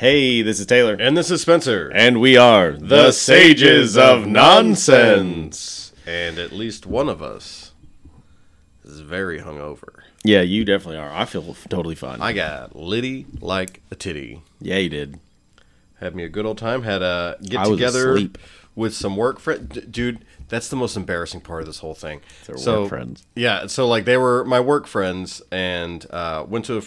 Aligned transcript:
Hey, 0.00 0.40
this 0.40 0.58
is 0.58 0.64
Taylor. 0.64 0.94
And 0.98 1.14
this 1.14 1.30
is 1.30 1.42
Spencer. 1.42 1.92
And 1.94 2.22
we 2.22 2.34
are 2.34 2.72
the, 2.72 3.12
Sages 3.12 3.98
of 3.98 4.26
Nonsense. 4.26 5.92
And 6.06 6.38
at 6.38 6.52
least 6.52 6.86
one 6.86 7.10
of 7.10 7.20
us 7.20 7.74
is 8.82 9.00
very 9.00 9.40
hungover. 9.40 9.98
Yeah, 10.24 10.40
you 10.40 10.64
definitely 10.64 10.96
are. 10.96 11.12
I 11.12 11.26
feel 11.26 11.54
totally 11.68 11.96
fine. 11.96 12.22
I 12.22 12.32
got 12.32 12.74
litty 12.74 13.26
like 13.42 13.82
a 13.90 13.94
titty. 13.94 14.40
yeah, 14.58 14.78
you 14.78 14.88
did. 14.88 15.20
Had 15.96 16.16
me 16.16 16.24
a 16.24 16.30
good 16.30 16.46
old 16.46 16.56
time. 16.56 16.84
Had 16.84 17.02
a 17.02 17.36
get 17.42 17.66
together 17.66 18.14
asleep. 18.14 18.38
with 18.74 18.94
some 18.94 19.18
work 19.18 19.38
friends. 19.38 19.80
Dude, 19.82 20.24
that's 20.48 20.68
the 20.68 20.76
most 20.76 20.96
embarrassing 20.96 21.42
part 21.42 21.60
of 21.60 21.66
this 21.66 21.80
whole 21.80 21.92
thing. 21.92 22.22
Their 22.46 22.56
work 22.56 22.88
friends. 22.88 23.26
Yeah, 23.34 23.66
so 23.66 23.86
like 23.86 24.06
they 24.06 24.16
were 24.16 24.46
my 24.46 24.60
work 24.60 24.86
friends 24.86 25.42
and 25.52 26.06
uh, 26.08 26.46
went 26.48 26.64
to 26.64 26.80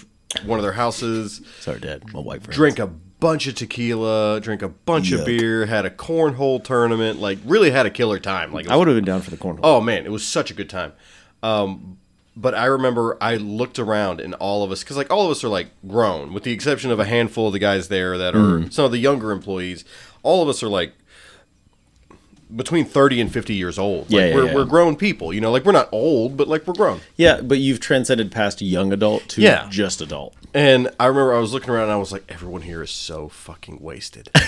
one 0.46 0.60
of 0.60 0.64
their 0.64 0.74
houses. 0.74 1.42
Sorry, 1.60 1.80
Dad. 1.80 2.12
My 2.14 2.20
wife. 2.20 2.48
Drink 2.50 2.80
a 2.80 2.88
bunch 2.88 3.48
of 3.48 3.56
tequila, 3.56 4.40
drink 4.42 4.62
a 4.62 4.68
bunch 4.70 5.12
Yuck. 5.12 5.20
of 5.22 5.26
beer, 5.26 5.66
had 5.66 5.86
a 5.86 5.90
cornhole 5.90 6.62
tournament, 6.64 7.20
like 7.20 7.38
really 7.46 7.72
had 7.72 7.86
a 7.86 7.90
killer 7.90 8.20
time. 8.20 8.52
Like 8.52 8.66
it 8.66 8.72
I 8.72 8.76
would 8.76 8.88
have 8.88 8.98
been 8.98 9.06
down 9.06 9.22
for 9.22 9.30
the 9.32 9.38
cornhole. 9.38 9.62
oh 9.64 9.80
man, 9.82 10.06
it 10.06 10.12
was 10.12 10.26
such 10.26 10.52
a 10.52 10.54
good 10.54 10.70
time. 10.70 10.92
Um, 11.42 11.98
but 12.36 12.56
I 12.56 12.66
remember 12.66 13.18
I 13.22 13.36
looked 13.36 13.78
around 13.80 14.20
and 14.20 14.34
all 14.36 14.64
of 14.64 14.72
us, 14.72 14.84
because 14.84 14.98
like 14.98 15.12
all 15.12 15.26
of 15.26 15.32
us 15.32 15.44
are 15.44 15.50
like 15.50 15.68
grown, 15.88 16.34
with 16.34 16.44
the 16.44 16.52
exception 16.52 16.90
of 16.92 17.00
a 17.00 17.06
handful 17.06 17.48
of 17.48 17.54
the 17.54 17.60
guys 17.60 17.88
there 17.90 18.18
that 18.18 18.36
are 18.36 18.40
Mm-hmm. 18.40 18.70
some 18.70 18.86
of 18.86 18.92
the 18.92 18.98
younger 18.98 19.32
employees. 19.32 19.86
All 20.24 20.42
of 20.42 20.50
us 20.50 20.64
are 20.64 20.70
like 20.70 20.94
between 22.56 22.86
30 22.86 23.22
and 23.22 23.32
50 23.34 23.54
years 23.54 23.80
old. 23.80 24.10
Yeah, 24.10 24.20
like 24.22 24.30
yeah, 24.30 24.36
we're, 24.36 24.46
yeah. 24.48 24.56
we're 24.56 24.66
grown 24.66 24.96
people, 24.96 25.34
you 25.34 25.42
know, 25.42 25.52
like 25.52 25.66
we're 25.66 25.72
not 25.72 25.90
old, 25.92 26.38
but 26.38 26.48
like 26.48 26.68
we're 26.68 26.74
grown. 26.74 27.02
Yeah, 27.16 27.42
but 27.42 27.58
you've 27.60 27.80
transcended 27.80 28.32
past 28.32 28.62
young 28.62 28.94
adult 28.94 29.28
to 29.30 29.42
Yeah. 29.42 29.68
just 29.70 30.02
adult. 30.02 30.36
And 30.54 30.90
I 31.00 31.08
remember 31.08 31.34
I 31.34 31.40
was 31.40 31.52
looking 31.54 31.72
around 31.72 31.84
and 31.84 31.92
I 31.94 31.96
was 31.98 32.12
like, 32.12 32.24
everyone 32.30 32.62
here 32.62 32.84
is 32.84 32.92
so 32.92 33.28
fucking 33.30 33.80
wasted. 33.82 34.30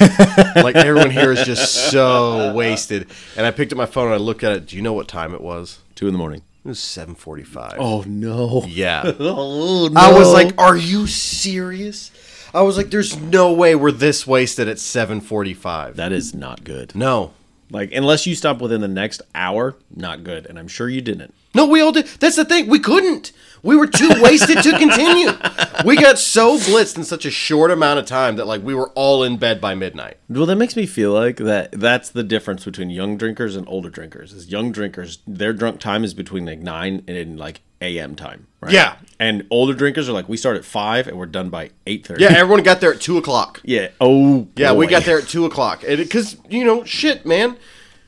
like 0.55 0.75
everyone 0.75 1.09
here 1.09 1.31
is 1.31 1.43
just 1.45 1.89
so 1.91 2.53
wasted. 2.53 3.07
And 3.35 3.45
I 3.45 3.51
picked 3.51 3.71
up 3.71 3.77
my 3.77 3.87
phone 3.87 4.05
and 4.05 4.13
I 4.13 4.17
looked 4.17 4.43
at 4.43 4.51
it. 4.51 4.67
Do 4.67 4.75
you 4.75 4.81
know 4.83 4.93
what 4.93 5.07
time 5.07 5.33
it 5.33 5.41
was? 5.41 5.79
Two 5.95 6.07
in 6.07 6.13
the 6.13 6.19
morning. 6.19 6.43
It 6.63 6.69
was 6.69 6.79
seven 6.79 7.13
forty-five. 7.15 7.75
Oh 7.79 8.03
no. 8.07 8.63
yeah. 8.67 9.11
Oh 9.19 9.87
no. 9.91 10.01
I 10.01 10.11
was 10.17 10.33
like, 10.33 10.53
"Are 10.59 10.75
you 10.75 11.05
serious?" 11.05 12.11
I 12.55 12.61
was 12.63 12.75
like, 12.77 12.89
"There's 12.89 13.15
no 13.19 13.53
way 13.53 13.75
we're 13.75 13.91
this 13.91 14.25
wasted 14.25 14.67
at 14.67 14.79
seven 14.79 15.21
forty-five. 15.21 15.95
that 15.97 16.11
is 16.11 16.33
not 16.33 16.63
good. 16.63 16.95
No, 16.95 17.33
Like 17.75 17.91
unless 17.91 18.25
you 18.25 18.35
stop 18.35 18.61
within 18.61 18.79
the 18.79 18.87
next 18.87 19.21
hour, 19.35 19.75
not 19.93 20.23
good. 20.23 20.45
And 20.45 20.57
I'm 20.57 20.69
sure 20.69 20.87
you 20.87 21.01
didn't. 21.01 21.33
no, 21.53 21.65
we 21.65 21.81
all 21.81 21.91
did. 21.91 22.07
That's 22.21 22.37
the 22.37 22.45
thing. 22.45 22.67
We 22.67 22.79
couldn't. 22.79 23.33
We 23.63 23.75
were 23.75 23.85
too 23.87 24.09
wasted 24.21 24.63
to 24.63 24.77
continue. 24.77 25.31
We 25.83 25.97
got 25.97 26.17
so 26.17 26.57
blitzed 26.57 26.95
in 26.97 27.03
such 27.03 27.25
a 27.25 27.31
short 27.31 27.71
amount 27.71 27.99
of 27.99 28.05
time 28.05 28.37
that 28.37 28.47
like 28.47 28.63
we 28.63 28.73
were 28.73 28.91
all 28.91 29.23
in 29.23 29.35
bed 29.35 29.59
by 29.59 29.75
midnight. 29.75 30.17
Well, 30.29 30.45
that 30.45 30.55
makes 30.55 30.77
me 30.77 30.85
feel 30.85 31.11
like 31.11 31.35
that 31.37 31.73
that's 31.73 32.09
the 32.09 32.23
difference 32.23 32.63
between 32.63 32.91
young 32.91 33.17
drinkers 33.17 33.57
and 33.57 33.67
older 33.67 33.89
drinkers. 33.89 34.31
Is 34.31 34.49
young 34.49 34.71
drinkers 34.71 35.19
their 35.27 35.51
drunk 35.51 35.81
time 35.81 36.05
is 36.05 36.13
between 36.13 36.45
like 36.45 36.59
9 36.59 37.03
and 37.09 37.37
like 37.37 37.59
AM 37.85 38.15
time, 38.15 38.47
right? 38.61 38.73
Yeah. 38.73 38.97
And 39.19 39.47
older 39.49 39.73
drinkers 39.73 40.09
are 40.09 40.13
like 40.13 40.27
we 40.27 40.37
start 40.37 40.57
at 40.57 40.65
5 40.65 41.07
and 41.07 41.17
we're 41.17 41.25
done 41.25 41.49
by 41.49 41.69
8:30. 41.87 42.19
Yeah, 42.19 42.33
everyone 42.35 42.63
got 42.63 42.81
there 42.81 42.93
at 42.93 43.01
two 43.01 43.17
o'clock. 43.17 43.61
Yeah. 43.65 43.89
Oh. 44.01 44.47
Yeah, 44.55 44.73
we 44.73 44.87
got 44.87 45.03
there 45.03 45.19
at 45.19 45.27
two 45.27 45.45
o'clock 45.45 45.81
because 45.81 46.37
you 46.49 46.63
know, 46.65 46.83
shit, 46.83 47.25
man. 47.25 47.57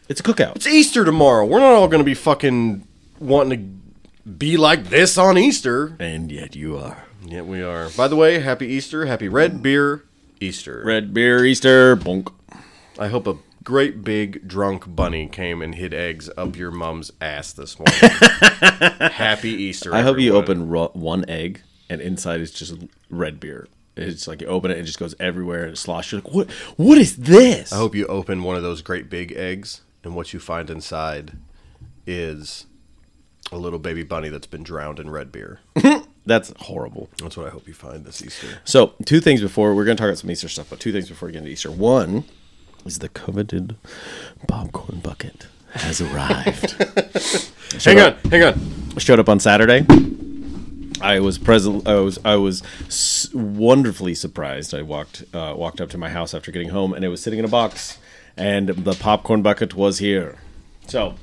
It's 0.09 0.19
a 0.19 0.23
cookout. 0.23 0.56
It's 0.56 0.67
Easter 0.67 1.03
tomorrow. 1.03 1.45
We're 1.45 1.59
not 1.59 1.73
all 1.73 1.88
going 1.88 2.00
to 2.00 2.06
be 2.06 2.14
fucking 2.14 2.88
wanting 3.19 3.59
to 3.59 4.30
be 4.30 4.56
like 4.58 4.86
this 4.86 5.17
on 5.17 5.38
Easter. 5.38 5.95
And 6.00 6.31
yet 6.31 6.56
you 6.56 6.78
are. 6.78 7.06
Yet 7.25 7.45
we 7.45 7.62
are. 7.62 7.89
By 7.89 8.08
the 8.08 8.16
way, 8.16 8.39
happy 8.39 8.67
Easter, 8.67 9.06
happy 9.06 9.28
red 9.28 9.62
beer 9.62 10.06
Easter. 10.39 10.81
Red 10.86 11.14
beer 11.14 11.44
Easter 11.44 11.97
bonk. 11.97 12.31
I 12.97 13.08
hope 13.09 13.28
a 13.28 13.38
great 13.67 14.01
big 14.01 14.47
drunk 14.47 14.85
bunny 14.87 15.27
came 15.27 15.61
and 15.61 15.75
hid 15.75 15.93
eggs 15.93 16.29
up 16.37 16.55
your 16.55 16.71
mom's 16.71 17.11
ass 17.19 17.51
this 17.51 17.77
morning. 17.77 17.95
happy 19.11 19.50
Easter. 19.50 19.94
I 19.94 20.03
hope 20.03 20.19
you 20.19 20.38
open 20.38 20.69
ro- 20.69 20.91
one 20.94 21.29
egg 21.29 21.63
and 21.89 22.00
inside 22.00 22.39
is 22.39 22.53
just 22.53 22.75
red 23.09 23.41
beer. 23.41 23.67
It's 23.97 24.25
like 24.25 24.39
you 24.39 24.47
open 24.47 24.72
it, 24.72 24.75
and 24.75 24.83
it 24.83 24.85
just 24.85 25.00
goes 25.00 25.16
everywhere 25.19 25.63
and 25.63 25.73
it 25.73 25.77
sloshes. 25.77 26.13
You're 26.13 26.22
like, 26.22 26.33
what? 26.33 26.50
What 26.77 26.97
is 26.97 27.17
this? 27.17 27.73
I 27.73 27.75
hope 27.75 27.94
you 27.94 28.06
open 28.07 28.44
one 28.44 28.56
of 28.56 28.63
those 28.63 28.81
great 28.81 29.09
big 29.09 29.33
eggs, 29.33 29.81
and 30.01 30.16
what 30.16 30.31
you 30.31 30.39
find 30.39 30.69
inside 30.69 31.33
is 32.06 32.67
a 33.51 33.57
little 33.57 33.79
baby 33.79 34.03
bunny 34.03 34.29
that's 34.29 34.47
been 34.47 34.63
drowned 34.63 34.97
in 34.97 35.09
red 35.09 35.29
beer. 35.29 35.59
That's 36.25 36.53
horrible. 36.59 37.09
That's 37.22 37.38
what 37.38 37.47
I 37.47 37.50
hope 37.50 37.69
you 37.69 37.73
find 37.73 38.03
this 38.03 38.22
Easter. 38.22 38.47
So, 38.66 38.94
two 39.06 39.22
things 39.22 39.39
before 39.39 39.73
we're 39.73 39.85
going 39.85 39.95
to 39.95 40.01
talk 40.01 40.09
about 40.09 40.17
some 40.17 40.29
Easter 40.29 40.50
stuff, 40.50 40.69
but 40.69 40.79
two 40.81 40.91
things 40.91 41.07
before 41.07 41.27
we 41.27 41.31
get 41.31 41.39
into 41.39 41.51
Easter. 41.51 41.72
One 41.72 42.25
is 42.88 43.00
the 43.00 43.09
coveted 43.09 43.75
popcorn 44.48 45.00
bucket 45.00 45.48
has 45.74 46.02
arrived. 46.02 46.72
Hang 47.84 48.00
on, 48.00 48.16
hang 48.31 48.44
on. 48.44 48.62
I 48.96 49.00
showed 49.00 49.20
up 49.20 49.28
on 49.28 49.42
Saturday. 49.42 49.86
I 51.02 51.20
was 51.20 51.38
present. 51.38 51.86
I 51.86 51.96
was 51.96 52.18
I 52.24 52.38
was 52.38 52.64
s- 52.88 53.30
wonderfully 53.34 54.16
surprised. 54.16 54.74
I 54.74 54.81
walked 54.84 55.25
uh, 55.34 55.53
walked 55.56 55.81
up 55.81 55.90
to 55.90 55.98
my 55.98 56.09
house 56.09 56.34
after 56.34 56.50
getting 56.50 56.70
home, 56.70 56.94
and 56.94 57.03
it 57.03 57.09
was 57.09 57.22
sitting 57.22 57.40
in 57.40 57.46
a 57.46 57.50
box, 57.50 57.98
and 58.38 58.70
the 58.70 58.94
popcorn 58.94 59.42
bucket 59.42 59.75
was 59.75 60.00
here. 60.00 60.38
So 60.88 61.16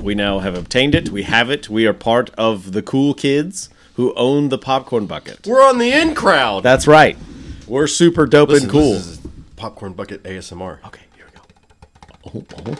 we 0.00 0.16
now 0.16 0.40
have 0.40 0.56
obtained 0.56 0.94
it. 0.96 1.10
We 1.10 1.22
have 1.22 1.48
it. 1.50 1.70
We 1.70 1.86
are 1.86 1.94
part 1.94 2.30
of 2.30 2.72
the 2.72 2.82
cool 2.82 3.14
kids 3.14 3.70
who 3.94 4.12
own 4.14 4.48
the 4.48 4.58
popcorn 4.58 5.06
bucket. 5.06 5.46
We're 5.46 5.62
on 5.66 5.78
the 5.78 5.92
in 5.92 6.14
crowd. 6.16 6.64
That's 6.64 6.88
right. 6.88 7.16
We're 7.68 7.86
super 7.86 8.26
dope 8.26 8.48
Listen, 8.48 8.64
and 8.64 8.72
cool. 8.72 8.92
This 8.94 9.06
is 9.06 9.18
popcorn 9.62 9.92
bucket 9.92 10.24
ASMR. 10.24 10.84
Okay, 10.84 11.02
here 11.14 11.24
we 11.24 11.30
go. 11.38 11.42
Oh, 12.26 12.44
oh. 12.66 12.74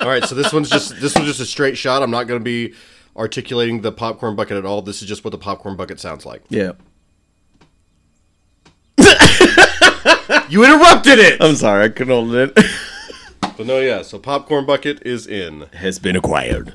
All 0.00 0.08
right, 0.08 0.22
so 0.24 0.36
this 0.36 0.52
one's 0.52 0.70
just 0.70 1.00
this 1.00 1.16
one's 1.16 1.26
just 1.26 1.40
a 1.40 1.44
straight 1.44 1.76
shot. 1.76 2.04
I'm 2.04 2.12
not 2.12 2.28
going 2.28 2.38
to 2.38 2.44
be 2.44 2.74
articulating 3.16 3.80
the 3.80 3.90
popcorn 3.90 4.36
bucket 4.36 4.56
at 4.56 4.64
all. 4.64 4.80
This 4.80 5.02
is 5.02 5.08
just 5.08 5.24
what 5.24 5.32
the 5.32 5.38
popcorn 5.38 5.74
bucket 5.74 5.98
sounds 5.98 6.24
like. 6.24 6.44
Yeah. 6.50 6.74
You 10.48 10.64
interrupted 10.64 11.18
it. 11.18 11.42
I'm 11.42 11.56
sorry, 11.56 11.86
I 11.86 11.88
couldn't 11.88 12.14
hold 12.14 12.32
it. 12.34 12.56
But 13.54 13.66
no, 13.66 13.80
yeah. 13.80 14.00
So 14.00 14.18
popcorn 14.18 14.64
bucket 14.64 15.02
is 15.04 15.26
in. 15.26 15.66
Has 15.74 15.98
been 15.98 16.16
acquired. 16.16 16.72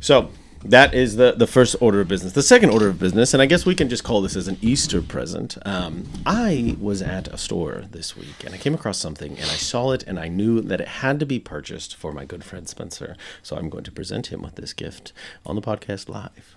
So 0.00 0.30
that 0.64 0.94
is 0.94 1.16
the 1.16 1.32
the 1.32 1.46
first 1.46 1.76
order 1.80 2.00
of 2.00 2.08
business. 2.08 2.32
The 2.32 2.42
second 2.42 2.70
order 2.70 2.88
of 2.88 2.98
business, 2.98 3.34
and 3.34 3.42
I 3.42 3.46
guess 3.46 3.66
we 3.66 3.74
can 3.74 3.88
just 3.88 4.02
call 4.02 4.22
this 4.22 4.34
as 4.34 4.48
an 4.48 4.56
Easter 4.62 5.02
present. 5.02 5.58
Um, 5.66 6.04
I 6.24 6.76
was 6.80 7.02
at 7.02 7.28
a 7.28 7.36
store 7.36 7.84
this 7.90 8.16
week 8.16 8.44
and 8.44 8.54
I 8.54 8.58
came 8.58 8.74
across 8.74 8.98
something 8.98 9.32
and 9.32 9.44
I 9.44 9.56
saw 9.56 9.92
it 9.92 10.02
and 10.04 10.18
I 10.18 10.28
knew 10.28 10.60
that 10.62 10.80
it 10.80 10.88
had 10.88 11.20
to 11.20 11.26
be 11.26 11.38
purchased 11.38 11.96
for 11.96 12.12
my 12.12 12.24
good 12.24 12.44
friend 12.44 12.68
Spencer. 12.68 13.16
So 13.42 13.56
I'm 13.56 13.68
going 13.68 13.84
to 13.84 13.92
present 13.92 14.28
him 14.28 14.42
with 14.42 14.54
this 14.54 14.72
gift 14.72 15.12
on 15.44 15.54
the 15.54 15.62
podcast 15.62 16.08
live. 16.08 16.56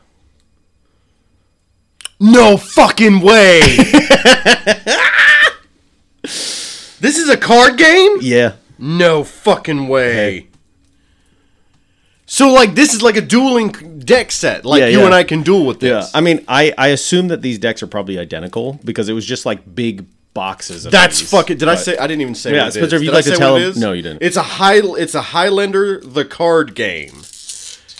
No 2.20 2.58
fucking 2.58 3.22
way. 3.22 3.60
this 6.22 7.18
is 7.18 7.30
a 7.30 7.38
card 7.38 7.78
game? 7.78 8.18
Yeah. 8.22 8.54
No 8.80 9.24
fucking 9.24 9.88
way. 9.88 10.14
Hey. 10.14 10.48
So 12.30 12.52
like 12.52 12.76
this 12.76 12.94
is 12.94 13.02
like 13.02 13.16
a 13.16 13.22
dueling 13.22 14.00
deck 14.00 14.32
set. 14.32 14.66
Like 14.66 14.82
Yeah, 14.82 14.88
you 14.88 15.00
yeah. 15.00 15.06
and 15.06 15.16
I 15.16 15.24
can 15.24 15.44
duel 15.44 15.66
with 15.66 15.80
this. 15.80 16.12
Yeah. 16.14 16.18
I 16.18 16.22
mean, 16.22 16.44
I 16.48 16.74
I 16.78 16.88
assume 16.90 17.30
that 17.30 17.42
these 17.42 17.58
decks 17.58 17.82
are 17.82 17.88
probably 17.88 18.20
identical 18.20 18.80
because 18.84 19.08
it 19.10 19.14
was 19.14 19.26
just 19.26 19.46
like 19.46 19.74
big 19.74 20.06
boxes. 20.34 20.86
Of 20.86 20.92
That's 20.92 21.20
these, 21.22 21.32
fucking. 21.32 21.58
Did 21.58 21.68
I 21.70 21.76
say? 21.76 21.98
I 21.98 22.06
didn't 22.06 22.22
even 22.22 22.36
say. 22.36 22.54
Yeah, 22.54 22.70
Spencer, 22.70 22.98
is. 22.98 23.02
if 23.02 23.06
you'd 23.06 23.14
like 23.14 23.26
to 23.26 23.36
tell 23.36 23.56
him- 23.56 23.74
No, 23.80 23.94
you 23.94 24.02
didn't. 24.04 24.22
It's 24.22 24.38
a 24.38 24.44
high. 24.44 24.82
It's 24.84 25.16
a 25.16 25.22
Highlander 25.22 26.00
the 26.02 26.26
card 26.26 26.76
game. 26.76 27.24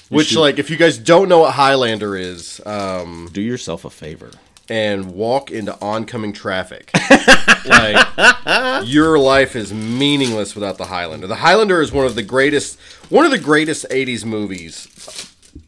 Which, 0.10 0.28
should- 0.28 0.40
like, 0.42 0.60
if 0.60 0.70
you 0.70 0.78
guys 0.78 0.98
don't 0.98 1.28
know 1.30 1.40
what 1.40 1.54
Highlander 1.56 2.16
is, 2.16 2.62
um, 2.66 3.30
Do 3.34 3.42
yourself 3.42 3.84
a 3.86 3.90
favor. 3.90 4.30
and 4.70 5.12
walk 5.14 5.50
into 5.52 5.76
oncoming 5.82 6.32
traffic, 6.34 6.92
like 7.66 8.06
your 8.86 9.18
life 9.20 9.56
is 9.56 9.74
meaningless 9.74 10.54
without 10.56 10.78
the 10.78 10.86
Highlander. 10.86 11.28
The 11.28 11.36
Highlander 11.36 11.82
is 11.82 11.92
one 11.92 12.06
of 12.06 12.16
the 12.16 12.24
greatest, 12.24 12.78
one 13.10 13.26
of 13.26 13.32
the 13.32 13.38
greatest 13.40 13.86
'80s 13.90 14.26
movies. 14.26 14.88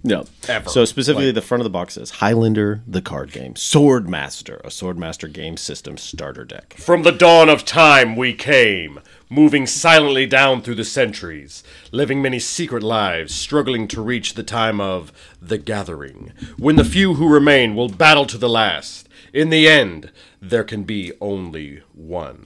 No. 0.04 0.26
Ever. 0.48 0.70
So 0.70 0.86
specifically, 0.86 1.28
Like- 1.28 1.36
the 1.36 1.42
front 1.42 1.62
of 1.62 1.64
the 1.64 1.70
box 1.72 1.96
says 1.96 2.12
Highlander, 2.12 2.82
the 2.88 3.02
card 3.02 3.32
game, 3.32 3.56
Swordmaster, 3.56 4.60
a 4.60 4.68
Swordmaster 4.68 5.32
game 5.32 5.58
system 5.58 5.98
starter 5.98 6.46
deck. 6.46 6.76
From 6.78 7.02
the 7.04 7.12
dawn 7.12 7.50
of 7.50 7.66
time 7.66 8.16
we 8.16 8.34
came, 8.34 9.00
moving 9.30 9.66
silently 9.66 10.26
down 10.28 10.62
through 10.62 10.76
the 10.76 10.84
centuries, 10.86 11.64
living 11.92 12.22
many 12.22 12.40
secret 12.40 12.84
lives, 12.84 13.34
struggling 13.34 13.88
to 13.88 14.02
reach 14.02 14.36
the 14.36 14.44
time 14.44 14.80
of 14.80 15.12
the 15.42 15.58
gathering, 15.58 16.34
when 16.58 16.76
the 16.76 16.86
few 16.86 17.16
who 17.16 17.28
remain 17.28 17.76
will 17.76 17.90
battle 17.90 18.26
to 18.28 18.38
the 18.38 18.50
last. 18.50 19.10
In 19.34 19.50
the 19.50 19.68
end, 19.68 20.12
there 20.42 20.64
can 20.64 20.84
be 20.84 21.14
only 21.20 21.82
one. 21.94 22.46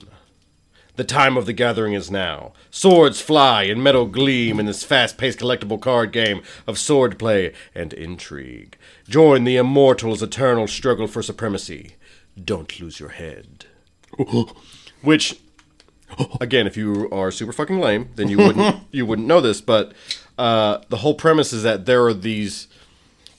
The 0.96 1.04
time 1.04 1.36
of 1.36 1.46
the 1.46 1.52
gathering 1.52 1.92
is 1.92 2.10
now. 2.10 2.52
Swords 2.70 3.20
fly 3.20 3.64
and 3.64 3.82
metal 3.82 4.06
gleam 4.06 4.60
in 4.60 4.66
this 4.66 4.84
fast 4.84 5.18
paced 5.18 5.40
collectible 5.40 5.80
card 5.80 6.12
game 6.12 6.40
of 6.68 6.76
swordplay 6.76 7.52
and 7.74 7.92
intrigue. 7.92 8.76
Join 9.08 9.42
the 9.42 9.56
immortals' 9.56 10.22
eternal 10.22 10.68
struggle 10.68 11.08
for 11.08 11.20
supremacy. 11.20 11.96
Don't 12.42 12.78
lose 12.80 13.00
your 13.00 13.08
head. 13.08 13.66
Which, 15.02 15.40
again, 16.40 16.68
if 16.68 16.76
you 16.76 17.10
are 17.10 17.32
super 17.32 17.52
fucking 17.52 17.80
lame, 17.80 18.10
then 18.14 18.28
you 18.28 18.38
wouldn't 18.38 18.84
you 18.92 19.04
wouldn't 19.04 19.26
know 19.26 19.40
this. 19.40 19.60
But 19.60 19.94
uh, 20.38 20.78
the 20.90 20.98
whole 20.98 21.14
premise 21.14 21.52
is 21.52 21.64
that 21.64 21.86
there 21.86 22.04
are 22.06 22.14
these 22.14 22.68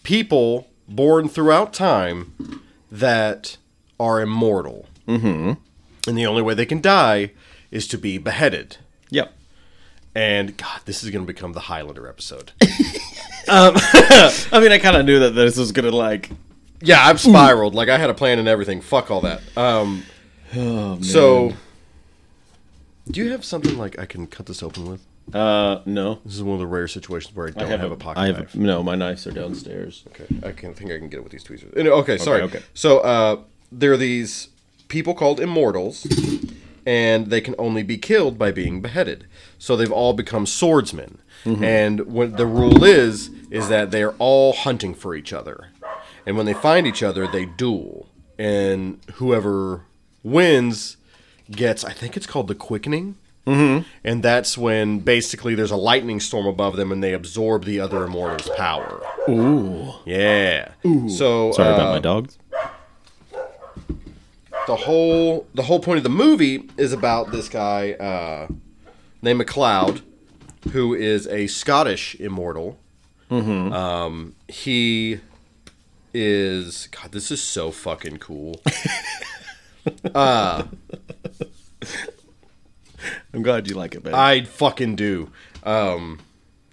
people 0.04 0.68
born 0.90 1.30
throughout 1.30 1.74
time 1.74 2.62
that 2.92 3.56
are 3.98 4.20
immortal, 4.20 4.88
mm-hmm. 5.08 5.54
and 6.06 6.18
the 6.18 6.26
only 6.26 6.42
way 6.42 6.54
they 6.54 6.66
can 6.66 6.82
die 6.82 7.32
is 7.72 7.88
to 7.88 7.98
be 7.98 8.18
beheaded. 8.18 8.78
Yep. 9.10 9.34
And 10.14 10.56
God, 10.58 10.82
this 10.86 11.04
is 11.04 11.10
going 11.10 11.26
to 11.26 11.28
become 11.28 11.54
the 11.54 11.62
Highlander 11.62 12.08
episode. 12.08 12.52
I 13.48 14.60
mean, 14.60 14.72
I 14.72 14.80
kind 14.80 14.96
of 14.98 15.06
knew 15.06 15.20
that 15.20 15.32
this 15.32 15.58
was 15.58 15.72
gonna 15.72 15.92
like. 15.92 16.32
yeah, 16.82 17.06
I've 17.06 17.20
spiraled. 17.20 17.76
Like 17.76 17.90
I 17.90 17.98
had 18.00 18.10
a 18.10 18.14
plan 18.14 18.40
and 18.40 18.48
everything. 18.48 18.82
Fuck 18.82 19.12
all 19.12 19.22
that. 19.22 19.42
Um, 19.56 20.04
so, 21.04 21.54
do 23.08 23.24
you 23.24 23.32
have 23.32 23.46
something 23.46 23.78
like 23.78 24.00
I 24.00 24.06
can 24.08 24.26
cut 24.26 24.48
this 24.48 24.64
open 24.64 24.88
with? 24.88 25.02
Uh, 25.34 25.82
no. 25.86 26.22
This 26.26 26.36
is 26.36 26.44
one 26.44 26.56
of 26.56 26.60
the 26.60 26.68
rare 26.68 26.88
situations 26.88 27.36
where 27.36 27.48
I 27.48 27.52
don't 27.52 27.72
I 27.72 27.78
have, 27.78 27.92
a 27.92 27.96
pocket 27.96 28.20
I 28.20 28.28
have 28.28 28.38
knife. 28.38 28.56
no. 28.56 28.82
My 28.82 28.96
knives 28.96 29.28
are 29.28 29.32
downstairs. 29.32 30.06
Okay, 30.08 30.26
I 30.48 30.52
can 30.52 30.74
think 30.74 30.92
I 30.92 30.98
can 30.98 31.10
get 31.10 31.18
it 31.18 31.24
with 31.24 31.32
these 31.32 31.44
tweezers. 31.44 31.72
Okay, 31.76 32.18
sorry. 32.18 32.42
okay. 32.42 32.64
So 32.74 33.00
uh, 33.00 33.42
there 33.72 33.92
are 33.94 33.98
these 33.98 34.50
people 34.88 35.14
called 35.14 35.40
immortals, 35.40 36.08
and 36.86 37.28
they 37.28 37.42
can 37.42 37.56
only 37.58 37.84
be 37.84 37.98
killed 37.98 38.38
by 38.38 38.52
being 38.52 38.82
beheaded. 38.82 39.28
So 39.58 39.76
they've 39.76 39.92
all 39.92 40.14
become 40.14 40.46
swordsmen, 40.46 41.20
and 41.46 42.02
what 42.02 42.38
the 42.38 42.48
rule 42.48 42.84
is 42.84 43.30
is 43.52 43.70
that 43.70 43.92
they 43.92 44.04
are 44.04 44.16
all 44.20 44.54
hunting 44.54 44.94
for 44.94 45.16
each 45.16 45.32
other, 45.34 45.70
and 46.26 46.38
when 46.38 46.46
they 46.46 46.54
find 46.54 46.88
each 46.88 47.04
other, 47.04 47.28
they 47.28 47.46
duel, 47.46 48.10
and 48.38 49.00
whoever 49.16 49.84
wins 50.24 50.98
gets 51.52 51.86
I 51.86 51.92
think 51.92 52.18
it's 52.18 52.26
called 52.26 52.48
the 52.48 52.56
quickening. 52.56 53.18
Mm-hmm. 53.46 53.88
And 54.04 54.24
that's 54.24 54.58
when 54.58 55.00
basically 55.00 55.54
there's 55.54 55.70
a 55.70 55.76
lightning 55.76 56.20
storm 56.20 56.48
above 56.48 56.78
them 56.78 56.92
and 56.92 57.04
they 57.04 57.14
absorb 57.14 57.66
the 57.66 57.80
other 57.80 58.04
immortal's 58.04 58.50
power. 58.58 59.04
Ooh. 59.30 59.94
Yeah. 60.06 60.72
So 61.08 61.52
Sorry 61.52 61.70
uh, 61.70 61.76
about 61.76 61.94
my 61.94 62.00
dogs. 62.00 62.40
The 64.68 64.76
whole 64.76 65.48
the 65.54 65.64
whole 65.64 65.80
point 65.80 65.98
of 65.98 66.04
the 66.04 66.10
movie 66.10 66.70
is 66.78 66.92
about 66.94 67.32
this 67.32 67.50
guy 67.50 67.94
uh, 67.94 68.48
named 69.22 69.40
MacLeod, 69.40 70.02
who 70.72 70.94
is 70.94 71.28
a 71.28 71.48
Scottish 71.48 72.16
immortal. 72.16 72.80
Mm-hmm. 73.30 73.74
Um, 73.74 74.36
he 74.48 75.20
is 76.14 76.88
God. 76.88 77.12
This 77.12 77.32
is 77.32 77.42
so 77.42 77.72
fucking 77.72 78.18
cool. 78.18 78.62
uh, 80.16 80.64
I'm 83.34 83.44
glad 83.44 83.70
you 83.70 83.76
like 83.76 83.96
it, 83.96 84.04
man. 84.04 84.14
I 84.16 84.44
fucking 84.46 84.96
do. 84.96 85.32
Um, 85.64 86.20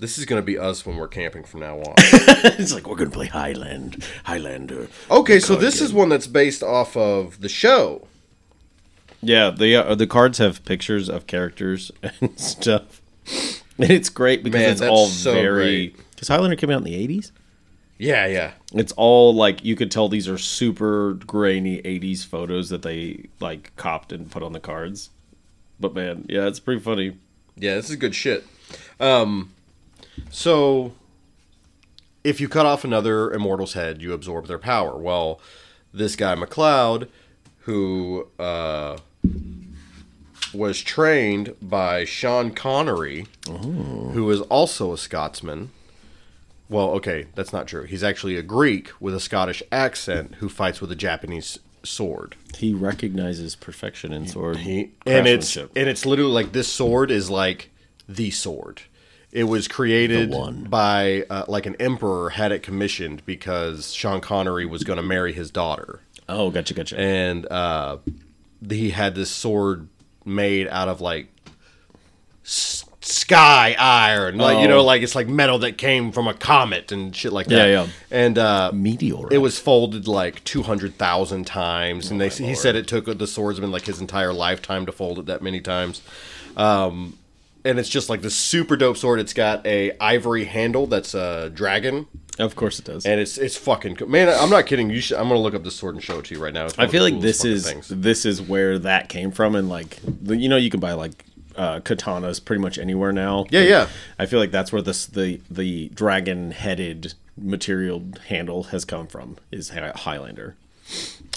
this 0.03 0.19
is 0.19 0.25
gonna 0.25 0.43
be 0.43 0.59
us 0.59 0.85
when 0.85 0.97
we're 0.97 1.07
camping 1.07 1.45
from 1.45 1.61
now 1.61 1.79
on. 1.79 1.95
it's 1.97 2.75
like 2.75 2.89
we're 2.89 2.97
gonna 2.97 3.11
play 3.11 3.29
Highland, 3.29 4.05
Highlander. 4.25 4.89
Okay, 5.09 5.39
so 5.39 5.55
this 5.55 5.81
is 5.81 5.93
one 5.93 6.09
that's 6.09 6.27
based 6.27 6.65
off 6.65 6.97
of 6.97 7.41
the 7.41 7.49
show. 7.49 8.09
Yeah, 9.21 9.51
the 9.51 9.77
uh, 9.77 9.95
the 9.95 10.09
cards 10.09 10.39
have 10.39 10.65
pictures 10.65 11.09
of 11.09 11.29
characters 11.29 11.93
and 12.21 12.39
stuff, 12.39 13.01
and 13.79 13.91
it's 13.93 14.09
great 14.09 14.43
because 14.43 14.61
Man, 14.61 14.71
it's 14.73 14.83
all 14.83 15.07
so 15.07 15.35
very. 15.35 15.95
Because 16.11 16.27
Highlander 16.27 16.57
came 16.57 16.71
out 16.71 16.79
in 16.79 16.85
the 16.85 17.09
'80s. 17.09 17.31
Yeah, 17.97 18.27
yeah. 18.27 18.55
It's 18.73 18.93
all 18.97 19.33
like 19.33 19.65
you 19.65 19.77
could 19.77 19.93
tell 19.93 20.09
these 20.09 20.27
are 20.27 20.37
super 20.37 21.13
grainy 21.15 21.81
'80s 21.81 22.27
photos 22.27 22.71
that 22.71 22.83
they 22.83 23.29
like 23.39 23.71
copped 23.77 24.11
and 24.11 24.29
put 24.29 24.43
on 24.43 24.53
the 24.53 24.61
cards. 24.61 25.11
But 25.79 25.95
man, 25.95 26.27
yeah, 26.29 26.49
it's 26.49 26.59
pretty 26.59 26.81
funny. 26.81 27.19
Yeah, 27.55 27.77
this 27.77 27.89
is 27.89 27.95
good 27.95 28.17
shit. 28.17 28.45
Um, 28.99 29.53
so 30.31 30.93
if 32.25 32.41
you 32.41 32.49
cut 32.49 32.67
off 32.67 32.85
another 32.85 33.33
immortal's 33.33 33.75
head, 33.75 34.01
you 34.03 34.13
absorb 34.13 34.47
their 34.47 34.59
power. 34.59 34.97
Well, 34.97 35.41
this 35.93 36.17
guy 36.17 36.35
MacLeod, 36.35 37.09
who 37.61 38.29
uh, 38.39 38.99
was 40.53 40.81
trained 40.83 41.55
by 41.61 42.05
Sean 42.05 42.53
Connery, 42.53 43.27
who 43.47 44.31
is 44.31 44.41
also 44.43 44.93
a 44.93 44.99
Scotsman. 44.99 45.71
Well, 46.69 46.91
okay, 46.93 47.27
that's 47.35 47.53
not 47.53 47.67
true. 47.67 47.85
He's 47.85 48.03
actually 48.03 48.37
a 48.37 48.43
Greek 48.43 48.91
with 49.01 49.15
a 49.15 49.21
Scottish 49.21 49.63
accent 49.71 50.37
who 50.37 50.49
fights 50.49 50.81
with 50.81 50.91
a 50.91 50.97
Japanese 50.97 51.59
sword. 51.85 52.37
He 52.57 52.73
recognizes 52.73 53.55
perfection 53.57 54.13
in 54.13 54.27
sword. 54.27 54.59
He, 54.59 54.93
and 55.05 55.27
it's 55.27 55.57
and 55.57 55.71
it's 55.75 56.07
literally 56.07 56.33
like 56.33 56.53
this 56.53 56.69
sword 56.69 57.11
is 57.11 57.29
like 57.29 57.71
the 58.09 58.31
sword. 58.31 58.83
It 59.33 59.45
was 59.45 59.67
created 59.67 60.31
by 60.71 61.25
uh, 61.31 61.45
like 61.49 61.65
an 61.67 61.75
emperor 61.81 62.29
had 62.31 62.53
it 62.53 62.63
commissioned 62.63 63.25
because 63.25 63.93
Sean 63.95 64.21
Connery 64.21 64.67
was 64.67 64.85
going 64.85 64.99
to 64.99 65.03
marry 65.03 65.33
his 65.33 65.51
daughter, 65.51 66.01
oh, 66.29 66.51
gotcha, 66.51 66.75
gotcha. 66.75 66.99
and 67.01 67.47
uh, 67.51 67.97
he 68.69 68.91
had 68.91 69.15
this 69.15 69.31
sword 69.31 69.89
made 70.27 70.69
out 70.69 70.89
of 70.89 71.01
like 71.01 71.29
s- 72.45 72.85
sky 73.01 73.75
iron, 73.79 74.37
like 74.39 74.59
you 74.59 74.65
Oh. 74.67 74.69
know, 74.69 74.85
like 74.85 75.03
it's 75.03 75.15
like 75.15 75.29
metal 75.29 75.59
that 75.61 75.79
came 75.79 76.13
from 76.13 76.29
a 76.29 76.35
comet 76.35 76.93
and 76.93 77.15
shit 77.17 77.33
like 77.33 77.47
that. 77.47 77.69
Yeah, 77.69 77.85
yeah. 77.85 77.87
And 78.11 78.39
uh, 78.39 78.71
Meteor. 78.75 79.29
it 79.33 79.39
was 79.39 79.59
folded 79.59 80.07
like 80.07 80.45
200,000 80.45 81.47
times. 81.47 82.11
And 82.11 82.21
they, 82.21 82.29
he 82.29 82.55
said 82.55 82.77
it 82.77 82.87
took 82.87 83.07
the 83.07 83.27
swordsman 83.27 83.71
like 83.73 83.87
his 83.87 84.01
entire 84.01 84.33
lifetime 84.33 84.87
to 84.87 84.93
fold 84.93 85.19
it 85.19 85.27
that 85.27 85.43
many 85.43 85.61
times. 85.61 86.03
Um, 86.57 87.17
and 87.65 87.79
it's 87.79 87.89
just 87.89 88.09
like 88.09 88.23
the 88.23 88.31
super 88.31 88.77
dope 88.77 88.97
sword. 88.97 89.21
It's 89.21 89.33
got 89.33 89.65
a 89.67 89.93
ivory 89.99 90.45
handle 90.45 90.87
that's 90.87 91.15
a 91.15 91.51
dragon. 91.51 92.07
Of 92.39 92.57
course 92.57 92.79
it 92.79 92.87
does. 92.87 93.05
And 93.05 93.21
it's 93.21 93.39
it's 93.39 93.57
fucking 93.57 93.97
cool. 93.97 94.09
Man, 94.09 94.29
I'm 94.29 94.51
not 94.51 94.67
kidding. 94.67 94.91
You 94.91 95.01
should, 95.01 95.19
I'm 95.19 95.29
gonna 95.29 95.41
look 95.41 95.55
up 95.55 95.65
this 95.65 95.77
sword 95.77 95.95
and 95.95 96.03
show 96.03 96.19
it 96.19 96.27
to 96.27 96.35
you 96.35 96.43
right 96.43 96.53
now. 96.53 96.67
It's 96.67 96.79
I 96.79 96.87
feel 96.87 97.03
like 97.03 97.21
this 97.21 97.45
is 97.45 97.67
things. 97.67 97.89
this 97.89 98.25
is 98.25 98.41
where 98.41 98.79
that 98.81 99.09
came 99.09 99.31
from, 99.31 99.55
and 99.55 99.69
like 99.69 99.99
the, 100.05 100.37
you 100.37 100.49
know 100.49 100.57
you 100.57 100.71
can 100.71 100.81
buy 100.81 100.93
like 100.95 101.25
uh, 101.57 101.81
katanas 101.81 102.43
pretty 102.43 102.63
much 102.63 102.79
anywhere 102.79 103.13
now. 103.13 103.47
Yeah, 103.51 103.61
yeah. 103.61 103.89
I 104.19 104.27
feel 104.27 104.41
like 104.41 104.51
that's 104.51 104.73
where 104.73 104.83
this 104.83 105.07
the 105.07 105.41
the 105.51 105.89
dragon 105.91 106.53
headed 106.53 107.15
material 107.37 108.03
handle 108.29 108.65
has 108.65 108.85
come 108.85 109.07
from 109.07 109.37
is 109.51 109.71
Highlander. 109.71 110.57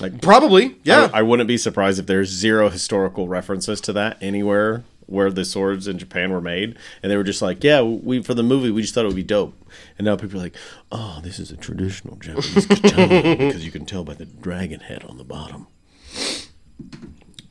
Like 0.01 0.21
probably 0.21 0.77
yeah. 0.83 1.09
I, 1.13 1.19
I 1.19 1.21
wouldn't 1.21 1.47
be 1.47 1.57
surprised 1.57 1.99
if 1.99 2.05
there's 2.05 2.29
zero 2.29 2.69
historical 2.69 3.27
references 3.27 3.79
to 3.81 3.93
that 3.93 4.17
anywhere 4.21 4.83
where 5.07 5.31
the 5.31 5.45
swords 5.45 5.87
in 5.87 5.97
Japan 5.97 6.31
were 6.31 6.41
made, 6.41 6.77
and 7.01 7.11
they 7.11 7.17
were 7.17 7.23
just 7.23 7.41
like, 7.41 7.63
yeah, 7.63 7.81
we 7.81 8.21
for 8.21 8.33
the 8.33 8.43
movie 8.43 8.71
we 8.71 8.81
just 8.81 8.93
thought 8.93 9.05
it 9.05 9.07
would 9.07 9.15
be 9.15 9.23
dope, 9.23 9.53
and 9.97 10.05
now 10.05 10.15
people 10.15 10.39
are 10.39 10.43
like, 10.43 10.55
oh, 10.91 11.19
this 11.23 11.39
is 11.39 11.51
a 11.51 11.57
traditional 11.57 12.15
Japanese 12.17 12.65
katana 12.67 13.37
because 13.37 13.65
you 13.65 13.71
can 13.71 13.85
tell 13.85 14.03
by 14.03 14.13
the 14.13 14.25
dragon 14.25 14.81
head 14.81 15.03
on 15.03 15.17
the 15.17 15.23
bottom. 15.23 15.67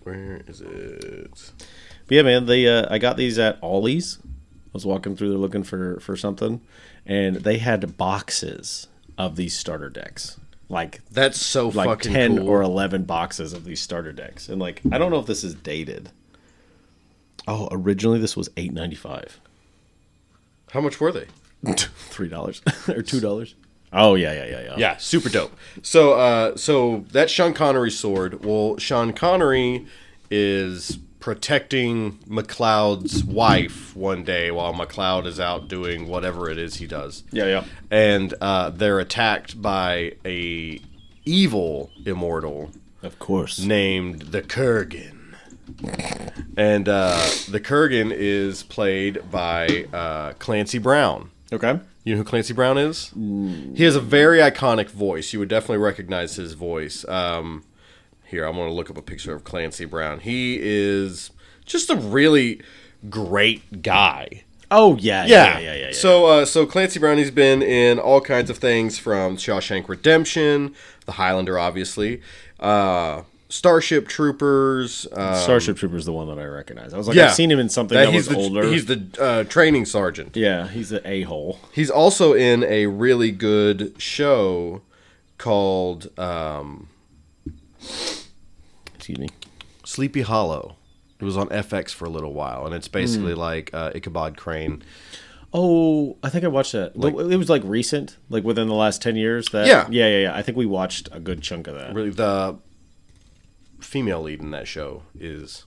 Where 0.03 0.43
is 0.47 0.61
it? 0.61 1.53
But 2.07 2.15
yeah, 2.15 2.23
man, 2.23 2.47
they 2.47 2.67
uh, 2.69 2.87
I 2.91 2.99
got 2.99 3.17
these 3.17 3.39
at 3.39 3.59
Ollie's. 3.63 4.19
I 4.23 4.71
was 4.75 4.85
walking 4.85 5.17
through 5.17 5.31
there 5.31 5.39
looking 5.39 5.63
for 5.63 5.99
for 6.01 6.17
something, 6.17 6.61
and 7.07 7.37
they 7.37 7.59
had 7.59 7.97
boxes 7.97 8.89
of 9.17 9.37
these 9.37 9.57
starter 9.57 9.89
decks, 9.89 10.39
like 10.69 11.01
That's 11.11 11.41
so 11.41 11.69
like 11.69 11.89
fucking 11.89 12.13
ten 12.13 12.37
cool. 12.39 12.49
or 12.49 12.63
eleven 12.63 13.05
boxes 13.05 13.53
of 13.53 13.65
these 13.65 13.81
starter 13.81 14.13
decks, 14.13 14.49
and 14.49 14.61
like 14.61 14.83
I 14.91 14.99
don't 14.99 15.11
know 15.11 15.21
if 15.21 15.27
this 15.27 15.45
is 15.45 15.55
dated. 15.55 16.11
Oh, 17.47 17.69
originally 17.71 18.19
this 18.19 18.37
was 18.37 18.49
eight 18.57 18.73
ninety 18.73 18.97
five, 18.97 19.41
How 20.71 20.81
much 20.81 21.01
were 21.01 21.13
they? 21.13 21.27
three 21.75 22.29
dollars 22.29 22.63
or 22.89 23.03
two 23.03 23.21
dollars. 23.21 23.55
Oh 23.93 24.15
yeah, 24.17 24.33
yeah, 24.33 24.47
yeah, 24.47 24.61
yeah. 24.63 24.75
Yeah, 24.77 24.97
super 24.97 25.29
dope. 25.29 25.53
So, 25.83 26.15
uh, 26.15 26.57
so 26.57 27.05
that's 27.13 27.31
Sean 27.33 27.55
Connery 27.55 27.91
sword. 27.93 28.45
Well, 28.45 28.77
Sean 28.79 29.13
Connery 29.13 29.87
is 30.31 30.99
protecting 31.21 32.19
MacLeod's 32.27 33.25
wife 33.25 33.95
one 33.97 34.25
day 34.25 34.51
while 34.51 34.73
MacLeod 34.73 35.27
is 35.27 35.39
out 35.41 35.69
doing 35.69 36.07
whatever 36.09 36.51
it 36.51 36.59
is 36.59 36.77
he 36.77 36.87
does. 36.87 37.23
yeah, 37.31 37.47
yeah. 37.47 37.65
And 37.91 38.35
uh, 38.41 38.71
they're 38.71 38.99
attacked 39.01 39.63
by 39.63 40.15
a 40.27 40.81
evil 41.25 41.91
immortal 42.05 42.73
Of 43.03 43.19
course. 43.19 43.59
named 43.61 44.23
the 44.33 44.43
Kurgan. 44.43 45.14
And 46.57 46.89
uh, 46.89 47.17
the 47.49 47.61
Kurgan 47.61 48.13
is 48.13 48.63
played 48.63 49.31
by 49.31 49.87
uh, 49.93 50.33
Clancy 50.35 50.79
Brown. 50.79 51.31
Okay. 51.53 51.81
You 52.05 52.15
know 52.15 52.19
who 52.19 52.25
Clancy 52.25 52.53
Brown 52.53 52.79
is? 52.79 53.11
He 53.15 53.83
has 53.85 53.97
a 53.97 54.01
very 54.01 54.39
iconic 54.39 54.91
voice. 54.91 55.33
You 55.33 55.39
would 55.39 55.49
definitely 55.49 55.79
recognize 55.79 56.37
his 56.37 56.53
voice. 56.53 57.07
Um, 57.09 57.65
here, 58.27 58.45
I'm 58.45 58.57
going 58.57 58.69
to 58.69 58.75
look 58.75 58.91
up 58.91 58.99
a 58.99 59.03
picture 59.03 59.35
of 59.35 59.45
Clancy 59.45 59.85
Brown. 59.85 60.21
He 60.21 60.59
is 60.61 61.31
just 61.65 61.89
a 61.91 61.97
really 61.97 62.61
great 63.09 63.83
guy. 63.83 64.45
Oh 64.71 64.97
yeah, 64.97 65.25
Yeah, 65.27 65.45
yeah, 65.45 65.59
yeah, 65.59 65.75
yeah. 65.75 65.87
yeah. 65.87 65.93
So, 65.93 66.27
uh, 66.27 66.45
so 66.45 66.67
Clancy 66.67 66.99
Brown, 66.99 67.19
he's 67.19 67.31
been 67.31 67.63
in 67.63 67.99
all 67.99 68.21
kinds 68.21 68.51
of 68.51 68.59
things 68.59 68.99
from 68.99 69.37
Shawshank 69.37 69.89
Redemption, 69.89 70.75
The 71.07 71.13
Highlander, 71.13 71.59
obviously, 71.59 72.21
uh, 72.61 73.23
Starship 73.55 74.09
Troopers. 74.09 75.07
Uh, 75.13 75.37
Starship 75.37 75.77
Trooper's 75.77 76.05
the 76.05 76.13
one 76.13 76.27
that 76.27 76.41
I 76.41 76.45
recognize. 76.45 76.93
I 76.93 76.97
was 76.99 77.07
like, 77.07 77.17
yeah, 77.17 77.27
I've 77.27 77.35
seen 77.35 77.53
him 77.53 77.61
in 77.61 77.69
something 77.69 77.97
that, 77.97 78.09
he's 78.13 78.27
was 78.29 78.37
the, 78.37 78.43
older. 78.43 78.65
He's 78.67 78.87
the 78.87 79.07
uh, 79.21 79.45
training 79.45 79.85
sergeant. 79.85 80.37
yeah, 80.37 80.67
he's 80.67 80.91
an 80.91 81.03
a 81.05 81.23
hole. 81.23 81.61
He's 81.73 81.89
also 81.89 82.35
in 82.35 82.65
a 82.65 82.87
really 82.87 83.31
good 83.31 83.95
show 83.97 84.83
called 85.39 86.19
um, 86.19 86.89
Excuse 88.97 89.19
me. 89.19 89.29
Sleepy 89.85 90.23
Hollow. 90.23 90.75
It 91.21 91.25
was 91.25 91.37
on 91.37 91.49
FX 91.51 91.91
for 91.91 92.07
a 92.07 92.11
little 92.11 92.33
while, 92.33 92.67
and 92.67 92.75
it's 92.75 92.89
basically 92.89 93.35
Hmm. 93.35 93.39
like 93.39 93.71
uh, 93.73 93.93
Ichabod 93.95 94.37
Crane. 94.37 94.83
Oh, 95.53 96.17
I 96.25 96.29
think 96.29 96.43
I 96.45 96.49
watched 96.49 96.73
that. 96.73 96.93
it 96.97 97.37
was 97.39 97.49
like 97.49 97.63
recent, 97.65 98.17
like 98.29 98.43
within 98.43 98.67
the 98.67 98.75
last 98.75 99.01
ten 99.01 99.15
years. 99.15 99.51
That 99.51 99.69
Yeah. 99.69 99.87
yeah, 99.91 100.09
yeah, 100.09 100.19
yeah. 100.23 100.35
I 100.37 100.43
think 100.43 100.59
we 100.59 100.67
watched 100.67 101.09
a 101.13 101.21
good 101.21 101.41
chunk 101.41 101.69
of 101.69 101.77
that. 101.77 101.95
Really, 101.95 102.11
the 102.11 102.59
female 103.85 104.23
lead 104.23 104.41
in 104.41 104.51
that 104.51 104.67
show 104.67 105.03
is 105.19 105.65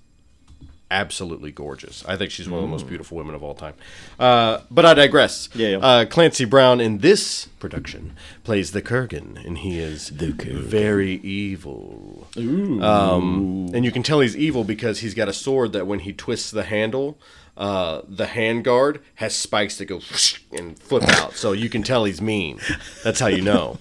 absolutely 0.90 1.52
gorgeous. 1.52 2.04
I 2.06 2.16
think 2.16 2.32
she's 2.32 2.48
one 2.50 2.60
of 2.60 2.64
the 2.64 2.72
most 2.72 2.88
beautiful 2.88 3.18
women 3.18 3.36
of 3.36 3.44
all 3.44 3.54
time. 3.56 3.74
Uh, 4.20 4.62
but 4.72 4.86
I 4.86 4.94
digress. 4.94 5.50
Yeah, 5.54 5.68
yeah. 5.70 5.78
Uh, 5.78 6.06
Clancy 6.06 6.46
Brown 6.46 6.80
in 6.80 7.00
this 7.00 7.48
production 7.60 8.16
plays 8.44 8.72
the 8.72 8.82
Kurgan, 8.82 9.44
and 9.46 9.60
he 9.60 9.80
is 9.80 10.10
very 10.10 11.16
evil. 11.16 12.28
Um, 12.38 13.70
and 13.74 13.84
you 13.84 13.92
can 13.92 14.04
tell 14.04 14.22
he's 14.22 14.36
evil 14.38 14.64
because 14.64 15.00
he's 15.00 15.14
got 15.14 15.28
a 15.28 15.34
sword 15.34 15.74
that 15.74 15.88
when 15.88 16.00
he 16.00 16.14
twists 16.14 16.52
the 16.52 16.64
handle, 16.64 17.18
uh, 17.58 18.02
the 18.08 18.28
hand 18.28 18.64
guard 18.64 19.02
has 19.16 19.36
spikes 19.36 19.78
that 19.80 19.86
go 19.86 20.00
and 20.58 20.80
flip 20.80 21.04
out. 21.04 21.34
So 21.34 21.52
you 21.52 21.70
can 21.70 21.84
tell 21.84 22.06
he's 22.06 22.22
mean. 22.22 22.60
That's 23.04 23.20
how 23.20 23.28
you 23.28 23.42
know. 23.42 23.80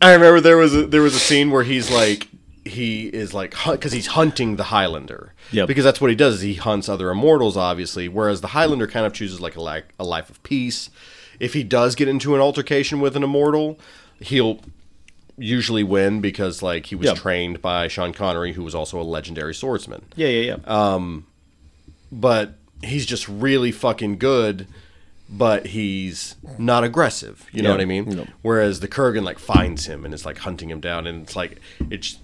I 0.00 0.12
remember 0.12 0.40
there 0.40 0.56
was 0.56 0.74
a, 0.74 0.86
there 0.86 1.02
was 1.02 1.14
a 1.14 1.18
scene 1.18 1.50
where 1.50 1.62
he's 1.62 1.90
like 1.90 2.28
he 2.64 3.06
is 3.06 3.32
like 3.32 3.54
because 3.64 3.92
he's 3.92 4.08
hunting 4.08 4.56
the 4.56 4.64
Highlander. 4.64 5.32
Yeah. 5.52 5.66
Because 5.66 5.84
that's 5.84 6.00
what 6.00 6.10
he 6.10 6.16
does. 6.16 6.34
Is 6.36 6.40
he 6.42 6.54
hunts 6.54 6.88
other 6.88 7.10
immortals, 7.10 7.56
obviously. 7.56 8.08
Whereas 8.08 8.40
the 8.40 8.48
Highlander 8.48 8.86
kind 8.86 9.06
of 9.06 9.12
chooses 9.12 9.40
like 9.40 9.56
a 9.56 9.62
li- 9.62 9.82
a 9.98 10.04
life 10.04 10.28
of 10.30 10.42
peace. 10.42 10.90
If 11.38 11.52
he 11.54 11.62
does 11.62 11.94
get 11.94 12.08
into 12.08 12.34
an 12.34 12.40
altercation 12.40 13.00
with 13.00 13.14
an 13.16 13.22
immortal, 13.22 13.78
he'll 14.20 14.60
usually 15.38 15.84
win 15.84 16.20
because 16.20 16.62
like 16.62 16.86
he 16.86 16.94
was 16.94 17.06
Yep. 17.08 17.16
trained 17.18 17.62
by 17.62 17.88
Sean 17.88 18.12
Connery, 18.12 18.54
who 18.54 18.64
was 18.64 18.74
also 18.74 18.98
a 19.00 19.02
legendary 19.04 19.54
swordsman 19.54 20.02
Yeah, 20.16 20.28
yeah, 20.28 20.56
yeah. 20.56 20.64
Um, 20.94 21.26
but 22.10 22.54
he's 22.82 23.04
just 23.06 23.28
really 23.28 23.70
fucking 23.70 24.16
good 24.18 24.66
but 25.28 25.66
he's 25.66 26.36
not 26.58 26.84
aggressive 26.84 27.46
you 27.52 27.62
know 27.62 27.70
Yeah. 27.70 27.74
what 27.74 27.80
i 27.80 27.84
mean 27.84 28.28
whereas 28.42 28.80
the 28.80 28.88
kurgan 28.88 29.24
like 29.24 29.38
finds 29.38 29.86
him 29.86 30.04
and 30.04 30.14
is 30.14 30.24
like 30.24 30.38
hunting 30.38 30.70
him 30.70 30.80
down 30.80 31.06
and 31.06 31.22
it's 31.22 31.34
like 31.36 31.60
it's 31.90 32.18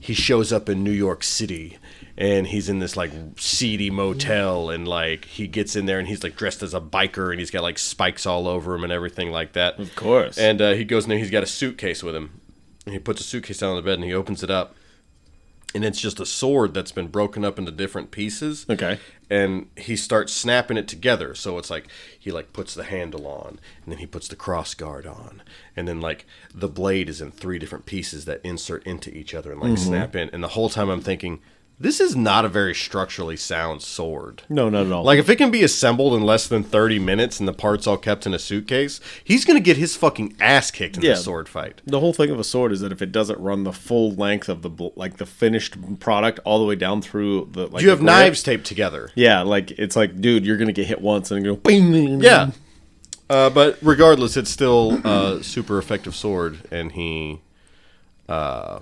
he 0.00 0.14
shows 0.14 0.52
up 0.52 0.68
in 0.68 0.82
new 0.82 0.90
york 0.90 1.22
city 1.22 1.78
and 2.16 2.46
he's 2.48 2.68
in 2.68 2.78
this 2.78 2.96
like 2.96 3.10
seedy 3.36 3.90
motel 3.90 4.70
and 4.70 4.86
like 4.88 5.24
he 5.26 5.46
gets 5.46 5.76
in 5.76 5.86
there 5.86 5.98
and 5.98 6.08
he's 6.08 6.22
like 6.22 6.36
dressed 6.36 6.62
as 6.62 6.74
a 6.74 6.80
biker 6.80 7.30
and 7.30 7.38
he's 7.38 7.50
got 7.50 7.62
like 7.62 7.78
spikes 7.78 8.24
all 8.26 8.48
over 8.48 8.74
him 8.74 8.84
and 8.84 8.92
everything 8.92 9.30
like 9.30 9.52
that 9.52 9.78
Of 9.78 9.94
course. 9.94 10.38
and 10.38 10.60
uh, 10.60 10.72
he 10.72 10.84
goes 10.84 11.04
in 11.04 11.10
there 11.10 11.18
he's 11.18 11.30
got 11.30 11.42
a 11.42 11.46
suitcase 11.46 12.02
with 12.02 12.14
him 12.16 12.40
and 12.86 12.92
he 12.94 12.98
puts 12.98 13.20
a 13.20 13.24
suitcase 13.24 13.58
down 13.58 13.70
on 13.70 13.76
the 13.76 13.82
bed 13.82 13.94
and 13.94 14.04
he 14.04 14.12
opens 14.14 14.42
it 14.42 14.50
up 14.50 14.74
and 15.74 15.84
it's 15.84 16.00
just 16.00 16.20
a 16.20 16.26
sword 16.26 16.74
that's 16.74 16.92
been 16.92 17.08
broken 17.08 17.44
up 17.44 17.58
into 17.58 17.70
different 17.72 18.10
pieces 18.10 18.66
Okay. 18.68 18.98
and 19.30 19.68
he 19.76 19.96
starts 19.96 20.32
snapping 20.32 20.76
it 20.76 20.86
together 20.88 21.34
so 21.34 21.58
it's 21.58 21.70
like 21.70 21.86
he 22.18 22.30
like 22.30 22.52
puts 22.52 22.74
the 22.74 22.84
handle 22.84 23.26
on 23.26 23.58
and 23.84 23.92
then 23.92 23.98
he 23.98 24.06
puts 24.06 24.28
the 24.28 24.36
cross 24.36 24.74
guard 24.74 25.06
on 25.06 25.42
and 25.76 25.88
then 25.88 26.00
like 26.00 26.26
the 26.54 26.68
blade 26.68 27.08
is 27.08 27.20
in 27.20 27.30
three 27.30 27.58
different 27.58 27.86
pieces 27.86 28.24
that 28.26 28.40
insert 28.44 28.86
into 28.86 29.16
each 29.16 29.34
other 29.34 29.52
and 29.52 29.60
like 29.60 29.72
Mm-hmm. 29.72 29.88
snap 29.88 30.14
in 30.16 30.28
and 30.32 30.42
the 30.42 30.48
whole 30.48 30.68
time 30.68 30.88
i'm 30.90 31.00
thinking 31.00 31.40
this 31.82 32.00
is 32.00 32.16
not 32.16 32.44
a 32.44 32.48
very 32.48 32.74
structurally 32.74 33.36
sound 33.36 33.82
sword 33.82 34.42
no, 34.48 34.68
not 34.68 34.86
at 34.86 34.92
all. 34.92 35.04
like 35.04 35.18
if 35.18 35.28
it 35.28 35.36
can 35.36 35.50
be 35.50 35.62
assembled 35.62 36.14
in 36.14 36.22
less 36.22 36.46
than 36.48 36.62
30 36.62 36.98
minutes 36.98 37.38
and 37.38 37.48
the 37.48 37.52
parts 37.52 37.86
all 37.86 37.96
kept 37.96 38.26
in 38.26 38.32
a 38.34 38.38
suitcase 38.38 39.00
he's 39.24 39.44
gonna 39.44 39.60
get 39.60 39.76
his 39.76 39.96
fucking 39.96 40.34
ass 40.40 40.70
kicked 40.70 40.96
in 40.96 41.02
Yeah. 41.02 41.10
this 41.10 41.24
sword 41.24 41.48
fight 41.48 41.80
the 41.86 42.00
whole 42.00 42.12
thing 42.12 42.30
of 42.30 42.38
a 42.38 42.44
sword 42.44 42.72
is 42.72 42.80
that 42.80 42.92
if 42.92 43.02
it 43.02 43.12
doesn't 43.12 43.38
run 43.40 43.64
the 43.64 43.72
full 43.72 44.12
length 44.14 44.48
of 44.48 44.62
the 44.62 44.70
bl- 44.70 44.88
like 44.96 45.16
the 45.18 45.26
finished 45.26 45.76
product 46.00 46.38
all 46.44 46.58
the 46.58 46.64
way 46.64 46.76
down 46.76 47.02
through 47.02 47.48
the 47.52 47.66
like 47.66 47.82
you 47.82 47.90
have 47.90 47.98
grip- 47.98 48.06
knives 48.06 48.42
taped 48.42 48.64
together 48.66 49.10
Yeah, 49.14 49.42
like 49.42 49.70
it's 49.72 49.96
like, 49.96 50.20
dude, 50.20 50.46
you're 50.46 50.56
gonna 50.56 50.72
get 50.72 50.86
hit 50.86 51.00
once 51.00 51.30
and 51.30 51.44
go 51.44 51.56
bing. 51.56 52.20
Yeah. 52.22 52.50
Uh, 53.30 53.48
but 53.48 53.78
regardless, 53.80 54.36
it's 54.36 54.50
still 54.50 55.00
a 55.06 55.42
super 55.42 55.78
effective 55.78 56.14
sword, 56.14 56.58
and 56.70 56.92
he 56.92 57.40
uh, 58.28 58.80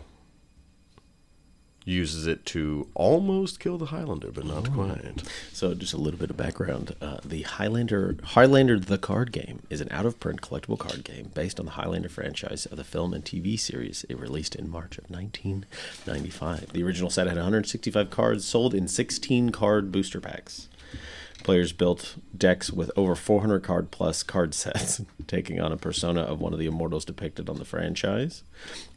uses 1.91 2.27
it 2.27 2.47
to 2.47 2.89
almost 2.95 3.61
kill 3.61 3.77
the 3.77 3.87
Highlander, 3.87 4.31
but 4.31 4.47
not 4.47 4.73
quite. 4.73 5.23
So, 5.53 5.75
just 5.75 5.93
a 5.93 5.99
little 5.99 6.19
bit 6.19 6.31
of 6.31 6.37
background: 6.37 6.95
uh, 7.01 7.19
the 7.25 7.43
Highlander, 7.43 8.17
Highlander 8.23 8.79
the 8.79 8.99
card 8.99 9.33
game, 9.33 9.61
is 9.69 9.81
an 9.81 9.89
out-of-print 9.91 10.41
collectible 10.41 10.79
card 10.79 11.05
game 11.05 11.31
based 11.35 11.61
on 11.61 11.67
the 11.67 11.73
Highlander 11.73 12.09
franchise 12.09 12.67
of 12.67 12.77
the 12.77 12.85
film 12.85 13.13
and 13.13 13.25
TV 13.25 13.59
series. 13.59 14.07
It 14.09 14.19
released 14.19 14.55
in 14.55 14.71
March 14.71 14.97
of 14.97 15.11
1995. 15.11 16.73
The 16.73 16.83
original 16.83 17.11
set 17.11 17.27
had 17.27 17.37
165 17.37 18.11
cards, 18.11 18.45
sold 18.45 18.75
in 18.75 18.89
16 18.89 19.51
card 19.51 19.93
booster 19.93 20.21
packs. 20.21 20.69
Players 21.51 21.73
built 21.73 22.15
decks 22.39 22.71
with 22.71 22.93
over 22.95 23.17
400 23.17 23.65
card 23.65 23.91
plus 23.91 24.23
card 24.23 24.55
sets, 24.55 25.03
taking 25.27 25.61
on 25.61 25.73
a 25.73 25.77
persona 25.77 26.21
of 26.21 26.41
one 26.41 26.53
of 26.53 26.61
the 26.61 26.67
immortals 26.67 27.05
depicted 27.05 27.49
on 27.49 27.57
the 27.57 27.65
franchise. 27.65 28.45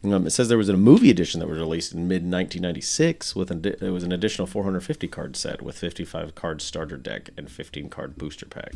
Um, 0.03 0.27
it 0.27 0.29
says 0.29 0.49
there 0.49 0.57
was 0.59 0.69
a 0.69 0.77
movie 0.77 1.09
edition 1.09 1.39
that 1.39 1.49
was 1.49 1.57
released 1.57 1.93
in 1.93 2.07
mid 2.07 2.21
1996 2.21 3.35
with 3.35 3.49
an, 3.49 3.65
it 3.65 3.81
was 3.89 4.03
an 4.03 4.11
additional 4.11 4.45
450 4.45 5.07
card 5.07 5.35
set 5.35 5.63
with 5.63 5.75
55 5.79 6.35
card 6.35 6.61
starter 6.61 6.95
deck 6.95 7.31
and 7.35 7.49
15 7.49 7.89
card 7.89 8.19
booster 8.19 8.45
pack. 8.45 8.73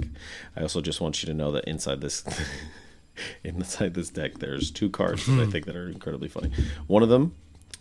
I 0.55 0.63
also 0.63 0.81
just 0.81 0.99
want 0.99 1.21
you 1.21 1.27
to 1.27 1.35
know 1.35 1.51
that 1.51 1.65
inside 1.65 2.01
this. 2.01 2.23
Inside 3.43 3.93
this 3.93 4.09
deck, 4.09 4.39
there's 4.39 4.71
two 4.71 4.89
cards 4.89 5.27
that 5.27 5.39
I 5.39 5.45
think 5.45 5.65
that 5.65 5.75
are 5.75 5.87
incredibly 5.87 6.29
funny. 6.29 6.51
One 6.87 7.03
of 7.03 7.09
them 7.09 7.35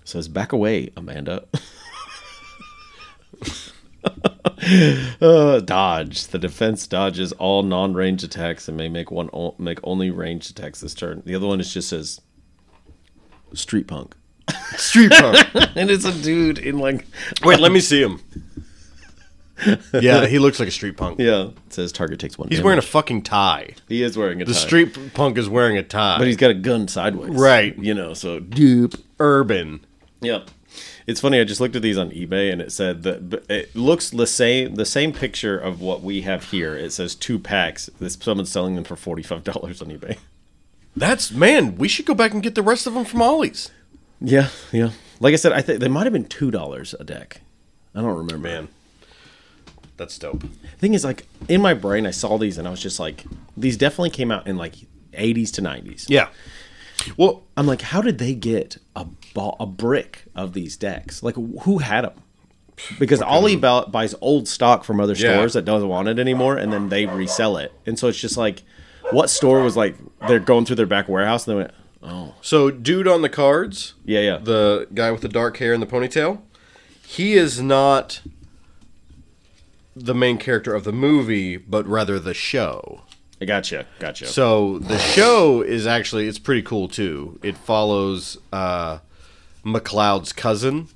says, 0.04 0.28
"Back 0.28 0.52
away, 0.52 0.90
Amanda." 0.94 1.46
Uh, 5.20 5.60
dodge. 5.60 6.26
The 6.28 6.38
defense 6.38 6.86
dodges 6.86 7.30
all 7.32 7.62
non-range 7.62 8.24
attacks 8.24 8.66
and 8.68 8.76
may 8.76 8.88
make 8.88 9.10
one 9.12 9.28
o- 9.32 9.54
make 9.58 9.78
only 9.84 10.10
ranged 10.10 10.50
attacks 10.50 10.80
this 10.80 10.94
turn. 10.94 11.22
The 11.24 11.34
other 11.36 11.46
one 11.46 11.60
is 11.60 11.72
just 11.72 11.90
says 11.90 12.20
street 13.52 13.86
punk, 13.86 14.16
Street 14.76 15.12
punk. 15.12 15.46
and 15.76 15.90
it's 15.90 16.04
a 16.04 16.12
dude 16.22 16.58
in 16.58 16.78
like 16.78 17.06
Wait, 17.44 17.60
let 17.60 17.70
me 17.70 17.80
see 17.80 18.02
him. 18.02 18.20
Yeah, 19.92 20.26
he 20.26 20.38
looks 20.38 20.58
like 20.58 20.68
a 20.68 20.72
street 20.72 20.96
punk. 20.96 21.18
yeah. 21.20 21.48
It 21.66 21.72
says 21.72 21.92
target 21.92 22.18
takes 22.18 22.36
one. 22.36 22.48
He's 22.48 22.58
damage. 22.58 22.64
wearing 22.64 22.78
a 22.78 22.82
fucking 22.82 23.22
tie. 23.22 23.74
He 23.88 24.02
is 24.02 24.16
wearing 24.18 24.42
a 24.42 24.44
tie. 24.44 24.48
The 24.52 24.54
tie. 24.54 24.66
street 24.66 25.14
punk 25.14 25.38
is 25.38 25.48
wearing 25.48 25.76
a 25.78 25.82
tie. 25.82 26.18
but 26.18 26.26
he's 26.26 26.36
got 26.36 26.50
a 26.50 26.54
gun 26.54 26.88
sideways. 26.88 27.30
Right. 27.30 27.76
You 27.78 27.94
know. 27.94 28.14
So 28.14 28.40
dupe. 28.40 28.94
urban. 29.20 29.84
Yeah. 30.20 30.44
It's 31.06 31.20
funny. 31.20 31.40
I 31.40 31.44
just 31.44 31.60
looked 31.60 31.76
at 31.76 31.82
these 31.82 31.98
on 31.98 32.10
eBay, 32.10 32.52
and 32.52 32.60
it 32.60 32.72
said 32.72 33.02
that 33.04 33.44
it 33.48 33.74
looks 33.74 34.10
the 34.10 34.26
same. 34.26 34.74
The 34.74 34.84
same 34.84 35.12
picture 35.12 35.58
of 35.58 35.80
what 35.80 36.02
we 36.02 36.22
have 36.22 36.50
here. 36.50 36.76
It 36.76 36.92
says 36.92 37.14
two 37.14 37.38
packs. 37.38 37.90
This 38.00 38.18
someone's 38.20 38.50
selling 38.50 38.74
them 38.74 38.84
for 38.84 38.96
forty 38.96 39.22
five 39.22 39.44
dollars 39.44 39.80
on 39.80 39.88
eBay. 39.88 40.18
That's 40.96 41.30
man. 41.30 41.76
We 41.76 41.88
should 41.88 42.06
go 42.06 42.14
back 42.14 42.32
and 42.32 42.42
get 42.42 42.54
the 42.54 42.62
rest 42.62 42.86
of 42.86 42.94
them 42.94 43.04
from 43.04 43.20
Ollie's. 43.22 43.70
Yeah, 44.20 44.48
yeah. 44.72 44.90
Like 45.20 45.34
I 45.34 45.36
said, 45.36 45.52
I 45.52 45.60
think 45.62 45.80
they 45.80 45.88
might 45.88 46.04
have 46.04 46.12
been 46.12 46.24
two 46.24 46.50
dollars 46.50 46.94
a 46.98 47.04
deck. 47.04 47.40
I 47.94 48.00
don't 48.00 48.16
remember. 48.16 48.38
Man, 48.38 48.68
that's 49.96 50.18
dope. 50.18 50.44
thing 50.78 50.94
is, 50.94 51.04
like 51.04 51.26
in 51.48 51.60
my 51.60 51.74
brain, 51.74 52.06
I 52.06 52.10
saw 52.10 52.38
these 52.38 52.58
and 52.58 52.66
I 52.66 52.70
was 52.70 52.80
just 52.82 52.98
like, 53.00 53.24
these 53.56 53.76
definitely 53.76 54.10
came 54.10 54.30
out 54.30 54.46
in 54.46 54.56
like 54.56 54.74
eighties 55.14 55.50
to 55.52 55.60
nineties. 55.62 56.06
Yeah. 56.08 56.28
Well, 57.16 57.42
I'm 57.56 57.66
like, 57.66 57.82
how 57.82 58.00
did 58.02 58.18
they 58.18 58.34
get 58.34 58.78
a 58.94 59.06
ball, 59.34 59.56
a 59.60 59.66
brick 59.66 60.24
of 60.34 60.52
these 60.52 60.76
decks? 60.76 61.22
Like, 61.22 61.34
who 61.34 61.78
had 61.78 62.04
them? 62.04 62.22
Because 62.98 63.22
Ollie 63.22 63.56
bu- 63.56 63.86
buys 63.86 64.14
old 64.20 64.48
stock 64.48 64.84
from 64.84 65.00
other 65.00 65.14
Yeah. 65.14 65.32
stores 65.34 65.54
that 65.54 65.64
doesn't 65.64 65.88
want 65.88 66.08
it 66.08 66.18
anymore, 66.18 66.56
and 66.56 66.72
then 66.72 66.88
they 66.90 67.06
resell 67.06 67.56
it. 67.56 67.72
And 67.86 67.98
so 67.98 68.08
it's 68.08 68.18
just 68.20 68.36
like, 68.36 68.62
what 69.12 69.30
store 69.30 69.62
was 69.62 69.76
like 69.76 69.94
they're 70.26 70.38
going 70.40 70.64
through 70.66 70.76
their 70.76 70.84
back 70.86 71.08
warehouse 71.08 71.46
and 71.46 71.54
they 71.54 71.58
went, 71.62 71.70
oh 72.02 72.34
so 72.42 72.70
dude 72.72 73.06
on 73.06 73.22
the 73.22 73.28
cards, 73.28 73.94
yeah 74.04 74.20
yeah 74.20 74.36
the 74.38 74.88
guy 74.94 75.10
with 75.12 75.20
the 75.20 75.28
dark 75.28 75.56
hair 75.58 75.72
and 75.72 75.80
the 75.82 75.86
ponytail, 75.86 76.40
he 77.06 77.34
is 77.34 77.60
not 77.62 78.20
the 79.94 80.14
main 80.14 80.38
character 80.38 80.74
of 80.74 80.82
the 80.84 80.92
movie, 80.92 81.56
but 81.56 81.86
rather 81.86 82.18
the 82.18 82.34
show. 82.34 83.02
I 83.40 83.44
gotcha 83.44 83.86
gotcha 83.98 84.26
So 84.26 84.78
the 84.78 84.98
show 84.98 85.60
is 85.62 85.86
actually 85.86 86.26
it's 86.26 86.38
pretty 86.38 86.62
cool 86.62 86.88
too. 86.88 87.38
It 87.42 87.56
follows 87.56 88.38
uh, 88.52 88.98
MacLeod's 89.64 90.32
cousin, 90.32 90.88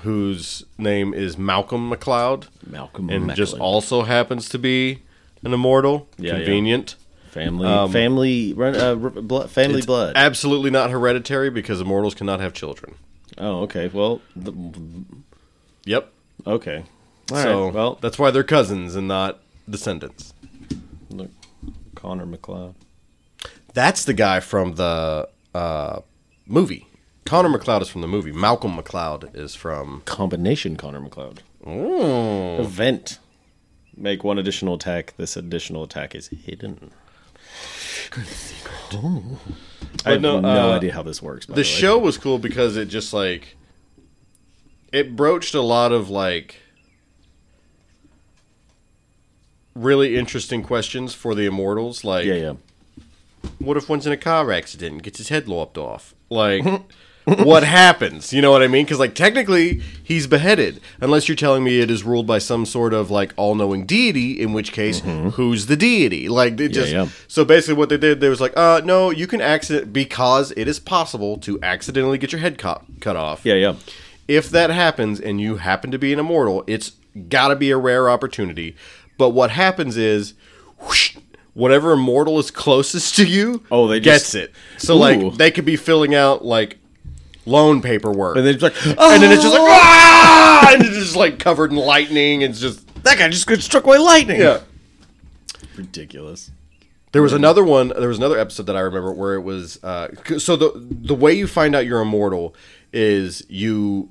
whose 0.00 0.64
name 0.76 1.12
is 1.14 1.36
Malcolm 1.36 1.88
MacLeod, 1.88 2.46
Malcolm 2.66 3.10
and 3.10 3.34
just 3.34 3.56
also 3.58 4.02
happens 4.02 4.48
to 4.50 4.58
be 4.58 5.00
an 5.42 5.52
immortal. 5.52 6.08
Yeah, 6.16 6.32
yeah. 6.32 6.36
Convenient. 6.44 6.94
family, 7.30 7.92
family, 7.92 8.52
run, 8.54 8.74
uh, 8.76 8.94
blood, 8.94 9.50
family 9.50 9.80
Um, 9.80 9.86
blood. 9.86 10.12
Absolutely 10.16 10.70
not 10.70 10.90
hereditary 10.90 11.50
because 11.50 11.80
immortals 11.80 12.14
cannot 12.14 12.40
have 12.40 12.52
children. 12.52 12.94
oh, 13.36 13.62
okay. 13.62 13.88
Well, 13.92 14.20
the, 14.36 14.52
Yep. 15.84 16.12
okay. 16.46 16.84
All 17.30 17.36
so 17.42 17.64
right, 17.66 17.74
well, 17.74 17.98
that's 18.00 18.18
why 18.18 18.30
they're 18.30 18.42
cousins 18.44 18.94
and 18.96 19.06
not 19.08 19.40
descendants. 19.68 20.32
Connor 21.98 22.26
MacLeod. 22.26 22.76
That's 23.74 24.04
the 24.04 24.14
guy 24.14 24.38
from 24.38 24.76
the 24.76 25.28
uh, 25.52 26.00
movie. 26.46 26.86
Connor 27.26 27.48
MacLeod 27.48 27.82
is 27.82 27.88
from 27.88 28.02
the 28.02 28.06
movie. 28.06 28.30
Malcolm 28.30 28.76
MacLeod 28.76 29.30
is 29.34 29.56
from. 29.56 30.02
Combination 30.04 30.76
Connor 30.76 31.00
MacLeod. 31.00 31.42
Oh. 31.66 32.60
Event. 32.60 33.18
Make 33.96 34.22
one 34.22 34.38
additional 34.38 34.74
attack. 34.74 35.14
This 35.16 35.36
additional 35.36 35.82
attack 35.82 36.14
is 36.14 36.28
hidden. 36.28 36.92
I 40.06 40.12
have 40.12 40.20
no, 40.20 40.40
no, 40.40 40.70
uh, 40.70 40.76
idea 40.76 40.92
how 40.92 41.02
this 41.02 41.20
works. 41.20 41.46
The 41.46 41.54
the, 41.54 41.64
show 41.64 41.98
was 41.98 42.16
cool 42.16 42.38
because 42.38 42.76
it 42.76 42.86
just 42.86 43.12
like 43.12 43.56
it 44.92 45.16
broached 45.16 45.54
a 45.54 45.60
lot 45.60 45.90
of 45.90 46.08
like 46.08 46.60
really 49.74 50.16
interesting 50.16 50.62
questions 50.62 51.14
for 51.14 51.34
the 51.34 51.46
immortals. 51.46 52.04
Like, 52.04 52.26
Yeah, 52.26 52.34
yeah. 52.34 52.52
what 53.58 53.76
if 53.76 53.88
one's 53.88 54.06
in 54.06 54.12
a 54.12 54.16
car 54.16 54.50
accident 54.52 54.92
and 54.92 55.02
gets 55.02 55.18
his 55.18 55.28
head 55.28 55.48
lopped 55.48 55.78
off? 55.78 56.14
Like, 56.30 56.64
what 57.24 57.62
happens? 57.62 58.32
You 58.32 58.40
know 58.42 58.50
what 58.50 58.62
I 58.62 58.68
mean? 58.68 58.84
Because 58.84 58.98
like 58.98 59.14
technically 59.14 59.82
he's 60.02 60.26
beheaded, 60.26 60.80
unless 61.00 61.28
you're 61.28 61.36
telling 61.36 61.62
me 61.62 61.80
it 61.80 61.90
is 61.90 62.02
ruled 62.02 62.26
by 62.26 62.38
some 62.38 62.64
sort 62.64 62.94
of 62.94 63.10
like 63.10 63.32
all-knowing 63.36 63.86
deity. 63.86 64.40
In 64.40 64.52
which 64.52 64.72
case, 64.72 65.00
who's 65.00 65.66
the 65.66 65.76
deity? 65.76 66.28
Like, 66.28 66.58
it 66.60 66.70
just 66.70 66.92
yeah. 66.92 67.08
so 67.26 67.44
basically 67.44 67.74
what 67.74 67.88
they 67.88 67.98
did, 67.98 68.20
they 68.20 68.28
was 68.28 68.40
like, 68.40 68.56
uh, 68.56 68.80
no, 68.84 69.10
you 69.10 69.26
can 69.26 69.40
accident 69.40 69.92
because 69.92 70.52
it 70.56 70.68
is 70.68 70.80
possible 70.80 71.36
to 71.38 71.58
accidentally 71.62 72.18
get 72.18 72.32
your 72.32 72.40
head 72.40 72.58
cut 72.58 72.82
cut 73.00 73.16
off. 73.16 73.44
Yeah, 73.44 73.54
yeah. 73.54 73.74
If 74.26 74.50
that 74.50 74.70
happens 74.70 75.20
and 75.20 75.40
you 75.40 75.56
happen 75.56 75.90
to 75.90 75.98
be 75.98 76.12
an 76.12 76.18
immortal, 76.18 76.62
it's 76.66 76.92
got 77.28 77.48
to 77.48 77.56
be 77.56 77.70
a 77.70 77.76
rare 77.76 78.08
opportunity. 78.10 78.76
But 79.18 79.30
what 79.30 79.50
happens 79.50 79.96
is, 79.98 80.32
whoosh, 80.80 81.16
whatever 81.54 81.92
immortal 81.92 82.38
is 82.38 82.50
closest 82.50 83.16
to 83.16 83.26
you, 83.26 83.62
Oh, 83.70 83.86
they 83.88 84.00
gets 84.00 84.32
just- 84.32 84.34
it. 84.36 84.52
So 84.78 84.94
Ooh. 84.94 84.98
like 84.98 85.34
they 85.34 85.50
could 85.50 85.64
be 85.66 85.76
filling 85.76 86.14
out 86.14 86.44
like 86.44 86.78
loan 87.44 87.82
paperwork, 87.82 88.36
And 88.36 88.46
and, 88.46 88.46
then 88.46 88.54
it's 88.54 88.62
like, 88.62 88.96
oh, 88.98 89.18
then 89.18 89.30
it's 89.32 89.42
just 89.42 89.54
like 89.54 89.62
ah, 89.70 90.70
and 90.72 90.82
it's 90.82 90.96
just 90.96 91.16
like 91.16 91.38
covered 91.38 91.70
in 91.70 91.76
lightning. 91.76 92.42
It's 92.42 92.60
just 92.60 92.86
that 93.04 93.18
guy 93.18 93.28
just 93.28 93.46
got 93.46 93.58
struck 93.60 93.84
by 93.84 93.96
lightning. 93.96 94.40
yeah. 94.40 94.60
Ridiculous. 95.76 96.50
There 97.12 97.22
was 97.22 97.32
another 97.32 97.64
one. 97.64 97.88
There 97.88 98.08
was 98.08 98.18
another 98.18 98.38
episode 98.38 98.66
that 98.66 98.76
I 98.76 98.80
remember 98.80 99.12
where 99.12 99.34
it 99.34 99.40
was. 99.40 99.82
Uh, 99.82 100.08
so 100.38 100.56
the 100.56 100.72
the 100.76 101.14
way 101.14 101.32
you 101.32 101.46
find 101.46 101.74
out 101.74 101.86
you're 101.86 102.00
immortal 102.02 102.54
is 102.92 103.42
you 103.48 104.10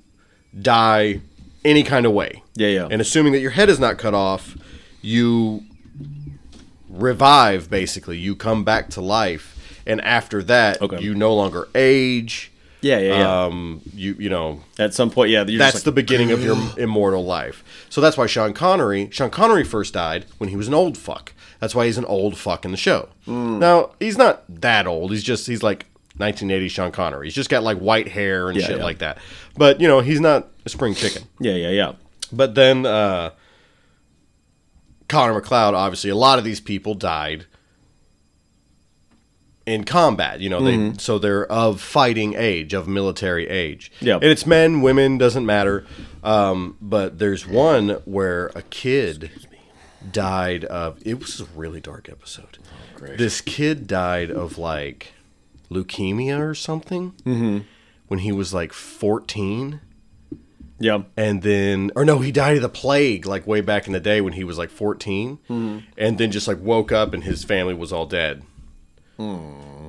die 0.60 1.22
any 1.64 1.84
kind 1.84 2.06
of 2.06 2.14
way. 2.14 2.42
Yeah, 2.56 2.70
yeah. 2.70 2.88
And 2.90 3.00
assuming 3.02 3.34
that 3.34 3.40
your 3.40 3.52
head 3.52 3.70
is 3.70 3.80
not 3.80 3.98
cut 4.00 4.14
off, 4.16 4.58
you 5.02 5.64
revive. 6.90 7.70
Basically, 7.70 8.18
you 8.18 8.36
come 8.36 8.64
back 8.64 8.90
to 8.92 9.02
life, 9.02 9.82
and 9.86 10.02
after 10.02 10.44
that, 10.44 10.82
Okay. 10.82 11.02
you 11.02 11.16
no 11.16 11.34
longer 11.36 11.68
age. 11.76 12.52
Yeah, 12.82 13.00
yeah, 13.00 13.18
yeah. 13.20 13.44
Um, 13.46 13.82
you 13.94 14.16
you 14.20 14.30
know 14.30 14.62
At 14.78 14.94
some 14.94 15.10
point, 15.10 15.32
yeah. 15.32 15.44
You're 15.46 15.58
that's 15.58 15.74
just 15.74 15.86
the 15.86 15.92
beginning 15.92 16.32
of 16.32 16.44
your 16.44 16.56
immortal 16.78 17.26
life. 17.26 17.64
So 17.90 18.02
that's 18.02 18.18
why 18.18 18.28
Sean 18.28 18.54
Connery, 18.54 19.10
Sean 19.12 19.30
Connery 19.32 19.64
first 19.64 19.94
died 19.94 20.26
when 20.38 20.50
he 20.50 20.56
was 20.56 20.68
an 20.68 20.74
old 20.76 20.98
fuck. 20.98 21.34
That's 21.60 21.74
why 21.74 21.88
he's 21.88 21.98
an 21.98 22.06
old 22.06 22.38
fuck 22.38 22.66
in 22.66 22.72
the 22.72 22.78
show. 22.78 23.10
Hmm. 23.26 23.58
Now 23.58 23.92
he's 24.00 24.18
not 24.18 24.44
that 24.62 24.86
old. 24.86 25.10
He's 25.12 25.24
just 25.24 25.48
he's 25.48 25.64
like 25.64 25.88
1980 26.18 26.68
Sean 26.70 26.92
Connery. 26.92 27.26
He's 27.28 27.34
just 27.34 27.50
got 27.50 27.64
like 27.64 27.80
white 27.80 28.10
hair 28.10 28.48
and 28.50 28.60
Yeah, 28.60 28.68
shit 28.68 28.78
yeah. 28.78 28.84
like 28.84 29.00
that. 29.00 29.18
But 29.58 29.82
you 29.82 29.88
know 29.88 30.02
he's 30.02 30.22
not 30.22 30.48
a 30.64 30.70
spring 30.70 30.94
chicken. 30.94 31.24
Yeah, 31.40 31.54
yeah, 31.56 31.70
yeah. 31.72 31.94
But 32.32 32.54
then 32.54 32.86
uh, 32.86 33.32
Connor 35.08 35.34
MacLeod, 35.36 35.74
obviously, 35.74 36.10
a 36.10 36.16
lot 36.16 36.38
of 36.40 36.44
these 36.46 36.60
people 36.60 36.94
died 36.94 37.46
in 39.66 39.84
combat. 39.84 40.40
You 40.40 40.50
know, 40.50 40.62
they 40.64 40.74
Mm-hmm. 40.78 40.98
so 40.98 41.20
they're 41.20 41.46
of 41.52 41.82
fighting 41.82 42.36
age, 42.36 42.74
of 42.74 42.88
military 42.88 43.48
age. 43.48 43.92
Yep. 44.02 44.22
and 44.22 44.32
it's 44.32 44.46
men, 44.46 44.82
women, 44.82 45.18
doesn't 45.18 45.46
matter. 45.46 45.86
Um, 46.24 46.78
but 46.82 47.20
there's 47.20 47.46
one 47.48 47.90
where 48.06 48.48
a 48.56 48.62
kid 48.64 49.30
died 50.12 50.66
of. 50.66 51.00
It 51.06 51.20
was 51.20 51.40
a 51.42 51.46
really 51.56 51.82
dark 51.82 52.08
episode. 52.10 52.58
Oh, 52.64 52.98
great. 52.98 53.18
This 53.18 53.42
kid 53.42 53.88
died 53.88 54.32
of 54.32 54.58
like 54.58 55.14
leukemia 55.70 56.40
or 56.40 56.56
something 56.56 57.12
Mm-hmm. 57.26 57.60
when 58.08 58.20
he 58.20 58.32
was 58.32 58.54
like 58.54 58.72
14 58.74 59.82
Yeah. 60.80 61.04
and 61.16 61.42
then 61.42 61.92
or 61.96 62.06
no 62.06 62.20
he 62.20 62.32
died 62.32 62.56
of 62.58 62.62
the 62.62 62.70
plague 62.70 63.26
like 63.26 63.48
way 63.48 63.62
back 63.62 63.88
in 63.88 63.94
the 63.94 64.00
day 64.00 64.22
when 64.22 64.34
he 64.34 64.44
was 64.44 64.58
like 64.58 64.70
14 64.70 65.40
hmm. 65.48 65.80
and 65.98 66.18
then 66.18 66.32
just 66.32 66.48
like 66.48 66.60
woke 66.62 66.92
up 66.92 67.14
and 67.14 67.24
his 67.24 67.44
family 67.44 67.74
was 67.74 67.92
all 67.92 68.06
dead. 68.06 68.44
Hmm. 69.18 69.88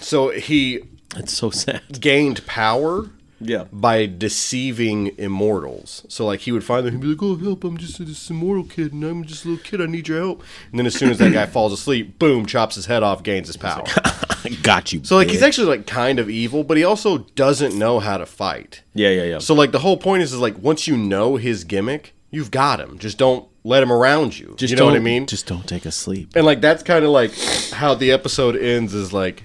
So 0.00 0.30
he 0.30 0.80
It's 1.16 1.32
so 1.32 1.50
sad. 1.50 2.00
gained 2.00 2.44
power 2.46 3.10
Yeah. 3.40 3.64
by 3.72 4.06
deceiving 4.06 5.12
immortals 5.18 6.04
so 6.08 6.26
like 6.26 6.40
he 6.40 6.52
would 6.52 6.64
find 6.64 6.84
them 6.86 6.94
he'd 6.94 7.00
be 7.00 7.06
like 7.08 7.22
oh 7.22 7.36
help 7.36 7.62
i'm 7.64 7.76
just 7.76 8.04
this 8.04 8.30
immortal 8.30 8.64
kid 8.64 8.92
and 8.92 9.04
i'm 9.04 9.24
just 9.24 9.44
a 9.44 9.48
little 9.48 9.62
kid 9.64 9.80
i 9.80 9.86
need 9.86 10.08
your 10.08 10.18
help 10.18 10.42
and 10.70 10.78
then 10.78 10.86
as 10.86 10.94
soon 10.94 11.10
as 11.10 11.18
that 11.18 11.32
guy 11.32 11.46
falls 11.46 11.72
asleep 11.72 12.18
boom 12.18 12.46
chops 12.46 12.74
his 12.74 12.86
head 12.86 13.02
off 13.02 13.22
gains 13.22 13.46
his 13.46 13.56
power 13.56 13.84
got 14.62 14.92
you. 14.92 15.04
so 15.04 15.14
like 15.16 15.28
he's 15.30 15.42
actually 15.42 15.68
like 15.68 15.86
kind 15.86 16.18
of 16.18 16.28
evil 16.28 16.64
but 16.64 16.76
he 16.76 16.82
also 16.84 17.18
doesn't 17.36 17.78
know 17.78 18.00
how 18.00 18.16
to 18.18 18.26
fight 18.26 18.82
Yeah, 18.94 19.10
yeah, 19.10 19.22
yeah. 19.24 19.38
So 19.38 19.54
like 19.54 19.70
the 19.72 19.80
whole 19.80 19.96
point 19.96 20.22
is, 20.22 20.32
is 20.32 20.40
like 20.40 20.58
once 20.58 20.86
you 20.88 20.96
know 20.96 21.36
his 21.36 21.64
gimmick, 21.64 22.14
you've 22.30 22.50
got 22.50 22.80
him. 22.80 22.98
Just 22.98 23.18
don't 23.18 23.46
let 23.64 23.82
him 23.82 23.92
around 23.92 24.38
you. 24.38 24.54
just 24.56 24.70
you 24.70 24.76
know 24.76 24.86
what 24.86 24.94
I 24.96 24.98
mean? 25.00 25.26
Just 25.26 25.46
don't 25.46 25.66
take 25.68 25.86
a 25.86 25.92
sleep. 25.92 26.30
and 26.34 26.44
like 26.46 26.60
that's 26.60 26.82
kind 26.82 27.04
of 27.04 27.10
like 27.10 27.32
how 27.72 27.94
the 27.94 28.10
episode 28.10 28.56
ends 28.56 28.94
is 28.94 29.12
like 29.12 29.44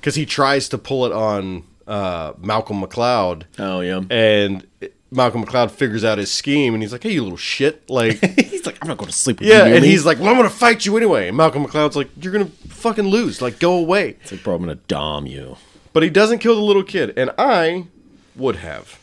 because 0.00 0.14
he 0.14 0.26
tries 0.26 0.68
to 0.68 0.78
pull 0.78 1.06
it 1.06 1.12
on 1.12 1.64
uh, 1.86 2.32
Malcolm 2.38 2.80
MacLeod, 2.80 3.46
Oh 3.58 3.80
yeah. 3.80 4.00
and 4.10 4.66
Malcolm 5.10 5.42
MacLeod 5.42 5.70
figures 5.70 6.04
out 6.04 6.18
his 6.18 6.30
scheme, 6.32 6.74
and 6.74 6.82
he's 6.82 6.90
like, 6.92 7.02
"Hey, 7.02 7.12
you 7.12 7.22
little 7.22 7.36
shit!" 7.38 7.88
Like, 7.88 8.18
he's 8.40 8.66
like, 8.66 8.78
I'm 8.82 8.88
not 8.88 8.96
going 8.98 9.10
to 9.10 9.16
sleep 9.16 9.38
with 9.40 9.48
yeah, 9.48 9.58
you. 9.58 9.64
near 9.66 9.74
and 9.76 9.82
me." 9.82 9.88
he's 9.90 10.04
like, 10.04 10.18
"Well, 10.18 10.28
I'm 10.28 10.36
gonna 10.36 10.50
fight 10.50 10.84
you 10.86 10.96
anyway." 10.96 11.28
And 11.28 11.36
Malcolm 11.36 11.62
MacLeod's 11.62 11.94
like, 11.96 12.08
"You're 12.20 12.32
gonna 12.32 12.46
fucking 12.68 13.06
lose. 13.06 13.40
Like, 13.40 13.58
go 13.60 13.74
away." 13.78 14.16
It's 14.22 14.32
like, 14.32 14.42
bro, 14.42 14.54
I'm 14.56 14.64
going 14.64 14.76
to 14.76 14.82
dom 14.88 15.26
you. 15.26 15.56
But 15.92 16.02
he 16.02 16.10
doesn't 16.10 16.38
kill 16.40 16.56
the 16.56 16.60
little 16.62 16.82
kid, 16.82 17.12
and 17.16 17.30
I 17.38 17.86
would 18.34 18.56
have. 18.56 18.98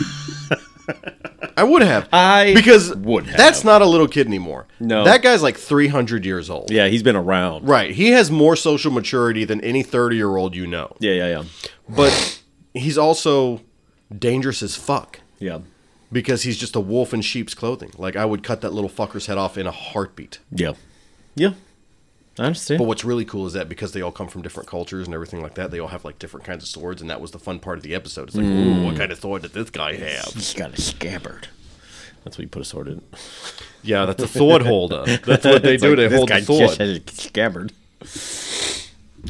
I 1.56 1.64
would 1.64 1.82
have. 1.82 2.08
I 2.12 2.52
because 2.54 2.94
would 2.96 3.26
have. 3.26 3.36
That's 3.36 3.64
not 3.64 3.82
a 3.82 3.86
little 3.86 4.08
kid 4.08 4.26
anymore. 4.26 4.66
No. 4.80 5.04
that 5.04 5.22
guy's 5.22 5.42
like 5.42 5.56
three 5.56 5.88
hundred 5.88 6.24
years 6.24 6.48
old. 6.50 6.70
Yeah, 6.70 6.88
he's 6.88 7.02
been 7.02 7.16
around. 7.16 7.66
Right. 7.68 7.90
He 7.92 8.10
has 8.10 8.30
more 8.30 8.56
social 8.56 8.90
maturity 8.92 9.44
than 9.44 9.60
any 9.62 9.82
thirty-year-old 9.82 10.54
you 10.56 10.66
know. 10.66 10.96
Yeah, 11.00 11.12
yeah, 11.12 11.28
yeah. 11.28 11.44
But 11.88 12.40
he's 12.74 12.96
also 12.98 13.60
dangerous 14.16 14.62
as 14.62 14.76
fuck 14.76 15.20
Yeah. 15.38 15.60
because 16.10 16.42
he's 16.42 16.58
just 16.58 16.76
a 16.76 16.80
wolf 16.80 17.14
in 17.14 17.20
sheep's 17.22 17.54
clothing. 17.54 17.90
Like 17.98 18.16
I 18.16 18.24
would 18.24 18.42
cut 18.42 18.60
that 18.60 18.72
little 18.72 18.90
fucker's 18.90 19.26
head 19.26 19.38
off 19.38 19.56
in 19.58 19.66
a 19.66 19.70
heartbeat. 19.72 20.38
Yeah. 20.50 20.72
Yeah. 21.34 21.52
I 22.38 22.44
understand. 22.44 22.78
But 22.78 22.84
what's 22.84 23.04
really 23.04 23.24
cool 23.24 23.46
is 23.46 23.52
that 23.52 23.68
because 23.68 23.92
they 23.92 24.00
all 24.00 24.12
come 24.12 24.28
from 24.28 24.42
different 24.42 24.68
cultures 24.68 25.06
and 25.06 25.14
everything 25.14 25.42
like 25.42 25.54
that, 25.54 25.70
they 25.70 25.78
all 25.78 25.88
have 25.88 26.04
like 26.04 26.18
different 26.18 26.46
kinds 26.46 26.62
of 26.62 26.68
swords, 26.68 27.02
and 27.02 27.10
that 27.10 27.20
was 27.20 27.30
the 27.30 27.38
fun 27.38 27.58
part 27.58 27.76
of 27.76 27.82
the 27.82 27.94
episode. 27.94 28.28
It's 28.28 28.36
like, 28.36 28.46
ooh, 28.46 28.74
hmm. 28.74 28.84
what 28.84 28.96
kind 28.96 29.12
of 29.12 29.20
sword 29.20 29.42
did 29.42 29.52
this 29.52 29.70
guy 29.70 29.94
have? 29.94 30.32
He's 30.32 30.54
got 30.54 30.72
a 30.72 30.80
scabbard. 30.80 31.48
That's 32.24 32.38
what 32.38 32.42
you 32.44 32.48
put 32.48 32.62
a 32.62 32.64
sword 32.64 32.88
in. 32.88 33.02
Yeah, 33.82 34.06
that's 34.06 34.22
a 34.22 34.28
sword 34.28 34.62
holder. 34.62 35.04
That's 35.26 35.44
what 35.44 35.62
they 35.62 35.76
do. 35.76 35.94
like, 35.94 36.08
they 36.08 36.16
hold 36.16 36.28
the 36.28 36.42
sword. 36.42 36.60
just 36.60 36.78
has 36.78 36.98
a 36.98 37.00
scabbard. 37.10 37.72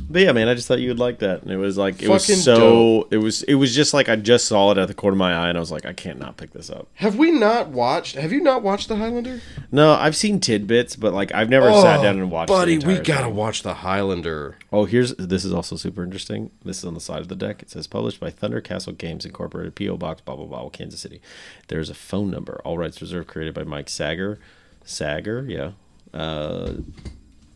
But 0.08 0.22
yeah, 0.22 0.32
man, 0.32 0.48
I 0.48 0.54
just 0.54 0.68
thought 0.68 0.80
you 0.80 0.88
would 0.88 0.98
like 0.98 1.18
that. 1.18 1.42
And 1.42 1.50
it 1.50 1.58
was 1.58 1.76
like 1.76 2.02
it 2.02 2.08
was 2.08 2.24
Fucking 2.26 2.40
so 2.40 3.08
it 3.10 3.18
was 3.18 3.42
it 3.42 3.54
was 3.56 3.74
just 3.74 3.92
like 3.92 4.08
I 4.08 4.16
just 4.16 4.46
saw 4.46 4.70
it 4.72 4.78
at 4.78 4.88
the 4.88 4.94
corner 4.94 5.14
of 5.14 5.18
my 5.18 5.34
eye 5.34 5.48
and 5.50 5.58
I 5.58 5.60
was 5.60 5.70
like, 5.70 5.84
I 5.84 5.92
can't 5.92 6.18
not 6.18 6.38
pick 6.38 6.52
this 6.52 6.70
up. 6.70 6.88
Have 6.94 7.16
we 7.16 7.30
not 7.30 7.68
watched? 7.68 8.16
Have 8.16 8.32
you 8.32 8.40
not 8.40 8.62
watched 8.62 8.88
The 8.88 8.96
Highlander? 8.96 9.40
No, 9.70 9.92
I've 9.92 10.16
seen 10.16 10.40
tidbits, 10.40 10.96
but 10.96 11.12
like 11.12 11.34
I've 11.34 11.50
never 11.50 11.70
sat 11.72 12.02
down 12.02 12.18
and 12.18 12.30
watched. 12.30 12.48
the 12.48 12.54
Oh, 12.54 12.58
buddy. 12.58 12.78
We 12.78 12.94
entire 12.94 13.02
gotta 13.04 13.26
thing. 13.26 13.36
watch 13.36 13.62
The 13.62 13.74
Highlander. 13.74 14.56
Oh, 14.72 14.86
here's 14.86 15.14
this 15.16 15.44
is 15.44 15.52
also 15.52 15.76
super 15.76 16.02
interesting. 16.02 16.50
This 16.64 16.78
is 16.78 16.84
on 16.86 16.94
the 16.94 17.00
side 17.00 17.20
of 17.20 17.28
the 17.28 17.36
deck. 17.36 17.60
It 17.62 17.68
says 17.70 17.86
published 17.86 18.18
by 18.18 18.30
Thunder 18.30 18.62
Castle 18.62 18.94
Games 18.94 19.26
Incorporated, 19.26 19.74
PO 19.74 19.98
Box, 19.98 20.22
blah 20.22 20.36
blah 20.36 20.46
blah, 20.46 20.68
Kansas 20.70 21.00
City. 21.00 21.20
There's 21.68 21.90
a 21.90 21.94
phone 21.94 22.30
number. 22.30 22.62
All 22.64 22.78
rights 22.78 23.00
reserved. 23.02 23.28
Created 23.28 23.52
by 23.54 23.64
Mike 23.64 23.88
Sager. 23.90 24.38
Sager, 24.84 25.44
yeah. 25.46 25.72
Uh, 26.18 26.74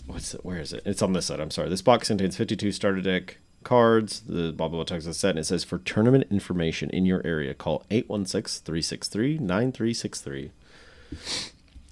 what's 0.07 0.35
it? 0.35 0.45
Where 0.45 0.59
is 0.59 0.73
it? 0.73 0.83
It's 0.85 1.03
on 1.03 1.13
this 1.13 1.27
side. 1.27 1.41
I'm 1.41 1.51
sorry. 1.51 1.69
This 1.69 1.83
box 1.83 2.09
contains 2.09 2.37
52 2.37 2.73
starter 2.73 3.01
deck 3.01 3.39
cards. 3.65 4.21
The 4.21 4.53
blah 4.53 4.69
blah 4.69 4.79
blah 4.79 4.85
text 4.85 5.07
is 5.09 5.17
set, 5.17 5.31
and 5.31 5.39
it 5.41 5.45
says 5.45 5.65
for 5.65 5.79
tournament 5.79 6.27
information 6.31 6.91
in 6.91 7.05
your 7.07 7.23
area, 7.27 7.55
call 7.55 7.85
816-363-9363. 7.91 10.51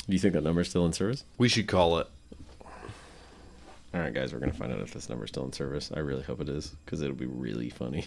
Do 0.07 0.13
you 0.13 0.19
think 0.19 0.35
that 0.35 0.43
number 0.43 0.61
is 0.61 0.69
still 0.69 0.85
in 0.87 0.93
service? 0.93 1.25
We 1.39 1.49
should 1.49 1.67
call 1.67 1.99
it. 1.99 2.07
All 3.93 4.01
right, 4.01 4.13
guys, 4.13 4.33
we're 4.33 4.41
gonna 4.41 4.53
find 4.53 4.73
out 4.73 4.81
if 4.81 4.93
this 4.93 5.09
number 5.09 5.25
is 5.25 5.31
still 5.31 5.45
in 5.45 5.53
service. 5.53 5.91
I 5.95 6.01
really 6.01 6.23
hope 6.23 6.41
it 6.41 6.49
is, 6.49 6.69
because 6.85 7.01
it'll 7.01 7.17
be 7.17 7.27
really 7.27 7.71
funny. 7.71 8.07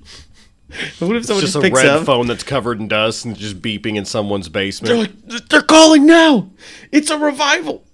what 0.98 1.16
if 1.16 1.18
It's 1.18 1.26
someone 1.28 1.40
just 1.40 1.54
just, 1.54 1.56
a 1.56 1.70
red 1.70 1.86
up? 1.86 2.04
phone 2.04 2.26
that's 2.26 2.42
covered 2.42 2.80
in 2.80 2.88
dust 2.88 3.24
and 3.24 3.36
just 3.36 3.62
beeping 3.62 3.96
in 3.96 4.04
someone's 4.04 4.48
basement. 4.48 4.88
They're 4.88 4.98
like, 5.38 5.48
they're 5.48 5.62
calling 5.62 6.04
now. 6.04 6.50
It's 6.90 7.10
a 7.10 7.18
revival. 7.18 7.84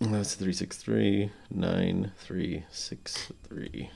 That's 0.00 0.34
three 0.34 0.52
six 0.52 0.76
three 0.76 1.30
nine 1.50 2.12
three 2.18 2.64
six 2.70 3.32
three. 3.48 3.90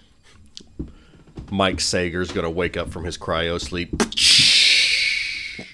Mike 1.51 1.81
Sager's 1.81 2.33
gonna 2.33 2.51
wake 2.51 2.77
up 2.77 2.91
from 2.91 3.05
his 3.05 3.19
cryo 3.19 3.61
sleep. 3.61 3.97
Please 3.99 5.67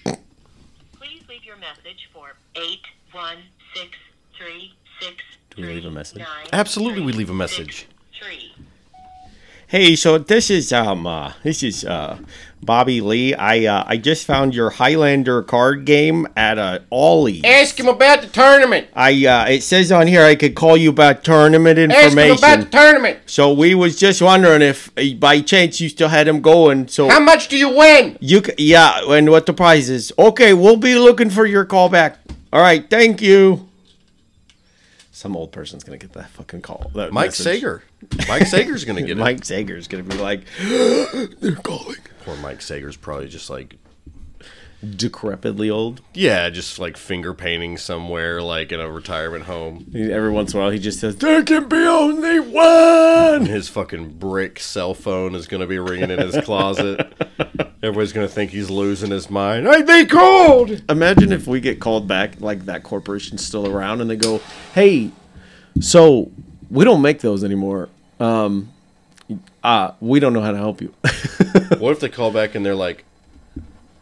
leave 1.29 1.45
your 1.45 1.57
message 1.57 2.09
for 2.13 2.35
eight 2.57 2.81
one 3.13 3.39
six 3.75 3.91
three 4.37 4.73
six. 5.01 5.17
Do 5.55 5.63
we 5.63 5.69
leave 5.69 5.85
a 5.85 5.91
message? 5.91 6.25
Absolutely, 6.53 7.03
we 7.03 7.13
leave 7.13 7.31
a 7.31 7.35
message. 7.35 7.87
Hey, 9.69 9.97
so 9.97 10.17
this 10.19 10.49
is 10.49 10.73
um 10.73 11.07
uh, 11.09 11.33
this 11.43 11.63
is 11.65 11.85
uh 11.85 12.19
Bobby 12.63 13.01
Lee. 13.01 13.35
I 13.35 13.65
uh, 13.67 13.85
I 13.87 13.97
just 13.97 14.25
found 14.25 14.55
your 14.55 14.71
Highlander 14.71 15.43
card 15.43 15.85
game 15.85 16.29
at 16.37 16.57
uh, 16.57 16.79
Ollie's. 16.91 17.43
Ask 17.45 17.79
him 17.79 17.89
about 17.89 18.23
the 18.23 18.29
tournament. 18.29 18.87
I 18.95 19.27
uh, 19.27 19.47
it 19.49 19.65
says 19.65 19.91
on 19.91 20.07
here 20.07 20.23
I 20.23 20.37
could 20.37 20.55
call 20.55 20.77
you 20.77 20.91
about 20.91 21.25
tournament 21.25 21.81
information. 21.81 22.19
Ask 22.19 22.45
him 22.45 22.55
about 22.55 22.65
the 22.65 22.71
tournament. 22.71 23.19
so 23.27 23.53
we 23.53 23.75
was 23.75 23.99
just 23.99 24.23
wondering 24.23 24.63
if 24.63 24.89
uh, 24.97 25.03
by 25.19 25.41
chance 25.41 25.81
you 25.81 25.89
still 25.89 26.09
had 26.09 26.29
him 26.29 26.41
going. 26.43 26.87
So 26.87 27.09
how 27.09 27.19
much 27.21 27.49
do 27.49 27.59
you 27.59 27.69
win? 27.77 28.17
You 28.21 28.45
c- 28.45 28.55
yeah, 28.59 29.01
and 29.13 29.29
what 29.31 29.47
the 29.47 29.53
prize 29.53 29.91
is? 29.91 30.13
Okay, 30.17 30.55
we'll 30.55 30.77
be 30.77 30.95
looking 30.95 31.29
for 31.31 31.45
your 31.45 31.65
call 31.65 31.89
back. 31.89 32.19
All 32.53 32.61
right, 32.61 32.89
thank 32.89 33.21
you. 33.21 33.69
Some 35.17 35.35
old 35.35 35.51
person's 35.51 35.83
gonna 35.83 35.97
get 35.97 36.13
that 36.13 36.29
fucking 36.29 36.61
call. 36.61 36.91
That 36.95 37.11
Mike 37.11 37.29
message. 37.29 37.45
Sager. 37.45 37.83
Mike 38.29 38.47
Sager's 38.47 38.85
gonna 38.85 39.01
get 39.01 39.13
it. 39.13 39.17
Mike 39.17 39.47
Sager's 39.47 39.89
gonna 39.89 40.03
be 40.03 40.15
like, 40.19 40.43
they're 40.61 41.57
calling. 41.57 41.97
Poor 42.27 42.37
Mike 42.37 42.61
Sager's 42.61 42.99
probably 42.99 43.27
just 43.27 43.49
like, 43.49 43.79
Decrepitly 44.85 45.71
old. 45.73 46.01
yeah, 46.15 46.49
just 46.51 46.79
like 46.79 46.97
finger 46.97 47.33
painting 47.33 47.77
somewhere, 47.79 48.43
like 48.43 48.71
in 48.73 48.79
a 48.81 48.91
retirement 48.91 49.45
home. 49.45 49.91
Every 49.95 50.31
once 50.31 50.53
in 50.53 50.61
a 50.61 50.63
while, 50.63 50.71
he 50.71 50.79
just 50.79 51.01
says, 51.01 51.17
"There 51.17 51.43
can 51.43 51.69
be 51.69 51.77
only 51.77 52.39
one." 52.41 53.47
His 53.47 53.69
fucking 53.69 54.19
brick 54.19 54.61
cell 54.61 54.93
phone 54.95 55.35
is 55.35 55.47
gonna 55.47 55.67
be 55.67 55.79
ringing 55.79 56.11
in 56.11 56.19
his 56.21 56.37
closet. 56.45 57.11
Everybody's 57.83 58.13
gonna 58.13 58.29
think 58.29 58.51
he's 58.51 58.69
losing 58.71 59.11
his 59.11 59.31
mind. 59.31 59.67
Hey, 59.67 59.83
they 59.83 60.05
called. 60.05 60.83
Imagine 60.91 61.33
if 61.33 61.47
we 61.47 61.61
get 61.61 61.81
called 61.81 62.07
back, 62.07 62.41
like 62.41 62.67
that 62.67 62.83
corporation's 62.83 63.45
still 63.45 63.67
around, 63.67 64.01
and 64.03 64.11
they 64.11 64.17
go, 64.17 64.41
"Hey, 64.75 65.11
so 65.81 66.31
we 66.71 66.85
don't 66.85 67.03
make 67.03 67.21
those 67.21 67.43
anymore. 67.45 67.89
Um, 68.21 68.71
uh, 69.65 69.93
we 70.01 70.21
don't 70.21 70.33
know 70.35 70.43
how 70.43 70.53
to 70.53 70.59
help 70.59 70.81
you." 70.83 70.93
What 71.79 71.93
if 71.93 72.01
they 72.01 72.09
call 72.09 72.31
back 72.31 72.55
and 72.55 72.65
they're 72.65 72.75
like, 72.77 73.05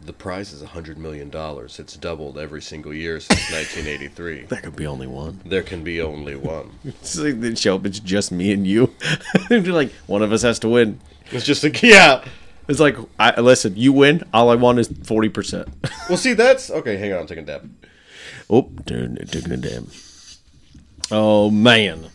the 0.05 0.13
prize 0.13 0.53
is 0.53 0.61
a 0.61 0.67
hundred 0.67 0.97
million 0.97 1.29
dollars. 1.29 1.79
It's 1.79 1.95
doubled 1.97 2.37
every 2.37 2.61
single 2.61 2.93
year 2.93 3.19
since 3.19 3.39
1983. 3.51 4.45
there 4.45 4.61
could 4.61 4.75
be 4.75 4.87
only 4.87 5.07
one. 5.07 5.41
There 5.45 5.63
can 5.63 5.83
be 5.83 6.01
only 6.01 6.35
one. 6.35 6.71
It's 6.85 7.17
like 7.17 7.39
they 7.41 7.55
show 7.55 7.75
up, 7.75 7.85
it's 7.85 7.99
just 7.99 8.31
me 8.31 8.51
and 8.51 8.65
you. 8.65 8.93
They're 9.49 9.61
like, 9.61 9.91
one 10.07 10.21
of 10.21 10.31
us 10.31 10.41
has 10.43 10.59
to 10.59 10.69
win. 10.69 10.99
It's 11.31 11.45
just 11.45 11.63
like, 11.63 11.81
yeah. 11.81 12.23
It's 12.67 12.79
like, 12.79 12.97
I, 13.19 13.39
listen, 13.39 13.75
you 13.75 13.93
win. 13.93 14.23
All 14.33 14.49
I 14.49 14.55
want 14.55 14.79
is 14.79 14.89
40%. 14.89 15.67
Well, 16.09 16.17
see, 16.17 16.33
that's 16.33 16.71
okay. 16.71 16.97
Hang 16.97 17.13
on, 17.13 17.19
I'm 17.19 17.27
taking 17.27 17.43
a 17.43 17.47
dab. 17.47 17.71
oh, 18.49 18.63
dude, 18.85 19.29
taking 19.31 19.51
a 19.51 19.57
damn. 19.57 19.87
Oh, 21.11 21.51
man. 21.51 22.09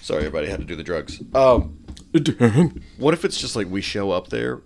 Sorry, 0.00 0.20
everybody 0.20 0.48
had 0.48 0.60
to 0.60 0.66
do 0.66 0.76
the 0.76 0.82
drugs. 0.82 1.22
Um, 1.34 1.78
what 2.98 3.12
if 3.14 3.24
it's 3.24 3.38
just 3.40 3.56
like 3.56 3.68
we 3.68 3.80
show 3.80 4.10
up 4.10 4.28
there 4.28 4.60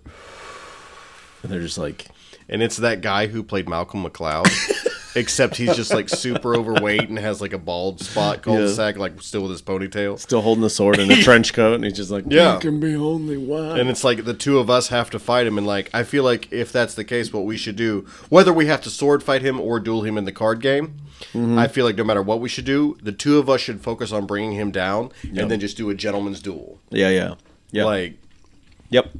they're 1.43 1.61
just 1.61 1.77
like, 1.77 2.07
and 2.47 2.61
it's 2.61 2.77
that 2.77 3.01
guy 3.01 3.27
who 3.27 3.43
played 3.43 3.69
Malcolm 3.69 4.01
MacLeod, 4.01 4.47
except 5.15 5.55
he's 5.55 5.75
just 5.75 5.93
like 5.93 6.09
super 6.09 6.55
overweight 6.55 7.09
and 7.09 7.17
has 7.17 7.41
like 7.41 7.53
a 7.53 7.57
bald 7.57 7.99
spot 7.99 8.41
cul-de-sac, 8.41 8.97
like 8.97 9.21
still 9.21 9.41
with 9.43 9.51
his 9.51 9.61
ponytail. 9.61 10.19
still 10.19 10.41
holding 10.41 10.61
the 10.61 10.69
sword 10.69 10.99
in 10.99 11.11
a 11.11 11.15
trench 11.23 11.53
coat, 11.53 11.75
and 11.75 11.83
he's 11.83 11.95
just 11.95 12.11
like, 12.11 12.25
Yeah. 12.27 12.51
there 12.51 12.59
can 12.59 12.79
be 12.79 12.95
only 12.95 13.37
one. 13.37 13.79
And 13.79 13.89
it's 13.89 14.03
like 14.03 14.25
the 14.25 14.33
two 14.33 14.59
of 14.59 14.69
us 14.69 14.89
have 14.89 15.09
to 15.11 15.19
fight 15.19 15.47
him, 15.47 15.57
and 15.57 15.65
like 15.67 15.89
I 15.93 16.03
feel 16.03 16.23
like 16.23 16.51
if 16.51 16.71
that's 16.71 16.93
the 16.95 17.03
case, 17.03 17.31
what 17.31 17.45
we 17.45 17.57
should 17.57 17.75
do, 17.75 18.05
whether 18.29 18.51
we 18.53 18.65
have 18.67 18.81
to 18.81 18.89
sword 18.89 19.23
fight 19.23 19.41
him 19.41 19.59
or 19.59 19.79
duel 19.79 20.03
him 20.03 20.17
in 20.17 20.25
the 20.25 20.31
card 20.31 20.59
game, 20.61 20.95
mm-hmm. 21.33 21.57
I 21.57 21.67
feel 21.67 21.85
like 21.85 21.95
no 21.95 22.03
matter 22.03 22.21
what 22.21 22.39
we 22.41 22.49
should 22.49 22.65
do, 22.65 22.97
the 23.01 23.11
two 23.11 23.37
of 23.37 23.49
us 23.49 23.61
should 23.61 23.81
focus 23.81 24.11
on 24.11 24.25
bringing 24.25 24.53
him 24.53 24.71
down, 24.71 25.11
and 25.23 25.49
then 25.49 25.59
just 25.59 25.77
do 25.77 25.89
a 25.89 25.95
gentleman's 25.95 26.41
duel. 26.41 26.79
yeah, 26.89 27.09
yeah. 27.09 27.35
Yeah. 27.71 27.85
Like, 27.85 28.15
yep. 28.89 29.11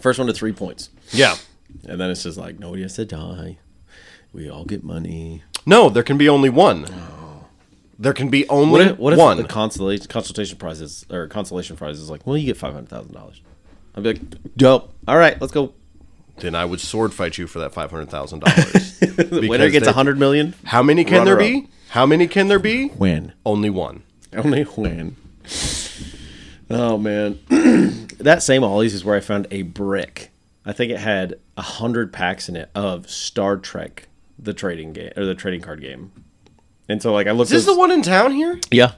First 0.00 0.18
one 0.18 0.26
to 0.26 0.32
three 0.34 0.52
points. 0.52 0.90
Yeah, 1.12 1.36
And 1.86 2.00
then 2.00 2.10
it's 2.10 2.22
just 2.22 2.38
like, 2.38 2.58
nobody 2.58 2.82
has 2.82 2.94
to 2.96 3.04
die. 3.04 3.58
We 4.32 4.48
all 4.50 4.64
get 4.64 4.82
money. 4.82 5.42
no, 5.66 5.88
there 5.90 6.02
can 6.02 6.16
be 6.18 6.28
only 6.28 6.48
one. 6.50 6.86
There 7.98 8.12
can 8.14 8.30
be 8.30 8.48
only 8.48 8.70
What 8.72 8.80
if, 8.80 8.98
what 8.98 9.12
if 9.12 9.18
one. 9.18 9.36
the 9.36 9.44
consolation 9.44 10.06
consultation 10.06 10.58
prizes 10.58 11.06
or 11.10 11.28
consolation 11.28 11.76
prize 11.76 12.00
is 12.00 12.10
like, 12.10 12.26
well, 12.26 12.36
you 12.36 12.46
get 12.46 12.56
five 12.56 12.72
hundred 12.72 12.88
thousand 12.88 13.12
dollars. 13.14 13.40
I'd 13.94 14.02
be 14.02 14.14
like, 14.14 14.56
dope. 14.56 14.92
All 15.06 15.16
right, 15.18 15.40
let's 15.40 15.52
go. 15.52 15.74
then 16.38 16.54
I 16.56 16.64
would 16.64 16.80
sword 16.80 17.12
fight 17.14 17.38
you 17.38 17.46
for 17.46 17.58
that 17.60 17.72
five 17.74 17.90
hundred 17.90 18.10
thousand 18.10 18.40
dollars. 18.40 18.98
The 19.00 19.46
winner 19.48 19.68
gets 19.70 19.86
a 19.86 19.92
hundred 19.92 20.18
million. 20.18 20.54
How 20.64 20.82
many 20.82 21.04
can 21.04 21.24
there 21.26 21.36
be? 21.36 21.68
How 21.90 22.06
many 22.06 22.26
can 22.26 22.48
there 22.48 22.58
be? 22.58 22.88
When 22.88 23.34
Only 23.46 23.70
one. 23.70 24.02
only 24.32 24.62
when. 24.62 25.16
Oh 26.70 26.96
man, 26.98 27.38
that 28.18 28.42
same 28.42 28.64
Ollie's 28.64 28.94
is 28.94 29.04
where 29.04 29.14
I 29.16 29.20
found 29.20 29.46
a 29.50 29.62
brick. 29.62 30.31
I 30.64 30.72
think 30.72 30.92
it 30.92 30.98
had 30.98 31.34
a 31.56 31.62
hundred 31.62 32.12
packs 32.12 32.48
in 32.48 32.56
it 32.56 32.70
of 32.74 33.10
Star 33.10 33.56
Trek, 33.56 34.08
the 34.38 34.54
trading 34.54 34.92
game 34.92 35.12
or 35.16 35.24
the 35.24 35.34
trading 35.34 35.60
card 35.60 35.80
game. 35.80 36.12
And 36.88 37.00
so 37.02 37.12
like 37.12 37.26
I 37.26 37.32
looked. 37.32 37.50
Is 37.50 37.64
this 37.64 37.68
at- 37.68 37.74
the 37.74 37.78
one 37.78 37.90
in 37.90 38.02
town 38.02 38.32
here? 38.32 38.60
Yeah, 38.70 38.92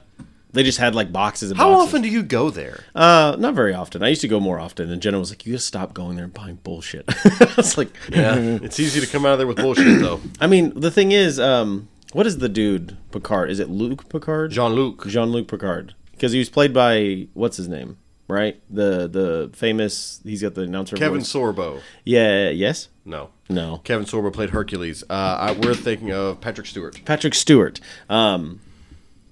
they 0.51 0.63
just 0.63 0.77
had 0.79 0.95
like 0.95 1.11
boxes 1.11 1.51
and 1.51 1.57
How 1.59 1.69
boxes. 1.71 1.87
often 1.89 2.01
do 2.01 2.07
you 2.09 2.23
go 2.23 2.49
there? 2.49 2.83
Uh, 2.93 3.35
not 3.39 3.53
very 3.55 3.73
often. 3.73 4.03
I 4.03 4.09
used 4.09 4.21
to 4.21 4.27
go 4.27 4.39
more 4.39 4.59
often, 4.59 4.91
and 4.91 5.01
Jenna 5.01 5.19
was 5.19 5.29
like, 5.31 5.45
"You 5.45 5.53
gotta 5.53 5.61
stop 5.63 5.93
going 5.93 6.15
there 6.15 6.25
and 6.25 6.33
buying 6.33 6.55
bullshit." 6.63 7.05
I 7.25 7.53
was 7.57 7.77
like, 7.77 7.89
Yeah, 8.09 8.35
it's 8.37 8.79
easy 8.79 8.99
to 9.01 9.07
come 9.07 9.25
out 9.25 9.33
of 9.33 9.37
there 9.39 9.47
with 9.47 9.57
bullshit 9.57 9.99
though. 10.01 10.19
I 10.41 10.47
mean, 10.47 10.79
the 10.79 10.91
thing 10.91 11.11
is, 11.11 11.39
um, 11.39 11.87
what 12.13 12.25
is 12.27 12.39
the 12.39 12.49
dude 12.49 12.97
Picard? 13.11 13.49
Is 13.49 13.59
it 13.59 13.69
Luke 13.69 14.09
Picard? 14.09 14.51
Jean 14.51 14.73
Luc. 14.73 15.05
Jean 15.07 15.29
Luc 15.29 15.47
Picard, 15.47 15.93
because 16.11 16.31
he 16.31 16.39
was 16.39 16.49
played 16.49 16.73
by 16.73 17.27
what's 17.33 17.57
his 17.57 17.67
name, 17.67 17.97
right? 18.27 18.61
The 18.69 19.07
the 19.07 19.49
famous. 19.53 20.19
He's 20.23 20.41
got 20.41 20.55
the 20.55 20.61
announcer. 20.61 20.95
Kevin 20.95 21.19
voice. 21.19 21.31
Sorbo. 21.31 21.81
Yeah. 22.03 22.49
Yes. 22.49 22.89
No. 23.03 23.29
No. 23.49 23.77
Kevin 23.83 24.05
Sorbo 24.05 24.33
played 24.33 24.49
Hercules. 24.51 25.03
Uh, 25.09 25.13
I, 25.39 25.51
we're 25.51 25.75
thinking 25.75 26.11
of 26.11 26.41
Patrick 26.41 26.65
Stewart. 26.67 26.99
Patrick 27.05 27.35
Stewart. 27.35 27.79
Um, 28.09 28.61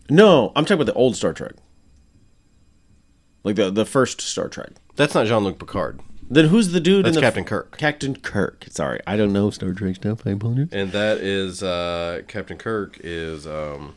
no, 0.09 0.51
I'm 0.55 0.65
talking 0.65 0.75
about 0.81 0.85
the 0.91 0.97
old 0.97 1.15
Star 1.15 1.33
Trek. 1.33 1.53
Like 3.43 3.55
the 3.55 3.71
the 3.71 3.85
first 3.85 4.21
Star 4.21 4.47
Trek. 4.47 4.71
That's 4.95 5.15
not 5.15 5.25
Jean 5.27 5.43
Luc 5.43 5.57
Picard. 5.59 5.99
Then 6.29 6.45
who's 6.47 6.71
the 6.71 6.79
dude? 6.79 7.05
That's 7.05 7.17
in 7.17 7.21
the 7.21 7.27
Captain 7.27 7.43
Kirk. 7.43 7.77
Captain 7.77 8.15
Kirk. 8.15 8.65
Sorry, 8.69 8.99
I 9.05 9.17
don't 9.17 9.33
know 9.33 9.49
Star 9.49 9.73
Trek 9.73 9.95
stuff. 9.95 10.25
I 10.25 10.31
apologize. 10.31 10.69
And 10.71 10.91
that 10.91 11.17
is 11.17 11.61
uh, 11.63 12.21
Captain 12.27 12.57
Kirk 12.57 12.97
is 13.03 13.45
um, 13.45 13.95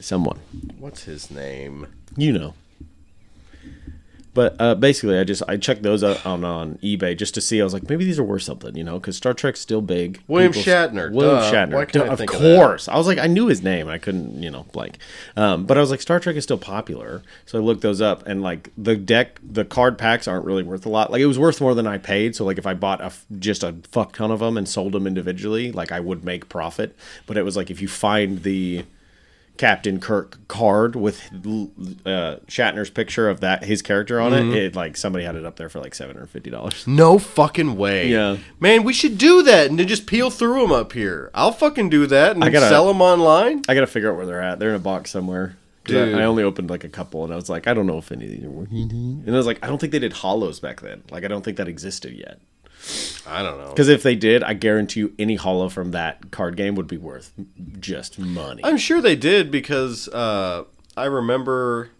Someone. 0.00 0.38
what's 0.78 1.04
his 1.04 1.30
name? 1.30 1.86
You 2.16 2.32
know. 2.32 2.54
But 4.34 4.56
uh, 4.60 4.74
basically, 4.74 5.18
I 5.18 5.24
just 5.24 5.42
I 5.48 5.56
checked 5.56 5.82
those 5.84 6.02
out 6.02 6.26
on, 6.26 6.44
on 6.44 6.74
eBay 6.82 7.16
just 7.16 7.34
to 7.34 7.40
see. 7.40 7.60
I 7.60 7.64
was 7.64 7.72
like, 7.72 7.88
maybe 7.88 8.04
these 8.04 8.18
are 8.18 8.24
worth 8.24 8.42
something, 8.42 8.76
you 8.76 8.82
know, 8.82 8.98
because 8.98 9.16
Star 9.16 9.32
Trek's 9.32 9.60
still 9.60 9.80
big. 9.80 10.20
William 10.26 10.52
People- 10.52 10.72
Shatner, 10.72 11.12
William 11.12 11.36
duh. 11.36 11.52
Shatner. 11.52 11.76
I 12.02 12.08
of 12.12 12.18
think 12.18 12.34
of 12.34 12.40
course. 12.40 12.88
I 12.88 12.96
was 12.96 13.06
like, 13.06 13.18
I 13.18 13.28
knew 13.28 13.46
his 13.46 13.62
name. 13.62 13.88
I 13.88 13.98
couldn't, 13.98 14.42
you 14.42 14.50
know, 14.50 14.64
blank. 14.72 14.98
Um, 15.36 15.66
but 15.66 15.78
I 15.78 15.80
was 15.80 15.90
like, 15.90 16.00
Star 16.00 16.18
Trek 16.18 16.34
is 16.36 16.42
still 16.42 16.58
popular, 16.58 17.22
so 17.46 17.58
I 17.58 17.62
looked 17.62 17.82
those 17.82 18.00
up, 18.00 18.26
and 18.26 18.42
like 18.42 18.70
the 18.76 18.96
deck, 18.96 19.38
the 19.48 19.64
card 19.64 19.98
packs 19.98 20.26
aren't 20.26 20.44
really 20.44 20.64
worth 20.64 20.84
a 20.84 20.88
lot. 20.88 21.12
Like 21.12 21.20
it 21.20 21.26
was 21.26 21.38
worth 21.38 21.60
more 21.60 21.74
than 21.74 21.86
I 21.86 21.98
paid. 21.98 22.34
So 22.34 22.44
like 22.44 22.58
if 22.58 22.66
I 22.66 22.74
bought 22.74 23.00
a 23.00 23.12
just 23.38 23.62
a 23.62 23.76
fuck 23.92 24.14
ton 24.16 24.32
of 24.32 24.40
them 24.40 24.56
and 24.56 24.68
sold 24.68 24.92
them 24.92 25.06
individually, 25.06 25.70
like 25.70 25.92
I 25.92 26.00
would 26.00 26.24
make 26.24 26.48
profit. 26.48 26.96
But 27.26 27.36
it 27.36 27.44
was 27.44 27.56
like 27.56 27.70
if 27.70 27.80
you 27.80 27.86
find 27.88 28.42
the 28.42 28.84
Captain 29.56 30.00
Kirk 30.00 30.38
card 30.48 30.96
with 30.96 31.22
uh, 32.04 32.36
Shatner's 32.48 32.90
picture 32.90 33.28
of 33.28 33.40
that 33.40 33.64
his 33.64 33.82
character 33.82 34.20
on 34.20 34.32
Mm-hmm. 34.32 34.50
it. 34.52 34.62
It 34.62 34.76
like 34.76 34.96
somebody 34.96 35.24
had 35.24 35.36
it 35.36 35.44
up 35.44 35.56
there 35.56 35.68
for 35.68 35.78
like 35.80 35.94
seven 35.94 36.16
hundred 36.16 36.26
fifty 36.30 36.50
dollars. 36.50 36.86
No 36.88 37.18
fucking 37.20 37.76
way. 37.76 38.08
Yeah. 38.08 38.38
Man, 38.58 38.82
we 38.82 38.92
should 38.92 39.16
do 39.16 39.42
that 39.44 39.68
and 39.70 39.78
then 39.78 39.86
just 39.86 40.06
peel 40.06 40.30
through 40.30 40.60
them 40.62 40.72
up 40.72 40.92
here. 40.92 41.30
I'll 41.34 41.52
fucking 41.52 41.88
do 41.88 42.06
that 42.08 42.32
and 42.34 42.42
I 42.44 42.50
gotta- 42.50 42.68
sell 42.68 42.88
them 42.88 43.00
online. 43.00 43.62
I 43.68 43.74
gotta 43.74 43.86
figure 43.86 44.10
out 44.10 44.16
where 44.16 44.26
they're 44.26 44.42
at. 44.42 44.58
They're 44.58 44.70
in 44.70 44.74
a 44.76 44.80
box 44.80 45.10
somewhere 45.12 45.56
'Cause 45.84 45.96
I- 45.96 46.04
Dude. 46.06 46.14
I, 46.14 46.24
only 46.24 46.42
opened 46.42 46.70
like 46.70 46.82
a 46.82 46.88
couple, 46.88 47.24
and 47.24 47.32
I 47.32 47.36
was 47.36 47.48
like, 47.50 47.66
I 47.68 47.74
don't 47.74 47.86
know 47.86 47.98
if 47.98 48.10
any 48.10 48.24
of 48.24 48.30
these 48.30 48.42
are 48.44 48.48
working. 48.50 49.22
And 49.26 49.28
I 49.34 49.36
was 49.36 49.46
like, 49.46 49.58
I 49.62 49.66
don't 49.68 49.78
think 49.78 49.92
they 49.92 49.98
did 49.98 50.12
holos 50.14 50.58
back 50.60 50.80
then. 50.80 51.02
Like, 51.10 51.24
I 51.24 51.28
don't 51.28 51.44
think 51.44 51.58
that 51.58 51.68
existed 51.68 52.14
yet. 52.14 52.40
I 53.26 53.42
don't 53.42 53.58
know. 53.58 53.70
Because 53.70 53.88
if 53.88 54.02
they 54.02 54.14
did, 54.14 54.42
I 54.42 54.54
guarantee 54.54 55.00
you, 55.00 55.14
any 55.18 55.36
holo 55.36 55.68
from 55.68 55.92
that 55.92 56.30
card 56.30 56.56
game 56.56 56.74
would 56.74 56.86
be 56.86 56.96
worth 56.98 57.32
just 57.80 58.18
money. 58.18 58.62
I'm 58.64 58.76
sure 58.76 59.00
they 59.00 59.16
did 59.16 59.50
because 59.50 60.08
uh, 60.08 60.64
I 60.96 61.04
remember 61.06 61.90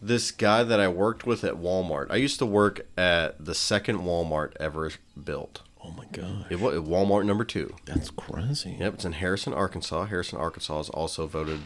this 0.00 0.30
guy 0.30 0.62
that 0.62 0.78
I 0.78 0.88
worked 0.88 1.26
with 1.26 1.42
at 1.44 1.54
Walmart. 1.54 2.06
I 2.10 2.16
used 2.16 2.38
to 2.38 2.46
work 2.46 2.86
at 2.96 3.44
the 3.44 3.54
second 3.54 3.98
Walmart 4.00 4.52
ever 4.60 4.90
built. 5.22 5.62
oh 5.82 5.90
my 5.92 6.04
god, 6.12 6.46
It 6.50 6.60
was 6.60 6.74
Walmart 6.80 7.24
number 7.26 7.44
two. 7.44 7.74
that's 7.86 8.10
crazy. 8.10 8.76
Yep, 8.78 8.94
it's 8.94 9.04
in 9.04 9.12
Harrison, 9.12 9.52
Arkansas. 9.54 10.04
Harrison, 10.06 10.38
Arkansas 10.38 10.80
is 10.80 10.88
also 10.90 11.26
voted 11.26 11.60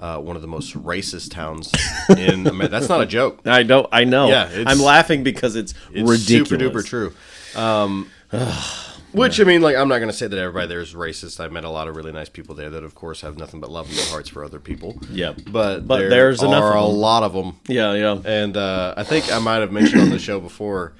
uh, 0.00 0.18
one 0.18 0.34
of 0.34 0.42
the 0.42 0.48
most 0.48 0.74
racist 0.74 1.30
towns 1.30 1.72
in 2.10 2.46
America. 2.48 2.68
That's 2.68 2.88
not 2.88 3.00
a 3.00 3.06
joke. 3.06 3.40
I 3.46 3.62
know, 3.62 3.86
I 3.92 4.02
know. 4.04 4.28
Yeah, 4.28 4.64
I'm 4.66 4.80
laughing 4.80 5.22
because 5.22 5.54
it's, 5.54 5.72
It's 5.92 6.08
ridiculous. 6.10 6.48
super 6.48 6.56
duper 6.58 6.84
true. 6.84 7.14
Um, 7.56 8.10
which 9.12 9.40
I 9.40 9.44
mean, 9.44 9.62
like, 9.62 9.74
I'm 9.76 9.88
not 9.88 9.98
going 9.98 10.10
to 10.10 10.16
say 10.16 10.26
that 10.26 10.38
everybody 10.38 10.66
there 10.68 10.80
is 10.80 10.94
racist. 10.94 11.40
I 11.42 11.48
met 11.48 11.64
a 11.64 11.70
lot 11.70 11.88
of 11.88 11.96
really 11.96 12.12
nice 12.12 12.28
people 12.28 12.54
there 12.54 12.68
that, 12.70 12.84
of 12.84 12.94
course, 12.94 13.22
have 13.22 13.38
nothing 13.38 13.60
but 13.60 13.70
love 13.70 13.88
in 13.90 13.96
their 13.96 14.06
hearts 14.06 14.28
for 14.28 14.44
other 14.44 14.58
people. 14.60 14.98
Yeah, 15.10 15.32
but 15.50 15.86
But 15.86 15.98
there 15.98 16.10
there's 16.10 16.42
are 16.42 16.46
enough 16.46 16.64
of 16.64 16.84
a 16.84 16.86
them. 16.88 16.96
lot 16.98 17.22
of 17.22 17.32
them. 17.32 17.58
Yeah, 17.68 17.94
yeah. 17.94 18.18
And 18.24 18.56
uh, 18.56 18.94
I 18.96 19.04
think 19.04 19.32
I 19.32 19.38
might 19.38 19.56
have 19.60 19.72
mentioned 19.72 20.02
on 20.02 20.10
the 20.10 20.18
show 20.18 20.40
before. 20.40 20.94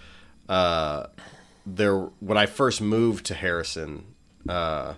Uh, 0.49 1.07
there, 1.67 1.99
when 2.21 2.39
I 2.39 2.47
first 2.47 2.81
moved 2.81 3.27
to 3.27 3.35
Harrison, 3.35 4.07
uh, 4.49 4.95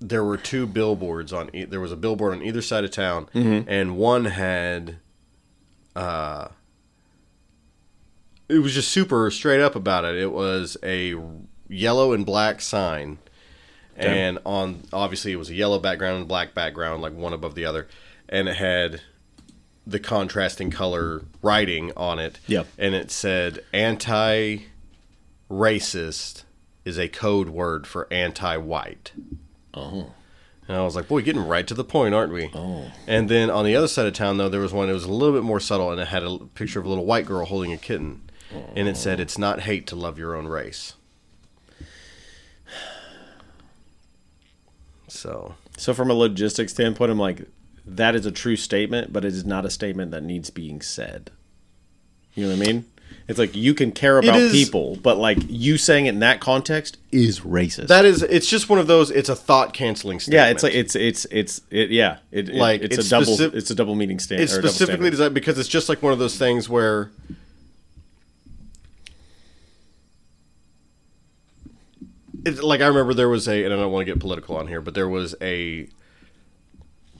there 0.00 0.24
were 0.24 0.36
two 0.36 0.66
billboards 0.66 1.32
on. 1.32 1.50
E- 1.54 1.64
there 1.64 1.80
was 1.80 1.92
a 1.92 1.96
billboard 1.96 2.34
on 2.34 2.42
either 2.42 2.62
side 2.62 2.84
of 2.84 2.90
town, 2.90 3.28
and 3.34 3.96
one 3.96 4.26
had. 4.26 4.98
Uh, 5.96 6.48
it 8.50 8.58
was 8.58 8.74
just 8.74 8.90
super 8.90 9.30
straight 9.30 9.60
up 9.60 9.74
about 9.74 10.04
it. 10.04 10.16
It 10.16 10.32
was 10.32 10.76
a 10.82 11.14
yellow 11.68 12.12
and 12.12 12.26
black 12.26 12.60
sign, 12.60 13.18
and 13.96 14.38
on 14.44 14.82
obviously 14.92 15.32
it 15.32 15.36
was 15.36 15.50
a 15.50 15.54
yellow 15.54 15.78
background 15.78 16.18
and 16.18 16.28
black 16.28 16.54
background, 16.54 17.02
like 17.02 17.14
one 17.14 17.32
above 17.32 17.54
the 17.54 17.64
other, 17.64 17.86
and 18.28 18.48
it 18.48 18.56
had 18.56 19.02
the 19.86 20.00
contrasting 20.00 20.70
color 20.70 21.22
writing 21.42 21.92
on 21.96 22.18
it. 22.18 22.38
Yep. 22.46 22.66
And 22.78 22.94
it 22.94 23.10
said 23.10 23.60
anti 23.72 24.58
racist 25.50 26.44
is 26.84 26.98
a 26.98 27.08
code 27.08 27.50
word 27.50 27.86
for 27.86 28.06
anti 28.12 28.56
white. 28.56 29.12
Oh. 29.74 30.12
And 30.68 30.76
I 30.76 30.84
was 30.84 30.94
like, 30.94 31.08
boy, 31.08 31.22
getting 31.22 31.44
right 31.44 31.66
to 31.66 31.74
the 31.74 31.82
point, 31.82 32.14
aren't 32.14 32.32
we? 32.32 32.48
Oh. 32.54 32.92
And 33.06 33.28
then 33.28 33.50
on 33.50 33.64
the 33.64 33.74
other 33.74 33.88
side 33.88 34.06
of 34.06 34.12
town, 34.12 34.36
though, 34.36 34.48
there 34.48 34.60
was 34.60 34.72
one 34.72 34.86
that 34.86 34.94
was 34.94 35.04
a 35.04 35.10
little 35.10 35.34
bit 35.34 35.42
more 35.42 35.58
subtle, 35.58 35.90
and 35.90 36.00
it 36.00 36.06
had 36.08 36.22
a 36.22 36.38
picture 36.54 36.78
of 36.78 36.86
a 36.86 36.88
little 36.88 37.04
white 37.04 37.26
girl 37.26 37.44
holding 37.44 37.72
a 37.72 37.76
kitten. 37.76 38.29
And 38.74 38.88
it 38.88 38.96
said, 38.96 39.20
it's 39.20 39.38
not 39.38 39.60
hate 39.60 39.86
to 39.88 39.96
love 39.96 40.18
your 40.18 40.34
own 40.34 40.46
race. 40.46 40.94
So, 45.08 45.54
So 45.76 45.92
from 45.94 46.10
a 46.10 46.14
logistics 46.14 46.72
standpoint, 46.72 47.10
I'm 47.10 47.18
like, 47.18 47.42
that 47.86 48.14
is 48.14 48.26
a 48.26 48.32
true 48.32 48.56
statement, 48.56 49.12
but 49.12 49.24
it 49.24 49.32
is 49.32 49.44
not 49.44 49.64
a 49.64 49.70
statement 49.70 50.10
that 50.12 50.22
needs 50.22 50.50
being 50.50 50.80
said. 50.80 51.30
You 52.34 52.44
know 52.46 52.56
what 52.56 52.62
I 52.68 52.72
mean? 52.72 52.84
It's 53.26 53.38
like 53.38 53.54
you 53.56 53.74
can 53.74 53.90
care 53.92 54.18
about 54.18 54.36
is- 54.36 54.52
people, 54.52 54.96
but 55.02 55.18
like 55.18 55.38
you 55.48 55.78
saying 55.78 56.06
it 56.06 56.10
in 56.10 56.20
that 56.20 56.40
context 56.40 56.96
is 57.12 57.40
racist. 57.40 57.88
that 57.88 58.04
is, 58.04 58.22
it's 58.22 58.48
just 58.48 58.68
one 58.68 58.78
of 58.78 58.86
those, 58.86 59.10
it's 59.10 59.28
a 59.28 59.36
thought 59.36 59.72
canceling 59.72 60.20
statement. 60.20 60.44
yeah, 60.46 60.50
it's 60.50 60.62
like 60.62 60.74
it's 60.74 60.94
it's 60.96 61.26
it's 61.30 61.60
it 61.70 61.90
yeah. 61.90 62.18
It, 62.32 62.48
Like, 62.48 62.82
it's, 62.82 62.98
it's 62.98 63.06
a 63.06 63.10
double 63.10 63.40
it's 63.56 63.70
a 63.70 63.74
double 63.74 63.94
meaning 63.94 64.18
stand. 64.20 64.40
it's 64.42 64.52
or 64.54 64.58
a 64.58 64.62
double 64.62 64.68
specifically 64.72 64.96
standard. 64.96 65.10
designed 65.10 65.34
because 65.34 65.58
it's 65.58 65.68
just 65.68 65.88
like 65.88 66.02
one 66.02 66.12
of 66.12 66.18
those 66.18 66.38
things 66.38 66.68
where 66.68 67.10
it's 72.44 72.62
like 72.62 72.80
I 72.80 72.86
remember 72.86 73.14
there 73.14 73.28
was 73.28 73.48
a 73.48 73.64
and 73.64 73.72
I 73.72 73.76
don't 73.76 73.92
want 73.92 74.06
to 74.06 74.12
get 74.12 74.20
political 74.20 74.56
on 74.56 74.66
here, 74.66 74.80
but 74.80 74.94
there 74.94 75.08
was 75.08 75.34
a 75.40 75.88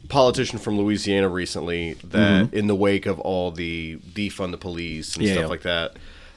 politician 0.08 0.58
from 0.58 0.76
Louisiana 0.76 1.28
recently 1.28 1.94
that 2.04 2.52
in 2.52 2.66
the 2.66 2.74
wake 2.74 3.06
of 3.06 3.20
all 3.20 3.50
the 3.50 3.98
defund 4.12 4.50
the 4.50 4.58
police 4.58 5.16
and 5.16 5.24
Mm-hmm. 5.24 5.28
Yeah, 5.28 5.32
stuff 5.34 5.42
yeah. 5.42 5.46
like 5.48 5.62
that, 5.62 5.96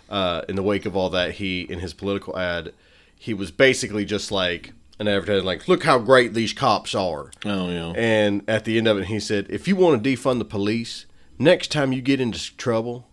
uh, 0.10 0.42
in 0.48 0.56
the 0.56 0.64
wake 0.64 0.86
of 0.86 0.96
all 0.96 1.10
that, 1.10 1.34
he 1.34 1.62
in 1.62 1.80
his 1.80 1.94
political 1.94 2.38
ad, 2.38 2.74
he 3.18 3.34
was 3.34 3.52
basically 3.52 4.06
just 4.06 4.32
like 4.32 4.74
an 5.00 5.08
advertising 5.08 5.46
like, 5.46 5.68
look 5.68 5.84
how 5.84 5.98
great 5.98 6.34
these 6.34 6.54
cops 6.54 6.94
are. 6.94 7.32
Oh 7.46 7.70
yeah. 7.70 7.94
And 7.96 8.44
at 8.48 8.66
the 8.66 8.78
end 8.78 8.88
of 8.88 8.98
it, 8.98 9.06
he 9.06 9.20
said, 9.20 9.48
if 9.50 9.68
you 9.68 9.76
want 9.76 10.04
to 10.04 10.10
defund 10.10 10.40
the 10.40 10.46
police, 10.46 11.06
next 11.40 11.72
time 11.72 11.92
you 11.92 12.02
get 12.02 12.22
into 12.22 12.56
trouble, 12.58 13.08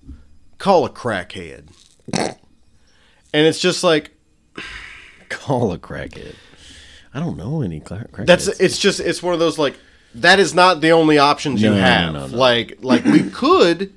call 0.59 0.85
a 0.85 0.91
crackhead. 0.91 1.69
and 2.15 2.37
it's 3.33 3.61
just 3.61 3.83
like 3.83 4.11
Call 5.31 5.73
a 5.73 5.79
crackhead. 5.79 6.35
I 7.15 7.21
don't 7.21 7.37
know 7.39 7.63
any 7.63 7.81
cra- 7.81 8.07
crackheads. 8.13 8.27
that's 8.27 8.47
it's 8.61 8.79
just 8.79 9.01
it's 9.01 9.23
one 9.23 9.33
of 9.33 9.41
those 9.41 9.59
like 9.59 9.77
that 10.17 10.39
is 10.39 10.55
not 10.55 10.81
the 10.83 10.91
only 10.93 11.17
options 11.19 11.63
you 11.63 11.71
No, 11.71 11.77
no, 11.77 11.81
have. 11.81 12.13
no, 12.13 12.27
no. 12.27 12.37
Like 12.37 12.79
like 12.83 13.05
we 13.05 13.23
could 13.31 13.93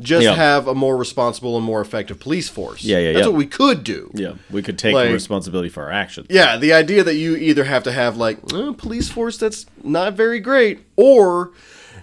just 0.00 0.24
Yeah. 0.24 0.34
have 0.34 0.66
a 0.66 0.74
more 0.74 0.96
responsible 0.96 1.56
and 1.58 1.64
more 1.66 1.80
effective 1.82 2.18
police 2.18 2.48
force. 2.48 2.82
Yeah, 2.82 2.98
yeah, 2.98 3.12
That's 3.12 3.24
yeah. 3.26 3.30
what 3.32 3.36
we 3.36 3.44
could 3.46 3.84
do. 3.84 4.10
yeah. 4.14 4.32
We 4.50 4.62
could 4.62 4.78
take 4.78 4.94
Like- 4.94 5.12
responsibility 5.12 5.68
for 5.68 5.82
our 5.84 5.90
actions. 5.92 6.28
Yeah, 6.30 6.56
the 6.56 6.72
idea 6.72 7.04
that 7.04 7.16
you 7.16 7.36
either 7.36 7.64
have 7.64 7.82
to 7.84 7.92
have 7.92 8.16
like 8.16 8.38
a 8.52 8.72
police 8.72 9.10
force 9.10 9.36
that's 9.36 9.66
not 9.84 10.14
very 10.14 10.40
great 10.40 10.80
or 10.96 11.50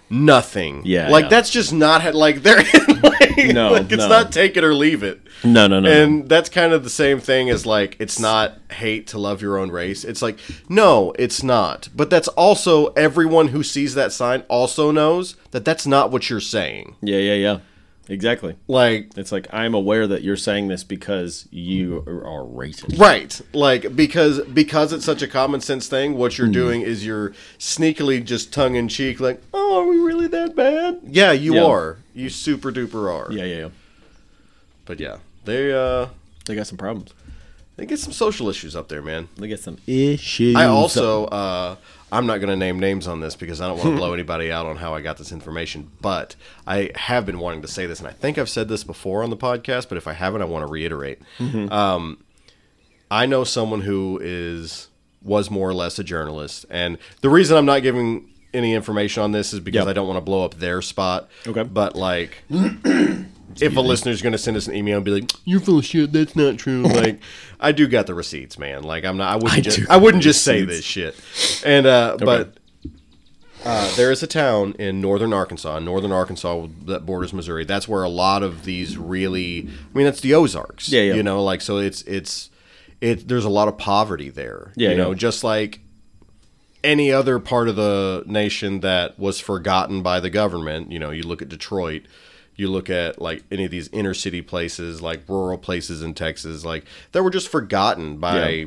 nothing. 0.10 0.82
Yeah, 0.86 1.10
like 1.10 1.24
yeah. 1.24 1.30
that's 1.30 1.50
just 1.50 1.74
not 1.74 2.02
ha- 2.02 2.12
like 2.12 2.43
they're 2.43 2.58
like, 3.04 3.38
No, 3.54 3.72
like 3.74 3.91
it's 3.91 3.98
no. 4.04 4.08
not 4.10 4.32
take 4.32 4.58
it 4.58 4.63
or 4.63 4.74
leave 4.74 5.04
it. 5.04 5.22
No, 5.43 5.67
no, 5.67 5.80
no. 5.80 5.89
no. 5.89 6.04
And 6.04 6.28
that's 6.30 6.50
kind 6.50 6.74
of 6.74 6.84
the 6.84 6.89
same 6.89 7.20
thing 7.20 7.50
as 7.50 7.65
like 7.65 7.96
it's 8.00 8.20
not 8.20 8.58
hate 8.72 9.08
to 9.08 9.20
love 9.20 9.41
your 9.41 9.58
own 9.58 9.70
race. 9.72 10.04
It's 10.04 10.22
like 10.22 10.39
no, 10.70 11.13
it's 11.20 11.43
not. 11.43 11.89
But 11.96 12.10
that's 12.10 12.28
also 12.30 12.88
everyone 12.93 13.50
who 13.50 13.63
sees 13.63 13.93
that 13.96 14.12
sign 14.12 14.43
also 14.48 14.91
knows 14.91 15.36
that 15.52 15.65
that's 15.65 15.86
not 15.86 16.12
what 16.12 16.30
you're 16.30 16.39
saying. 16.39 16.96
yeah, 17.02 17.20
yeah, 17.20 17.34
yeah. 17.36 17.60
Exactly. 18.10 18.56
Like 18.67 19.12
It's 19.17 19.32
like 19.34 19.48
I'm 19.54 19.74
aware 19.74 20.08
that 20.08 20.22
you're 20.24 20.38
saying 20.38 20.70
this 20.70 20.84
because 20.84 21.48
you 21.52 22.04
are 22.08 22.46
racist. 22.46 22.98
Right. 23.00 23.39
Like 23.54 23.96
because 23.96 24.39
because 24.46 24.93
it's 24.93 25.04
such 25.06 25.22
a 25.22 25.28
common 25.28 25.60
sense 25.62 25.88
thing, 25.88 26.17
what 26.17 26.38
you're 26.38 26.48
doing 26.48 26.82
is 26.82 27.06
you're 27.06 27.32
sneakily 27.60 28.24
just 28.24 28.54
tongue 28.54 28.76
in 28.76 28.88
cheek 28.88 29.20
like, 29.20 29.41
"Oh, 29.54 29.82
are 29.82 29.88
we 29.88 29.98
really 29.98 30.28
that 30.28 30.56
bad?" 30.56 31.00
Yeah, 31.06 31.32
you 31.34 31.56
Yeah. 31.56 31.63
are. 31.65 31.98
You 32.13 32.30
super 32.30 32.72
duper 32.72 33.12
are. 33.12 33.32
Yeah, 33.32 33.43
yeah, 33.43 33.58
yeah. 33.58 33.70
But 34.86 35.00
yeah, 35.00 35.17
they 35.46 35.74
uh 35.74 36.08
They 36.46 36.56
got 36.56 36.67
some 36.67 36.78
problems. 36.78 37.13
they 37.76 37.86
get 37.86 38.00
some 38.00 38.13
social 38.13 38.48
issues 38.50 38.76
up 38.76 38.88
there, 38.88 39.02
man. 39.02 39.28
They 39.38 39.48
get 39.50 39.60
some 39.60 39.78
issues. 39.86 40.56
I 40.56 40.65
also 40.65 41.26
uh 41.26 41.76
I'm 42.12 42.26
not 42.26 42.38
going 42.38 42.50
to 42.50 42.56
name 42.56 42.80
names 42.80 43.08
on 43.08 43.20
this 43.20 43.36
because 43.36 43.60
I 43.60 43.67
don't 43.67 43.78
want 43.78 43.89
to 43.91 43.96
blow 44.02 44.13
anybody 44.13 44.52
out 44.52 44.65
on 44.65 44.78
how 44.78 44.93
I 44.96 45.02
got 45.02 45.17
this 45.17 45.32
information, 45.32 45.91
but 46.02 46.36
I 46.65 46.91
have 46.96 47.26
been 47.26 47.39
wanting 47.39 47.62
to 47.63 47.67
say 47.67 47.86
this 47.86 48.00
and 48.00 48.08
I 48.08 48.12
think 48.13 48.38
I've 48.38 48.50
said 48.50 48.70
this 48.70 48.84
before 48.84 49.24
on 49.24 49.30
the 49.30 49.38
podcast, 49.38 49.89
but 49.89 49.98
if 49.98 50.08
I 50.08 50.13
haven't 50.13 50.41
I 50.41 50.46
want 50.46 50.65
to 50.65 50.72
reiterate. 50.72 51.20
Um 51.39 52.24
I 53.10 53.26
know 53.26 53.43
someone 53.43 53.82
who 53.82 54.20
is 54.22 54.89
was 55.24 55.50
more 55.50 55.70
or 55.70 55.74
less 55.74 55.98
a 56.00 56.04
journalist, 56.04 56.65
and 56.70 56.98
the 57.22 57.30
reason 57.30 57.58
I'm 57.58 57.65
not 57.65 57.82
giving 57.82 58.30
any 58.54 58.74
information 58.74 59.24
on 59.24 59.32
this 59.34 59.52
is 59.54 59.60
because 59.60 59.80
Yep. 59.80 59.88
I 59.88 59.93
don't 59.93 60.08
want 60.08 60.17
to 60.17 60.22
blow 60.22 60.43
up 60.46 60.56
their 60.56 60.82
spot. 60.82 61.30
Okay. 61.46 61.63
but 61.63 61.96
like. 61.96 62.43
If 63.62 63.76
a 63.76 63.82
listener's 63.82 64.22
going 64.22 64.34
to 64.34 64.38
send 64.38 64.58
us 64.58 64.67
an 64.67 64.76
email 64.76 64.98
and 64.98 65.06
be 65.06 65.12
like, 65.12 65.32
"You're 65.46 65.60
full 65.60 65.80
of 65.80 65.86
shit. 65.86 66.12
That's 66.12 66.36
not 66.36 66.58
true," 66.58 66.82
like, 66.84 67.20
I 67.60 67.72
do 67.72 67.88
got 67.88 68.08
the 68.08 68.13
receipts, 68.13 68.58
man. 68.58 68.84
Like, 68.84 69.06
I'm 69.06 69.17
not. 69.17 69.32
I 69.32 69.36
wouldn't 69.36 69.54
I 69.54 69.62
just. 69.62 69.89
I 69.89 69.98
wouldn't 69.98 70.24
just 70.24 70.43
say 70.43 70.63
this 70.63 70.84
shit. 70.84 71.15
And 71.65 71.86
uh, 71.86 72.17
but 72.20 72.58
uh, 73.65 73.96
there 73.96 74.12
is 74.12 74.24
a 74.24 74.28
town 74.28 74.76
in 74.80 75.02
northern 75.02 75.34
Arkansas, 75.34 75.80
northern 75.80 76.12
Arkansas 76.12 76.67
that 76.86 77.06
borders 77.06 77.34
Missouri. 77.34 77.65
That's 77.65 77.88
where 77.88 78.04
a 78.04 78.10
lot 78.10 78.43
of 78.43 78.63
these 78.63 78.98
really. 78.98 79.67
I 79.93 79.98
mean, 79.98 80.06
that's 80.06 80.22
the 80.22 80.34
Ozarks. 80.34 80.89
Yeah, 80.89 81.02
yeah. 81.02 81.13
You 81.15 81.24
know, 81.24 81.43
like 81.43 81.62
so 81.62 81.78
it's 81.78 82.02
it's 82.04 82.50
it. 83.02 83.28
There's 83.28 83.46
a 83.46 83.50
lot 83.50 83.67
of 83.67 83.78
poverty 83.78 84.30
there. 84.30 84.72
Yeah, 84.76 84.91
you 84.91 84.98
know, 84.98 85.10
yeah. 85.10 85.17
just 85.17 85.43
like 85.43 85.82
any 86.84 87.12
other 87.12 87.39
part 87.39 87.67
of 87.67 87.76
the 87.76 88.24
nation 88.26 88.80
that 88.82 89.20
was 89.20 89.39
forgotten 89.39 90.02
by 90.02 90.20
the 90.20 90.30
government. 90.30 90.91
You 90.91 91.00
know, 91.00 91.12
you 91.12 91.24
look 91.24 91.41
at 91.41 91.50
Detroit. 91.50 92.04
You 92.58 92.67
look 92.70 92.89
at 92.89 93.22
like 93.22 93.43
any 93.52 93.65
of 93.65 93.72
these 93.72 93.88
inner 93.93 94.13
city 94.15 94.41
places, 94.41 95.02
like 95.02 95.22
rural 95.30 95.58
places 95.60 96.02
in 96.02 96.13
Texas, 96.15 96.65
like 96.65 96.86
that 97.12 97.22
were 97.24 97.30
just 97.30 97.48
forgotten 97.50 98.17
by 98.17 98.50
Yeah. 98.50 98.65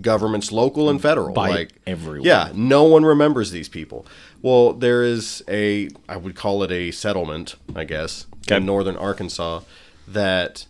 governments, 0.00 0.52
local 0.52 0.88
and 0.88 1.02
federal. 1.02 1.34
By 1.34 1.50
like 1.50 1.72
everyone. 1.86 2.24
Yeah, 2.26 2.50
no 2.54 2.84
one 2.84 3.04
remembers 3.04 3.50
these 3.50 3.68
people. 3.68 4.06
Well, 4.40 4.72
there 4.72 5.02
is 5.02 5.42
a, 5.48 5.88
I 6.08 6.16
would 6.16 6.34
call 6.36 6.62
it 6.62 6.70
a 6.70 6.90
settlement, 6.92 7.56
I 7.74 7.84
guess, 7.84 8.26
Okay. 8.46 8.56
in 8.58 8.66
northern 8.66 8.96
Arkansas 8.96 9.60
that 10.06 10.66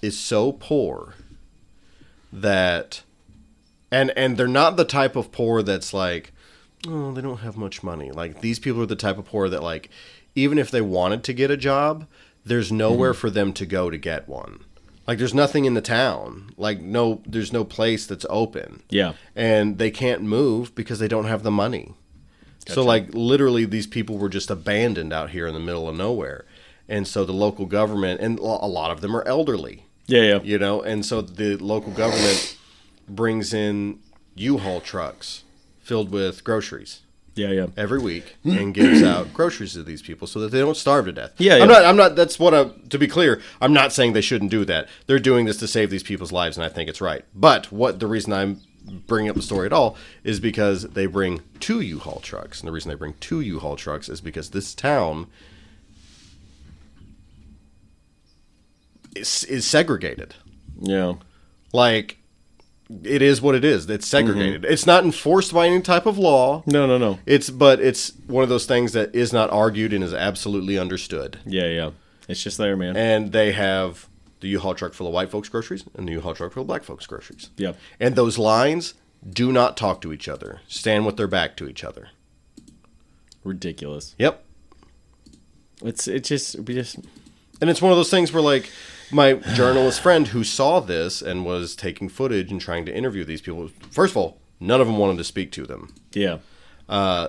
is 0.00 0.18
so 0.18 0.52
poor 0.52 1.14
that, 2.32 3.02
and 3.90 4.10
and 4.16 4.36
they're 4.36 4.46
not 4.48 4.76
the 4.76 4.84
type 4.84 5.16
of 5.16 5.32
poor 5.32 5.62
that's 5.62 5.92
like 5.94 6.32
oh, 6.88 7.12
they 7.12 7.20
don't 7.20 7.38
have 7.38 7.56
much 7.56 7.82
money. 7.82 8.10
Like 8.12 8.40
these 8.42 8.58
people 8.58 8.80
are 8.82 8.86
the 8.86 8.94
type 8.96 9.18
of 9.18 9.24
poor 9.24 9.48
that 9.48 9.62
like 9.62 9.90
even 10.36 10.58
if 10.58 10.70
they 10.70 10.80
wanted 10.82 11.24
to 11.24 11.32
get 11.32 11.50
a 11.50 11.56
job, 11.56 12.06
there's 12.44 12.70
nowhere 12.70 13.12
Mm-hmm. 13.12 13.20
for 13.20 13.30
them 13.30 13.52
to 13.54 13.66
go 13.66 13.90
to 13.90 13.96
get 13.98 14.28
one. 14.28 14.60
Like 15.08 15.18
there's 15.18 15.34
nothing 15.34 15.64
in 15.64 15.74
the 15.74 15.80
town. 15.80 16.50
Like 16.56 16.80
no 16.80 17.22
there's 17.26 17.52
no 17.52 17.64
place 17.64 18.06
that's 18.06 18.26
open. 18.30 18.82
Yeah. 18.90 19.14
And 19.34 19.78
they 19.78 19.90
can't 19.90 20.22
move 20.22 20.74
because 20.74 20.98
they 21.00 21.08
don't 21.08 21.26
have 21.26 21.42
the 21.42 21.50
money. 21.50 21.94
So 22.68 22.84
like 22.84 23.14
literally 23.14 23.64
these 23.64 23.86
people 23.86 24.18
were 24.18 24.28
just 24.28 24.50
abandoned 24.50 25.12
out 25.12 25.30
here 25.30 25.46
in 25.46 25.54
the 25.54 25.60
middle 25.60 25.88
of 25.88 25.96
nowhere. 25.96 26.44
And 26.88 27.06
so 27.06 27.24
the 27.24 27.32
local 27.32 27.66
government 27.66 28.20
and 28.20 28.38
a 28.40 28.42
lot 28.42 28.90
of 28.90 29.00
them 29.00 29.16
are 29.16 29.26
elderly 29.26 29.86
Yeah, 30.08 30.22
yeah. 30.22 30.40
you 30.42 30.58
know 30.58 30.82
and 30.82 31.04
so 31.06 31.20
the 31.20 31.56
local 31.56 31.92
government 31.92 32.56
brings 33.08 33.54
in 33.54 34.00
u-haul 34.34 34.80
trucks 34.80 35.44
filled 35.80 36.10
with 36.10 36.42
groceries 36.44 37.02
Yeah, 37.36 37.50
yeah. 37.52 37.66
every 37.76 37.98
week 38.00 38.36
and 38.44 38.72
gives 38.74 39.02
out 39.02 39.32
groceries 39.34 39.74
to 39.74 39.82
these 39.82 40.00
people 40.02 40.26
so 40.26 40.40
that 40.40 40.50
they 40.50 40.58
don't 40.58 40.76
starve 40.76 41.04
to 41.04 41.12
death 41.12 41.32
Yeah, 41.38 41.56
yeah. 41.56 41.62
i'm 41.62 41.68
not 41.68 41.84
i'm 41.84 41.96
not 41.96 42.16
that's 42.16 42.38
what 42.38 42.54
i 42.54 42.64
to 42.88 42.98
be 42.98 43.06
clear 43.06 43.40
i'm 43.60 43.72
not 43.74 43.92
saying 43.92 44.14
they 44.14 44.20
shouldn't 44.22 44.50
do 44.50 44.64
that 44.64 44.88
they're 45.06 45.18
doing 45.18 45.44
this 45.44 45.58
to 45.58 45.68
save 45.68 45.90
these 45.90 46.02
people's 46.02 46.32
lives 46.32 46.56
and 46.56 46.64
i 46.64 46.68
think 46.70 46.88
it's 46.88 47.00
right 47.02 47.24
but 47.34 47.70
what 47.70 48.00
the 48.00 48.06
reason 48.06 48.32
i'm 48.32 48.60
bringing 49.06 49.28
up 49.28 49.36
the 49.36 49.42
story 49.42 49.66
at 49.66 49.72
all 49.72 49.96
is 50.24 50.40
because 50.40 50.82
they 50.90 51.04
bring 51.06 51.42
two 51.60 51.80
u-haul 51.80 52.20
trucks 52.20 52.60
and 52.60 52.68
the 52.68 52.72
reason 52.72 52.88
they 52.88 52.94
bring 52.94 53.14
two 53.20 53.40
u-haul 53.40 53.76
trucks 53.76 54.08
is 54.08 54.20
because 54.22 54.50
this 54.50 54.74
town 54.74 55.26
is, 59.14 59.44
is 59.44 59.66
segregated 59.66 60.34
Yeah. 60.80 61.14
like 61.72 62.18
it 63.02 63.20
is 63.22 63.42
what 63.42 63.54
it 63.56 63.64
is 63.64 63.88
it's 63.90 64.06
segregated 64.06 64.62
mm-hmm. 64.62 64.72
it's 64.72 64.86
not 64.86 65.02
enforced 65.04 65.52
by 65.52 65.66
any 65.66 65.80
type 65.80 66.06
of 66.06 66.16
law 66.18 66.62
No, 66.66 66.86
no, 66.86 66.98
no. 66.98 67.18
it's 67.26 67.50
but 67.50 67.80
it's 67.80 68.12
one 68.26 68.42
of 68.44 68.48
those 68.48 68.64
things 68.66 68.92
that 68.92 69.14
is 69.14 69.32
not 69.32 69.50
argued 69.50 69.92
and 69.92 70.04
is 70.04 70.14
absolutely 70.14 70.78
understood 70.78 71.38
Yeah, 71.44 71.66
yeah. 71.66 71.90
It's 72.28 72.42
just 72.42 72.58
there, 72.58 72.76
man. 72.76 72.96
and 72.96 73.32
they 73.32 73.52
have 73.52 74.08
the 74.40 74.48
u-haul 74.48 74.74
truck 74.74 74.92
full 74.94 75.06
of 75.08 75.12
white 75.12 75.30
folks 75.30 75.48
groceries 75.48 75.84
and 75.96 76.06
the 76.06 76.12
u-haul 76.12 76.34
truck 76.34 76.52
full 76.52 76.60
of 76.62 76.66
black 76.68 76.84
folks 76.84 77.06
groceries 77.06 77.50
Yeah. 77.56 77.72
and 77.98 78.14
those 78.14 78.38
lines 78.38 78.94
do 79.28 79.50
not 79.50 79.76
talk 79.76 80.00
to 80.02 80.12
each 80.12 80.28
other 80.28 80.60
stand 80.68 81.06
with 81.06 81.16
their 81.16 81.26
back 81.26 81.56
to 81.56 81.68
each 81.68 81.82
other 81.82 82.10
Ridiculous. 83.44 84.14
yep 84.18 84.44
It's 85.84 86.06
it 86.08 86.24
just 86.24 86.56
we 86.60 86.74
just 86.74 86.96
and 87.60 87.70
it's 87.70 87.80
one 87.82 87.90
of 87.92 87.98
those 87.98 88.10
things 88.10 88.32
where 88.32 88.42
like 88.42 88.70
my 89.10 89.34
journalist 89.34 90.00
friend 90.00 90.28
who 90.28 90.42
saw 90.42 90.80
this 90.80 91.22
and 91.22 91.44
was 91.44 91.76
taking 91.76 92.08
footage 92.08 92.50
and 92.50 92.60
trying 92.60 92.84
to 92.84 92.94
interview 92.94 93.24
these 93.24 93.40
people 93.40 93.68
first 93.90 94.12
of 94.12 94.16
all 94.16 94.40
none 94.60 94.80
of 94.80 94.86
them 94.86 94.98
wanted 94.98 95.16
to 95.18 95.24
speak 95.24 95.52
to 95.52 95.66
them 95.66 95.92
yeah. 96.12 96.38
Uh, 96.88 97.28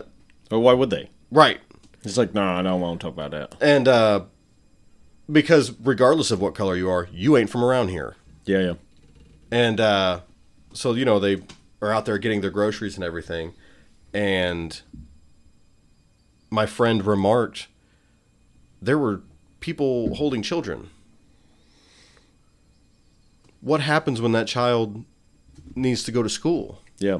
but 0.49 0.59
why 0.59 0.73
would 0.73 0.89
they? 0.89 1.09
right 1.31 1.59
It's 2.03 2.17
like, 2.17 2.33
no, 2.33 2.43
I 2.43 2.61
don't 2.61 2.79
want 2.79 2.99
to 2.99 3.05
talk 3.05 3.13
about 3.13 3.31
that. 3.31 3.55
And 3.61 3.87
uh, 3.87 4.25
because 5.31 5.73
regardless 5.81 6.31
of 6.31 6.39
what 6.39 6.55
color 6.55 6.75
you 6.75 6.89
are, 6.89 7.07
you 7.11 7.35
ain't 7.35 7.49
from 7.49 7.63
around 7.63 7.89
here. 7.89 8.15
Yeah, 8.45 8.59
yeah. 8.59 8.73
And 9.51 9.79
uh, 9.79 10.21
so, 10.73 10.93
you 10.93 11.05
know, 11.05 11.19
they 11.19 11.41
are 11.81 11.91
out 11.91 12.05
there 12.05 12.17
getting 12.17 12.41
their 12.41 12.51
groceries 12.51 12.95
and 12.95 13.03
everything. 13.03 13.53
And 14.13 14.81
my 16.49 16.65
friend 16.65 17.05
remarked 17.05 17.67
there 18.81 18.97
were 18.97 19.21
people 19.59 20.15
holding 20.15 20.41
children. 20.41 20.89
What 23.67 23.81
happens 23.81 24.21
when 24.21 24.31
that 24.31 24.47
child 24.47 25.03
needs 25.75 26.03
to 26.05 26.11
go 26.11 26.23
to 26.23 26.29
school? 26.29 26.81
Yeah. 26.99 27.19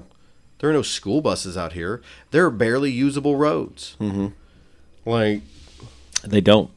There 0.59 0.69
are 0.69 0.73
no 0.73 0.81
school 0.81 1.19
buses 1.21 1.57
out 1.57 1.73
here. 1.73 2.01
There 2.31 2.45
are 2.45 2.49
barely 2.49 2.89
usable 2.89 3.35
roads. 3.35 3.95
Mm-hmm. 3.99 4.27
Like, 5.05 5.41
They 6.23 6.41
don't. 6.41 6.71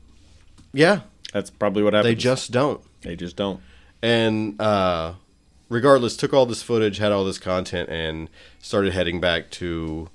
yeah, 0.73 1.01
That's 1.33 1.51
probably 1.51 1.83
what 1.85 1.95
happens. 1.95 2.11
they 2.11 2.15
just 2.21 2.51
don't. 2.51 2.81
they 3.03 3.15
just 3.17 3.37
don't. 3.37 3.61
and 4.03 4.61
uh, 4.61 5.15
regardless 5.69 6.17
took 6.17 6.35
all 6.35 6.47
this 6.47 6.63
footage 6.63 6.99
had 6.99 7.13
all 7.13 7.25
this 7.25 7.39
content 7.39 7.89
and 7.89 8.29
started 8.59 8.93
heading 8.93 9.21
back 9.21 9.51
to 9.51 10.09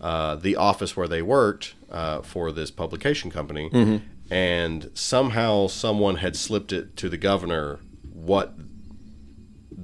uh, 0.00 0.34
the 0.36 0.56
office 0.56 0.96
where 0.96 1.08
they 1.08 1.22
worked 1.22 1.74
uh, 1.90 2.22
for 2.22 2.50
this 2.52 2.70
publication 2.70 3.30
company 3.30 4.02
and 4.30 4.90
somehow 4.94 5.66
someone 5.68 6.16
had 6.16 6.34
slipped 6.34 6.72
it 6.72 6.96
to 6.96 7.08
the 7.08 7.16
governor 7.16 7.78
what 8.12 8.54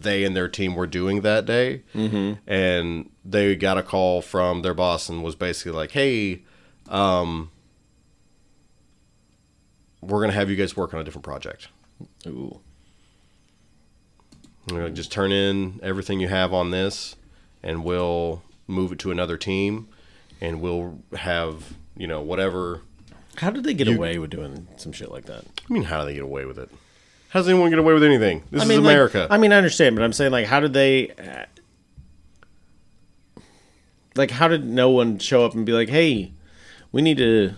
they 0.03 0.25
and 0.25 0.37
their 0.37 0.49
team 0.49 0.75
were 0.75 0.87
doing 0.87 1.21
that 1.23 1.47
day 1.47 1.83
mm-hmm. 1.95 2.35
and 2.51 3.11
they 3.25 3.55
got 3.57 3.79
a 3.79 3.83
call 3.83 4.21
from 4.23 4.63
their 4.63 4.75
boss 4.75 5.09
and 5.09 5.23
was 5.23 5.35
basically 5.35 5.73
like 5.73 5.93
hey 5.93 6.43
um, 6.89 7.51
we're 10.01 10.19
going 10.19 10.31
to 10.31 10.35
have 10.35 10.51
you 10.51 10.57
guys 10.57 10.77
work 10.77 10.93
on 10.93 11.01
a 11.01 11.05
different 11.05 11.25
project 11.25 11.69
Ooh. 12.27 12.61
Just 14.93 15.11
turn 15.11 15.33
in 15.33 15.81
everything 15.83 16.21
you 16.21 16.29
have 16.29 16.53
on 16.53 16.71
this, 16.71 17.17
and 17.63 17.83
we'll 17.85 18.43
move 18.69 18.93
it 18.93 18.99
to 19.01 19.11
another 19.11 19.37
team, 19.37 19.89
and 20.41 20.61
we'll 20.61 21.01
have 21.17 21.75
you 21.97 22.07
know 22.07 22.21
whatever. 22.21 22.83
How 23.37 23.51
did 23.51 23.65
they 23.65 23.75
get 23.75 23.89
You- 23.89 23.97
away 23.97 24.19
with 24.19 24.31
doing 24.31 24.69
some 24.77 24.93
shit 24.93 25.11
like 25.11 25.25
that? 25.27 25.45
I 25.69 25.73
mean, 25.73 25.85
how 25.85 26.01
do 26.01 26.07
they 26.07 26.15
get 26.15 26.23
away 26.23 26.45
with 26.45 26.59
it? 26.59 26.71
How 27.33 27.41
does 27.41 27.49
anyone 27.49 27.71
get 27.71 27.79
away 27.79 27.95
with 27.95 28.05
anything? 28.05 28.43
This 28.51 28.61
I 28.61 28.65
is 28.65 28.69
mean, 28.69 28.85
like- 28.85 28.93
America. 28.93 29.27
I 29.31 29.39
mean, 29.39 29.53
I 29.53 29.57
understand, 29.57 29.97
but 29.97 30.03
I'm 30.05 30.13
saying 30.13 30.33
like, 30.33 30.47
how 30.47 30.61
did 30.61 30.73
they? 30.75 31.09
Uh, 31.11 31.45
like, 34.15 34.31
how 34.33 34.49
did 34.49 34.65
no 34.67 34.91
one 34.91 35.19
show 35.19 35.45
up 35.45 35.55
and 35.55 35.65
be 35.65 35.73
like, 35.73 35.89
"Hey, 35.89 36.33
we 36.93 37.01
need 37.01 37.17
to 37.17 37.55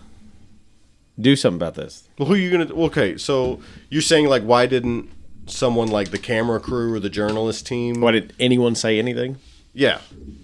do 1.20 1.34
something 1.37 1.56
about 1.58 1.74
this"? 1.74 2.08
well, 2.18 2.28
who 2.28 2.34
are 2.34 2.37
you 2.38 2.50
gonna? 2.50 2.72
Okay, 2.87 3.16
so 3.16 3.60
you're 3.90 4.02
saying 4.02 4.26
like, 4.28 4.42
why 4.44 4.66
didn't 4.66 5.10
someone 5.46 5.88
like 5.88 6.10
the 6.10 6.18
camera 6.18 6.60
crew 6.60 6.94
or 6.94 7.00
the 7.00 7.10
journalist 7.10 7.66
team? 7.66 8.00
Why 8.00 8.12
did 8.12 8.32
anyone 8.38 8.74
say 8.74 8.98
anything? 8.98 9.38
Yeah, 9.76 9.98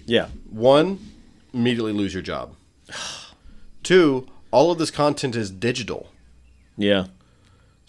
Yeah, 0.07 0.27
one, 0.51 0.99
immediately 1.55 1.93
lose 1.93 2.13
your 2.13 2.23
job. 2.23 2.57
Two, 3.85 4.27
all 4.51 4.73
of 4.73 4.79
this 4.79 4.91
content 4.91 5.37
is 5.37 5.53
digital. 5.53 6.11
yeah, 6.77 7.07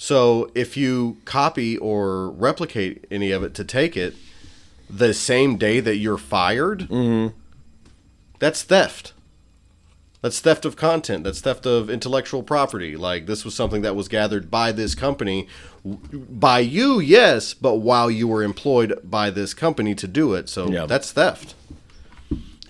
So 0.01 0.49
if 0.55 0.75
you 0.75 1.17
copy 1.25 1.77
or 1.77 2.31
replicate 2.31 3.05
any 3.11 3.29
of 3.29 3.43
it 3.43 3.53
to 3.53 3.63
take 3.63 3.95
it 3.95 4.15
the 4.89 5.13
same 5.13 5.57
day 5.57 5.79
that 5.79 5.97
you're 5.97 6.17
fired, 6.17 6.87
mm-hmm. 6.89 7.37
that's 8.39 8.63
theft. 8.63 9.13
That's 10.21 10.39
theft 10.39 10.65
of 10.65 10.75
content. 10.75 11.23
That's 11.23 11.39
theft 11.39 11.67
of 11.67 11.87
intellectual 11.91 12.41
property. 12.41 12.95
Like 12.95 13.27
this 13.27 13.45
was 13.45 13.53
something 13.53 13.83
that 13.83 13.95
was 13.95 14.07
gathered 14.07 14.49
by 14.49 14.71
this 14.71 14.95
company, 14.95 15.47
by 15.85 16.61
you, 16.61 16.99
yes, 16.99 17.53
but 17.53 17.75
while 17.75 18.09
you 18.09 18.27
were 18.27 18.41
employed 18.41 18.99
by 19.03 19.29
this 19.29 19.53
company 19.53 19.93
to 19.93 20.07
do 20.07 20.33
it. 20.33 20.49
So 20.49 20.67
Yeah. 20.67 20.87
that's 20.87 21.11
theft. 21.11 21.53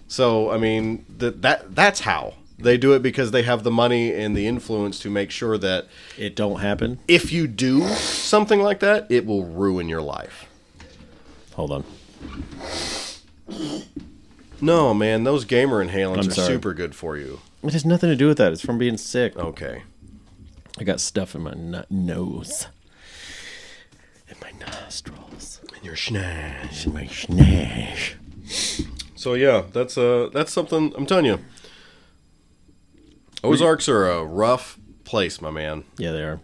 So 0.09 0.51
I 0.51 0.57
mean 0.57 1.05
that 1.17 1.41
that 1.43 1.75
that's 1.75 2.01
how 2.01 2.33
they 2.63 2.77
do 2.77 2.93
it 2.93 3.01
because 3.01 3.31
they 3.31 3.43
have 3.43 3.63
the 3.63 3.71
money 3.71 4.13
and 4.13 4.35
the 4.35 4.47
influence 4.47 4.99
to 4.99 5.09
make 5.09 5.31
sure 5.31 5.57
that 5.57 5.87
it 6.17 6.35
don't 6.35 6.59
happen. 6.61 6.99
if 7.07 7.31
you 7.31 7.47
do 7.47 7.87
something 7.89 8.61
like 8.61 8.79
that, 8.79 9.05
it 9.09 9.25
will 9.25 9.45
ruin 9.45 9.87
your 9.89 10.01
life. 10.01 10.45
Hold 11.55 11.71
on. 11.71 11.83
No, 14.61 14.93
man, 14.93 15.23
those 15.23 15.43
gamer 15.45 15.83
inhalants 15.83 16.23
I'm 16.23 16.27
are 16.29 16.31
sorry. 16.33 16.47
super 16.53 16.73
good 16.73 16.93
for 16.95 17.17
you. 17.17 17.39
It 17.63 17.73
has 17.73 17.85
nothing 17.85 18.09
to 18.09 18.15
do 18.15 18.27
with 18.27 18.37
that. 18.37 18.51
It's 18.51 18.61
from 18.61 18.77
being 18.77 18.97
sick. 18.97 19.35
Okay. 19.35 19.83
I 20.79 20.83
got 20.83 20.99
stuff 20.99 21.35
in 21.35 21.41
my 21.41 21.53
no- 21.53 21.85
nose, 21.89 22.67
in 24.29 24.35
my 24.41 24.51
nostrils, 24.65 25.59
And 25.75 25.83
your 25.83 25.95
schnash. 25.95 26.85
in 26.85 26.93
my 26.93 27.05
schnash. 27.05 28.13
So 29.15 29.33
yeah, 29.33 29.63
that's 29.73 29.97
uh 29.97 30.29
that's 30.33 30.51
something 30.53 30.93
I'm 30.95 31.05
telling 31.05 31.25
you. 31.25 31.39
Ozarks 33.43 33.89
are 33.89 34.09
a 34.09 34.23
rough 34.23 34.79
place, 35.03 35.41
my 35.41 35.49
man. 35.51 35.83
Yeah, 35.97 36.11
they 36.11 36.23
are. 36.23 36.39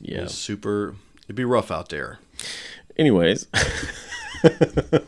Yeah. 0.00 0.22
It's 0.22 0.34
super 0.34 0.94
it'd 1.24 1.36
be 1.36 1.44
rough 1.44 1.70
out 1.70 1.88
there. 1.88 2.18
Anyways, 2.96 3.46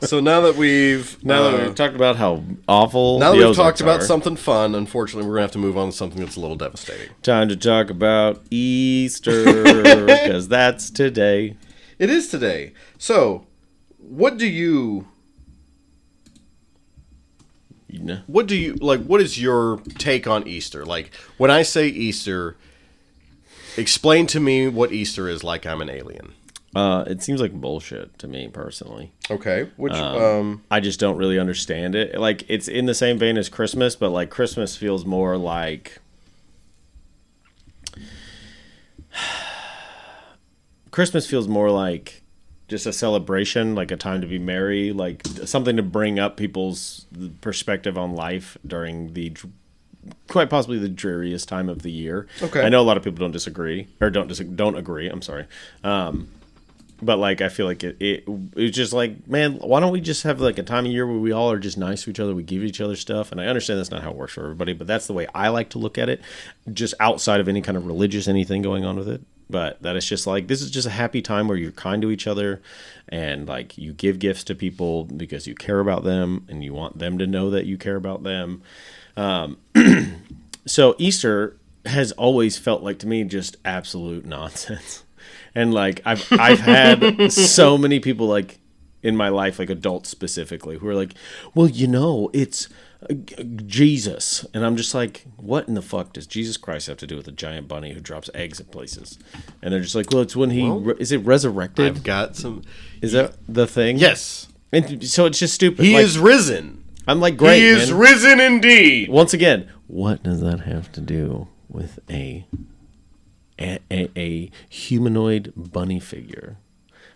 So 0.03 0.21
now 0.21 0.41
that 0.43 0.57
we've 0.57 1.23
now 1.25 1.43
that 1.51 1.61
uh, 1.61 1.65
we've 1.65 1.75
talked 1.75 1.95
about 1.95 2.17
how 2.17 2.43
awful 2.67 3.19
now 3.19 3.31
that 3.31 3.37
we've 3.37 3.47
talked 3.57 3.77
Ozarks 3.77 3.81
about 3.81 4.01
are, 4.01 4.05
something 4.05 4.37
fun, 4.37 4.75
unfortunately 4.75 5.29
we're 5.29 5.37
gonna 5.37 5.43
have 5.43 5.53
to 5.53 5.59
move 5.59 5.79
on 5.79 5.91
to 5.91 5.97
something 5.97 6.21
that's 6.21 6.37
a 6.37 6.41
little 6.41 6.57
devastating. 6.57 7.09
time 7.23 7.49
to 7.49 7.57
talk 7.57 7.91
about 7.91 8.43
Easter 8.51 9.45
because 10.05 10.49
that's 10.49 10.91
today. 10.91 11.57
It 11.99 12.11
is 12.11 12.29
today. 12.29 12.73
So 12.99 13.47
what 13.99 14.37
do 14.37 14.47
you? 14.47 15.07
What 18.27 18.47
do 18.47 18.57
you 18.57 18.75
like 18.75 19.03
what 19.05 19.21
is 19.21 19.41
your 19.41 19.79
take 19.99 20.27
on 20.27 20.47
easter 20.47 20.85
like 20.85 21.15
when 21.39 21.51
i 21.51 21.63
say 21.63 21.87
easter 21.89 22.57
explain 23.77 24.27
to 24.27 24.41
me 24.41 24.69
what 24.69 24.93
easter 24.93 25.29
is 25.29 25.43
like 25.45 25.67
i'm 25.67 25.81
an 25.81 25.91
alien 25.91 26.33
Uh, 26.75 27.03
it 27.09 27.21
seems 27.21 27.41
like 27.41 27.53
bullshit 27.53 28.17
to 28.17 28.29
me 28.29 28.47
personally. 28.47 29.11
Okay. 29.29 29.69
Which 29.77 29.93
um, 29.93 30.63
I 30.71 30.79
just 30.79 31.01
don't 31.01 31.17
really 31.17 31.37
understand 31.37 31.97
it. 31.97 32.15
Like 32.15 32.45
it's 32.49 32.69
in 32.69 32.87
the 32.87 32.95
same 32.95 33.19
vein 33.19 33.37
as 33.37 33.49
Christmas, 33.49 33.97
but 33.97 34.11
like 34.11 34.31
Christmas 34.31 34.77
feels 34.77 35.05
more 35.05 35.37
like 35.37 35.99
Christmas 40.91 41.27
feels 41.29 41.49
more 41.49 41.71
like 41.71 42.20
just 42.71 42.87
a 42.87 42.93
celebration, 42.93 43.75
like 43.75 43.91
a 43.91 43.97
time 43.97 44.21
to 44.21 44.27
be 44.27 44.39
merry, 44.39 44.93
like 44.93 45.27
something 45.45 45.77
to 45.77 45.83
bring 45.83 46.19
up 46.19 46.37
people's 46.37 47.07
perspective 47.41 47.99
on 47.99 48.15
life 48.15 48.57
during 48.65 49.13
the 49.13 49.37
quite 50.29 50.49
possibly 50.49 50.79
the 50.79 50.89
dreariest 50.89 51.49
time 51.49 51.69
of 51.69 51.83
the 51.83 51.91
year. 51.91 52.27
Okay. 52.41 52.63
I 52.63 52.69
know 52.69 52.81
a 52.81 52.87
lot 52.87 52.97
of 52.97 53.03
people 53.03 53.19
don't 53.19 53.33
disagree 53.33 53.89
or 54.01 54.09
don't 54.09 54.29
dis- 54.29 54.39
don't 54.39 54.77
agree. 54.77 55.09
I'm 55.09 55.21
sorry. 55.21 55.47
Um, 55.83 56.29
but 57.03 57.19
like 57.19 57.41
I 57.41 57.49
feel 57.49 57.67
like 57.67 57.83
it, 57.83 57.97
it 57.99 58.25
it's 58.55 58.77
just 58.77 58.93
like 58.93 59.27
man, 59.27 59.55
why 59.55 59.81
don't 59.81 59.91
we 59.91 60.01
just 60.01 60.23
have 60.23 60.41
like 60.41 60.59
a 60.59 60.63
time 60.63 60.87
of 60.87 60.93
year 60.93 61.07
where 61.07 61.19
we 61.19 61.33
all 61.33 61.51
are 61.51 61.59
just 61.59 61.77
nice 61.77 62.05
to 62.05 62.11
each 62.11 62.21
other, 62.21 62.35
we 62.35 62.45
give 62.45 62.63
each 62.63 62.81
other 62.81 62.95
stuff, 62.95 63.33
and 63.33 63.41
I 63.41 63.47
understand 63.47 63.81
that's 63.81 63.91
not 63.91 64.03
how 64.03 64.11
it 64.11 64.17
works 64.17 64.35
for 64.35 64.45
everybody, 64.45 64.75
but 64.75 64.87
that's 64.87 65.09
the 65.09 65.13
way 65.13 65.27
I 65.35 65.49
like 65.49 65.71
to 65.71 65.79
look 65.79 65.99
at 65.99 66.09
it, 66.09 66.21
just 66.73 66.95
outside 67.01 67.41
of 67.41 67.49
any 67.49 67.63
kind 67.63 67.77
of 67.77 67.85
religious 67.85 68.29
anything 68.29 68.63
going 68.63 68.85
on 68.85 68.97
with 68.97 69.09
it. 69.09 69.23
But 69.51 69.83
that 69.83 69.97
it's 69.97 70.07
just 70.07 70.27
like 70.27 70.47
this 70.49 70.63
is 70.63 70.71
just 70.71 70.87
a 70.87 70.91
happy 70.91 71.23
time 71.23 71.49
where 71.49 71.57
you're 71.57 71.73
kind 71.73 72.01
to 72.03 72.11
each 72.11 72.27
other, 72.27 72.63
and 73.09 73.47
like 73.49 73.77
you 73.77 73.93
give 73.93 74.19
gifts 74.19 74.45
to 74.45 74.55
people 74.55 75.05
because 75.05 75.47
you 75.47 75.55
care 75.55 75.81
about 75.81 76.05
them 76.05 76.47
and 76.49 76.63
you 76.63 76.73
want 76.73 76.99
them 76.99 77.19
to 77.19 77.27
know 77.27 77.51
that 77.51 77.67
you 77.67 77.77
care 77.77 77.97
about 77.97 78.23
them. 78.23 78.63
Um, 79.17 79.59
so 80.67 80.95
Easter 80.99 81.57
has 81.87 82.13
always 82.13 82.59
felt 82.59 82.83
like 82.83 82.99
to 83.01 83.07
me 83.07 83.25
just 83.25 83.57
absolute 83.65 84.25
nonsense. 84.25 85.05
And 85.55 85.75
like 85.75 86.01
I've 86.05 86.27
I've 86.33 86.61
had 86.61 87.33
so 87.33 87.77
many 87.77 87.99
people 87.99 88.29
like 88.29 88.61
in 89.03 89.17
my 89.17 89.29
life, 89.29 89.59
like 89.59 89.69
adults 89.69 90.09
specifically, 90.09 90.79
who 90.79 90.87
are 90.89 90.95
like, 90.95 91.15
"Well, 91.55 91.69
you 91.69 91.89
know, 91.89 92.31
it's 92.33 92.69
Jesus," 93.67 94.45
and 94.55 94.65
I'm 94.65 94.77
just 94.77 94.95
like, 94.95 95.27
"What 95.37 95.69
in 95.69 95.75
the 95.75 95.83
fuck 95.83 96.13
does 96.13 96.27
Jesus 96.27 96.57
Christ 96.57 96.87
have 96.89 96.97
to 96.99 97.07
do 97.07 97.17
with 97.17 97.29
a 97.29 97.33
giant 97.33 97.69
bunny 97.69 97.93
who 97.93 98.01
drops 98.01 98.29
eggs 98.35 98.61
at 98.61 98.71
places?" 98.71 99.19
And 99.63 99.73
they're 99.73 99.81
just 99.81 99.95
like, 99.95 100.11
"Well, 100.11 100.23
it's 100.23 100.37
when 100.37 100.51
he 100.51 100.69
re- 100.69 100.95
is 100.99 101.13
it 101.13 101.19
resurrected? 101.19 101.87
I've 101.87 102.03
got 102.05 102.37
some. 102.37 102.63
is 103.03 103.13
that 103.13 103.35
the 103.49 103.67
thing?" 103.67 103.99
Yes. 103.99 104.49
And 104.73 105.05
so 105.05 105.27
it's 105.27 105.39
just 105.39 105.55
stupid. 105.55 105.85
He 105.85 105.95
Like, 105.95 106.05
is 106.05 106.19
risen. 106.19 106.85
I'm 107.09 107.21
like, 107.21 107.37
great. 107.37 107.59
he 107.59 107.67
is 107.67 107.91
man. 107.91 107.99
risen 107.99 108.41
indeed. 108.41 109.09
Once 109.09 109.35
again, 109.35 109.69
what 109.89 110.23
does 110.23 110.41
that 110.43 110.61
have 110.61 110.93
to 110.93 111.01
do 111.01 111.49
with 111.69 111.99
a 112.09 112.47
a, 113.59 113.79
a, 113.91 114.09
a 114.17 114.51
humanoid 114.69 115.53
bunny 115.57 115.99
figure 115.99 116.57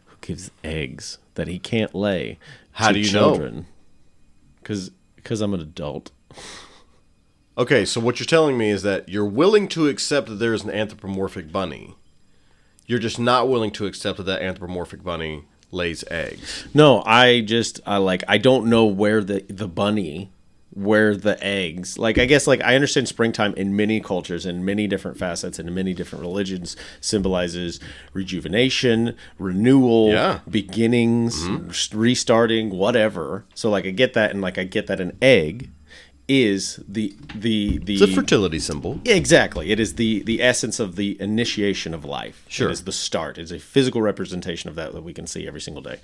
who 0.06 0.16
gives 0.20 0.50
eggs 0.64 1.18
that 1.34 1.46
he 1.46 1.58
can't 1.60 1.94
lay? 1.94 2.38
How 2.72 2.88
to 2.88 2.94
do 2.94 3.00
you 3.00 3.12
know? 3.12 3.20
children? 3.30 3.66
Because 4.60 4.90
because 5.24 5.40
I'm 5.40 5.54
an 5.54 5.60
adult. 5.60 6.12
Okay, 7.56 7.84
so 7.84 8.00
what 8.00 8.20
you're 8.20 8.26
telling 8.26 8.58
me 8.58 8.70
is 8.70 8.82
that 8.82 9.08
you're 9.08 9.24
willing 9.24 9.68
to 9.68 9.88
accept 9.88 10.28
that 10.28 10.34
there 10.36 10.54
is 10.54 10.64
an 10.64 10.70
anthropomorphic 10.70 11.50
bunny. 11.50 11.96
You're 12.86 12.98
just 12.98 13.18
not 13.18 13.48
willing 13.48 13.70
to 13.72 13.86
accept 13.86 14.18
that 14.18 14.24
that 14.24 14.42
anthropomorphic 14.42 15.02
bunny 15.02 15.44
lays 15.70 16.04
eggs. 16.10 16.66
No, 16.74 17.02
I 17.04 17.40
just 17.40 17.80
I 17.86 17.96
like 17.96 18.22
I 18.28 18.38
don't 18.38 18.66
know 18.66 18.84
where 18.84 19.24
the 19.24 19.44
the 19.48 19.68
bunny 19.68 20.30
where 20.74 21.16
the 21.16 21.42
eggs 21.44 21.98
like 21.98 22.18
i 22.18 22.24
guess 22.24 22.46
like 22.46 22.60
i 22.62 22.74
understand 22.74 23.06
springtime 23.06 23.54
in 23.54 23.76
many 23.76 24.00
cultures 24.00 24.44
and 24.44 24.64
many 24.66 24.86
different 24.88 25.16
facets 25.16 25.58
and 25.58 25.68
in 25.68 25.74
many 25.74 25.94
different 25.94 26.22
religions 26.22 26.76
symbolizes 27.00 27.78
rejuvenation 28.12 29.16
renewal 29.38 30.10
Yeah. 30.10 30.40
beginnings 30.50 31.44
mm-hmm. 31.44 31.98
restarting 31.98 32.70
whatever 32.70 33.44
so 33.54 33.70
like 33.70 33.86
i 33.86 33.90
get 33.90 34.14
that 34.14 34.32
and 34.32 34.40
like 34.40 34.58
i 34.58 34.64
get 34.64 34.86
that 34.88 35.00
an 35.00 35.16
egg 35.22 35.70
is 36.26 36.80
the 36.88 37.14
the 37.34 37.78
the 37.78 37.94
It's 37.94 38.02
a 38.02 38.06
fertility 38.06 38.58
symbol. 38.58 38.98
Exactly. 39.04 39.70
It 39.70 39.78
is 39.78 39.96
the 39.96 40.22
the 40.22 40.42
essence 40.42 40.80
of 40.80 40.96
the 40.96 41.20
initiation 41.20 41.92
of 41.92 42.04
life. 42.04 42.46
Sure. 42.48 42.68
It 42.68 42.72
is 42.72 42.84
the 42.84 42.92
start. 42.92 43.36
It's 43.36 43.50
a 43.50 43.58
physical 43.58 44.00
representation 44.00 44.70
of 44.70 44.76
that 44.76 44.92
that 44.94 45.02
we 45.02 45.12
can 45.12 45.26
see 45.26 45.46
every 45.46 45.60
single 45.60 45.82
day. 45.82 45.98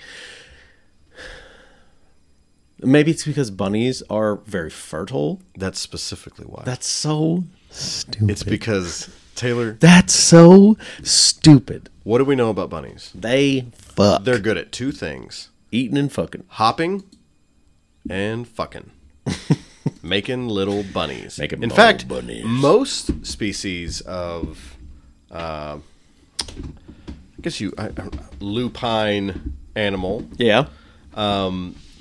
Maybe 2.83 3.11
it's 3.11 3.25
because 3.25 3.51
bunnies 3.51 4.03
are 4.09 4.37
very 4.37 4.71
fertile. 4.71 5.41
That's 5.57 5.79
specifically 5.79 6.47
why. 6.47 6.63
That's 6.65 6.87
so 6.87 7.45
stupid. 7.71 8.31
it's 8.31 8.43
because 8.43 9.11
Taylor. 9.35 9.73
That's 9.73 10.15
so 10.15 10.77
stupid. 11.03 11.91
What 12.05 12.19
do 12.19 12.25
we 12.25 12.35
know 12.37 12.51
about 12.51 12.71
bunnies? 12.71 13.13
They 13.15 13.67
fuck. 13.75 14.25
They're 14.25 14.39
good 14.39 14.57
at 14.57 14.73
two 14.73 14.93
things: 14.93 15.51
eating 15.71 15.99
and 15.99 16.11
fucking. 16.13 16.45
hopping 16.49 17.05
and 18.09 18.49
fucking. 18.49 18.91
Making 20.03 20.49
little 20.49 20.83
bunnies. 20.83 21.39
Making 21.39 21.63
In 21.63 21.71
fact, 21.71 22.09
bunnies. 22.09 22.45
most 22.45 23.25
species 23.27 24.01
of, 24.03 24.77
uh, 25.31 25.79
I 26.41 27.41
guess 27.43 27.61
you, 27.61 27.73
I, 27.79 27.87
I, 27.89 28.09
lupine 28.41 29.57
animal 29.75 30.27
Yeah. 30.37 30.67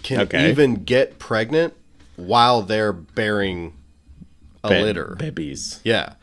Can 0.09 0.21
Okay. 0.21 0.49
even 0.49 0.83
get 0.83 1.19
pregnant 1.19 1.73
while 2.15 2.61
they're 2.63 2.91
bearing 2.93 3.73
a 4.63 4.69
litter. 4.69 5.15
Babies. 5.19 5.79
Yeah. 5.83 6.13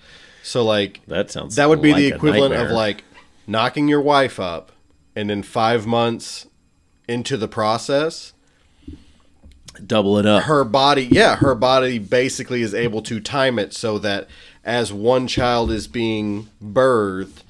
So 0.43 0.64
like 0.64 1.01
That 1.07 1.30
sounds 1.30 1.57
that 1.57 1.68
would 1.68 1.80
be 1.80 1.93
like 1.93 2.01
the 2.01 2.09
equivalent 2.09 2.55
of 2.55 2.70
like 2.70 3.05
knocking 3.47 3.87
your 3.89 4.01
wife 4.01 4.41
up 4.41 4.72
and 5.14 5.30
then 5.30 5.43
5 5.43 5.87
months 5.87 6.47
into 7.09 7.37
the 7.37 7.49
process 7.49 8.32
double 9.87 10.18
it 10.18 10.26
up. 10.26 10.45
her 10.45 10.64
body 10.64 11.07
yeah 11.11 11.37
her 11.37 11.55
body 11.55 11.99
basically 11.99 12.62
is 12.62 12.74
able 12.74 13.03
to 13.03 13.20
time 13.20 13.59
it 13.59 13.72
so 13.74 13.99
that 13.99 14.26
as 14.64 14.93
one 14.93 15.26
child 15.28 15.70
is 15.70 15.87
being 15.87 16.49
birthed 16.64 17.43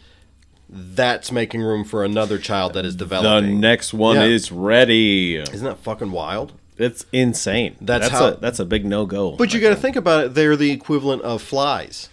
that's 0.68 1.30
making 1.30 1.62
room 1.62 1.84
for 1.84 2.04
another 2.04 2.38
child 2.38 2.72
that 2.74 2.84
is 2.84 2.96
developing. 2.96 3.50
the 3.50 3.54
next 3.56 3.94
one 3.94 4.16
Yeah. 4.16 4.24
is 4.24 4.50
ready. 4.50 5.36
isn't 5.36 5.64
that 5.64 5.78
fucking 5.78 6.10
wild 6.10 6.52
It's 6.78 7.06
insane. 7.12 7.76
That's 7.80 8.08
that's 8.08 8.18
how- 8.20 8.26
a 8.28 8.36
that's 8.36 8.58
a 8.58 8.64
big 8.64 8.84
no 8.84 9.06
go. 9.06 9.32
but 9.36 9.54
you 9.54 9.60
got 9.60 9.70
to 9.70 9.76
think 9.76 9.96
about 9.96 10.24
it 10.24 10.34
they're 10.34 10.56
the 10.56 10.70
equivalent 10.70 11.22
of 11.22 11.40
flies 11.42 12.08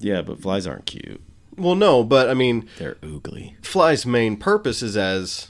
yeah, 0.00 0.22
but 0.22 0.40
flies 0.40 0.66
aren't 0.66 0.86
cute. 0.86 1.20
well 1.56 1.74
no 1.74 2.04
but 2.04 2.28
i 2.28 2.34
mean 2.34 2.68
They're 2.78 2.96
oogly. 2.96 3.54
fly's 3.64 4.04
main 4.06 4.36
purpose 4.36 4.82
is 4.82 4.96
as 4.96 5.48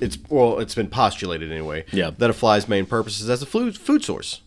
it's 0.00 0.18
well 0.28 0.58
it's 0.58 0.74
been 0.74 0.88
postulated 0.88 1.52
anyway 1.52 1.84
Yeah. 1.92 2.10
that 2.18 2.30
a 2.30 2.32
fly's 2.32 2.66
main 2.68 2.86
purpose 2.86 3.20
is 3.20 3.28
as 3.30 3.42
a 3.42 3.46
food 3.46 3.76
food 3.76 4.02
source 4.04 4.40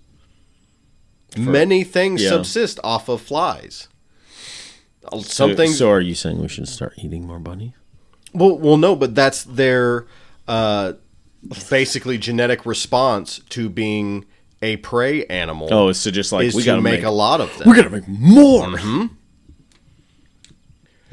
many 1.38 1.84
things 1.84 2.24
yeah. 2.24 2.30
subsist 2.30 2.80
off 2.84 3.10
of 3.10 3.22
flies 3.22 3.88
So, 5.24 5.54
so 5.68 5.90
are 5.92 6.02
you 6.02 6.16
saying 6.16 6.42
we 6.42 6.48
should 6.48 6.68
start 6.68 6.94
eating 6.98 7.26
more 7.26 7.40
bunnies? 7.40 7.72
well, 8.34 8.58
well 8.58 8.78
no 8.78 8.96
but 8.96 9.16
that's 9.16 9.44
their 9.44 10.06
uh, 10.48 10.94
basically 11.70 12.18
genetic 12.18 12.66
response 12.66 13.40
to 13.50 13.70
being 13.70 14.26
a 14.62 14.78
prey 14.78 15.26
animal 15.26 15.70
Oh, 15.72 15.92
so 15.94 16.12
just 16.12 16.32
like 16.32 16.54
we 16.54 16.64
gotta 16.64 16.82
make, 16.82 16.96
make, 17.00 17.04
a 17.04 17.10
lot 17.12 17.40
of 17.42 17.56
them 17.58 17.70
we 17.70 17.76
gotta 17.76 17.90
make 17.90 18.08
more. 18.08 18.78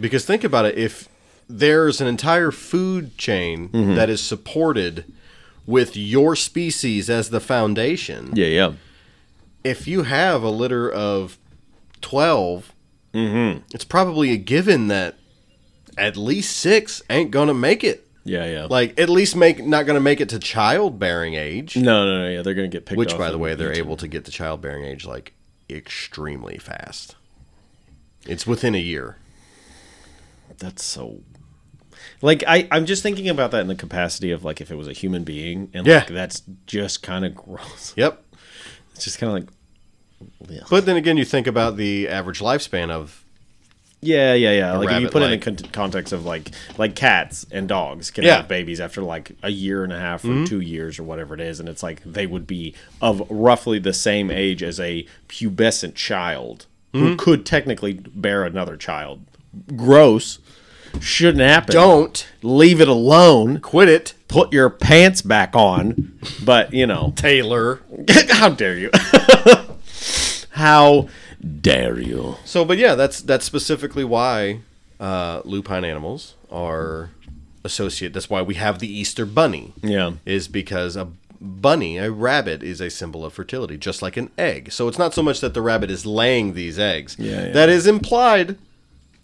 Because 0.01 0.25
think 0.25 0.43
about 0.45 0.65
it, 0.65 0.77
if 0.77 1.09
there's 1.49 2.01
an 2.01 2.07
entire 2.07 2.51
food 2.51 3.17
chain 3.17 3.69
Mm-hmm. 3.69 3.95
that 3.95 4.11
is 4.11 4.21
supported 4.23 5.05
with 5.67 5.97
your 5.97 6.35
species 6.37 7.09
as 7.09 7.31
the 7.31 7.41
foundation, 7.41 8.31
Yeah, 8.35 8.47
yeah. 8.47 8.73
if 9.63 9.87
you 9.87 10.03
have 10.03 10.43
a 10.43 10.51
litter 10.51 10.91
of 10.91 11.39
12, 12.01 12.74
Mm-hmm. 13.15 13.61
it's 13.73 13.85
probably 13.85 14.33
a 14.33 14.37
given 14.37 14.89
that 14.89 15.15
at 15.97 16.17
least 16.17 16.57
six 16.57 17.01
ain't 17.09 17.31
going 17.31 17.49
to 17.49 17.55
make 17.55 17.85
it. 17.85 18.07
Yeah, 18.25 18.45
yeah. 18.47 18.67
Like, 18.71 18.99
at 18.99 19.09
least 19.09 19.37
make 19.37 19.65
not 19.65 19.87
going 19.87 19.97
to 19.97 20.01
make 20.01 20.21
it 20.21 20.31
to 20.31 20.39
childbearing 20.39 21.35
age. 21.35 21.77
no, 21.77 22.05
no, 22.07 22.23
no. 22.25 22.29
Yeah, 22.29 22.43
they're 22.43 22.55
gonna 22.55 22.69
get 22.69 22.87
picked. 22.87 22.97
Which, 22.99 23.17
by 23.19 23.31
the 23.31 23.39
way, 23.39 23.55
they're 23.55 23.73
able 23.73 23.97
to 23.99 24.09
get 24.09 24.25
to 24.25 24.31
childbearing 24.31 24.85
age 24.85 25.05
like 25.05 25.35
extremely 25.71 26.57
fast. 26.59 27.17
It's 28.27 28.47
within 28.47 28.75
a 28.75 28.79
year. 28.79 29.19
That's 30.59 30.83
so. 30.85 31.21
Like 32.23 32.43
I, 32.47 32.67
I'm 32.71 32.87
just 32.87 33.03
thinking 33.03 33.29
about 33.29 33.51
that 33.51 33.61
in 33.61 33.67
the 33.67 33.75
capacity 33.75 34.31
of 34.31 34.45
like 34.45 34.61
if 34.61 34.71
it 34.71 34.77
was 34.77 34.89
a 34.89 34.93
human 34.93 35.25
being, 35.25 35.71
and 35.75 35.87
Yeah. 35.87 35.99
like 35.99 36.09
that's 36.09 36.43
just 36.67 37.03
kind 37.03 37.25
of 37.25 37.35
gross. 37.37 37.93
Yep. 37.97 38.23
It's 38.95 39.05
just 39.05 39.19
kind 39.19 39.29
of 39.37 39.43
like, 39.43 39.53
ugh. 40.21 40.67
But 40.71 40.87
then 40.87 40.97
again, 40.97 41.17
you 41.17 41.25
think 41.25 41.47
about 41.47 41.77
the 41.77 42.09
average 42.09 42.41
lifespan 42.41 42.91
of 42.91 43.25
yeah, 44.05 44.35
yeah, 44.35 44.53
yeah. 44.53 44.77
Like 44.77 44.91
if 44.91 45.01
you 45.01 45.09
put 45.09 45.23
it 45.23 45.27
in 45.27 45.31
like- 45.33 45.43
con- 45.43 45.71
context 45.73 46.13
of 46.13 46.27
like 46.27 46.51
like 46.77 46.95
cats 46.95 47.47
and 47.51 47.67
dogs 47.67 48.11
can 48.11 48.25
Yeah. 48.25 48.37
have 48.37 48.49
babies 48.49 48.81
after 48.81 49.03
like 49.03 49.33
a 49.43 49.51
year 49.51 49.83
and 49.83 49.93
a 49.93 49.99
half 49.99 50.25
or 50.25 50.29
mm-hmm. 50.29 50.45
two 50.45 50.61
years 50.61 50.99
or 50.99 51.05
whatever 51.05 51.35
it 51.35 51.41
is, 51.41 51.59
and 51.59 51.69
it's 51.69 51.83
like 51.83 52.03
they 52.05 52.27
would 52.27 52.47
be 52.47 52.75
of 53.01 53.27
roughly 53.31 53.79
the 53.79 53.95
same 53.95 54.31
age 54.31 54.63
as 54.63 54.79
a 54.79 55.07
pubescent 55.29 55.95
child 55.95 56.67
who 56.93 57.09
mm-hmm. 57.09 57.17
could 57.17 57.47
technically 57.47 57.95
bear 57.95 58.45
another 58.45 58.77
child. 58.77 59.23
Gross. 59.75 60.39
shouldn't 61.01 61.43
happen. 61.43 61.73
Don't 61.73 62.27
leave 62.43 62.81
it 62.81 62.89
alone. 62.89 63.59
quit 63.59 63.89
it, 63.89 64.15
Put 64.29 64.53
your 64.53 64.69
pants 64.69 65.23
back 65.23 65.57
on. 65.57 66.19
But 66.45 66.73
you 66.73 66.87
know, 66.87 67.13
Taylor. 67.17 67.81
how 68.31 68.51
dare 68.51 68.77
you? 68.77 68.91
how 70.55 71.09
dare 71.61 71.99
you? 72.01 72.37
So, 72.45 72.65
but 72.65 72.79
yeah, 72.79 72.95
that's 72.95 73.21
that's 73.21 73.45
specifically 73.45 74.05
why 74.05 74.61
uh, 75.01 75.43
lupine 75.45 75.85
animals 75.85 76.35
are 76.51 77.11
associated. 77.65 78.15
That's 78.15 78.31
why 78.31 78.43
we 78.43 78.55
have 78.55 78.79
the 78.79 78.87
Easter 78.93 79.27
bunny. 79.27 79.73
Yeah. 79.83 80.13
is 80.27 80.49
because 80.49 80.97
a 80.97 81.09
bunny, 81.41 81.99
a 81.99 82.11
rabbit, 82.11 82.63
is 82.63 82.81
a 82.81 82.89
symbol 82.91 83.25
of 83.25 83.33
fertility, 83.33 83.77
just 83.77 84.01
like 84.03 84.17
an 84.17 84.31
egg. 84.39 84.71
So 84.73 84.89
it's 84.89 84.99
not 84.99 85.13
so 85.15 85.23
much 85.23 85.41
that 85.41 85.55
the 85.55 85.63
rabbit 85.63 85.91
is 85.91 86.07
laying 86.07 86.55
these 86.55 86.79
eggs. 86.79 87.17
Yeah, 87.19 87.47
yeah. 87.47 87.53
That 87.53 87.69
is 87.69 87.87
implied 87.87 88.57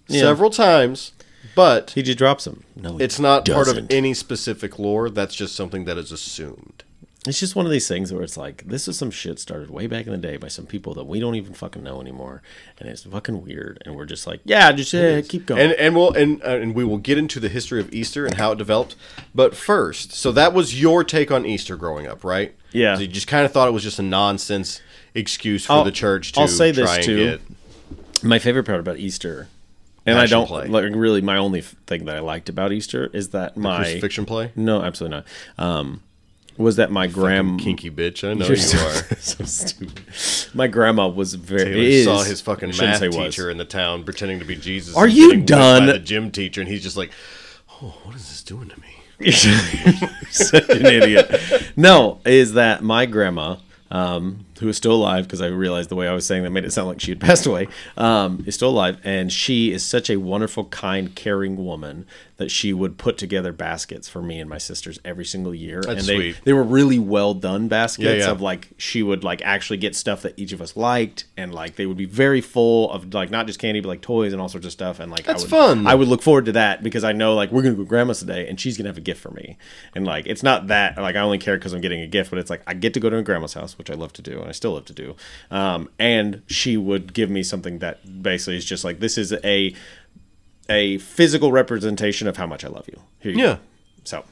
Yeah. 0.08 0.20
several 0.22 0.50
times, 0.50 1.12
but 1.54 1.90
He 1.92 2.02
just 2.02 2.18
drops 2.18 2.44
them. 2.44 2.64
No, 2.76 2.98
it's 2.98 3.18
not 3.20 3.46
part 3.46 3.68
of 3.68 3.86
any 3.90 4.14
specific 4.14 4.78
lore. 4.78 5.08
That's 5.10 5.34
just 5.34 5.54
something 5.54 5.84
that 5.84 5.96
is 5.98 6.10
assumed. 6.12 6.82
It's 7.26 7.38
just 7.38 7.54
one 7.54 7.66
of 7.66 7.72
these 7.72 7.86
things 7.86 8.10
where 8.14 8.22
it's 8.22 8.38
like 8.38 8.64
this 8.66 8.88
is 8.88 8.96
some 8.96 9.10
shit 9.10 9.38
started 9.38 9.68
way 9.68 9.86
back 9.86 10.06
in 10.06 10.12
the 10.12 10.18
day 10.18 10.38
by 10.38 10.48
some 10.48 10.64
people 10.64 10.94
that 10.94 11.04
we 11.04 11.20
don't 11.20 11.34
even 11.34 11.52
fucking 11.52 11.82
know 11.82 12.00
anymore, 12.00 12.40
and 12.78 12.88
it's 12.88 13.02
fucking 13.04 13.42
weird. 13.44 13.82
And 13.84 13.94
we're 13.94 14.06
just 14.06 14.26
like, 14.26 14.40
yeah, 14.44 14.72
just 14.72 14.90
yeah, 14.94 15.20
keep 15.20 15.44
going. 15.44 15.60
And 15.60 15.72
and 15.72 15.94
we'll 15.94 16.12
and 16.14 16.42
uh, 16.42 16.56
and 16.56 16.74
we 16.74 16.82
will 16.82 16.96
get 16.96 17.18
into 17.18 17.38
the 17.38 17.50
history 17.50 17.78
of 17.78 17.92
Easter 17.92 18.24
and 18.24 18.36
how 18.36 18.52
it 18.52 18.56
developed. 18.58 18.96
But 19.34 19.54
first, 19.54 20.12
so 20.14 20.32
that 20.32 20.54
was 20.54 20.80
your 20.80 21.04
take 21.04 21.30
on 21.30 21.44
Easter 21.44 21.76
growing 21.76 22.06
up, 22.06 22.24
right? 22.24 22.54
Yeah. 22.72 22.94
So 22.94 23.02
you 23.02 23.08
just 23.08 23.26
kind 23.26 23.44
of 23.44 23.52
thought 23.52 23.68
it 23.68 23.72
was 23.72 23.82
just 23.82 23.98
a 23.98 24.02
nonsense 24.02 24.80
excuse 25.14 25.66
for 25.66 25.72
I'll- 25.74 25.84
the 25.84 25.92
church 25.92 26.32
to 26.32 26.40
I'll 26.40 26.48
say 26.48 26.72
try 26.72 26.96
this, 26.96 27.04
too. 27.04 27.16
get 27.38 27.40
My 28.22 28.38
favorite 28.38 28.64
part 28.64 28.80
about 28.80 28.96
Easter, 28.96 29.48
and 30.06 30.16
Passion 30.16 30.22
I 30.22 30.26
don't 30.26 30.46
play. 30.46 30.68
like 30.68 30.84
really 30.94 31.20
my 31.20 31.36
only 31.36 31.60
thing 31.60 32.06
that 32.06 32.16
I 32.16 32.20
liked 32.20 32.48
about 32.48 32.72
Easter 32.72 33.10
is 33.12 33.28
that 33.30 33.58
my 33.58 34.00
fiction 34.00 34.24
play. 34.24 34.52
no, 34.56 34.80
absolutely 34.82 35.18
not. 35.18 35.62
Um, 35.62 36.02
was 36.56 36.76
that 36.76 36.90
my 36.90 37.06
grandma 37.06 37.56
Kinky 37.56 37.90
bitch, 37.90 38.28
I 38.28 38.34
know 38.34 38.46
you 38.46 38.56
so, 38.56 38.78
are. 38.78 39.16
so 39.20 39.44
stupid. 39.44 40.54
My 40.54 40.66
grandma 40.66 41.08
was 41.08 41.34
very 41.34 41.64
Taylor 41.64 41.82
is, 41.82 42.04
saw 42.04 42.22
his 42.22 42.40
fucking 42.40 42.70
math 42.78 42.98
say 42.98 43.08
was. 43.08 43.16
teacher 43.16 43.50
in 43.50 43.58
the 43.58 43.64
town 43.64 44.04
pretending 44.04 44.38
to 44.40 44.44
be 44.44 44.56
Jesus. 44.56 44.96
Are 44.96 45.08
you 45.08 45.42
done? 45.42 45.86
The 45.86 45.98
gym 45.98 46.30
teacher, 46.30 46.60
and 46.60 46.68
he's 46.68 46.82
just 46.82 46.96
like, 46.96 47.10
"Oh, 47.82 47.96
what 48.04 48.14
is 48.14 48.28
this 48.28 48.42
doing 48.42 48.68
to 48.68 48.80
me?" 48.80 48.86
You're 49.20 49.32
such 50.30 50.68
an 50.70 50.86
idiot. 50.86 51.72
No, 51.76 52.20
is 52.24 52.54
that 52.54 52.82
my 52.82 53.04
grandma, 53.06 53.56
um, 53.90 54.46
who 54.60 54.68
is 54.68 54.76
still 54.76 54.92
alive, 54.92 55.24
because 55.26 55.40
I 55.40 55.46
realized 55.46 55.88
the 55.88 55.96
way 55.96 56.06
I 56.08 56.12
was 56.14 56.26
saying 56.26 56.44
that 56.44 56.50
made 56.50 56.64
it 56.64 56.72
sound 56.72 56.88
like 56.88 57.00
she 57.00 57.10
had 57.10 57.20
passed 57.20 57.46
away, 57.46 57.68
um, 57.96 58.44
is 58.46 58.54
still 58.54 58.70
alive. 58.70 58.98
And 59.04 59.32
she 59.32 59.72
is 59.72 59.84
such 59.84 60.08
a 60.08 60.16
wonderful, 60.16 60.66
kind, 60.66 61.14
caring 61.14 61.56
woman 61.64 62.06
that 62.36 62.50
she 62.50 62.72
would 62.72 62.96
put 62.96 63.18
together 63.18 63.52
baskets 63.52 64.08
for 64.08 64.22
me 64.22 64.40
and 64.40 64.48
my 64.48 64.56
sisters 64.56 64.98
every 65.04 65.26
single 65.26 65.54
year. 65.54 65.82
and 65.86 66.00
they, 66.00 66.16
sweet. 66.16 66.36
they 66.44 66.54
were 66.54 66.62
really 66.62 66.98
well 66.98 67.34
done 67.34 67.68
baskets 67.68 68.06
Yeah, 68.06 68.14
yeah. 68.14 68.30
of 68.30 68.40
like, 68.40 68.68
she 68.78 69.02
would 69.02 69.22
like 69.22 69.42
actually 69.42 69.76
get 69.76 69.94
stuff 69.94 70.22
that 70.22 70.38
each 70.38 70.52
of 70.52 70.62
us 70.62 70.74
liked. 70.74 71.24
And 71.36 71.52
like, 71.52 71.76
they 71.76 71.84
would 71.84 71.98
be 71.98 72.06
very 72.06 72.40
full 72.40 72.90
of 72.92 73.12
like, 73.12 73.30
not 73.30 73.46
just 73.46 73.58
candy, 73.58 73.80
but 73.80 73.88
like 73.88 74.00
toys 74.00 74.32
and 74.32 74.40
all 74.40 74.48
sorts 74.48 74.66
of 74.66 74.72
stuff. 74.72 75.00
And 75.00 75.10
like, 75.10 75.24
That's 75.24 75.42
I 75.42 75.44
would, 75.44 75.50
fun. 75.50 75.86
I 75.86 75.94
would 75.94 76.08
look 76.08 76.22
forward 76.22 76.46
to 76.46 76.52
that 76.52 76.82
because 76.82 77.04
I 77.04 77.12
know 77.12 77.34
like 77.34 77.50
we're 77.52 77.62
gonna 77.62 77.74
go 77.74 77.84
grandma's 77.84 78.20
today 78.20 78.48
and 78.48 78.58
she's 78.58 78.78
gonna 78.78 78.88
have 78.88 78.96
a 78.98 79.02
gift 79.02 79.20
for 79.20 79.30
me. 79.32 79.58
And 79.94 80.06
like 80.06 80.26
it's 80.26 80.42
not 80.42 80.68
that 80.68 80.96
like 80.96 81.16
I 81.16 81.20
only 81.20 81.38
care 81.38 81.58
because 81.58 81.72
I'm 81.74 81.80
getting 81.82 82.00
a 82.00 82.06
gift, 82.06 82.30
but 82.30 82.38
it's 82.38 82.48
like 82.50 82.62
I 82.66 82.72
get 82.74 82.94
to 82.94 83.00
go 83.00 83.10
to 83.10 83.16
a 83.18 83.22
grandma's 83.22 83.54
house, 83.54 83.76
which 83.76 83.90
I 83.90 83.94
love 83.94 84.12
to 84.14 84.22
do 84.22 84.40
and 84.40 84.49
I 84.50 84.52
still 84.52 84.72
love 84.74 84.84
to 84.86 84.92
do. 84.92 85.16
Um, 85.50 85.88
and 85.98 86.42
she 86.46 86.76
would 86.76 87.14
give 87.14 87.30
me 87.30 87.42
something 87.42 87.78
that 87.78 88.22
basically 88.22 88.56
is 88.56 88.64
just 88.66 88.84
like 88.84 89.00
this 89.00 89.16
is 89.16 89.32
a 89.44 89.74
a 90.68 90.98
physical 90.98 91.50
representation 91.52 92.28
of 92.28 92.36
how 92.36 92.46
much 92.46 92.64
I 92.64 92.68
love 92.68 92.86
you. 92.88 93.00
Here 93.20 93.32
you 93.32 93.38
Yeah. 93.38 93.54
go. 93.54 93.58
So 94.04 94.24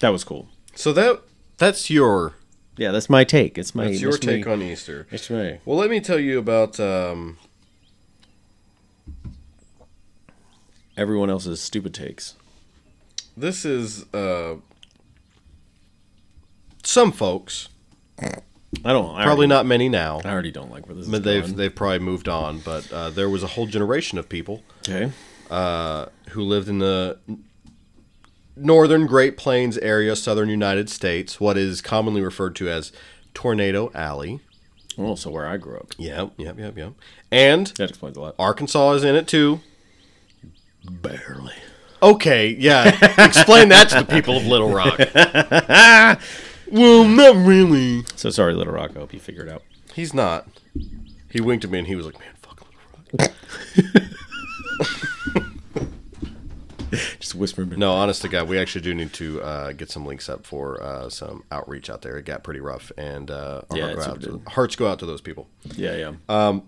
that 0.00 0.10
was 0.10 0.22
cool. 0.24 0.48
So 0.74 0.92
that 0.92 1.22
that's 1.58 1.88
your 1.90 2.34
Yeah, 2.76 2.90
that's 2.92 3.08
my 3.08 3.24
take. 3.24 3.56
It's 3.58 3.74
my 3.74 3.86
that's 3.86 4.00
your 4.00 4.10
that's 4.12 4.24
take 4.24 4.46
me. 4.46 4.52
on 4.52 4.60
Easter. 4.62 5.06
It's 5.10 5.30
me. 5.30 5.58
Well, 5.64 5.78
let 5.78 5.88
me 5.90 6.00
tell 6.00 6.20
you 6.20 6.38
about. 6.38 6.78
Um, 6.78 7.38
Everyone 10.96 11.28
else's 11.28 11.60
stupid 11.60 11.92
takes. 11.92 12.34
this 13.36 13.66
is 13.66 14.06
uh, 14.14 14.54
some 16.82 17.12
folks, 17.12 17.68
I 18.84 18.92
don't. 18.92 19.14
I 19.14 19.22
probably 19.24 19.44
already- 19.44 19.46
not 19.48 19.66
many 19.66 19.88
now. 19.88 20.20
I 20.24 20.30
already 20.30 20.50
don't 20.50 20.70
like 20.70 20.86
where 20.86 20.94
this 20.94 21.06
is 21.06 21.10
But 21.10 21.22
they've 21.24 21.42
going. 21.42 21.56
they've 21.56 21.74
probably 21.74 22.00
moved 22.00 22.28
on. 22.28 22.58
But 22.60 22.92
uh, 22.92 23.10
there 23.10 23.28
was 23.28 23.42
a 23.42 23.46
whole 23.48 23.66
generation 23.66 24.18
of 24.18 24.28
people 24.28 24.62
okay. 24.88 25.12
uh, 25.50 26.06
who 26.30 26.42
lived 26.42 26.68
in 26.68 26.78
the 26.78 27.18
northern 28.56 29.06
Great 29.06 29.36
Plains 29.36 29.78
area, 29.78 30.16
southern 30.16 30.48
United 30.48 30.88
States, 30.90 31.38
what 31.40 31.56
is 31.56 31.80
commonly 31.80 32.20
referred 32.20 32.56
to 32.56 32.68
as 32.68 32.92
Tornado 33.34 33.90
Alley. 33.94 34.40
Well, 34.96 35.16
so 35.16 35.30
where 35.30 35.46
I 35.46 35.58
grew 35.58 35.76
up, 35.76 35.92
Yep, 35.98 36.32
yep, 36.38 36.58
yep, 36.58 36.76
yep. 36.78 36.92
And 37.30 37.66
that 37.76 37.90
explains 37.90 38.16
a 38.16 38.20
lot. 38.20 38.34
Arkansas 38.38 38.92
is 38.92 39.04
in 39.04 39.14
it 39.14 39.28
too. 39.28 39.60
Barely. 40.90 41.52
Okay, 42.02 42.48
yeah. 42.58 42.96
Explain 43.24 43.68
that 43.70 43.88
to 43.90 43.96
the 44.02 44.06
people 44.06 44.36
of 44.38 44.46
Little 44.46 44.70
Rock. 44.70 44.98
well, 46.70 47.04
not 47.04 47.36
really. 47.46 48.04
So 48.16 48.30
sorry, 48.30 48.54
Little 48.54 48.72
Rock. 48.74 48.92
I 48.96 49.00
hope 49.00 49.12
you 49.12 49.20
figure 49.20 49.42
it 49.42 49.48
out. 49.48 49.62
He's 49.94 50.12
not. 50.14 50.48
He 51.30 51.40
winked 51.40 51.64
at 51.64 51.70
me 51.70 51.78
and 51.80 51.88
he 51.88 51.94
was 51.96 52.06
like, 52.06 52.18
"Man, 52.18 52.28
fuck 52.40 52.60
Little 53.18 53.32
Rock." 53.32 53.32
Just 57.18 57.34
whisper. 57.34 57.66
me. 57.66 57.76
No, 57.76 57.92
honest 57.92 58.22
to 58.22 58.28
God, 58.28 58.48
we 58.48 58.58
actually 58.58 58.80
do 58.82 58.94
need 58.94 59.12
to 59.14 59.42
uh, 59.42 59.72
get 59.72 59.90
some 59.90 60.06
links 60.06 60.28
up 60.28 60.46
for 60.46 60.80
uh, 60.82 61.10
some 61.10 61.42
outreach 61.50 61.90
out 61.90 62.02
there. 62.02 62.16
It 62.16 62.24
got 62.24 62.44
pretty 62.44 62.60
rough, 62.60 62.92
and 62.96 63.30
uh, 63.30 63.62
our 63.70 63.76
Yeah, 63.76 63.84
heart 63.86 63.96
go 63.96 64.02
super 64.02 64.10
out 64.16 64.20
to, 64.22 64.30
did. 64.38 64.48
hearts 64.48 64.76
go 64.76 64.86
out 64.86 64.98
to 65.00 65.06
those 65.06 65.20
people. 65.20 65.48
Yeah, 65.74 65.96
yeah. 66.28 66.60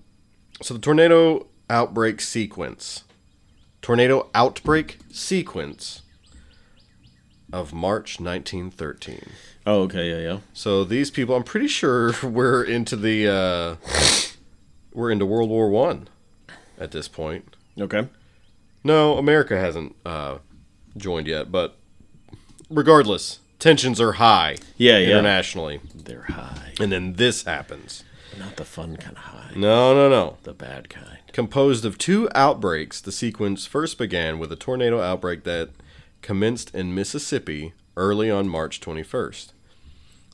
So 0.60 0.74
the 0.74 0.80
tornado 0.80 1.46
outbreak 1.70 2.20
sequence, 2.20 3.04
tornado 3.80 4.28
outbreak 4.34 4.98
sequence 5.12 6.02
of 7.52 7.72
March 7.72 8.18
1913. 8.18 9.30
Oh, 9.68 9.82
okay. 9.82 10.10
Yeah, 10.10 10.32
yeah. 10.32 10.38
So 10.52 10.84
these 10.84 11.10
people, 11.10 11.36
I'm 11.36 11.44
pretty 11.44 11.68
sure 11.68 12.12
we're 12.22 12.62
into 12.64 12.96
the 12.96 13.28
uh, 13.28 13.76
we're 14.92 15.10
into 15.10 15.26
World 15.26 15.50
War 15.50 15.68
One 15.68 16.08
at 16.78 16.90
this 16.90 17.08
point. 17.08 17.54
Okay. 17.78 18.08
No, 18.84 19.18
America 19.18 19.58
hasn't 19.58 19.94
uh, 20.06 20.38
joined 20.96 21.26
yet, 21.26 21.50
but 21.52 21.76
regardless, 22.70 23.40
tensions 23.58 24.00
are 24.00 24.12
high. 24.12 24.56
Yeah, 24.76 24.98
yeah. 24.98 25.10
internationally, 25.10 25.80
They're 25.94 26.22
high, 26.22 26.74
and 26.80 26.90
then 26.92 27.14
this 27.14 27.42
happens. 27.44 28.04
not 28.38 28.56
the 28.56 28.64
fun 28.64 28.96
kind 28.96 29.16
of 29.16 29.22
high. 29.24 29.50
No, 29.56 29.94
no, 29.94 30.08
no. 30.08 30.38
The 30.44 30.54
bad 30.54 30.88
kind. 30.88 31.18
Composed 31.32 31.84
of 31.84 31.98
two 31.98 32.28
outbreaks, 32.34 33.00
the 33.00 33.12
sequence 33.12 33.66
first 33.66 33.98
began 33.98 34.38
with 34.38 34.50
a 34.52 34.56
tornado 34.56 35.00
outbreak 35.00 35.44
that 35.44 35.70
commenced 36.22 36.74
in 36.74 36.94
Mississippi 36.94 37.74
early 37.96 38.30
on 38.30 38.48
March 38.48 38.80
21st. 38.80 39.52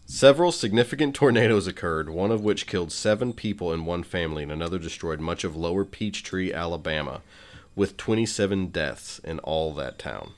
Several 0.07 0.53
significant 0.53 1.15
tornadoes 1.15 1.67
occurred, 1.67 2.11
one 2.11 2.31
of 2.31 2.43
which 2.43 2.67
killed 2.67 2.93
seven 2.93 3.33
people 3.33 3.73
in 3.73 3.85
one 3.87 4.03
family, 4.03 4.43
and 4.43 4.53
another 4.53 4.79
destroyed 4.79 5.19
much 5.21 5.45
of 5.45 5.57
lower 5.57 5.85
Peachtree, 5.85 6.53
Alabama, 6.53 7.23
with 7.75 7.97
27 7.97 8.67
deaths 8.69 9.19
in 9.21 9.39
all 9.41 9.73
that 9.75 9.99
town. 9.99 10.33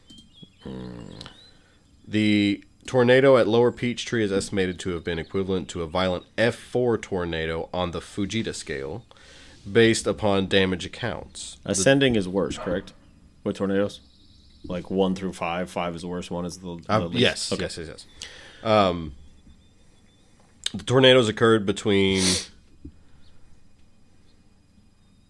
The 2.06 2.64
tornado 2.86 3.36
at 3.36 3.48
Lower 3.48 3.72
Peachtree 3.72 4.22
is 4.22 4.32
estimated 4.32 4.78
to 4.80 4.90
have 4.90 5.02
been 5.04 5.18
equivalent 5.18 5.68
to 5.70 5.82
a 5.82 5.86
violent 5.88 6.24
F4 6.38 7.00
tornado 7.02 7.68
on 7.74 7.90
the 7.90 8.00
Fujita 8.00 8.54
scale, 8.54 9.04
based 9.70 10.06
upon 10.06 10.46
damage 10.46 10.86
accounts. 10.86 11.56
Ascending 11.64 12.14
is 12.14 12.28
worse, 12.28 12.56
correct? 12.56 12.92
With 13.42 13.56
tornadoes, 13.56 14.00
like 14.64 14.90
one 14.90 15.14
through 15.16 15.32
five. 15.32 15.68
Five 15.70 15.96
is 15.96 16.02
the 16.02 16.08
worst. 16.08 16.30
One 16.30 16.44
is 16.46 16.58
the, 16.58 16.76
the 16.86 16.92
Uh, 16.92 17.00
least. 17.06 17.18
yes, 17.18 17.52
Okay. 17.52 17.62
yes, 17.62 17.76
yes, 17.78 17.88
yes. 17.88 18.06
Um, 18.64 19.14
the 20.74 20.82
tornadoes 20.84 21.28
occurred 21.28 21.64
between 21.66 22.22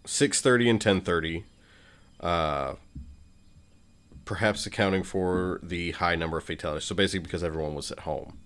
six 0.04 0.40
thirty 0.40 0.68
and 0.68 0.80
ten 0.80 1.00
thirty, 1.00 1.44
uh, 2.20 2.74
perhaps 4.24 4.66
accounting 4.66 5.02
for 5.02 5.60
the 5.62 5.92
high 5.92 6.14
number 6.16 6.38
of 6.38 6.44
fatalities. 6.44 6.84
So 6.84 6.94
basically, 6.94 7.20
because 7.24 7.44
everyone 7.44 7.74
was 7.74 7.90
at 7.90 8.00
home 8.00 8.38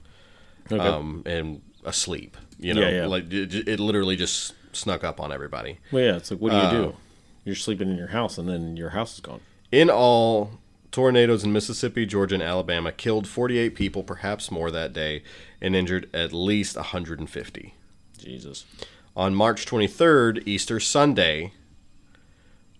Okay. 0.70 0.78
um, 0.86 1.22
and 1.26 1.62
asleep, 1.84 2.36
you 2.58 2.74
know, 2.74 2.82
Yeah, 2.82 2.90
yeah. 3.02 3.06
like 3.06 3.32
it, 3.32 3.68
it 3.68 3.80
literally 3.80 4.16
just 4.16 4.54
snuck 4.72 5.02
up 5.04 5.20
on 5.20 5.32
everybody. 5.32 5.78
well, 5.90 6.02
yeah. 6.04 6.16
It's 6.16 6.30
like, 6.30 6.40
what 6.40 6.50
do 6.50 6.56
you 6.56 6.62
uh, 6.62 6.70
do? 6.70 6.96
You're 7.44 7.54
sleeping 7.56 7.88
in 7.90 7.96
your 7.96 8.08
house, 8.08 8.36
and 8.38 8.48
then 8.48 8.76
your 8.76 8.90
house 8.90 9.14
is 9.14 9.20
gone. 9.20 9.40
In 9.72 9.88
all, 9.90 10.58
tornadoes 10.92 11.42
in 11.42 11.52
Mississippi, 11.52 12.04
Georgia, 12.04 12.34
and 12.34 12.42
Alabama 12.42 12.92
killed 12.92 13.26
48 13.26 13.74
people, 13.74 14.02
perhaps 14.04 14.50
more 14.50 14.70
that 14.70 14.92
day, 14.92 15.22
and 15.60 15.76
injured 15.76 16.08
at 16.14 16.32
least 16.32 16.76
150. 16.76 17.74
Jesus. 18.18 18.64
On 19.16 19.34
March 19.34 19.66
23rd, 19.66 20.46
Easter 20.46 20.80
Sunday, 20.80 21.52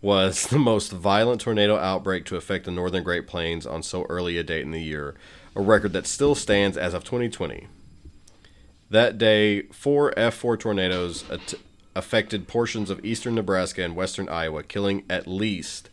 was 0.03 0.47
the 0.51 0.59
most 0.59 0.93
violent 0.93 1.41
tornado 1.41 1.77
outbreak 1.77 2.25
to 2.27 2.37
affect 2.37 2.65
the 2.65 2.71
northern 2.71 3.03
Great 3.05 3.27
Plains 3.27 3.67
on 3.67 3.83
so 3.83 4.05
early 4.09 4.39
a 4.39 4.43
date 4.43 4.63
in 4.63 4.71
the 4.71 4.83
year, 4.83 5.15
a 5.55 5.61
record 5.61 5.93
that 5.93 6.07
still 6.07 6.35
stands 6.35 6.77
as 6.77 6.95
of 6.95 7.05
2020. 7.05 7.67
That 8.89 9.19
day, 9.19 9.63
four 9.63 10.13
F4 10.17 10.59
tornadoes 10.59 11.29
at- 11.31 11.55
affected 11.95 12.49
portions 12.49 12.91
of 12.91 13.05
eastern 13.05 13.35
Nebraska 13.35 13.85
and 13.85 13.95
western 13.95 14.29
Iowa, 14.29 14.63
killing 14.63 15.05
at 15.09 15.27
least 15.27 15.91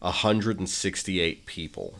168 0.00 1.44
people. 1.46 1.98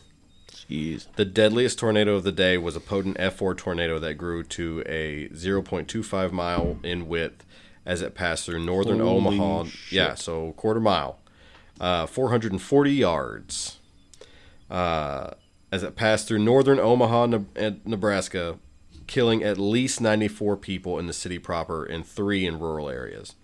Jeez. 0.71 1.07
The 1.17 1.25
deadliest 1.25 1.77
tornado 1.79 2.15
of 2.15 2.23
the 2.23 2.31
day 2.31 2.57
was 2.57 2.77
a 2.77 2.79
potent 2.79 3.17
F4 3.17 3.57
tornado 3.57 3.99
that 3.99 4.13
grew 4.13 4.41
to 4.43 4.81
a 4.85 5.27
0.25 5.29 6.31
mile 6.31 6.79
in 6.81 7.09
width 7.09 7.45
as 7.85 8.01
it 8.01 8.15
passed 8.15 8.45
through 8.45 8.63
northern 8.63 8.99
Holy 8.99 9.37
Omaha. 9.37 9.65
shit. 9.65 9.91
Yeah, 9.91 10.13
so 10.15 10.53
quarter 10.53 10.79
mile, 10.79 11.19
uh, 11.79 12.05
440 12.05 12.91
yards. 12.93 13.79
Uh, 14.69 15.31
as 15.73 15.83
it 15.83 15.97
passed 15.97 16.27
through 16.27 16.39
northern 16.39 16.79
Omaha, 16.79 17.25
Ne- 17.25 17.45
and 17.57 17.85
Nebraska, 17.85 18.57
killing 19.07 19.43
at 19.43 19.57
least 19.57 19.99
94 19.99 20.55
people 20.55 20.97
in 20.99 21.07
the 21.07 21.13
city 21.13 21.37
proper 21.37 21.83
and 21.83 22.05
three 22.05 22.45
in 22.45 22.59
rural 22.59 22.89
areas. 22.89 23.35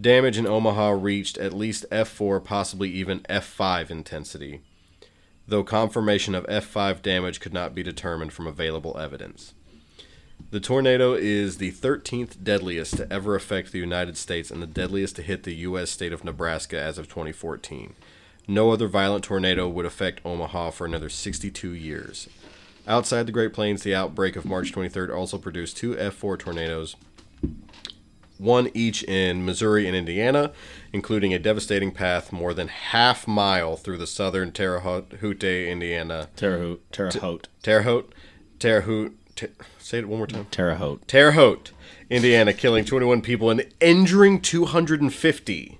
Damage 0.00 0.36
in 0.36 0.46
Omaha 0.46 0.90
reached 0.90 1.38
at 1.38 1.52
least 1.52 1.86
F4, 1.92 2.42
possibly 2.42 2.90
even 2.90 3.20
F5 3.20 3.90
intensity 3.90 4.62
though 5.48 5.64
confirmation 5.64 6.34
of 6.34 6.46
F5 6.46 7.02
damage 7.02 7.40
could 7.40 7.52
not 7.52 7.74
be 7.74 7.82
determined 7.82 8.32
from 8.32 8.46
available 8.46 8.98
evidence. 8.98 9.54
The 10.50 10.60
tornado 10.60 11.14
is 11.14 11.58
the 11.58 11.72
13th 11.72 12.42
deadliest 12.42 12.96
to 12.98 13.12
ever 13.12 13.34
affect 13.34 13.72
the 13.72 13.78
United 13.78 14.16
States 14.16 14.50
and 14.50 14.62
the 14.62 14.66
deadliest 14.66 15.16
to 15.16 15.22
hit 15.22 15.42
the 15.42 15.54
U.S. 15.54 15.90
state 15.90 16.12
of 16.12 16.24
Nebraska 16.24 16.80
as 16.80 16.98
of 16.98 17.08
2014. 17.08 17.94
No 18.46 18.70
other 18.70 18.86
violent 18.86 19.24
tornado 19.24 19.68
would 19.68 19.86
affect 19.86 20.24
Omaha 20.24 20.70
for 20.70 20.84
another 20.84 21.08
62 21.08 21.70
years. 21.70 22.28
Outside 22.86 23.26
the 23.26 23.32
Great 23.32 23.52
Plains, 23.52 23.82
the 23.82 23.94
outbreak 23.94 24.36
of 24.36 24.44
March 24.44 24.72
23rd 24.72 25.12
also 25.12 25.38
produced 25.38 25.76
two 25.76 25.94
F4 25.96 26.38
tornadoes, 26.38 26.94
one 28.38 28.70
each 28.74 29.02
in 29.04 29.44
Missouri 29.44 29.86
and 29.86 29.96
Indiana, 29.96 30.52
including 30.92 31.32
a 31.32 31.38
devastating 31.38 31.90
path 31.90 32.32
more 32.32 32.54
than 32.54 32.68
half 32.68 33.26
mile 33.26 33.76
through 33.76 33.98
the 33.98 34.06
southern 34.06 34.52
Terre 34.52 34.80
Haute, 34.80 35.12
Indiana. 35.44 36.28
Terre 36.36 36.58
Haute. 36.58 36.92
Terre 36.92 37.10
Haute. 37.12 37.48
Terre 37.62 37.82
Haute, 37.82 38.12
Terre 38.58 38.80
Haute. 38.82 39.14
Ter- 39.34 39.50
say 39.78 39.98
it 39.98 40.08
one 40.08 40.18
more 40.18 40.26
time. 40.26 40.46
Terre 40.50 40.76
Haute. 40.76 41.06
Terre 41.06 41.32
Haute, 41.32 41.72
Indiana, 42.08 42.52
killing 42.52 42.84
21 42.84 43.20
people 43.22 43.50
and 43.50 43.66
injuring 43.80 44.40
250. 44.40 45.78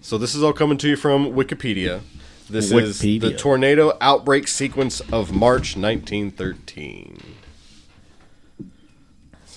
So 0.00 0.18
this 0.18 0.34
is 0.34 0.42
all 0.42 0.52
coming 0.52 0.78
to 0.78 0.88
you 0.88 0.96
from 0.96 1.32
Wikipedia. 1.32 2.00
This 2.48 2.72
is 2.72 2.98
the 2.98 3.34
tornado 3.36 3.96
outbreak 4.00 4.48
sequence 4.48 5.00
of 5.12 5.32
March 5.32 5.76
1913. 5.76 7.37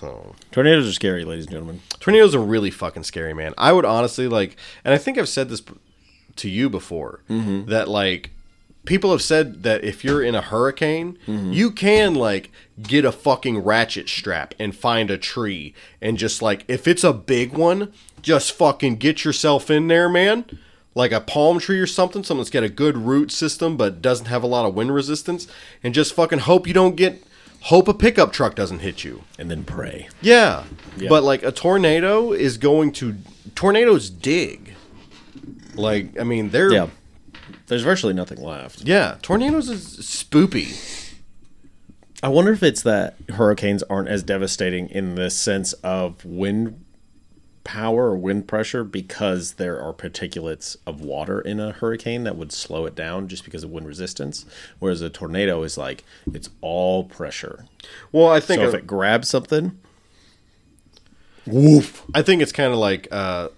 So 0.02 0.34
Tornadoes 0.52 0.89
are 0.89 0.93
scary, 0.93 1.24
ladies 1.24 1.45
and 1.45 1.52
gentlemen. 1.52 1.82
tornadoes 1.99 2.34
are 2.34 2.41
really 2.41 2.72
fucking 2.72 3.04
scary, 3.04 3.36
man. 3.36 3.54
I 3.56 3.72
would 3.72 3.86
honestly 3.86 4.28
like, 4.28 4.58
and 4.84 4.95
I 4.95 4.97
think 4.97 5.20
I've 5.20 5.30
said 5.30 5.49
this 5.49 5.62
to 6.38 6.49
you 6.49 6.72
before 6.72 7.22
mm-hmm. 7.30 7.70
that 7.70 7.88
like 7.88 8.32
people 8.86 9.12
have 9.12 9.22
said 9.22 9.62
that 9.62 9.84
if 9.84 10.04
you're 10.04 10.24
in 10.24 10.34
a 10.34 10.41
hurricane, 10.41 11.20
mm-hmm. 11.28 11.54
you 11.54 11.70
can 11.70 12.16
like 12.16 12.52
get 12.82 13.06
a 13.06 13.12
fucking 13.12 13.60
ratchet 13.60 14.10
strap 14.10 14.56
and 14.58 14.76
find 14.76 15.12
a 15.12 15.20
tree 15.20 15.76
and 16.02 16.18
just 16.18 16.41
like 16.41 16.66
if 16.68 16.88
it's 16.88 17.04
a 17.04 17.14
big 17.14 17.54
one, 17.54 17.93
just 18.24 18.54
fucking 18.54 18.95
get 18.95 19.24
yourself 19.24 19.70
in 19.70 19.88
there, 19.88 20.10
man. 20.10 20.45
Like 20.95 21.12
a 21.12 21.22
palm 21.22 21.60
tree 21.60 21.80
or 21.80 21.88
something, 21.88 22.24
something 22.24 22.41
that's 22.41 22.49
got 22.49 22.64
a 22.64 22.70
good 22.70 22.97
root 22.97 23.32
system 23.32 23.78
but 23.78 24.02
doesn't 24.02 24.26
have 24.26 24.41
a 24.41 24.47
lot 24.47 24.66
of 24.66 24.74
wind 24.74 24.93
resistance, 24.93 25.47
and 25.84 25.93
just 25.93 26.14
fucking 26.14 26.39
hope 26.39 26.68
you 26.68 26.74
don't 26.74 26.97
get, 26.97 27.24
hope 27.62 27.88
a 27.88 27.93
pickup 27.93 28.32
truck 28.34 28.55
doesn't 28.55 28.80
hit 28.80 29.03
you. 29.03 29.24
And 29.39 29.49
then 29.49 29.64
pray. 29.64 30.09
Yeah. 30.22 30.64
Yeah. 30.97 31.09
But 31.09 31.24
like 31.24 31.43
a 31.43 31.51
tornado 31.51 32.32
is 32.34 32.57
going 32.57 32.91
to 32.93 33.16
tornadoes 33.55 34.09
dig. 34.09 34.74
Like 35.76 36.20
I 36.20 36.24
mean 36.24 36.49
they're 36.49 36.72
Yeah. 36.72 36.88
There's 37.68 37.84
virtually 37.84 38.14
nothing 38.14 38.41
left. 38.41 38.82
yeah, 38.82 39.16
tornadoes 39.22 39.70
is 39.70 39.97
spoopy. 39.99 41.09
I 42.22 42.28
wonder 42.28 42.51
if 42.51 42.62
it's 42.62 42.84
that 42.84 43.16
hurricanes 43.30 43.82
aren't 43.84 44.09
as 44.09 44.24
devastating 44.24 44.89
in 44.89 45.16
the 45.16 45.30
sense 45.30 45.72
of 45.82 46.24
wind 46.26 46.81
power 47.64 48.07
or 48.09 48.18
wind 48.18 48.47
pressure 48.47 48.84
because 48.84 49.53
there 49.53 49.80
are 49.82 49.93
particulates 49.93 50.76
of 50.88 51.01
water 51.01 51.39
in 51.41 51.59
a 51.59 51.72
hurricane 51.72 52.24
that 52.24 52.36
would 52.36 52.51
slow 52.51 52.86
it 52.86 52.95
down 52.95 53.28
just 53.28 53.43
because 53.45 53.64
of 53.64 53.70
wind 53.70 53.88
resistance. 53.88 54.45
Whereas 54.80 55.01
a 55.01 55.09
tornado 55.09 55.62
is 55.64 55.78
like 55.78 56.03
it's 56.34 56.49
all 56.62 57.03
pressure. 57.03 57.66
Well, 58.12 58.28
I 58.30 58.39
think 58.39 58.62
So 58.62 58.68
if 58.70 58.74
it 58.74 58.88
grabs 58.88 59.30
something, 59.30 59.78
woof. 61.45 62.03
I 62.14 62.22
think 62.22 62.41
it's 62.41 62.51
kind 62.51 62.72
of 62.74 62.80
like 62.80 63.07
uh, 63.12 63.49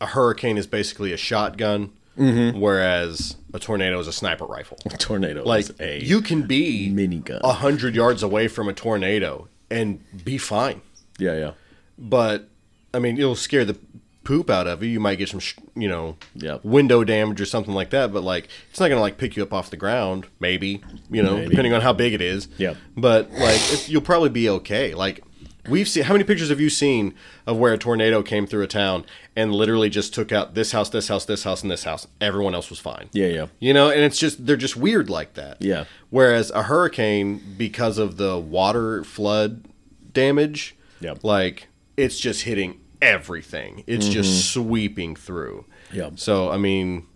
a 0.00 0.06
hurricane 0.06 0.58
is 0.58 0.66
basically 0.66 1.12
a 1.12 1.16
shotgun, 1.16 1.92
Mm-hmm. 2.18 2.60
whereas 2.60 3.36
a 3.54 3.58
tornado 3.58 3.98
is 3.98 4.06
a 4.06 4.12
sniper 4.12 4.44
rifle. 4.44 4.76
A 4.86 4.96
tornado 4.98 5.42
Like 5.44 5.70
is 5.70 5.72
a 5.80 6.00
you 6.04 6.20
can 6.20 6.42
be 6.42 6.90
minigun. 6.92 7.40
a 7.42 7.54
hundred 7.54 7.94
yards 7.94 8.22
away 8.22 8.46
from 8.46 8.68
a 8.68 8.74
tornado 8.74 9.48
and 9.70 10.00
be 10.24 10.36
fine. 10.36 10.82
yeah 11.18 11.34
yeah 11.38 11.52
but 12.00 12.48
I 12.94 12.98
mean, 12.98 13.18
it'll 13.18 13.34
scare 13.36 13.64
the 13.64 13.76
poop 14.24 14.50
out 14.50 14.66
of 14.66 14.82
you. 14.82 14.88
You 14.90 15.00
might 15.00 15.16
get 15.16 15.28
some, 15.28 15.40
sh- 15.40 15.54
you 15.74 15.88
know, 15.88 16.16
Yep. 16.34 16.64
window 16.64 17.04
damage 17.04 17.40
or 17.40 17.46
something 17.46 17.74
like 17.74 17.90
that. 17.90 18.12
But 18.12 18.22
like, 18.24 18.48
it's 18.70 18.80
not 18.80 18.88
gonna 18.88 19.00
like 19.00 19.16
pick 19.18 19.36
you 19.36 19.42
up 19.42 19.52
off 19.52 19.70
the 19.70 19.76
ground. 19.76 20.26
Maybe, 20.40 20.82
you 21.10 21.22
know, 21.22 21.36
Maybe. 21.36 21.48
depending 21.50 21.72
on 21.72 21.80
how 21.82 21.92
big 21.92 22.12
it 22.12 22.20
is. 22.20 22.48
Yeah. 22.58 22.74
But 22.96 23.30
like, 23.32 23.88
you'll 23.88 24.02
probably 24.02 24.28
be 24.30 24.48
okay. 24.48 24.94
Like, 24.94 25.22
we've 25.68 25.88
seen 25.88 26.04
how 26.04 26.14
many 26.14 26.24
pictures 26.24 26.48
have 26.48 26.60
you 26.60 26.68
seen 26.70 27.14
of 27.46 27.56
where 27.58 27.72
a 27.72 27.78
tornado 27.78 28.22
came 28.22 28.46
through 28.46 28.62
a 28.62 28.66
town 28.66 29.04
and 29.36 29.54
literally 29.54 29.88
just 29.88 30.12
took 30.12 30.32
out 30.32 30.54
this 30.54 30.72
house, 30.72 30.88
this 30.90 31.08
house, 31.08 31.24
this 31.24 31.44
house, 31.44 31.62
and 31.62 31.70
this 31.70 31.84
house. 31.84 32.06
Everyone 32.20 32.54
else 32.54 32.68
was 32.70 32.78
fine. 32.78 33.08
yeah 33.12 33.26
yeah 33.28 33.46
You 33.58 33.72
know, 33.72 33.88
and 33.90 34.00
it's 34.00 34.18
just 34.18 34.44
they're 34.46 34.56
just 34.56 34.76
weird 34.76 35.08
like 35.08 35.34
that. 35.34 35.56
Yeah. 35.60 35.84
Whereas 36.10 36.50
a 36.50 36.64
hurricane, 36.64 37.40
because 37.56 37.96
of 37.98 38.16
the 38.18 38.36
water 38.38 39.02
flood 39.04 39.64
damage, 40.12 40.74
Yep. 41.00 41.24
like 41.24 41.68
it's 42.00 42.18
just 42.18 42.42
hitting 42.42 42.80
everything. 43.02 43.84
It's 43.86 44.08
just 44.08 44.52
sweeping 44.52 45.16
through. 45.16 45.64
Yep. 45.92 46.18
So 46.18 46.50
I 46.50 46.56
mean, 46.58 47.06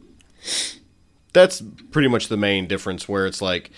that's 1.32 1.62
pretty 1.90 2.08
much 2.08 2.28
the 2.28 2.36
main 2.36 2.66
difference. 2.66 3.08
Where 3.08 3.26
it's 3.26 3.42
like 3.42 3.70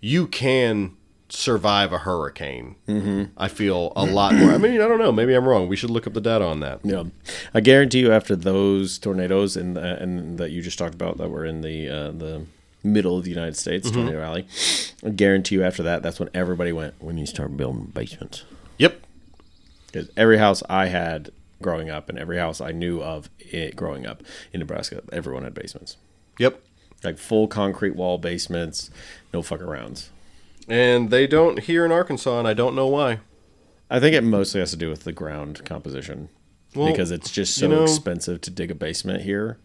you 0.00 0.26
can 0.26 0.96
survive 1.28 1.92
a 1.92 1.98
hurricane. 1.98 2.74
Mm-hmm. 2.88 3.24
I 3.36 3.48
feel 3.48 3.92
a 3.94 4.04
lot 4.04 4.34
more. 4.34 4.50
I 4.50 4.58
mean, 4.58 4.80
I 4.80 4.88
don't 4.88 4.98
know. 4.98 5.12
Maybe 5.12 5.34
I'm 5.34 5.46
wrong. 5.46 5.68
We 5.68 5.76
should 5.76 5.90
look 5.90 6.06
up 6.06 6.12
the 6.14 6.20
data 6.20 6.44
on 6.44 6.60
that. 6.60 6.80
Yeah, 6.82 7.04
I 7.54 7.60
guarantee 7.60 8.00
you, 8.00 8.12
after 8.12 8.34
those 8.36 8.98
tornadoes 8.98 9.56
and 9.56 9.76
uh, 9.78 9.96
and 10.00 10.38
that 10.38 10.50
you 10.50 10.62
just 10.62 10.78
talked 10.78 10.94
about 10.94 11.18
that 11.18 11.28
were 11.30 11.44
in 11.44 11.60
the 11.62 11.88
uh, 11.88 12.10
the 12.12 12.46
middle 12.82 13.16
of 13.18 13.24
the 13.24 13.30
United 13.30 13.56
States, 13.56 13.88
Mm-hmm. 13.88 13.96
Tornado 14.00 14.22
Alley, 14.22 14.46
I 15.04 15.10
guarantee 15.10 15.56
you, 15.56 15.62
after 15.64 15.82
that, 15.82 16.02
that's 16.02 16.18
when 16.18 16.30
everybody 16.34 16.72
went. 16.72 16.94
When 16.98 17.18
you 17.18 17.26
start 17.26 17.56
building 17.56 17.84
basements, 17.94 18.44
Yep. 18.78 19.06
Because 19.92 20.10
every 20.16 20.38
house 20.38 20.62
I 20.68 20.86
had 20.86 21.30
growing 21.62 21.90
up 21.90 22.08
and 22.08 22.18
every 22.18 22.38
house 22.38 22.60
I 22.60 22.72
knew 22.72 23.02
of 23.02 23.28
it 23.38 23.76
growing 23.76 24.06
up 24.06 24.22
in 24.52 24.60
Nebraska, 24.60 25.02
everyone 25.12 25.42
had 25.44 25.54
basements, 25.54 25.96
Yep. 26.38 26.60
like 27.04 27.18
full 27.18 27.48
concrete 27.48 27.94
wall 27.96 28.18
basements, 28.18 28.90
no 29.32 29.42
fuck 29.42 29.60
arounds. 29.60 30.08
And 30.68 31.10
they 31.10 31.26
don't 31.26 31.58
here 31.60 31.84
in 31.84 31.92
Arkansas, 31.92 32.38
and 32.38 32.46
I 32.48 32.54
don't 32.54 32.74
know 32.76 32.86
why. 32.86 33.20
I 33.90 33.98
think 33.98 34.14
it 34.14 34.22
mostly 34.22 34.60
has 34.60 34.70
to 34.70 34.76
do 34.76 34.88
with 34.88 35.02
the 35.04 35.12
ground 35.12 35.64
composition 35.64 36.28
Well, 36.76 36.90
because 36.90 37.10
it's 37.10 37.30
just 37.30 37.54
so 37.56 37.66
you 37.68 37.74
know- 37.74 37.82
expensive 37.82 38.40
to 38.42 38.50
dig 38.50 38.70
a 38.70 38.74
basement 38.74 39.22
here. 39.22 39.58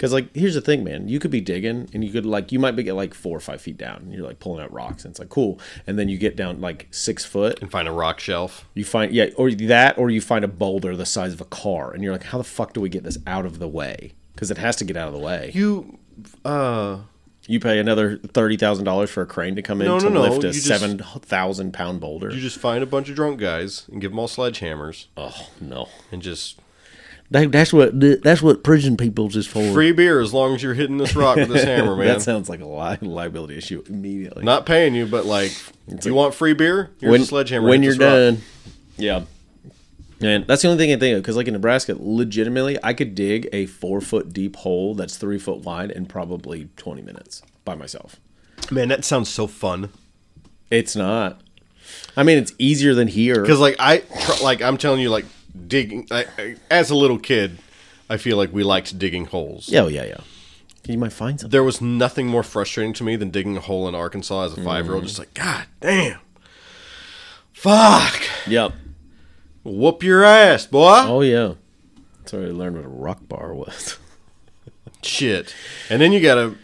Because 0.00 0.14
like, 0.14 0.34
here's 0.34 0.54
the 0.54 0.62
thing, 0.62 0.82
man. 0.82 1.08
You 1.08 1.18
could 1.18 1.30
be 1.30 1.42
digging, 1.42 1.86
and 1.92 2.02
you 2.02 2.10
could 2.10 2.24
like, 2.24 2.52
you 2.52 2.58
might 2.58 2.74
be 2.74 2.82
get 2.82 2.94
like 2.94 3.12
four 3.12 3.36
or 3.36 3.40
five 3.40 3.60
feet 3.60 3.76
down, 3.76 3.96
and 3.98 4.14
you're 4.14 4.24
like 4.26 4.38
pulling 4.40 4.62
out 4.64 4.72
rocks, 4.72 5.04
and 5.04 5.12
it's 5.12 5.18
like 5.20 5.28
cool. 5.28 5.60
And 5.86 5.98
then 5.98 6.08
you 6.08 6.16
get 6.16 6.36
down 6.36 6.58
like 6.62 6.88
six 6.90 7.22
foot, 7.26 7.60
And 7.60 7.70
find 7.70 7.86
a 7.86 7.92
rock 7.92 8.18
shelf. 8.18 8.66
you 8.72 8.82
find 8.86 9.12
yeah, 9.12 9.26
or 9.36 9.50
that, 9.50 9.98
or 9.98 10.08
you 10.08 10.22
find 10.22 10.42
a 10.42 10.48
boulder 10.48 10.96
the 10.96 11.04
size 11.04 11.34
of 11.34 11.42
a 11.42 11.44
car, 11.44 11.92
and 11.92 12.02
you're 12.02 12.12
like, 12.14 12.22
how 12.24 12.38
the 12.38 12.44
fuck 12.44 12.72
do 12.72 12.80
we 12.80 12.88
get 12.88 13.02
this 13.04 13.18
out 13.26 13.44
of 13.44 13.58
the 13.58 13.68
way? 13.68 14.14
Because 14.32 14.50
it 14.50 14.56
has 14.56 14.74
to 14.76 14.84
get 14.86 14.96
out 14.96 15.08
of 15.08 15.12
the 15.12 15.20
way. 15.20 15.50
You, 15.52 15.98
uh, 16.46 17.00
You 17.46 17.60
pay 17.60 17.78
another 17.78 18.16
thirty 18.16 18.56
thousand 18.56 18.84
dollars 18.86 19.10
for 19.10 19.22
a 19.22 19.26
crane 19.26 19.56
to 19.56 19.62
come 19.62 19.80
in 19.82 19.86
No, 19.88 19.98
to 19.98 20.06
no, 20.08 20.10
no. 20.10 20.20
lift 20.30 20.44
a 20.44 20.52
just- 20.52 20.66
seven 20.66 20.98
thousand 20.98 21.72
pound 21.72 22.00
boulder. 22.00 22.30
you 22.30 22.40
just 22.40 22.58
find 22.58 22.82
a 22.82 22.86
bunch 22.86 23.08
of 23.10 23.16
drunk 23.16 23.40
guys 23.40 23.86
and 23.90 24.00
give 24.00 24.12
them 24.12 24.18
all 24.18 24.28
sledgehammers 24.28 25.06
oh 25.16 25.48
no. 25.60 25.88
and 26.12 26.22
just 26.22 26.59
That, 27.32 27.52
that's 27.52 27.72
what 27.72 27.92
that's 28.22 28.42
what 28.42 28.64
prison 28.64 28.96
people's 28.96 29.36
is 29.36 29.46
for. 29.46 29.72
free 29.72 29.92
beer 29.92 30.20
as 30.20 30.34
long 30.34 30.54
as 30.56 30.62
you're 30.64 30.74
hitting 30.74 30.96
this 30.98 31.14
rock 31.14 31.36
with 31.36 31.48
this 31.48 31.62
hammer, 31.64 31.94
man. 31.94 32.08
That 32.08 32.22
sounds 32.22 32.48
like 32.48 32.60
a 32.60 32.66
li- 32.66 32.98
liability 33.08 33.56
issue 33.56 33.84
immediately. 33.88 34.42
Not 34.44 34.66
paying 34.66 34.94
you, 34.96 35.06
but 35.06 35.26
like, 35.26 35.52
you 36.04 36.12
want 36.12 36.34
free 36.34 36.54
beer? 36.54 36.90
Here's 37.00 37.10
when 37.12 37.20
a 37.20 37.24
sledgehammer. 37.24 37.68
when 37.68 37.82
you're 37.84 37.92
this 37.92 38.00
rock. 38.00 38.10
done. 38.10 38.42
Yeah. 38.96 39.24
And 40.22 40.46
that's 40.46 40.60
the 40.62 40.68
only 40.68 40.78
thing 40.84 40.92
I 40.92 40.98
think 40.98 41.16
of 41.16 41.22
because, 41.22 41.36
like 41.36 41.46
in 41.46 41.54
Nebraska, 41.54 41.96
legitimately, 41.98 42.78
I 42.82 42.92
could 42.94 43.14
dig 43.14 43.48
a 43.52 43.66
four 43.66 44.00
foot 44.00 44.32
deep 44.32 44.56
hole 44.56 44.94
that's 44.94 45.16
three 45.16 45.38
foot 45.38 45.58
wide 45.60 45.90
in 45.92 46.06
probably 46.06 46.68
20 46.76 47.00
minutes 47.00 47.42
by 47.64 47.74
myself. 47.74 48.16
Man, 48.70 48.88
that 48.88 49.04
sounds 49.04 49.28
so 49.30 49.46
fun. 49.46 49.90
It's 50.70 50.94
not. 50.94 51.40
I 52.16 52.22
mean, 52.22 52.38
it's 52.38 52.52
easier 52.58 52.92
than 52.94 53.08
here. 53.08 53.40
Because 53.40 53.60
like 53.60 53.76
I 53.78 53.98
tr- 53.98 54.42
like 54.44 54.60
I'm 54.62 54.76
telling 54.76 55.00
you, 55.00 55.08
like 55.10 55.24
digging. 55.66 56.06
I, 56.10 56.26
I, 56.38 56.56
as 56.70 56.90
a 56.90 56.94
little 56.96 57.18
kid, 57.18 57.58
I 58.08 58.16
feel 58.16 58.36
like 58.36 58.52
we 58.52 58.62
liked 58.62 58.98
digging 58.98 59.26
holes. 59.26 59.68
Yeah, 59.68 59.82
oh, 59.82 59.88
yeah, 59.88 60.04
yeah. 60.04 60.20
You 60.86 60.98
might 60.98 61.12
find 61.12 61.38
something. 61.38 61.50
There 61.52 61.62
was 61.62 61.80
nothing 61.80 62.26
more 62.26 62.42
frustrating 62.42 62.92
to 62.94 63.04
me 63.04 63.14
than 63.16 63.30
digging 63.30 63.56
a 63.56 63.60
hole 63.60 63.86
in 63.88 63.94
Arkansas 63.94 64.44
as 64.46 64.52
a 64.58 64.62
five 64.64 64.86
year 64.86 64.94
old. 64.94 65.04
Just 65.04 65.18
like, 65.18 65.34
God 65.34 65.66
damn, 65.80 66.18
fuck, 67.52 68.20
Yep. 68.46 68.72
whoop 69.62 70.02
your 70.02 70.24
ass, 70.24 70.66
boy. 70.66 71.02
Oh, 71.06 71.20
yeah. 71.20 71.54
That's 72.20 72.32
where 72.32 72.42
I 72.46 72.50
learned 72.50 72.76
what 72.76 72.84
a 72.84 72.88
rock 72.88 73.28
bar 73.28 73.54
was. 73.54 73.98
Shit. 75.02 75.54
And 75.88 76.00
then 76.00 76.12
you 76.12 76.20
gotta 76.20 76.56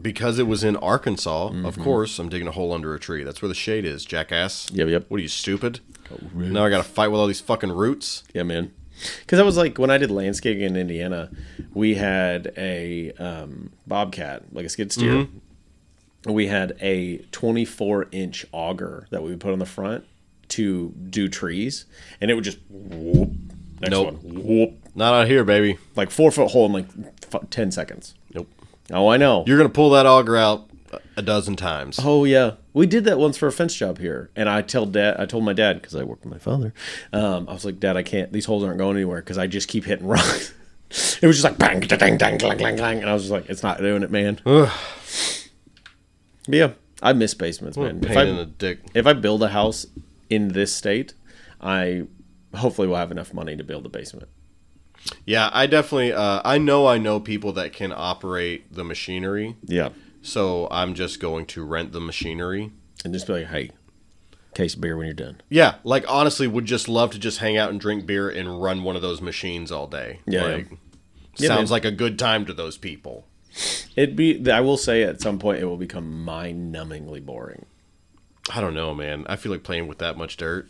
because 0.00 0.38
it 0.38 0.46
was 0.46 0.64
in 0.64 0.76
Arkansas, 0.76 1.48
of 1.48 1.52
Mm-hmm. 1.54 1.82
course, 1.82 2.18
I'm 2.18 2.28
digging 2.30 2.48
a 2.48 2.52
hole 2.52 2.72
under 2.72 2.94
a 2.94 2.98
tree. 3.00 3.24
That's 3.24 3.42
where 3.42 3.48
the 3.48 3.54
shade 3.54 3.84
is, 3.84 4.04
jackass. 4.06 4.70
Yep, 4.72 4.88
yep. 4.88 5.04
What 5.08 5.18
are 5.18 5.22
you, 5.22 5.28
stupid? 5.28 5.80
Now 6.34 6.64
I 6.64 6.70
gotta 6.70 6.82
fight 6.84 7.08
with 7.08 7.20
all 7.20 7.26
these 7.26 7.40
fucking 7.40 7.72
roots. 7.72 8.24
Yeah, 8.34 8.42
man. 8.42 8.72
Because 9.20 9.38
I 9.38 9.42
was 9.42 9.56
like 9.56 9.78
when 9.78 9.90
I 9.90 9.98
did 9.98 10.10
landscaping 10.10 10.62
in 10.62 10.76
Indiana, 10.76 11.30
we 11.74 11.94
had 11.94 12.52
a 12.56 13.12
um, 13.12 13.70
bobcat, 13.86 14.44
like 14.54 14.66
a 14.66 14.68
skid 14.68 14.92
steer. 14.92 15.26
We 16.24 16.46
had 16.46 16.76
a 16.80 17.18
24 17.32 18.08
inch 18.12 18.46
auger 18.52 19.08
that 19.10 19.22
we 19.22 19.30
would 19.30 19.40
put 19.40 19.52
on 19.52 19.58
the 19.58 19.66
front 19.66 20.04
to 20.50 20.90
do 21.10 21.28
trees, 21.28 21.86
and 22.20 22.30
it 22.30 22.34
would 22.34 22.44
just 22.44 22.58
whoop. 22.68 23.30
Next 23.80 23.90
Nope. 23.90 24.06
one, 24.22 24.44
whoop. 24.44 24.74
Not 24.94 25.14
out 25.14 25.26
here, 25.26 25.42
baby. 25.42 25.78
Like 25.96 26.10
four 26.10 26.30
foot 26.30 26.50
hole 26.52 26.66
in 26.66 26.72
like 26.72 26.86
f- 27.34 27.50
10 27.50 27.72
seconds. 27.72 28.14
Nope. 28.32 28.48
Oh, 28.92 29.08
I 29.08 29.16
know. 29.16 29.42
You're 29.46 29.56
gonna 29.56 29.68
pull 29.70 29.90
that 29.90 30.06
auger 30.06 30.36
out 30.36 30.68
a 31.16 31.22
dozen 31.22 31.56
times. 31.56 31.98
Oh 32.02 32.24
yeah, 32.24 32.52
we 32.72 32.86
did 32.86 33.04
that 33.04 33.18
once 33.18 33.36
for 33.36 33.46
a 33.46 33.52
fence 33.52 33.74
job 33.74 33.98
here, 33.98 34.30
and 34.36 34.48
I 34.48 34.62
tell 34.62 34.86
dad, 34.86 35.16
I 35.18 35.26
told 35.26 35.44
my 35.44 35.52
dad 35.52 35.80
because 35.80 35.94
I 35.94 36.02
work 36.04 36.24
with 36.24 36.32
my 36.32 36.38
father. 36.38 36.72
Um, 37.12 37.48
I 37.48 37.52
was 37.52 37.64
like, 37.64 37.80
Dad, 37.80 37.96
I 37.96 38.02
can't. 38.02 38.32
These 38.32 38.44
holes 38.46 38.64
aren't 38.64 38.78
going 38.78 38.96
anywhere 38.96 39.20
because 39.20 39.38
I 39.38 39.46
just 39.46 39.68
keep 39.68 39.84
hitting 39.84 40.06
rocks. 40.08 40.52
it 41.22 41.26
was 41.26 41.40
just 41.40 41.44
like 41.44 41.58
bang, 41.58 41.80
dang, 41.80 41.98
dang, 41.98 42.18
dang, 42.18 42.38
clang, 42.38 42.58
clang, 42.58 42.76
clang, 42.76 43.00
and 43.00 43.08
I 43.08 43.12
was 43.14 43.22
just 43.22 43.32
like, 43.32 43.48
it's 43.48 43.62
not 43.62 43.78
doing 43.78 44.02
it, 44.02 44.10
man. 44.10 44.40
but 44.44 44.72
yeah, 46.46 46.72
I 47.02 47.12
miss 47.12 47.34
basements, 47.34 47.76
man. 47.76 47.98
If 48.02 48.08
Pain 48.08 48.18
I, 48.18 48.22
in 48.24 48.36
the 48.36 48.46
dick. 48.46 48.80
if 48.94 49.06
I 49.06 49.12
build 49.12 49.42
a 49.42 49.48
house 49.48 49.86
in 50.28 50.48
this 50.48 50.74
state, 50.74 51.14
I 51.60 52.04
hopefully 52.54 52.88
will 52.88 52.96
have 52.96 53.10
enough 53.10 53.32
money 53.32 53.56
to 53.56 53.64
build 53.64 53.86
a 53.86 53.88
basement. 53.88 54.28
Yeah, 55.26 55.50
I 55.52 55.66
definitely. 55.66 56.12
Uh, 56.12 56.40
I 56.44 56.58
know. 56.58 56.86
I 56.86 56.98
know 56.98 57.18
people 57.18 57.52
that 57.54 57.72
can 57.72 57.92
operate 57.94 58.72
the 58.72 58.84
machinery. 58.84 59.56
Yeah, 59.64 59.90
So 60.22 60.68
I'm 60.70 60.94
just 60.94 61.20
going 61.20 61.46
to 61.46 61.64
rent 61.64 61.92
the 61.92 62.00
machinery. 62.00 62.70
and 63.04 63.12
just 63.12 63.26
be 63.26 63.32
like, 63.34 63.46
hey, 63.46 63.70
case 64.54 64.74
of 64.74 64.80
beer 64.80 64.96
when 64.96 65.06
you're 65.06 65.14
done. 65.14 65.40
Yeah, 65.48 65.76
like 65.84 66.04
honestly, 66.08 66.46
would 66.46 66.64
just 66.64 66.88
love 66.88 67.10
to 67.12 67.18
just 67.18 67.38
hang 67.38 67.56
out 67.56 67.70
and 67.70 67.80
drink 67.80 68.06
beer 68.06 68.28
and 68.28 68.62
run 68.62 68.84
one 68.84 68.96
of 68.96 69.02
those 69.02 69.20
machines 69.20 69.72
all 69.72 69.86
day. 69.86 70.20
Yeah, 70.26 70.42
like, 70.44 70.68
Yeah, 71.38 71.48
sounds 71.48 71.70
man. 71.70 71.76
like 71.76 71.84
a 71.84 71.90
good 71.90 72.18
time 72.18 72.44
to 72.46 72.52
those 72.52 72.76
people. 72.78 73.26
It'd 73.96 74.16
be. 74.16 74.50
I 74.50 74.60
will 74.60 74.76
say 74.78 75.02
at 75.02 75.20
some 75.20 75.38
point 75.38 75.60
it 75.60 75.64
will 75.66 75.76
become 75.76 76.24
mind-numbingly 76.24 77.24
boring. 77.26 77.66
I 78.50 78.60
don't 78.60 78.74
know, 78.74 78.94
man. 78.94 79.24
I 79.28 79.36
feel 79.36 79.52
like 79.52 79.62
playing 79.62 79.88
with 79.88 79.98
that 79.98 80.16
much 80.16 80.36
dirt. 80.36 80.68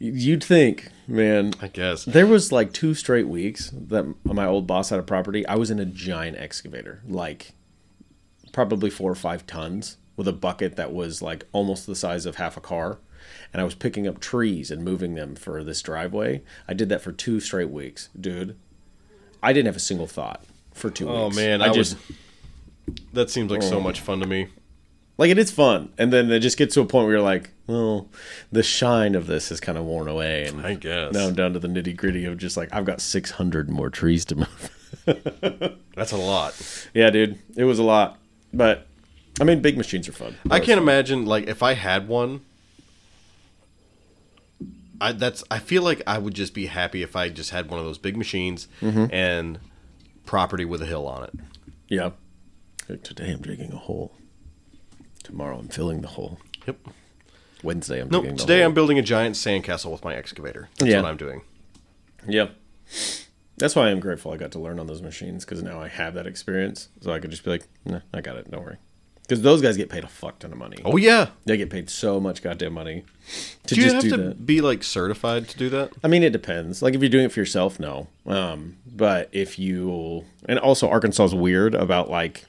You'd 0.00 0.42
think, 0.44 0.88
man. 1.06 1.52
I 1.60 1.68
guess. 1.68 2.04
There 2.04 2.26
was 2.26 2.50
like 2.52 2.72
two 2.72 2.94
straight 2.94 3.28
weeks 3.28 3.70
that 3.74 4.06
my 4.24 4.46
old 4.46 4.66
boss 4.66 4.90
had 4.90 4.98
a 5.00 5.02
property. 5.04 5.46
I 5.46 5.56
was 5.56 5.70
in 5.70 5.78
a 5.80 5.84
giant 5.84 6.36
excavator, 6.38 7.02
like 7.06 7.52
probably 8.58 8.90
four 8.90 9.12
or 9.12 9.14
five 9.14 9.46
tons, 9.46 9.98
with 10.16 10.26
a 10.26 10.32
bucket 10.32 10.74
that 10.74 10.92
was 10.92 11.22
like 11.22 11.44
almost 11.52 11.86
the 11.86 11.94
size 11.94 12.26
of 12.26 12.34
half 12.34 12.56
a 12.56 12.60
car. 12.60 12.98
And 13.52 13.62
I 13.62 13.64
was 13.64 13.76
picking 13.76 14.08
up 14.08 14.18
trees 14.18 14.72
and 14.72 14.82
moving 14.82 15.14
them 15.14 15.36
for 15.36 15.62
this 15.62 15.80
driveway. 15.80 16.42
I 16.66 16.74
did 16.74 16.88
that 16.88 17.00
for 17.00 17.12
two 17.12 17.38
straight 17.38 17.70
weeks, 17.70 18.08
dude. 18.20 18.56
I 19.40 19.52
didn't 19.52 19.66
have 19.66 19.76
a 19.76 19.78
single 19.78 20.08
thought 20.08 20.42
for 20.74 20.90
two 20.90 21.08
Oh 21.08 21.26
weeks. 21.26 21.38
Oh 21.38 21.40
man, 21.40 21.62
I, 21.62 21.66
I, 21.66 21.72
just 21.72 21.96
was. 22.08 22.96
That 23.12 23.30
seems 23.30 23.48
like 23.52 23.62
so 23.62 23.76
oh. 23.76 23.80
much 23.80 24.00
fun 24.00 24.18
to 24.18 24.26
me. 24.26 24.48
like 25.18 25.30
it 25.30 25.38
is 25.38 25.52
fun, 25.52 25.92
and 25.96 26.12
then 26.12 26.28
it 26.32 26.40
just 26.40 26.58
gets 26.58 26.74
to 26.74 26.80
a 26.80 26.84
point 26.84 27.04
where 27.06 27.14
you're 27.14 27.22
like, 27.22 27.50
well, 27.68 28.08
the 28.50 28.64
shine 28.64 29.14
of 29.14 29.28
this 29.28 29.50
has 29.50 29.60
kind 29.60 29.78
of 29.78 29.84
worn 29.84 30.08
away, 30.08 30.46
and 30.46 30.66
I 30.66 30.74
guess. 30.74 31.14
now 31.14 31.28
I'm 31.28 31.34
down 31.36 31.52
to 31.52 31.60
the 31.60 31.68
nitty 31.68 31.96
gritty 31.96 32.24
of 32.24 32.38
just 32.38 32.56
like 32.56 32.70
I've 32.72 32.84
got 32.84 33.00
600 33.00 33.70
more 33.70 33.88
trees 33.88 34.24
to 34.24 34.34
move. 34.34 35.76
That's 35.94 36.10
a 36.10 36.16
lot. 36.16 36.60
yeah, 36.92 37.10
dude, 37.10 37.38
it 37.56 37.62
was 37.62 37.78
a 37.78 37.84
lot, 37.84 38.18
but 38.58 38.86
I 39.40 39.44
mean, 39.44 39.62
big 39.62 39.78
machines 39.78 40.08
are 40.08 40.12
fun. 40.12 40.36
I 40.50 40.60
can't 40.60 40.78
imagine 40.80 41.24
like 41.24 41.46
if 41.48 41.62
I 41.62 41.72
had 41.74 42.08
one. 42.08 42.42
I 45.00 45.12
that's 45.12 45.44
I 45.50 45.58
feel 45.60 45.82
like 45.82 46.02
I 46.06 46.18
would 46.18 46.34
just 46.34 46.52
be 46.54 46.66
happy 46.66 47.02
if 47.02 47.14
I 47.14 47.28
just 47.28 47.50
had 47.50 47.70
one 47.70 47.78
of 47.78 47.86
those 47.86 47.98
big 47.98 48.16
machines 48.16 48.66
Mm-hmm. 48.80 49.06
and 49.12 49.60
property 50.26 50.64
with 50.64 50.82
a 50.82 50.86
hill 50.86 51.06
on 51.06 51.22
it. 51.24 51.32
Yeah. 51.88 52.10
Like, 52.88 53.02
Today 53.02 53.30
I'm 53.30 53.40
digging 53.42 53.72
a 53.72 53.76
hole. 53.76 54.12
Tomorrow 55.22 55.58
I'm 55.58 55.68
filling 55.68 56.00
the 56.02 56.08
hole. 56.08 56.38
Yep. 56.66 56.76
Wednesday 57.62 58.00
I'm 58.00 58.08
Nope. 58.10 58.22
digging 58.24 58.36
the 58.36 58.40
Today 58.42 58.58
hole. 58.58 58.66
I'm 58.68 58.74
building 58.74 58.98
a 58.98 59.02
giant 59.02 59.36
sandcastle 59.36 59.92
with 59.92 60.04
my 60.04 60.14
excavator. 60.14 60.68
That's 60.78 60.90
Yeah. 60.90 61.00
what 61.02 61.08
I'm 61.10 61.16
doing. 61.16 61.42
Yeah. 62.26 62.48
That's 63.58 63.76
why 63.76 63.88
I'm 63.88 64.00
grateful 64.00 64.32
I 64.32 64.36
got 64.36 64.52
to 64.52 64.58
learn 64.58 64.78
on 64.78 64.86
those 64.86 65.02
machines 65.02 65.44
because 65.44 65.62
now 65.62 65.80
I 65.80 65.88
have 65.88 66.14
that 66.14 66.26
experience. 66.26 66.88
So 67.00 67.12
I 67.12 67.18
could 67.18 67.30
just 67.30 67.44
be 67.44 67.50
like, 67.50 67.64
nah, 67.84 68.00
I 68.14 68.20
got 68.20 68.36
it. 68.36 68.50
Don't 68.50 68.64
worry. 68.64 68.76
Because 69.22 69.42
those 69.42 69.60
guys 69.60 69.76
get 69.76 69.90
paid 69.90 70.04
a 70.04 70.08
fuck 70.08 70.38
ton 70.38 70.52
of 70.52 70.58
money. 70.58 70.78
Oh 70.86 70.96
yeah. 70.96 71.28
They 71.44 71.58
get 71.58 71.68
paid 71.68 71.90
so 71.90 72.18
much 72.18 72.42
goddamn 72.42 72.72
money 72.72 73.04
to 73.66 73.74
Do 73.74 73.80
you 73.80 73.90
just 73.90 73.94
have 73.96 74.02
do 74.04 74.10
to 74.10 74.16
that. 74.16 74.46
be 74.46 74.62
like 74.62 74.82
certified 74.82 75.48
to 75.50 75.58
do 75.58 75.68
that? 75.68 75.92
I 76.02 76.08
mean, 76.08 76.22
it 76.22 76.30
depends. 76.32 76.80
Like 76.80 76.94
if 76.94 77.02
you're 77.02 77.10
doing 77.10 77.26
it 77.26 77.32
for 77.32 77.40
yourself, 77.40 77.78
no. 77.78 78.06
Um, 78.26 78.78
but 78.86 79.28
if 79.32 79.58
you 79.58 80.24
and 80.48 80.58
also 80.58 80.88
Arkansas 80.88 81.24
is 81.24 81.34
weird 81.34 81.74
about 81.74 82.08
like, 82.08 82.46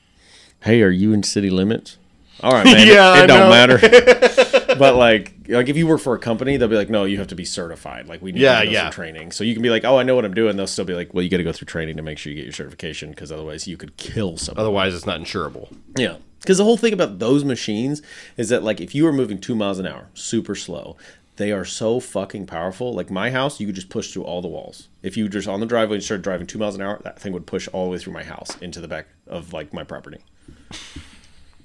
hey, 0.63 0.81
are 0.81 0.89
you 0.89 1.11
in 1.11 1.21
city 1.23 1.49
limits? 1.49 1.97
All 2.41 2.51
right, 2.51 2.65
man. 2.65 2.87
Yeah, 2.87 3.17
it, 3.19 3.23
it 3.23 3.27
don't 3.27 3.49
matter. 3.49 3.77
but 4.77 4.95
like, 4.95 5.33
like 5.47 5.67
if 5.69 5.75
you 5.77 5.87
work 5.87 5.99
for 5.99 6.13
a 6.15 6.19
company, 6.19 6.57
they'll 6.57 6.67
be 6.67 6.75
like, 6.75 6.89
no, 6.89 7.03
you 7.05 7.17
have 7.19 7.27
to 7.27 7.35
be 7.35 7.45
certified. 7.45 8.07
Like 8.07 8.21
we 8.21 8.31
need 8.31 8.41
Yeah, 8.41 8.59
you 8.59 8.65
to 8.65 8.65
go 8.67 8.71
yeah. 8.71 8.89
through 8.89 9.03
training. 9.03 9.31
So 9.31 9.43
you 9.43 9.53
can 9.53 9.61
be 9.61 9.69
like, 9.69 9.83
oh, 9.83 9.97
I 9.97 10.03
know 10.03 10.15
what 10.15 10.25
I'm 10.25 10.33
doing. 10.33 10.55
They'll 10.55 10.67
still 10.67 10.85
be 10.85 10.93
like, 10.93 11.13
well, 11.13 11.23
you 11.23 11.29
got 11.29 11.37
to 11.37 11.43
go 11.43 11.51
through 11.51 11.65
training 11.67 11.97
to 11.97 12.03
make 12.03 12.17
sure 12.17 12.31
you 12.31 12.37
get 12.37 12.45
your 12.45 12.53
certification 12.53 13.09
because 13.09 13.31
otherwise 13.31 13.67
you 13.67 13.77
could 13.77 13.97
kill 13.97 14.37
someone. 14.37 14.61
Otherwise, 14.61 14.93
it's 14.95 15.05
not 15.05 15.19
insurable. 15.19 15.73
Yeah. 15.97 16.17
Because 16.39 16.57
the 16.57 16.63
whole 16.63 16.77
thing 16.77 16.93
about 16.93 17.19
those 17.19 17.43
machines 17.43 18.01
is 18.37 18.47
that, 18.47 18.63
like, 18.63 18.79
if 18.79 18.95
you 18.95 19.03
were 19.03 19.11
moving 19.11 19.39
two 19.41 19.55
miles 19.55 19.77
an 19.77 19.85
hour, 19.85 20.07
super 20.13 20.55
slow, 20.55 20.95
they 21.35 21.51
are 21.51 21.65
so 21.65 21.99
fucking 21.99 22.45
powerful. 22.45 22.93
Like, 22.93 23.11
my 23.11 23.29
house, 23.31 23.59
you 23.59 23.65
could 23.65 23.75
just 23.75 23.89
push 23.89 24.13
through 24.13 24.23
all 24.23 24.41
the 24.41 24.47
walls. 24.47 24.87
If 25.03 25.17
you 25.17 25.25
were 25.25 25.29
just 25.29 25.49
on 25.49 25.59
the 25.59 25.65
driveway 25.65 25.95
and 25.95 26.03
started 26.03 26.23
driving 26.23 26.47
two 26.47 26.57
miles 26.57 26.75
an 26.75 26.81
hour, 26.81 27.01
that 27.03 27.19
thing 27.19 27.33
would 27.33 27.45
push 27.45 27.67
all 27.73 27.85
the 27.87 27.91
way 27.91 27.97
through 27.97 28.13
my 28.13 28.23
house 28.23 28.57
into 28.61 28.79
the 28.79 28.87
back 28.87 29.07
of, 29.27 29.51
like, 29.51 29.73
my 29.73 29.83
property. 29.83 30.19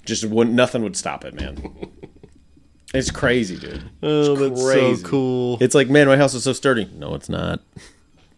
Just 0.05 0.23
wouldn't, 0.25 0.55
nothing 0.55 0.83
would 0.83 0.95
stop 0.95 1.25
it, 1.25 1.33
man. 1.33 1.91
It's 2.93 3.11
crazy, 3.11 3.57
dude. 3.57 3.83
Oh, 4.01 4.35
that's 4.37 4.61
so 4.61 4.95
cool. 5.05 5.57
It's 5.59 5.75
like, 5.75 5.89
man, 5.89 6.07
my 6.07 6.15
house 6.15 6.33
is 6.33 6.45
so 6.45 6.53
sturdy. 6.53 6.89
No, 6.93 7.13
it's 7.13 7.27
not. 7.27 7.59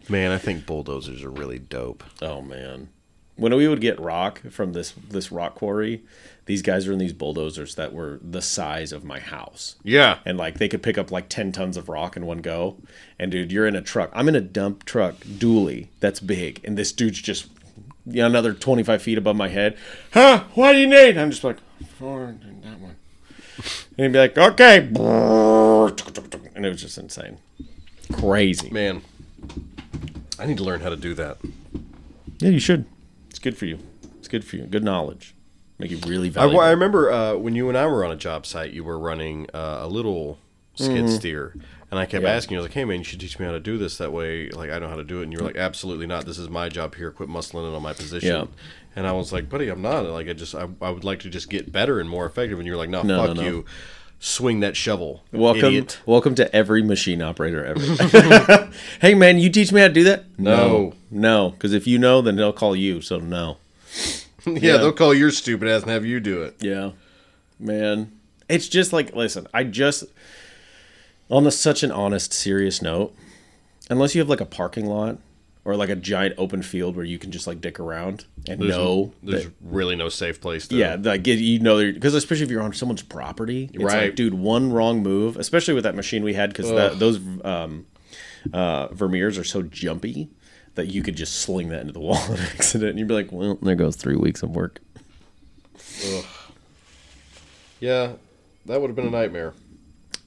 Man, 0.08 0.32
I 0.32 0.38
think 0.38 0.66
bulldozers 0.66 1.22
are 1.22 1.30
really 1.30 1.60
dope. 1.60 2.02
Oh 2.20 2.40
man, 2.42 2.88
when 3.36 3.54
we 3.54 3.68
would 3.68 3.80
get 3.80 4.00
rock 4.00 4.40
from 4.50 4.72
this 4.72 4.94
this 5.10 5.30
rock 5.30 5.54
quarry, 5.54 6.02
these 6.46 6.62
guys 6.62 6.86
were 6.88 6.92
in 6.92 6.98
these 6.98 7.12
bulldozers 7.12 7.76
that 7.76 7.92
were 7.92 8.18
the 8.20 8.42
size 8.42 8.90
of 8.90 9.04
my 9.04 9.20
house, 9.20 9.76
Yeah. 9.84 10.18
and 10.24 10.36
like 10.38 10.58
they 10.58 10.66
could 10.68 10.82
pick 10.82 10.98
up 10.98 11.12
like 11.12 11.28
ten 11.28 11.52
tons 11.52 11.76
of 11.76 11.88
rock 11.88 12.16
in 12.16 12.26
one 12.26 12.38
go. 12.38 12.78
And 13.16 13.30
dude, 13.30 13.52
you're 13.52 13.66
in 13.66 13.76
a 13.76 13.82
truck. 13.82 14.10
I'm 14.12 14.28
in 14.28 14.34
a 14.34 14.40
dump 14.40 14.84
truck 14.86 15.18
dually 15.18 15.86
that's 16.00 16.18
big, 16.20 16.62
and 16.64 16.76
this 16.76 16.90
dude's 16.90 17.20
just 17.22 17.46
you 18.08 18.22
know, 18.22 18.26
another 18.26 18.54
25 18.54 19.02
feet 19.02 19.18
above 19.18 19.36
my 19.36 19.48
head. 19.48 19.76
Huh? 20.12 20.44
What 20.54 20.72
do 20.72 20.78
you 20.78 20.86
need? 20.86 21.16
I'm 21.16 21.30
just 21.30 21.44
like, 21.44 21.58
and 22.00 22.62
that 22.62 22.80
one. 22.80 22.96
And 23.96 24.06
he'd 24.06 24.12
be 24.12 24.18
like, 24.18 24.38
okay, 24.38 24.78
and 26.54 26.66
it 26.66 26.68
was 26.68 26.80
just 26.80 26.98
insane, 26.98 27.38
crazy. 28.12 28.70
Man, 28.70 29.02
I 30.38 30.46
need 30.46 30.58
to 30.58 30.64
learn 30.64 30.80
how 30.80 30.90
to 30.90 30.96
do 30.96 31.14
that. 31.14 31.38
Yeah, 32.38 32.50
you 32.50 32.60
should. 32.60 32.86
It's 33.30 33.38
good 33.38 33.56
for 33.56 33.66
you. 33.66 33.78
It's 34.18 34.28
good 34.28 34.44
for 34.44 34.56
you. 34.56 34.64
Good 34.64 34.84
knowledge. 34.84 35.34
Make 35.78 35.90
you 35.90 35.98
really 36.06 36.28
I, 36.28 36.32
valuable. 36.32 36.60
I 36.60 36.70
remember 36.70 37.12
uh, 37.12 37.34
when 37.36 37.54
you 37.54 37.68
and 37.68 37.78
I 37.78 37.86
were 37.86 38.04
on 38.04 38.10
a 38.10 38.16
job 38.16 38.46
site, 38.46 38.72
you 38.72 38.84
were 38.84 38.98
running 38.98 39.46
uh, 39.54 39.80
a 39.82 39.88
little 39.88 40.38
skid 40.78 41.04
mm-hmm. 41.04 41.08
steer, 41.08 41.54
and 41.90 41.98
I 41.98 42.06
kept 42.06 42.24
Yeah. 42.24 42.30
asking 42.30 42.54
you, 42.54 42.58
I 42.58 42.62
was 42.62 42.68
like, 42.70 42.74
"Hey 42.74 42.84
man, 42.84 42.98
you 42.98 43.04
should 43.04 43.20
teach 43.20 43.38
me 43.38 43.46
how 43.46 43.52
to 43.52 43.60
do 43.60 43.78
this. 43.78 43.98
That 43.98 44.12
way, 44.12 44.48
like 44.50 44.70
I 44.70 44.78
know 44.78 44.88
how 44.88 44.96
to 44.96 45.04
do 45.04 45.20
it." 45.20 45.24
And 45.24 45.32
you 45.32 45.38
were 45.38 45.44
like, 45.44 45.56
"Absolutely 45.56 46.06
not. 46.06 46.26
This 46.26 46.38
is 46.38 46.48
my 46.48 46.68
job 46.68 46.94
here. 46.94 47.10
Quit 47.10 47.28
muscling 47.28 47.70
it 47.70 47.76
on 47.76 47.82
my 47.82 47.92
position." 47.92 48.34
Yeah. 48.34 48.46
And 48.96 49.06
I 49.06 49.12
was 49.12 49.32
like, 49.32 49.48
"Buddy, 49.48 49.68
I'm 49.68 49.82
not. 49.82 50.04
Like 50.06 50.28
I 50.28 50.32
just, 50.32 50.54
I, 50.54 50.68
I 50.80 50.90
would 50.90 51.04
like 51.04 51.20
to 51.20 51.30
just 51.30 51.50
get 51.50 51.70
better 51.72 52.00
and 52.00 52.08
more 52.08 52.26
effective." 52.26 52.58
And 52.58 52.66
you're 52.66 52.76
like, 52.76 52.90
"No, 52.90 53.02
No, 53.02 53.26
fuck 53.26 53.36
no, 53.36 53.42
no. 53.42 53.48
you." 53.48 53.64
swing 54.20 54.60
that 54.60 54.76
shovel. 54.76 55.22
Welcome, 55.32 55.66
idiot. 55.66 56.00
welcome 56.06 56.34
to 56.36 56.54
every 56.54 56.82
machine 56.82 57.22
operator 57.22 57.64
ever. 57.64 58.70
hey 59.00 59.14
man, 59.14 59.38
you 59.38 59.50
teach 59.50 59.72
me 59.72 59.80
how 59.80 59.88
to 59.88 59.92
do 59.92 60.04
that? 60.04 60.24
No. 60.38 60.94
no, 61.10 61.50
because 61.50 61.72
if 61.72 61.86
you 61.86 61.98
know, 61.98 62.20
then 62.20 62.36
they'll 62.36 62.52
call 62.52 62.74
you. 62.74 63.00
So 63.00 63.18
no. 63.18 63.58
yeah, 64.46 64.76
they'll 64.76 64.92
call 64.92 65.14
your 65.14 65.30
stupid 65.30 65.68
ass 65.68 65.82
and 65.82 65.90
have 65.90 66.04
you 66.04 66.20
do 66.20 66.42
it. 66.42 66.56
Yeah, 66.60 66.92
man. 67.58 68.12
It's 68.48 68.68
just 68.68 68.92
like 68.92 69.14
listen. 69.14 69.46
I 69.52 69.64
just 69.64 70.04
on 71.30 71.44
the 71.44 71.50
such 71.50 71.82
an 71.82 71.90
honest, 71.92 72.32
serious 72.32 72.80
note. 72.82 73.14
Unless 73.90 74.14
you 74.14 74.20
have 74.20 74.28
like 74.28 74.40
a 74.40 74.46
parking 74.46 74.86
lot 74.86 75.18
or 75.64 75.74
like 75.76 75.88
a 75.90 75.96
giant 75.96 76.34
open 76.38 76.62
field 76.62 76.94
where 76.96 77.04
you 77.04 77.18
can 77.18 77.30
just 77.30 77.46
like 77.46 77.60
dick 77.60 77.78
around 77.80 78.24
and 78.46 78.60
There's, 78.60 78.70
know 78.70 79.12
there's 79.22 79.44
that 79.44 79.52
really 79.62 79.96
no 79.96 80.08
safe 80.08 80.40
place. 80.40 80.68
To, 80.68 80.76
Yeah, 80.76 80.96
like 81.00 81.26
you 81.26 81.58
know, 81.58 81.92
because 81.92 82.14
especially 82.14 82.44
if 82.44 82.50
you're 82.50 82.62
on 82.62 82.72
someone's 82.72 83.02
property, 83.02 83.70
it's 83.72 83.82
Right. 83.82 84.04
like, 84.06 84.14
dude, 84.14 84.34
one 84.34 84.72
wrong 84.72 85.02
move, 85.02 85.36
especially 85.36 85.74
with 85.74 85.84
that 85.84 85.94
machine 85.94 86.22
we 86.22 86.34
had, 86.34 86.50
because 86.50 86.70
those 86.98 87.18
um, 87.44 87.86
uh, 88.52 88.88
Vermeers 88.88 89.38
are 89.38 89.44
so 89.44 89.62
jumpy 89.62 90.28
that 90.74 90.86
you 90.86 91.02
could 91.02 91.16
just 91.16 91.36
sling 91.40 91.68
that 91.70 91.80
into 91.80 91.92
the 91.92 92.00
wall 92.08 92.22
and 92.30 92.40
accident, 92.40 92.90
and 92.90 92.98
you'd 92.98 93.08
be 93.08 93.14
like, 93.14 93.32
well, 93.32 93.58
there 93.62 93.74
goes 93.74 93.96
three 93.96 94.16
weeks 94.16 94.42
of 94.42 94.50
work. 94.50 94.80
yeah, 97.80 98.12
that 98.66 98.80
would 98.80 98.88
have 98.90 98.96
been 98.96 99.06
a 99.06 99.10
nightmare. 99.10 99.54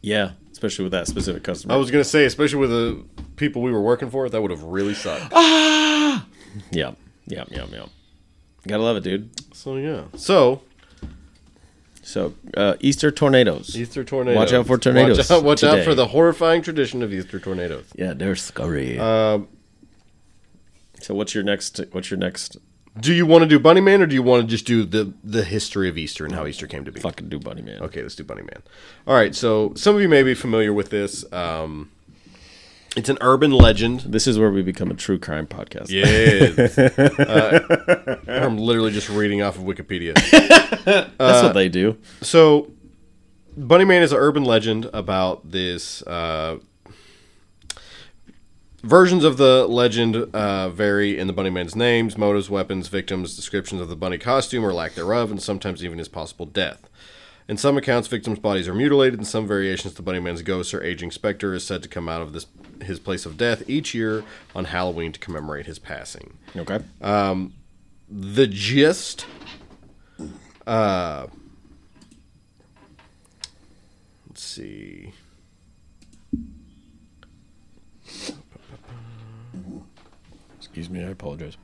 Yeah, 0.02 0.32
especially 0.62 0.84
with 0.84 0.92
that 0.92 1.08
specific 1.08 1.42
customer. 1.42 1.74
I 1.74 1.78
was 1.78 1.90
gonna 1.90 2.04
say, 2.04 2.24
especially 2.26 2.60
with 2.60 2.70
the 2.70 3.04
people 3.36 3.64
we 3.64 3.72
were 3.72 3.82
working 3.82 4.12
for, 4.12 4.30
that 4.30 4.40
would 4.40 4.52
have 4.52 4.62
really 4.62 4.94
sucked. 4.94 5.34
Ah! 5.34 6.28
Yeah, 6.70 6.92
yeah, 7.26 7.46
yeah, 7.50 7.66
yeah. 7.72 7.86
Gotta 8.68 8.84
love 8.84 8.98
it, 8.98 9.04
dude. 9.04 9.32
So 9.56 9.78
yeah, 9.78 10.04
so 10.16 10.62
So 12.04 12.36
uh, 12.56 12.76
Easter 12.80 13.10
tornadoes. 13.10 13.76
Easter 13.76 14.04
tornadoes. 14.04 14.38
Watch 14.38 14.54
out 14.54 14.68
for 14.68 14.78
tornadoes 14.78 15.18
Watch 15.18 15.32
out, 15.32 15.44
watch 15.44 15.64
out 15.64 15.84
for 15.84 15.96
the 15.96 16.08
horrifying 16.08 16.62
tradition 16.62 17.02
of 17.02 17.12
Easter 17.12 17.40
tornadoes. 17.40 17.86
Yeah, 17.96 18.14
they're 18.14 18.36
scary. 18.36 19.00
Um, 19.00 19.48
so 21.00 21.16
what's 21.16 21.34
your 21.34 21.44
next? 21.44 21.82
What's 21.92 22.12
your 22.12 22.20
next? 22.20 22.58
Do 23.00 23.14
you 23.14 23.26
want 23.26 23.44
to 23.44 23.48
do 23.48 23.60
Bunny 23.60 23.82
Man 23.82 24.02
or 24.02 24.06
do 24.06 24.14
you 24.14 24.24
want 24.24 24.44
to 24.44 24.48
just 24.48 24.66
do 24.66 24.84
the 24.84 25.14
the 25.24 25.44
history 25.44 25.88
of 25.88 25.98
Easter 25.98 26.26
and 26.26 26.36
how 26.36 26.46
Easter 26.46 26.68
came 26.68 26.84
to 26.86 26.92
be? 26.92 27.00
Fucking 27.00 27.30
do 27.30 27.40
bunny 27.40 27.62
man. 27.62 27.82
Okay, 27.82 28.02
let's 28.02 28.16
do 28.16 28.24
Bunny 28.24 28.42
Man. 28.42 28.62
All 29.08 29.16
right, 29.16 29.34
so 29.34 29.74
some 29.76 29.96
of 29.96 30.02
you 30.02 30.10
may 30.10 30.24
be 30.24 30.34
familiar 30.34 30.74
with 30.74 30.90
this. 30.90 31.32
Um, 31.32 31.92
it's 32.98 33.08
an 33.08 33.18
urban 33.22 33.52
legend. 33.52 34.02
This 34.02 34.28
is 34.28 34.38
where 34.38 34.52
we 34.52 34.62
become 34.62 34.92
a 34.92 34.94
true 34.94 35.18
crime 35.18 35.48
podcast. 35.48 35.90
Yes. 35.90 36.78
uh, 37.20 38.18
I'm 38.28 38.58
literally 38.58 38.92
just 38.92 39.08
reading 39.08 39.42
off 39.42 39.58
of 39.58 39.64
Wikipedia. 39.64 40.14
That's 41.18 41.44
what 41.44 41.54
they 41.54 41.70
do. 41.70 41.98
So, 42.22 42.70
Bunny 43.56 43.86
Man 43.86 44.04
is 44.04 44.12
an 44.12 44.18
urban 44.18 44.44
legend 44.44 44.90
about 44.92 45.50
this. 45.50 46.02
Uh, 46.02 46.58
versions 48.84 49.24
of 49.24 49.38
the 49.38 49.68
legend 49.68 50.16
uh, 50.16 50.70
vary 50.70 51.18
in 51.18 51.28
the 51.28 51.34
Bunny 51.34 51.50
Man's 51.50 51.76
names, 51.76 52.18
motives, 52.18 52.50
weapons, 52.50 52.88
victims, 52.88 53.36
descriptions 53.36 53.82
of 53.82 53.90
the 53.90 53.96
bunny 53.96 54.18
costume 54.18 54.64
or 54.66 54.74
lack 54.74 54.94
thereof, 54.96 55.32
and 55.32 55.42
sometimes 55.42 55.84
even 55.84 55.98
his 55.98 56.08
possible 56.08 56.46
death. 56.46 56.90
In 57.48 57.58
some 57.58 57.76
accounts, 57.78 58.08
victims' 58.08 58.40
bodies 58.40 58.68
are 58.68 58.74
mutilated. 58.74 59.20
In 59.20 59.26
some 59.26 59.46
variations, 59.48 59.96
the 59.96 60.02
Bunny 60.02 60.20
Man's 60.20 60.42
ghost 60.42 60.74
or 60.74 60.82
aging 60.84 61.12
specter 61.12 61.54
is 61.54 61.66
said 61.66 61.84
to 61.84 61.90
come 61.90 62.08
out 62.08 62.22
of 62.22 62.34
this 62.34 62.46
his 62.84 63.00
place 63.00 63.26
of 63.28 63.38
death 63.38 63.62
each 63.70 63.94
year 63.94 64.24
on 64.56 64.66
Halloween 64.66 65.12
to 65.12 65.20
commemorate 65.20 65.68
his 65.68 65.78
passing 65.78 66.38
Okay. 66.56 66.80
the 68.10 68.48
gist 68.48 69.26
uh 70.66 71.28
let's 74.28 74.44
see 74.44 75.14
Excuse 80.74 80.90
me, 80.90 81.04
I 81.04 81.10
apologize. 81.10 81.58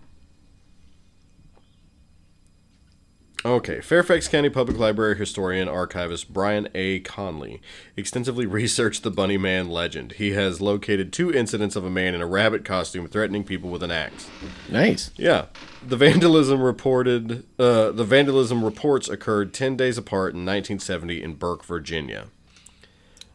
okay 3.45 3.79
fairfax 3.81 4.27
county 4.27 4.49
public 4.49 4.79
library 4.79 5.15
historian 5.15 5.69
archivist 5.69 6.33
brian 6.33 6.67
a 6.73 6.99
conley 7.01 7.61
extensively 7.95 8.45
researched 8.59 9.03
the 9.03 9.11
bunny 9.11 9.37
man 9.37 9.69
legend 9.69 10.13
he 10.13 10.31
has 10.31 10.59
located 10.59 11.13
two 11.13 11.31
incidents 11.31 11.75
of 11.75 11.85
a 11.85 11.89
man 11.89 12.15
in 12.15 12.21
a 12.21 12.25
rabbit 12.25 12.65
costume 12.65 13.07
threatening 13.07 13.43
people 13.43 13.69
with 13.69 13.83
an 13.83 13.91
axe 13.91 14.27
Nice. 14.69 15.11
Yeah, 15.15 15.45
the 15.85 15.95
vandalism 15.95 16.61
reported. 16.61 17.45
Uh, 17.57 17.91
the 17.91 18.03
vandalism 18.03 18.65
reports 18.65 19.07
occurred 19.07 19.53
ten 19.53 19.77
days 19.77 19.97
apart 19.97 20.33
in 20.33 20.41
1970 20.45 21.23
in 21.23 21.35
Burke, 21.35 21.63
Virginia. 21.63 22.27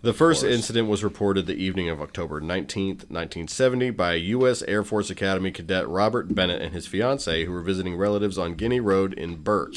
The 0.02 0.12
first 0.12 0.42
incident 0.42 0.88
was 0.88 1.04
reported 1.04 1.46
the 1.46 1.54
evening 1.54 1.88
of 1.88 2.02
October 2.02 2.40
19th, 2.40 3.08
1970, 3.08 3.90
by 3.90 4.14
U.S. 4.14 4.62
Air 4.62 4.82
Force 4.82 5.10
Academy 5.10 5.52
cadet 5.52 5.86
Robert 5.86 6.34
Bennett 6.34 6.60
and 6.60 6.74
his 6.74 6.88
fiancee, 6.88 7.44
who 7.44 7.52
were 7.52 7.62
visiting 7.62 7.94
relatives 7.94 8.36
on 8.36 8.56
Guinea 8.56 8.80
Road 8.80 9.14
in 9.14 9.36
Burke. 9.36 9.76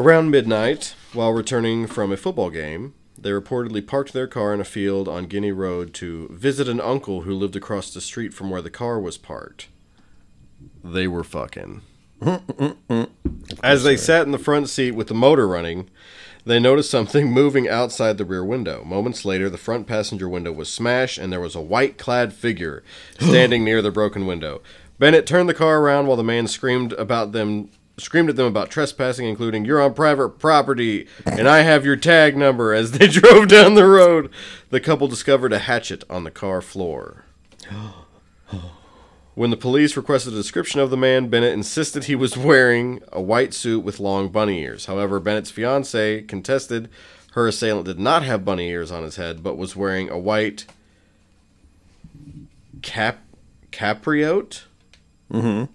Around 0.00 0.30
midnight, 0.30 0.94
while 1.12 1.34
returning 1.34 1.86
from 1.86 2.12
a 2.12 2.16
football 2.16 2.48
game, 2.48 2.94
they 3.18 3.28
reportedly 3.28 3.86
parked 3.86 4.14
their 4.14 4.26
car 4.26 4.54
in 4.54 4.60
a 4.60 4.64
field 4.64 5.06
on 5.06 5.26
Guinea 5.26 5.52
Road 5.52 5.92
to 5.94 6.28
visit 6.32 6.66
an 6.66 6.80
uncle 6.80 7.22
who 7.22 7.34
lived 7.34 7.56
across 7.56 7.92
the 7.92 8.00
street 8.00 8.32
from 8.32 8.48
where 8.48 8.62
the 8.62 8.70
car 8.70 8.98
was 8.98 9.18
parked. 9.18 9.68
They 10.82 11.06
were 11.06 11.24
fucking. 11.24 11.82
As 13.62 13.84
they 13.84 13.98
sat 13.98 14.24
in 14.24 14.32
the 14.32 14.38
front 14.38 14.70
seat 14.70 14.92
with 14.92 15.08
the 15.08 15.14
motor 15.14 15.46
running, 15.46 15.90
they 16.44 16.58
noticed 16.58 16.90
something 16.90 17.30
moving 17.30 17.68
outside 17.68 18.18
the 18.18 18.24
rear 18.24 18.44
window. 18.44 18.84
Moments 18.84 19.24
later, 19.24 19.48
the 19.48 19.58
front 19.58 19.86
passenger 19.86 20.28
window 20.28 20.52
was 20.52 20.70
smashed 20.70 21.18
and 21.18 21.32
there 21.32 21.40
was 21.40 21.54
a 21.54 21.60
white 21.60 21.98
clad 21.98 22.32
figure 22.32 22.82
standing 23.18 23.64
near 23.64 23.80
the 23.80 23.90
broken 23.90 24.26
window. 24.26 24.60
Bennett 24.98 25.26
turned 25.26 25.48
the 25.48 25.54
car 25.54 25.80
around 25.80 26.06
while 26.06 26.16
the 26.16 26.24
man 26.24 26.46
screamed 26.46 26.92
about 26.94 27.32
them 27.32 27.70
screamed 27.98 28.30
at 28.30 28.36
them 28.36 28.46
about 28.46 28.70
trespassing 28.70 29.26
including 29.26 29.64
you're 29.66 29.80
on 29.80 29.92
private 29.92 30.30
property 30.30 31.06
and 31.26 31.46
I 31.46 31.60
have 31.60 31.84
your 31.84 31.94
tag 31.94 32.36
number 32.36 32.72
as 32.72 32.92
they 32.92 33.06
drove 33.06 33.48
down 33.48 33.74
the 33.74 33.86
road. 33.86 34.30
The 34.70 34.80
couple 34.80 35.08
discovered 35.08 35.52
a 35.52 35.58
hatchet 35.60 36.02
on 36.08 36.24
the 36.24 36.30
car 36.30 36.62
floor. 36.62 37.24
When 39.34 39.50
the 39.50 39.56
police 39.56 39.96
requested 39.96 40.34
a 40.34 40.36
description 40.36 40.80
of 40.80 40.90
the 40.90 40.96
man, 40.96 41.28
Bennett 41.28 41.54
insisted 41.54 42.04
he 42.04 42.14
was 42.14 42.36
wearing 42.36 43.00
a 43.10 43.20
white 43.20 43.54
suit 43.54 43.80
with 43.80 44.00
long 44.00 44.28
bunny 44.28 44.62
ears. 44.62 44.86
However, 44.86 45.20
Bennett's 45.20 45.50
fiancee 45.50 46.22
contested 46.22 46.88
her 47.32 47.48
assailant 47.48 47.86
did 47.86 47.98
not 47.98 48.22
have 48.24 48.44
bunny 48.44 48.68
ears 48.68 48.90
on 48.90 49.04
his 49.04 49.16
head, 49.16 49.42
but 49.42 49.56
was 49.56 49.74
wearing 49.74 50.10
a 50.10 50.18
white 50.18 50.66
cap 52.82 53.20
capirote. 53.70 54.64
Mm-hmm. 55.30 55.72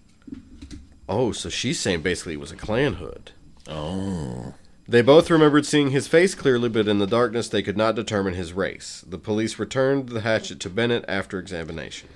Oh, 1.10 1.32
so 1.32 1.50
she's 1.50 1.80
saying 1.80 2.02
basically 2.02 2.34
it 2.34 2.40
was 2.40 2.52
a 2.52 2.56
Klan 2.56 2.96
hood. 2.96 3.32
Oh. 3.68 4.54
They 4.88 5.02
both 5.02 5.32
remembered 5.32 5.66
seeing 5.66 5.90
his 5.90 6.08
face 6.08 6.36
clearly, 6.36 6.70
but 6.70 6.88
in 6.88 7.00
the 7.00 7.08
darkness 7.08 7.50
they 7.50 7.64
could 7.64 7.76
not 7.76 7.96
determine 7.96 8.36
his 8.36 8.54
race. 8.54 9.04
The 9.08 9.18
police 9.18 9.58
returned 9.58 10.10
the 10.10 10.22
hatchet 10.22 10.60
to 10.62 10.70
Bennett 10.70 11.06
after 11.08 11.40
examination. 11.40 12.08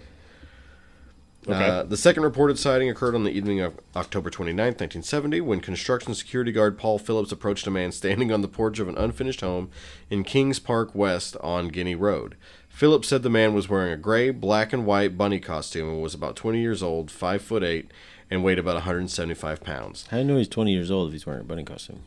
Uh, 1.48 1.84
the 1.84 1.98
second 1.98 2.22
reported 2.24 2.60
sighting 2.60 2.89
occurred 2.89 3.16
on 3.16 3.24
the 3.24 3.32
evening 3.32 3.60
of 3.60 3.74
October 3.96 4.30
29, 4.30 4.64
1970, 4.64 5.42
when 5.42 5.60
construction 5.60 6.14
security 6.14 6.52
guard 6.52 6.78
Paul 6.78 7.00
Phillips 7.00 7.32
approached 7.32 7.66
a 7.66 7.72
man 7.72 7.92
standing 7.92 8.32
on 8.32 8.42
the 8.42 8.48
porch 8.48 8.78
of 8.80 8.88
an 8.88 8.98
unfinished 8.98 9.42
home 9.42 9.72
in 10.10 10.24
Kings 10.24 10.60
Park 10.60 10.94
West 10.94 11.36
on 11.42 11.70
Guinea 11.70 11.96
Road. 11.96 12.36
Phillips 12.70 13.08
said 13.08 13.24
the 13.24 13.30
man 13.30 13.54
was 13.54 13.68
wearing 13.68 13.92
a 13.92 13.98
gray, 13.98 14.30
black, 14.30 14.72
and 14.72 14.86
white 14.86 15.18
bunny 15.18 15.39
costume 15.39 15.89
and 15.89 16.02
was 16.02 16.14
about 16.14 16.36
20 16.36 16.60
years 16.62 16.84
old, 16.84 17.10
5 17.10 17.42
foot 17.42 17.64
8, 17.64 17.89
and 18.30 18.44
weighed 18.44 18.60
about 18.60 18.76
175 18.76 19.62
pounds. 19.64 20.08
How 20.12 20.18
do 20.18 20.24
you 20.24 20.30
know 20.30 20.38
he's 20.38 20.48
20 20.48 20.72
years 20.72 20.92
old 20.92 21.08
if 21.08 21.14
he's 21.14 21.26
wearing 21.26 21.42
a 21.42 21.46
bunny 21.46 21.64
costume? 21.64 22.04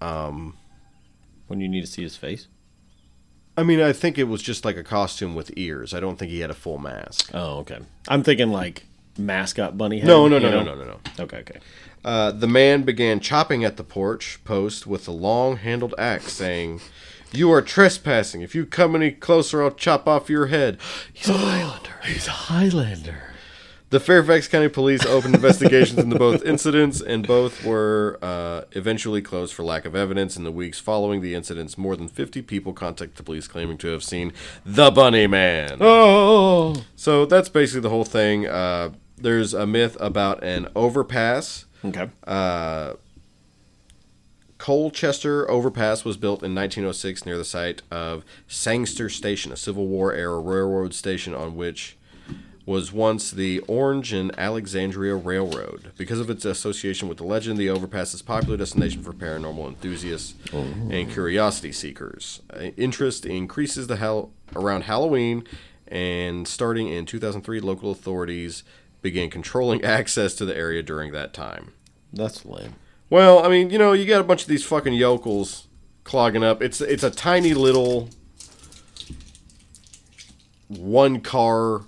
Um, 0.00 0.56
When 1.48 1.60
you 1.60 1.68
need 1.68 1.82
to 1.82 1.86
see 1.86 2.02
his 2.02 2.16
face? 2.16 2.46
I 3.60 3.62
mean, 3.62 3.82
I 3.82 3.92
think 3.92 4.16
it 4.16 4.24
was 4.24 4.40
just 4.40 4.64
like 4.64 4.78
a 4.78 4.82
costume 4.82 5.34
with 5.34 5.52
ears. 5.54 5.92
I 5.92 6.00
don't 6.00 6.18
think 6.18 6.30
he 6.30 6.40
had 6.40 6.48
a 6.48 6.54
full 6.54 6.78
mask. 6.78 7.30
Oh, 7.34 7.58
okay. 7.58 7.78
I'm 8.08 8.22
thinking 8.22 8.50
like 8.50 8.86
mascot 9.18 9.76
bunny 9.76 9.98
head. 9.98 10.06
No, 10.06 10.28
no, 10.28 10.38
no, 10.38 10.48
no, 10.48 10.62
no, 10.62 10.74
no, 10.74 10.84
no. 10.84 11.00
Okay, 11.20 11.40
okay. 11.40 11.60
Uh, 12.02 12.30
the 12.30 12.46
man 12.46 12.84
began 12.84 13.20
chopping 13.20 13.62
at 13.62 13.76
the 13.76 13.84
porch 13.84 14.42
post 14.44 14.86
with 14.86 15.06
a 15.06 15.10
long 15.10 15.58
handled 15.58 15.94
axe, 15.98 16.32
saying, 16.32 16.80
You 17.32 17.52
are 17.52 17.60
trespassing. 17.60 18.40
If 18.40 18.54
you 18.54 18.64
come 18.64 18.96
any 18.96 19.10
closer, 19.10 19.62
I'll 19.62 19.72
chop 19.72 20.08
off 20.08 20.30
your 20.30 20.46
head. 20.46 20.78
He's 21.12 21.28
a 21.28 21.34
Highlander. 21.34 22.00
He's 22.06 22.28
a 22.28 22.30
Highlander. 22.30 23.29
The 23.90 23.98
Fairfax 23.98 24.46
County 24.46 24.68
Police 24.68 25.04
opened 25.04 25.34
investigations 25.34 25.98
into 25.98 26.16
both 26.16 26.44
incidents, 26.44 27.00
and 27.00 27.26
both 27.26 27.64
were 27.64 28.18
uh, 28.22 28.62
eventually 28.72 29.20
closed 29.20 29.52
for 29.52 29.64
lack 29.64 29.84
of 29.84 29.96
evidence. 29.96 30.36
In 30.36 30.44
the 30.44 30.52
weeks 30.52 30.78
following 30.78 31.20
the 31.22 31.34
incidents, 31.34 31.76
more 31.76 31.96
than 31.96 32.06
50 32.06 32.40
people 32.42 32.72
contacted 32.72 33.16
the 33.16 33.24
police 33.24 33.48
claiming 33.48 33.78
to 33.78 33.88
have 33.88 34.04
seen 34.04 34.32
the 34.64 34.92
Bunny 34.92 35.26
Man. 35.26 35.78
Oh. 35.80 36.84
So 36.94 37.26
that's 37.26 37.48
basically 37.48 37.80
the 37.80 37.90
whole 37.90 38.04
thing. 38.04 38.46
Uh, 38.46 38.90
there's 39.16 39.52
a 39.54 39.66
myth 39.66 39.96
about 40.00 40.42
an 40.44 40.68
overpass 40.76 41.64
Okay. 41.84 42.08
uh, 42.26 42.94
Colchester 44.58 45.50
Overpass 45.50 46.04
was 46.04 46.16
built 46.16 46.42
in 46.44 46.54
1906 46.54 47.24
near 47.26 47.38
the 47.38 47.44
site 47.44 47.80
of 47.90 48.24
Sangster 48.46 49.08
Station, 49.08 49.50
a 49.52 49.56
Civil 49.56 49.86
War 49.86 50.12
era 50.12 50.38
railroad 50.38 50.92
station 50.94 51.34
on 51.34 51.56
which 51.56 51.96
was 52.70 52.92
once 52.92 53.32
the 53.32 53.58
Orange 53.66 54.12
and 54.12 54.30
Alexandria 54.38 55.16
Railroad. 55.16 55.90
Because 55.98 56.20
of 56.20 56.30
its 56.30 56.44
association 56.44 57.08
with 57.08 57.18
the 57.18 57.24
legend, 57.24 57.58
the 57.58 57.68
overpass 57.68 58.14
is 58.14 58.20
a 58.20 58.24
popular 58.24 58.56
destination 58.56 59.02
for 59.02 59.12
paranormal 59.12 59.66
enthusiasts 59.66 60.34
and 60.52 61.10
curiosity 61.10 61.72
seekers. 61.72 62.42
Uh, 62.54 62.66
interest 62.76 63.26
increases 63.26 63.88
the 63.88 63.96
hell 63.96 64.30
around 64.54 64.82
Halloween, 64.82 65.42
and 65.88 66.46
starting 66.46 66.88
in 66.88 67.06
2003, 67.06 67.58
local 67.58 67.90
authorities 67.90 68.62
began 69.02 69.30
controlling 69.30 69.82
access 69.82 70.36
to 70.36 70.44
the 70.44 70.56
area 70.56 70.80
during 70.80 71.10
that 71.10 71.34
time. 71.34 71.72
That's 72.12 72.44
lame. 72.44 72.76
Well, 73.10 73.44
I 73.44 73.48
mean, 73.48 73.70
you 73.70 73.78
know, 73.78 73.94
you 73.94 74.06
got 74.06 74.20
a 74.20 74.24
bunch 74.24 74.42
of 74.42 74.48
these 74.48 74.64
fucking 74.64 74.94
yokels 74.94 75.66
clogging 76.04 76.44
up. 76.44 76.62
It's 76.62 76.80
it's 76.80 77.02
a 77.02 77.10
tiny 77.10 77.52
little 77.52 78.10
one 80.68 81.20
car 81.20 81.80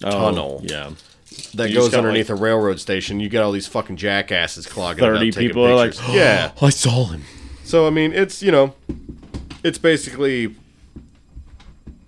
tunnel 0.00 0.60
Oh, 0.62 0.66
Yeah. 0.66 0.90
that 1.54 1.70
You 1.70 1.76
goes 1.76 1.94
underneath 1.94 2.30
like- 2.30 2.38
a 2.38 2.42
railroad 2.42 2.80
station. 2.80 3.20
You 3.20 3.28
get 3.28 3.42
all 3.42 3.52
these 3.52 3.66
fucking 3.66 3.96
jackasses 3.96 4.66
clogging 4.66 5.04
up, 5.04 5.10
Thirty 5.14 5.30
taking 5.30 5.48
people 5.48 5.64
are 5.66 5.74
like, 5.74 5.94
yeah. 6.10 6.52
I 6.62 6.70
saw 6.70 7.06
him. 7.06 7.22
So 7.64 7.86
I 7.86 7.90
mean, 7.90 8.12
it's 8.12 8.42
you 8.42 8.52
know, 8.52 8.74
it's 9.62 9.78
basically 9.78 10.54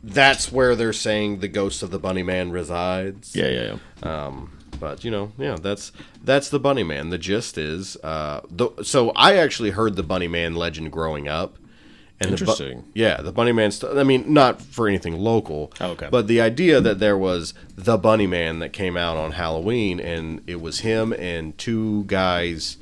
that's 0.03 0.53
where 0.53 0.75
they're 0.77 0.93
saying 0.93 1.41
the 1.41 1.49
ghost 1.49 1.83
of 1.83 1.91
the 1.91 1.99
Bunny 1.99 2.23
Man 2.23 2.51
resides. 2.51 3.35
Yeah, 3.35 3.49
yeah, 3.49 3.77
yeah. 4.03 4.27
Um, 4.27 4.53
but 4.79 5.05
you 5.05 5.11
know, 5.11 5.33
yeah, 5.39 5.57
that's 5.61 5.93
that's 6.23 6.49
the 6.51 6.61
Bunny 6.61 6.83
Man. 6.85 7.11
The 7.11 7.19
gist 7.19 7.59
is, 7.59 7.97
uh, 8.05 8.41
the, 8.51 8.69
so 8.83 9.11
I 9.17 9.37
actually 9.37 9.71
heard 9.71 9.97
the 9.97 10.03
Bunny 10.03 10.29
Man 10.29 10.55
legend 10.55 10.93
growing 10.93 11.27
up. 11.29 11.57
And 12.19 12.33
the 12.33 12.37
bu- 12.37 12.51
Interesting. 12.51 12.85
yeah, 12.95 13.21
the 13.21 13.31
Bunny 13.33 13.53
Man. 13.53 13.71
I 13.95 14.03
mean, 14.03 14.33
not 14.33 14.63
for 14.63 14.89
anything 14.89 15.19
local. 15.19 15.71
Oh, 15.81 15.91
okay. 15.91 16.09
But 16.11 16.29
the 16.29 16.41
idea 16.41 16.81
that 16.81 16.99
there 16.99 17.19
was 17.19 17.53
the 17.77 17.99
Bunny 17.99 18.27
Man 18.27 18.59
that 18.61 18.73
came 18.73 18.97
out 18.97 19.19
on 19.19 19.33
Halloween, 19.33 20.01
and 20.01 20.41
it 20.47 20.61
was 20.63 20.81
him 20.81 21.13
and 21.13 21.57
two 21.59 22.05
guys, 22.05 22.79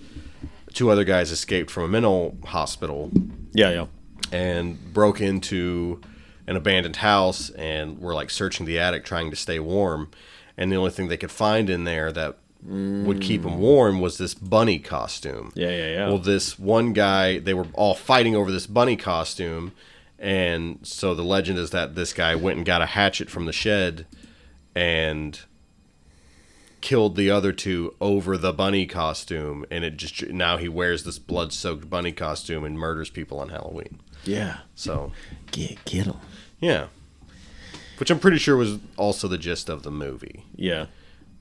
two 0.72 0.89
other 0.91 1.03
guys 1.03 1.32
escaped 1.32 1.70
from 1.70 1.82
a 1.85 1.89
mental 1.89 2.37
hospital 2.45 3.11
Yeah, 3.53 3.70
yeah. 3.70 3.87
and 4.30 4.93
broke 4.93 5.20
into 5.20 6.01
an 6.47 6.55
abandoned 6.57 6.97
house 6.97 7.51
and 7.51 7.99
were 7.99 8.14
like 8.14 8.30
searching 8.30 8.66
the 8.66 8.78
attic 8.78 9.05
trying 9.05 9.30
to 9.30 9.37
stay 9.37 9.59
warm 9.59 10.11
and 10.57 10.70
the 10.70 10.76
only 10.76 10.91
thing 10.91 11.09
they 11.09 11.16
could 11.16 11.30
find 11.30 11.68
in 11.70 11.85
there 11.85 12.12
that 12.12 12.37
would 12.67 13.21
keep 13.21 13.43
them 13.43 13.59
warm 13.59 14.01
was 14.01 14.17
this 14.17 14.33
bunny 14.35 14.79
costume 14.79 15.53
Yeah, 15.55 15.69
yeah, 15.71 15.91
yeah. 15.93 16.09
well 16.09 16.19
this 16.19 16.59
one 16.59 16.93
guy 16.95 17.39
they 17.39 17.53
were 17.55 17.67
all 17.75 17.95
fighting 17.95 18.35
over 18.35 18.51
this 18.51 18.67
bunny 18.67 18.97
costume 18.97 19.73
and 20.19 20.79
so 20.83 21.15
the 21.15 21.23
legend 21.25 21.59
is 21.59 21.71
that 21.71 21.95
this 21.95 22.12
guy 22.15 22.35
went 22.35 22.57
and 22.57 22.65
got 22.65 22.81
a 22.81 22.87
hatchet 22.87 23.29
from 23.29 23.45
the 23.45 23.53
shed 23.53 24.07
and 24.75 25.41
killed 26.81 27.17
the 27.17 27.31
other 27.31 27.53
two 27.53 27.95
over 28.01 28.37
the 28.37 28.53
bunny 28.53 28.87
costume 28.87 29.65
and 29.71 29.85
it 29.85 29.97
just 29.97 30.27
now 30.29 30.57
he 30.57 30.69
wears 30.69 31.05
this 31.05 31.19
blood-soaked 31.19 31.89
bunny 31.89 32.12
costume 32.12 32.65
and 32.65 32.79
murders 32.79 33.11
people 33.11 33.39
on 33.41 33.49
halloween 33.51 34.01
Yeah. 34.25 34.59
so 34.75 35.12
Get 35.51 35.85
get 35.85 36.07
him. 36.07 36.17
yeah. 36.61 36.87
Which 37.99 38.11
I'm 38.11 38.19
pretty 38.19 38.39
sure 38.39 38.57
was 38.57 38.79
also 38.97 39.29
the 39.29 39.39
gist 39.39 39.69
of 39.69 39.85
the 39.85 39.91
movie. 39.91 40.45
Yeah. 40.57 40.87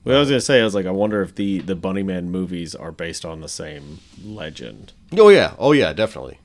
Well, 0.04 0.16
I 0.16 0.20
was 0.20 0.28
gonna 0.28 0.40
say, 0.40 0.60
I 0.60 0.64
was 0.64 0.74
like, 0.74 0.86
I 0.86 0.90
wonder 0.90 1.22
if 1.22 1.34
the 1.34 1.60
the 1.60 1.74
Bunny 1.74 2.02
Man 2.02 2.30
movies 2.30 2.74
are 2.74 2.92
based 2.92 3.24
on 3.24 3.40
the 3.40 3.48
same 3.48 4.00
legend. 4.22 4.92
Oh 5.16 5.28
yeah, 5.30 5.54
oh 5.58 5.72
yeah, 5.72 5.92
definitely. 5.92 6.38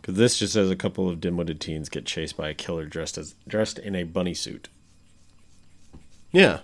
Because 0.00 0.16
this 0.16 0.38
just 0.38 0.52
says 0.52 0.70
a 0.70 0.76
couple 0.76 1.08
of 1.08 1.18
dim-witted 1.20 1.60
teens 1.60 1.88
get 1.88 2.04
chased 2.04 2.36
by 2.36 2.50
a 2.50 2.54
killer 2.54 2.84
dressed 2.84 3.16
as 3.16 3.34
dressed 3.48 3.78
in 3.78 3.94
a 3.94 4.02
bunny 4.04 4.34
suit. 4.34 4.68
Yeah. 6.30 6.60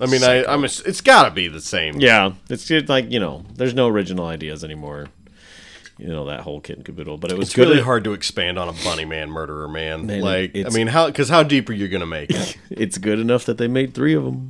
I 0.00 0.06
mean, 0.06 0.24
I, 0.24 0.44
I'm. 0.46 0.64
ass- 0.64 0.80
It's 0.80 1.00
got 1.02 1.24
to 1.24 1.30
be 1.30 1.48
the 1.48 1.60
same. 1.60 2.00
Yeah, 2.00 2.32
it's 2.48 2.70
like 2.88 3.10
you 3.12 3.20
know, 3.20 3.44
there's 3.54 3.74
no 3.74 3.88
original 3.88 4.26
ideas 4.26 4.64
anymore. 4.64 5.08
You 5.98 6.08
know 6.08 6.24
that 6.26 6.40
whole 6.40 6.60
kit 6.60 6.76
and 6.78 6.84
caboodle, 6.84 7.18
but 7.18 7.30
it 7.30 7.38
was 7.38 7.48
It's 7.50 7.58
really 7.58 7.80
hard 7.80 8.02
to 8.04 8.12
expand 8.14 8.58
on 8.58 8.68
a 8.68 8.72
bunny 8.84 9.04
man 9.04 9.30
murderer, 9.30 9.68
man. 9.68 10.06
Man, 10.06 10.20
like, 10.22 10.56
I 10.56 10.70
mean, 10.70 10.86
how? 10.88 11.06
Because 11.06 11.28
how 11.28 11.42
deep 11.42 11.68
are 11.68 11.74
you 11.74 11.86
gonna 11.88 12.06
make 12.06 12.30
it? 12.30 12.56
It's 12.70 12.96
good 12.98 13.20
enough 13.20 13.44
that 13.44 13.58
they 13.58 13.68
made 13.68 13.92
three 13.94 14.14
of 14.14 14.24
them. 14.24 14.48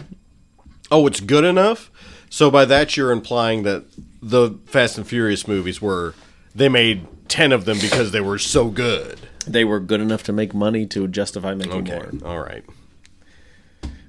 Oh, 0.93 1.07
it's 1.09 1.21
good 1.21 1.43
enough. 1.45 1.91
So 2.31 2.51
by 2.51 2.65
that, 2.67 2.97
you're 2.97 3.11
implying 3.11 3.65
that 3.65 3.85
the 4.23 4.59
Fast 4.67 4.97
and 4.99 5.07
Furious 5.07 5.49
movies 5.49 5.83
were 5.83 6.15
they 6.55 6.69
made 6.69 7.07
ten 7.29 7.51
of 7.53 7.65
them 7.65 7.79
because 7.81 8.13
they 8.13 8.21
were 8.21 8.39
so 8.39 8.69
good. 8.69 9.19
They 9.47 9.65
were 9.65 9.81
good 9.81 10.01
enough 10.01 10.23
to 10.25 10.33
make 10.33 10.55
money 10.55 10.87
to 10.87 11.09
justify 11.09 11.55
making 11.55 11.89
Okay, 11.91 11.99
more. 12.21 12.31
all 12.31 12.39
right. 12.41 12.65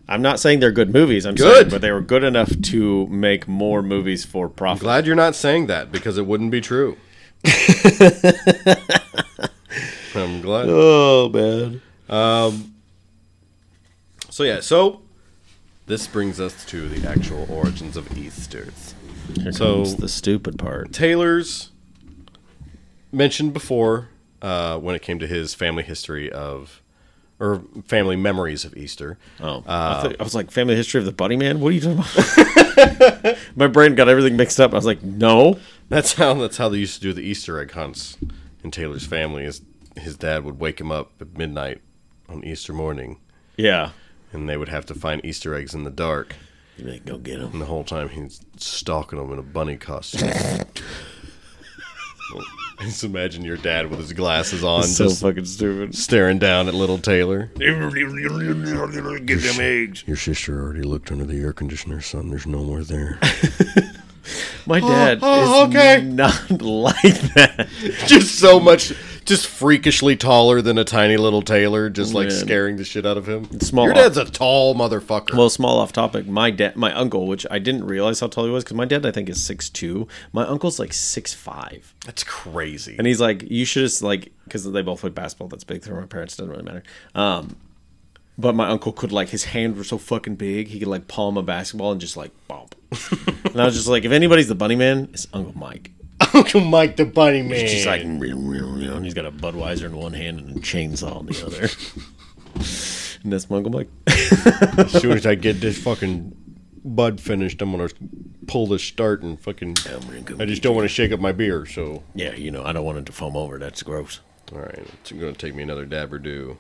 I'm 0.08 0.22
not 0.22 0.40
saying 0.40 0.60
they're 0.60 0.72
good 0.72 0.94
movies. 0.94 1.26
I'm 1.26 1.34
Good. 1.36 1.56
saying, 1.56 1.70
but 1.70 1.80
they 1.82 1.92
were 1.92 2.02
good 2.02 2.24
enough 2.26 2.52
to 2.64 3.08
make 3.08 3.48
more 3.48 3.82
movies 3.82 4.26
for 4.26 4.50
profit. 4.50 4.82
Glad 4.84 5.08
you're 5.08 5.16
not 5.16 5.34
saying 5.34 5.68
that 5.68 5.92
because 5.94 6.18
it 6.18 6.26
wouldn't 6.28 6.52
be 6.52 6.60
true. 6.62 6.98
I'm 10.16 10.42
glad. 10.42 10.66
oh 10.70 11.30
man. 11.30 11.82
Um, 12.10 12.76
so 14.30 14.44
yeah, 14.44 14.60
so 14.60 15.02
this 15.86 16.08
brings 16.08 16.40
us 16.40 16.66
to 16.66 16.88
the 16.90 17.08
actual 17.08 17.46
origins 17.50 17.98
of 17.98 18.18
Easter. 18.18 18.70
Here 19.42 19.52
So- 19.52 19.76
comes 19.84 19.96
the 19.98 20.10
stupid 20.10 20.58
part. 20.60 20.92
Taylor's 20.94 21.72
mentioned 23.12 23.54
before 23.54 24.10
uh, 24.42 24.78
when 24.80 24.96
it 24.96 25.02
came 25.02 25.20
to 25.20 25.28
his 25.28 25.54
family 25.54 25.84
history 25.84 26.32
of 26.32 26.82
or 27.40 27.64
family 27.88 28.16
memories 28.16 28.64
of 28.64 28.76
Easter. 28.78 29.18
Oh, 29.42 29.64
I, 29.68 30.02
thought- 30.02 30.16
I 30.20 30.24
was 30.24 30.36
like, 30.36 30.52
family 30.52 30.76
history 30.76 31.00
of 31.00 31.06
the 31.06 31.12
Bunny 31.12 31.36
Man. 31.36 31.60
What 31.60 31.70
are 31.70 31.72
you 31.72 31.82
talking 31.82 32.00
about? 32.00 33.38
My 33.56 33.68
brain 33.68 33.96
got 33.96 34.08
everything 34.08 34.38
mixed 34.38 34.60
up. 34.60 34.72
I 34.72 34.76
was 34.76 34.86
like, 34.86 35.04
no. 35.04 35.60
That's 35.90 36.14
how 36.14 36.34
that's 36.36 36.58
how 36.58 36.70
they 36.70 36.78
used 36.78 36.96
to 36.96 37.02
do 37.02 37.14
the 37.14 37.22
Easter 37.22 37.60
egg 37.60 37.72
hunts 37.72 38.18
in 38.64 38.72
Taylor's 38.72 39.06
family. 39.06 39.44
Is 39.44 39.62
his 39.98 40.16
dad 40.18 40.44
would 40.44 40.60
wake 40.60 40.80
him 40.80 40.92
up 40.92 41.12
at 41.22 41.38
midnight 41.38 41.82
on 42.30 42.44
Easter 42.44 42.74
morning, 42.74 43.20
Yeah. 43.58 43.92
And 44.34 44.50
they 44.50 44.58
would 44.58 44.70
have 44.70 44.86
to 44.88 44.96
find 44.96 45.24
Easter 45.24 45.56
eggs 45.56 45.74
in 45.74 45.84
the 45.84 45.92
dark. 45.92 46.36
You 46.78 46.86
like, 46.86 47.06
go 47.06 47.18
get 47.18 47.40
them. 47.40 47.52
And 47.54 47.62
the 47.62 47.66
whole 47.66 47.84
time 47.84 48.10
he's 48.10 48.42
stalking 48.58 49.20
them 49.20 49.32
in 49.32 49.40
a 49.40 49.44
bunny 49.44 49.78
costume. 49.78 50.30
just 52.82 53.04
imagine 53.04 53.44
your 53.44 53.58
dad 53.58 53.90
with 53.90 54.00
his 54.00 54.14
glasses 54.14 54.64
on, 54.64 54.84
so 54.84 55.06
just 55.06 55.22
fucking 55.22 55.46
stupid. 55.46 55.96
staring 55.96 56.40
down 56.40 56.68
at 56.68 56.74
little 56.74 56.98
Taylor. 56.98 57.52
Get 57.56 59.42
them 59.42 59.62
eggs. 59.62 60.04
Your 60.08 60.18
sister 60.18 60.62
already 60.62 60.84
looked 60.84 61.12
under 61.12 61.26
the 61.26 61.40
air 61.40 61.54
conditioner, 61.54 62.02
son. 62.02 62.30
There's 62.30 62.48
no 62.48 62.64
more 62.64 62.84
there. 62.84 63.20
My 64.66 64.80
dad 64.80 65.20
oh, 65.22 65.24
oh, 65.24 65.64
is 65.64 65.70
okay. 65.70 66.02
not 66.02 66.50
like 66.62 67.20
that. 67.34 67.68
just 68.08 68.40
so 68.40 68.60
much, 68.60 68.94
just 69.26 69.48
freakishly 69.48 70.16
taller 70.16 70.62
than 70.62 70.78
a 70.78 70.84
tiny 70.84 71.18
little 71.18 71.42
Taylor, 71.42 71.90
just 71.90 72.14
like 72.14 72.28
Man. 72.30 72.38
scaring 72.38 72.76
the 72.78 72.84
shit 72.84 73.06
out 73.06 73.18
of 73.18 73.28
him. 73.28 73.60
Small- 73.60 73.86
Your 73.86 73.94
dad's 73.94 74.18
a 74.18 74.26
tall 74.26 74.76
motherfucker. 74.76 75.36
Well, 75.36 75.50
small 75.50 75.80
off 75.80 75.92
topic. 75.94 76.28
My 76.28 76.52
dad, 76.52 76.76
my 76.76 76.94
uncle, 76.94 77.28
which 77.28 77.46
I 77.52 77.60
didn't 77.60 77.86
realize 77.86 78.20
how 78.20 78.28
tall 78.28 78.46
he 78.46 78.52
was, 78.52 78.64
because 78.64 78.76
my 78.78 78.86
dad 78.86 79.06
I 79.06 79.12
think 79.12 79.30
is 79.30 79.44
six 79.44 79.70
two. 79.70 80.08
My 80.32 80.46
uncle's 80.46 80.80
like 80.80 80.94
six 80.94 81.34
five, 81.34 81.94
That's 82.06 82.24
crazy. 82.24 82.96
and 82.98 83.08
he's 83.08 83.22
like, 83.22 83.44
you 83.50 83.66
should 83.66 83.82
just 83.84 84.02
like, 84.04 84.32
because 84.46 84.70
they 84.72 84.82
both 84.82 85.02
play 85.02 85.10
basketball. 85.10 85.48
That's 85.48 85.64
big 85.64 85.84
for 85.84 86.00
my 86.00 86.06
parents. 86.06 86.36
Doesn't 86.38 86.52
really 86.52 86.64
matter. 86.64 86.84
Um, 87.16 87.56
but 88.38 88.56
my 88.56 88.68
uncle 88.68 88.92
could 88.92 89.12
like 89.12 89.30
his 89.30 89.44
hands 89.46 89.78
were 89.78 89.84
so 89.84 89.98
fucking 90.00 90.36
big, 90.36 90.68
he 90.68 90.80
could 90.80 90.88
like 90.88 91.08
palm 91.08 91.38
a 91.38 91.44
basketball 91.44 91.92
and 91.92 92.02
just 92.02 92.18
like 92.18 92.32
bump. 92.48 92.74
and 93.46 93.62
I 93.62 93.66
was 93.66 93.76
just 93.76 93.88
like, 93.88 94.06
if 94.06 94.12
anybody's 94.12 94.48
the 94.48 94.56
bunny 94.56 94.76
man, 94.76 95.10
it's 95.14 95.28
Uncle 95.34 95.58
Mike. 95.58 95.92
Uncle 96.34 96.62
Mike 96.62 96.96
the 96.98 97.06
Bunny 97.06 97.42
Man. 97.42 97.60
He's 97.60 97.72
just 97.72 97.86
like, 97.86 98.02
and 98.02 99.06
he's 99.06 99.14
got 99.14 99.26
a 99.26 99.32
Budweiser 99.32 99.86
in 99.86 99.96
one 99.96 100.14
hand 100.14 100.40
and 100.40 100.58
a 100.58 100.60
chainsaw 100.60 101.20
in 101.22 101.26
the 101.28 101.46
other. 101.46 101.70
and 103.24 103.32
that's 103.34 103.50
my 103.50 103.58
Uncle 103.58 103.72
Mike. 103.72 103.90
as 104.78 104.92
soon 105.02 105.14
as 105.14 105.26
I 105.26 105.36
get 105.36 105.60
this 105.62 105.78
fucking 105.82 106.36
bud 106.86 107.20
finished, 107.22 107.62
I'm 107.62 107.72
gonna 107.72 107.90
pull 108.48 108.68
the 108.68 108.80
start 108.80 109.22
and 109.24 109.40
fucking. 109.40 109.78
I 110.40 110.46
just 110.46 110.62
don't 110.62 110.76
want 110.76 110.86
to 110.86 110.90
shake 110.94 111.12
up 111.12 111.20
my 111.20 111.32
beer, 111.32 111.66
so 111.66 112.04
yeah, 112.16 112.34
you 112.36 112.52
know, 112.52 112.64
I 112.64 112.74
don't 112.74 112.86
want 112.86 112.98
it 113.00 113.06
to 113.08 113.12
foam 113.12 113.36
over. 113.38 113.58
That's 113.58 113.82
gross. 113.84 114.20
all 114.52 114.60
right, 114.60 114.80
it's 115.02 115.12
gonna 115.12 115.34
take 115.34 115.56
me 115.56 115.64
another 115.64 115.86
dab 115.86 116.14
or 116.14 116.20
do. 116.20 116.58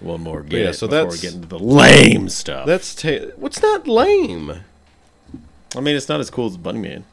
One 0.00 0.20
more 0.20 0.42
get 0.42 0.60
yeah, 0.60 0.68
it 0.68 0.74
so 0.74 0.86
before 0.88 1.04
that's- 1.04 1.22
we 1.22 1.26
get 1.28 1.34
into 1.36 1.48
the 1.48 1.58
lame 1.58 2.28
stuff. 2.28 2.66
That's 2.66 2.94
ta- 2.94 3.30
what's 3.36 3.62
not 3.62 3.88
lame. 3.88 4.60
I 5.74 5.80
mean, 5.80 5.96
it's 5.96 6.08
not 6.08 6.20
as 6.20 6.28
cool 6.30 6.46
as 6.46 6.56
Bunny 6.58 6.80
Man. 6.80 7.04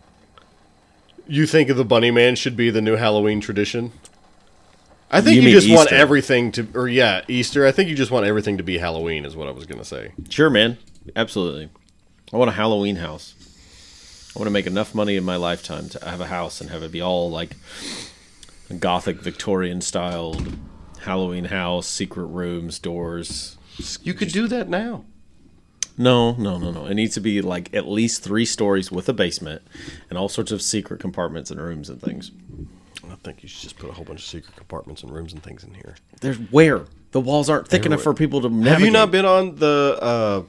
You 1.28 1.45
think 1.45 1.74
the 1.74 1.86
Bunny 1.86 2.11
Man 2.11 2.36
should 2.36 2.55
be 2.55 2.69
the 2.69 2.82
new 2.82 2.95
Halloween 2.95 3.39
tradition? 3.39 3.91
I 5.09 5.21
think 5.21 5.36
You 5.36 5.43
you, 5.43 5.59
just 5.59 5.69
want 5.69 5.91
everything 5.91 6.51
to, 6.53 6.67
or 6.74 6.88
yeah, 6.88 7.21
Easter. 7.28 7.65
I 7.67 7.71
think 7.71 7.89
you 7.89 7.95
just 7.95 8.11
want 8.11 8.26
everything 8.26 8.57
to 8.57 8.63
be 8.63 8.80
Halloween, 8.80 9.26
is 9.26 9.36
what 9.36 9.47
I 9.47 9.51
was 9.51 9.65
gonna 9.65 9.86
say. 9.86 10.11
Sure, 10.30 10.49
man. 10.49 10.78
Absolutely. 11.15 11.69
I 12.34 12.38
want 12.38 12.49
a 12.49 12.53
Halloween 12.53 12.95
house. 12.95 13.36
I 14.36 14.39
want 14.39 14.47
to 14.47 14.51
make 14.51 14.65
enough 14.65 14.95
money 14.95 15.15
in 15.15 15.24
my 15.24 15.36
lifetime 15.36 15.89
to 15.89 16.03
have 16.03 16.19
a 16.19 16.26
house 16.26 16.59
and 16.59 16.71
have 16.71 16.82
it 16.82 16.91
be 16.91 17.01
all 17.01 17.30
like 17.30 17.55
gothic 18.80 19.17
Victorian 19.21 19.82
styled 19.82 20.57
Halloween 21.01 21.45
house, 21.45 21.86
secret 21.86 22.26
rooms, 22.26 22.80
doors. 22.80 23.57
You 24.01 24.15
could 24.15 24.30
do 24.30 24.47
that 24.47 24.69
now. 24.69 25.05
No, 25.98 26.34
no, 26.36 26.58
no, 26.58 26.72
no. 26.72 26.86
It 26.86 26.96
needs 26.96 27.14
to 27.16 27.22
be 27.22 27.41
like 27.41 27.74
at 27.74 27.88
least 27.88 28.24
three 28.24 28.46
stories 28.46 28.91
with 28.91 29.08
a 29.10 29.14
basement 29.14 29.62
and 30.10 30.18
all 30.18 30.30
sorts 30.30 30.52
of 30.52 30.62
secret 30.62 31.00
compartments 31.00 31.52
and 31.52 31.62
rooms 31.62 31.89
and 31.89 32.02
things. 32.02 32.32
I 33.10 33.16
think 33.24 33.44
you 33.44 33.50
should 33.50 33.62
just 33.62 33.78
put 33.78 33.89
a 33.89 33.94
whole 33.94 34.06
bunch 34.06 34.22
of 34.22 34.26
secret 34.26 34.56
compartments 34.56 35.04
and 35.04 35.14
rooms 35.14 35.34
and 35.34 35.44
things 35.44 35.64
in 35.64 35.74
here. 35.74 35.96
There's 36.22 36.38
where 36.38 36.86
the 37.12 37.22
walls 37.22 37.50
aren't 37.50 37.68
thick 37.68 37.86
enough 37.86 38.02
for 38.02 38.14
people 38.14 38.41
to. 38.41 38.50
Navigate. 38.50 38.72
Have 38.72 38.82
you 38.82 38.91
not 38.91 39.12
been 39.12 39.26
on 39.26 39.56
the 39.58 40.00
uh, 40.02 40.44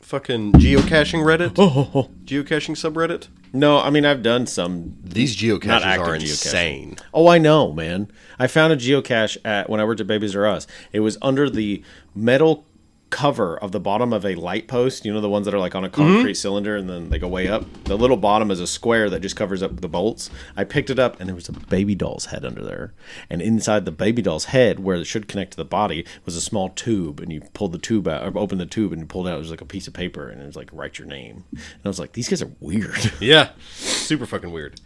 fucking 0.00 0.52
geocaching 0.54 1.22
Reddit? 1.22 1.54
Oh, 1.58 2.10
Geocaching 2.24 2.74
subreddit? 2.76 3.28
no, 3.52 3.78
I 3.78 3.90
mean 3.90 4.04
I've 4.04 4.22
done 4.22 4.46
some. 4.46 4.96
These 5.04 5.36
geocaches 5.36 5.84
are 5.98 6.16
geocaching. 6.16 6.20
insane. 6.22 6.96
Oh, 7.14 7.28
I 7.28 7.38
know, 7.38 7.72
man. 7.72 8.10
I 8.38 8.46
found 8.46 8.72
a 8.72 8.76
geocache 8.76 9.36
at 9.44 9.68
when 9.70 9.78
I 9.80 9.84
worked 9.84 10.00
at 10.00 10.06
Babies 10.06 10.34
R 10.34 10.46
Us. 10.46 10.66
It 10.92 11.00
was 11.00 11.16
under 11.22 11.48
the 11.50 11.82
metal 12.14 12.64
cover 13.10 13.58
of 13.58 13.72
the 13.72 13.80
bottom 13.80 14.12
of 14.12 14.24
a 14.24 14.34
light 14.34 14.68
post. 14.68 15.04
You 15.04 15.12
know 15.12 15.20
the 15.20 15.28
ones 15.28 15.44
that 15.44 15.54
are 15.54 15.58
like 15.58 15.74
on 15.74 15.84
a 15.84 15.90
concrete 15.90 16.32
mm-hmm. 16.32 16.34
cylinder 16.34 16.76
and 16.76 16.88
then 16.88 17.10
they 17.10 17.18
go 17.18 17.28
way 17.28 17.48
up. 17.48 17.64
The 17.84 17.98
little 17.98 18.16
bottom 18.16 18.50
is 18.50 18.60
a 18.60 18.66
square 18.66 19.10
that 19.10 19.20
just 19.20 19.36
covers 19.36 19.62
up 19.62 19.80
the 19.80 19.88
bolts. 19.88 20.30
I 20.56 20.64
picked 20.64 20.90
it 20.90 20.98
up 20.98 21.20
and 21.20 21.28
there 21.28 21.34
was 21.34 21.48
a 21.48 21.52
baby 21.52 21.94
doll's 21.94 22.26
head 22.26 22.44
under 22.44 22.62
there. 22.62 22.94
And 23.28 23.42
inside 23.42 23.84
the 23.84 23.92
baby 23.92 24.22
doll's 24.22 24.46
head, 24.46 24.80
where 24.80 24.96
it 24.96 25.04
should 25.04 25.28
connect 25.28 25.52
to 25.52 25.56
the 25.56 25.64
body, 25.64 26.04
was 26.24 26.36
a 26.36 26.40
small 26.40 26.70
tube. 26.70 27.20
And 27.20 27.32
you 27.32 27.42
pulled 27.52 27.72
the 27.72 27.78
tube 27.78 28.08
out, 28.08 28.22
or 28.22 28.38
opened 28.38 28.60
the 28.60 28.66
tube 28.66 28.92
and 28.92 29.02
you 29.02 29.06
pulled 29.06 29.28
out. 29.28 29.36
It 29.36 29.38
was 29.38 29.50
like 29.50 29.60
a 29.60 29.66
piece 29.66 29.86
of 29.86 29.94
paper 29.94 30.28
and 30.28 30.40
it 30.40 30.46
was 30.46 30.56
like 30.56 30.70
write 30.72 30.98
your 30.98 31.08
name. 31.08 31.44
And 31.50 31.82
I 31.84 31.88
was 31.88 31.98
like, 31.98 32.12
these 32.12 32.28
guys 32.28 32.42
are 32.42 32.52
weird. 32.60 33.12
Yeah, 33.20 33.50
super 33.76 34.24
fucking 34.24 34.50
weird. 34.50 34.80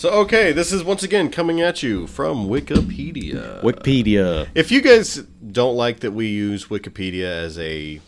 So, 0.00 0.10
okay, 0.20 0.52
this 0.52 0.72
is 0.72 0.82
once 0.82 1.02
again 1.02 1.30
coming 1.30 1.60
at 1.60 1.82
you 1.82 2.06
from 2.06 2.48
Wikipedia. 2.48 3.62
Wikipedia. 3.62 4.48
If 4.54 4.70
you 4.70 4.80
guys 4.80 5.24
don't 5.50 5.76
like 5.76 6.00
that 6.00 6.12
we 6.12 6.28
use 6.28 6.66
Wikipedia 6.66 7.24
as 7.24 7.58
a 7.58 8.00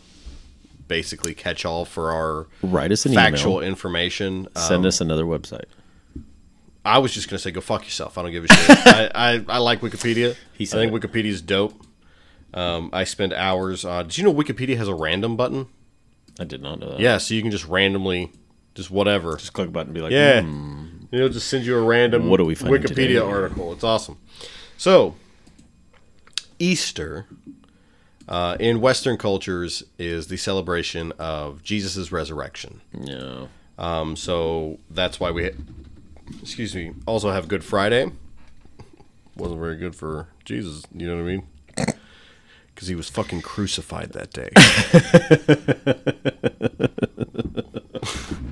basically 0.87 1.33
catch 1.33 1.65
all 1.65 1.85
for 1.85 2.11
our 2.11 2.47
Write 2.61 2.91
us 2.91 3.05
an 3.05 3.13
factual 3.13 3.57
email. 3.57 3.69
information, 3.69 4.47
Send 4.55 4.81
um, 4.81 4.85
us 4.85 5.01
another 5.01 5.23
website. 5.25 5.65
I 6.85 6.97
was 6.99 7.13
just 7.13 7.29
gonna 7.29 7.39
say 7.39 7.51
go 7.51 7.61
fuck 7.61 7.83
yourself. 7.85 8.17
I 8.17 8.23
don't 8.23 8.31
give 8.31 8.43
a 8.43 8.47
shit. 8.53 8.77
I, 8.87 9.11
I, 9.15 9.45
I 9.47 9.57
like 9.59 9.79
Wikipedia. 9.81 10.35
He 10.53 10.65
I 10.65 10.67
think. 10.67 10.91
Wikipedia 10.91 11.25
is 11.27 11.41
dope. 11.41 11.73
Um, 12.53 12.89
I 12.93 13.03
spend 13.05 13.33
hours 13.33 13.85
on. 13.85 14.07
Did 14.07 14.17
you 14.17 14.23
know 14.25 14.33
Wikipedia 14.33 14.75
has 14.77 14.87
a 14.87 14.93
random 14.93 15.37
button? 15.37 15.67
I 16.39 16.43
did 16.43 16.61
not 16.61 16.79
know 16.79 16.89
that. 16.91 16.99
Yeah, 16.99 17.17
so 17.19 17.33
you 17.33 17.41
can 17.41 17.51
just 17.51 17.65
randomly, 17.67 18.31
just 18.75 18.91
whatever. 18.91 19.37
Just 19.37 19.53
click 19.53 19.69
a 19.69 19.71
button 19.71 19.89
and 19.89 19.95
be 19.95 20.01
like, 20.01 20.11
Yeah. 20.11 20.41
"Hmm." 20.41 20.87
It'll 21.11 21.29
just 21.29 21.47
send 21.47 21.63
you 21.63 21.77
a 21.77 21.81
random 21.81 22.27
What 22.27 22.39
are 22.39 22.43
we 22.43 22.55
finding 22.55 22.81
Wikipedia 22.81 22.95
today? 22.95 23.17
article. 23.19 23.71
It's 23.71 23.83
awesome. 23.83 24.17
So, 24.77 25.13
Easter 26.59 27.25
uh, 28.27 28.55
in 28.59 28.79
Western 28.81 29.17
cultures 29.17 29.83
is 29.97 30.27
the 30.27 30.37
celebration 30.37 31.11
of 31.19 31.63
Jesus' 31.63 32.11
resurrection. 32.11 32.81
Yeah. 32.99 33.47
Um, 33.77 34.15
so 34.15 34.79
that's 34.89 35.19
why 35.19 35.31
we, 35.31 35.51
excuse 36.41 36.75
me, 36.75 36.93
also 37.05 37.31
have 37.31 37.47
Good 37.47 37.63
Friday. 37.63 38.11
Wasn't 39.35 39.59
very 39.59 39.77
good 39.77 39.95
for 39.95 40.27
Jesus, 40.45 40.83
you 40.95 41.07
know 41.07 41.15
what 41.15 41.21
I 41.21 41.25
mean? 41.25 41.47
Because 42.75 42.87
he 42.87 42.95
was 42.95 43.07
fucking 43.07 43.43
crucified 43.43 44.13
that 44.13 44.33
day. 44.33 44.49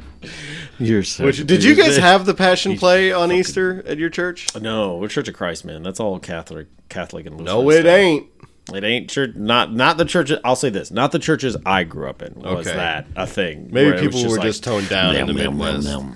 You're 0.82 1.03
so 1.03 1.25
Which 1.25 1.45
did 1.45 1.63
you 1.63 1.75
guys 1.75 1.97
have 1.97 2.25
the 2.25 2.34
Passion 2.34 2.75
Play 2.77 3.11
on 3.11 3.32
Easter 3.32 3.84
at 3.86 3.97
your 3.99 4.09
church? 4.09 4.47
Uh, 4.55 4.59
no, 4.59 4.97
we're 4.97 5.07
Church 5.09 5.27
of 5.27 5.36
Christ, 5.36 5.63
man. 5.63 5.84
That's 5.84 5.99
all 5.99 6.17
Catholic, 6.19 6.67
Catholic 6.89 7.25
and 7.27 7.38
Lutheran 7.38 7.57
No, 7.65 7.69
it 7.69 7.82
stuff. 7.82 7.86
ain't. 7.88 8.27
It 8.73 8.84
ain't 8.84 9.09
church. 9.09 9.36
Not 9.36 9.73
not 9.73 9.97
the 9.97 10.05
churches. 10.05 10.39
I'll 10.43 10.55
say 10.55 10.69
this: 10.69 10.89
not 10.91 11.11
the 11.11 11.19
churches 11.19 11.55
I 11.65 11.84
grew 11.84 12.09
up 12.09 12.21
in. 12.21 12.34
Was 12.36 12.67
Okay. 12.67 12.75
that 12.77 13.07
a 13.15 13.27
thing? 13.27 13.69
Maybe 13.71 13.91
where 13.91 13.99
it 13.99 14.05
was 14.07 14.15
people 14.15 14.32
were 14.32 14.38
like, 14.38 14.45
just 14.47 14.63
toned 14.63 14.88
down 14.89 15.15
in 15.15 15.27
the 15.27 15.34
"Meow, 15.34 15.51
meow, 15.51 15.71
Midwest. 15.71 15.88
meow, 15.88 15.99
meow." 16.01 16.15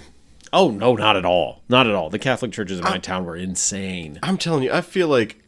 Oh 0.54 0.72
no, 0.72 0.96
not 0.96 1.16
at 1.18 1.26
all. 1.26 1.64
Not 1.70 1.86
at 1.88 1.94
all. 1.94 2.10
The 2.10 2.20
Catholic 2.20 2.52
churches 2.52 2.78
in 2.80 2.84
my 2.86 2.98
town 2.98 3.26
were 3.26 3.36
insane. 3.36 4.20
I'm 4.24 4.38
telling 4.38 4.64
you, 4.64 4.72
I 4.72 4.82
feel 4.82 5.08
like 5.10 5.44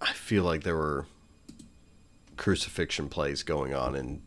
I 0.00 0.12
feel 0.12 0.44
like 0.44 0.62
there 0.62 0.76
were 0.76 1.06
crucifixion 2.36 3.08
plays 3.08 3.42
going 3.42 3.74
on 3.74 3.94
in 3.94 4.22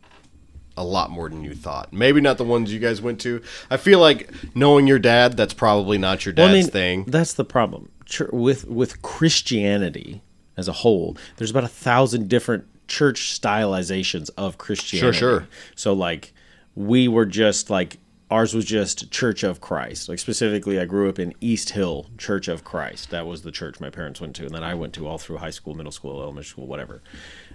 a 0.75 0.83
lot 0.83 1.11
more 1.11 1.29
than 1.29 1.43
you 1.43 1.53
thought. 1.53 1.93
Maybe 1.93 2.21
not 2.21 2.37
the 2.37 2.43
ones 2.43 2.73
you 2.73 2.79
guys 2.79 3.01
went 3.01 3.19
to. 3.21 3.41
I 3.69 3.77
feel 3.77 3.99
like 3.99 4.31
knowing 4.55 4.87
your 4.87 4.99
dad, 4.99 5.37
that's 5.37 5.53
probably 5.53 5.97
not 5.97 6.25
your 6.25 6.33
dad's 6.33 6.47
Well, 6.47 6.55
I 6.55 6.61
mean, 6.61 6.69
thing. 6.69 7.03
That's 7.05 7.33
the 7.33 7.45
problem. 7.45 7.89
With 8.31 8.67
with 8.67 9.01
Christianity 9.01 10.21
as 10.57 10.67
a 10.67 10.73
whole, 10.73 11.17
there's 11.37 11.51
about 11.51 11.63
a 11.63 11.69
thousand 11.69 12.29
different 12.29 12.65
church 12.87 13.39
stylizations 13.39 14.29
of 14.37 14.57
Christianity. 14.57 15.17
Sure, 15.17 15.39
sure. 15.39 15.47
So 15.75 15.93
like, 15.93 16.33
we 16.75 17.07
were 17.07 17.25
just 17.25 17.69
like 17.69 17.97
ours 18.33 18.55
was 18.55 18.65
just 18.65 19.11
Church 19.11 19.43
of 19.43 19.61
Christ. 19.61 20.09
Like 20.09 20.17
specifically, 20.17 20.79
I 20.79 20.85
grew 20.85 21.07
up 21.07 21.19
in 21.19 21.33
East 21.39 21.69
Hill 21.71 22.07
Church 22.17 22.47
of 22.47 22.63
Christ. 22.63 23.11
That 23.11 23.27
was 23.27 23.43
the 23.43 23.51
church 23.51 23.79
my 23.79 23.91
parents 23.91 24.19
went 24.19 24.35
to, 24.37 24.45
and 24.45 24.53
then 24.55 24.63
I 24.63 24.73
went 24.73 24.93
to 24.93 25.07
all 25.07 25.19
through 25.19 25.37
high 25.37 25.51
school, 25.51 25.75
middle 25.75 25.91
school, 25.91 26.19
elementary 26.21 26.49
school, 26.49 26.65
whatever. 26.65 27.03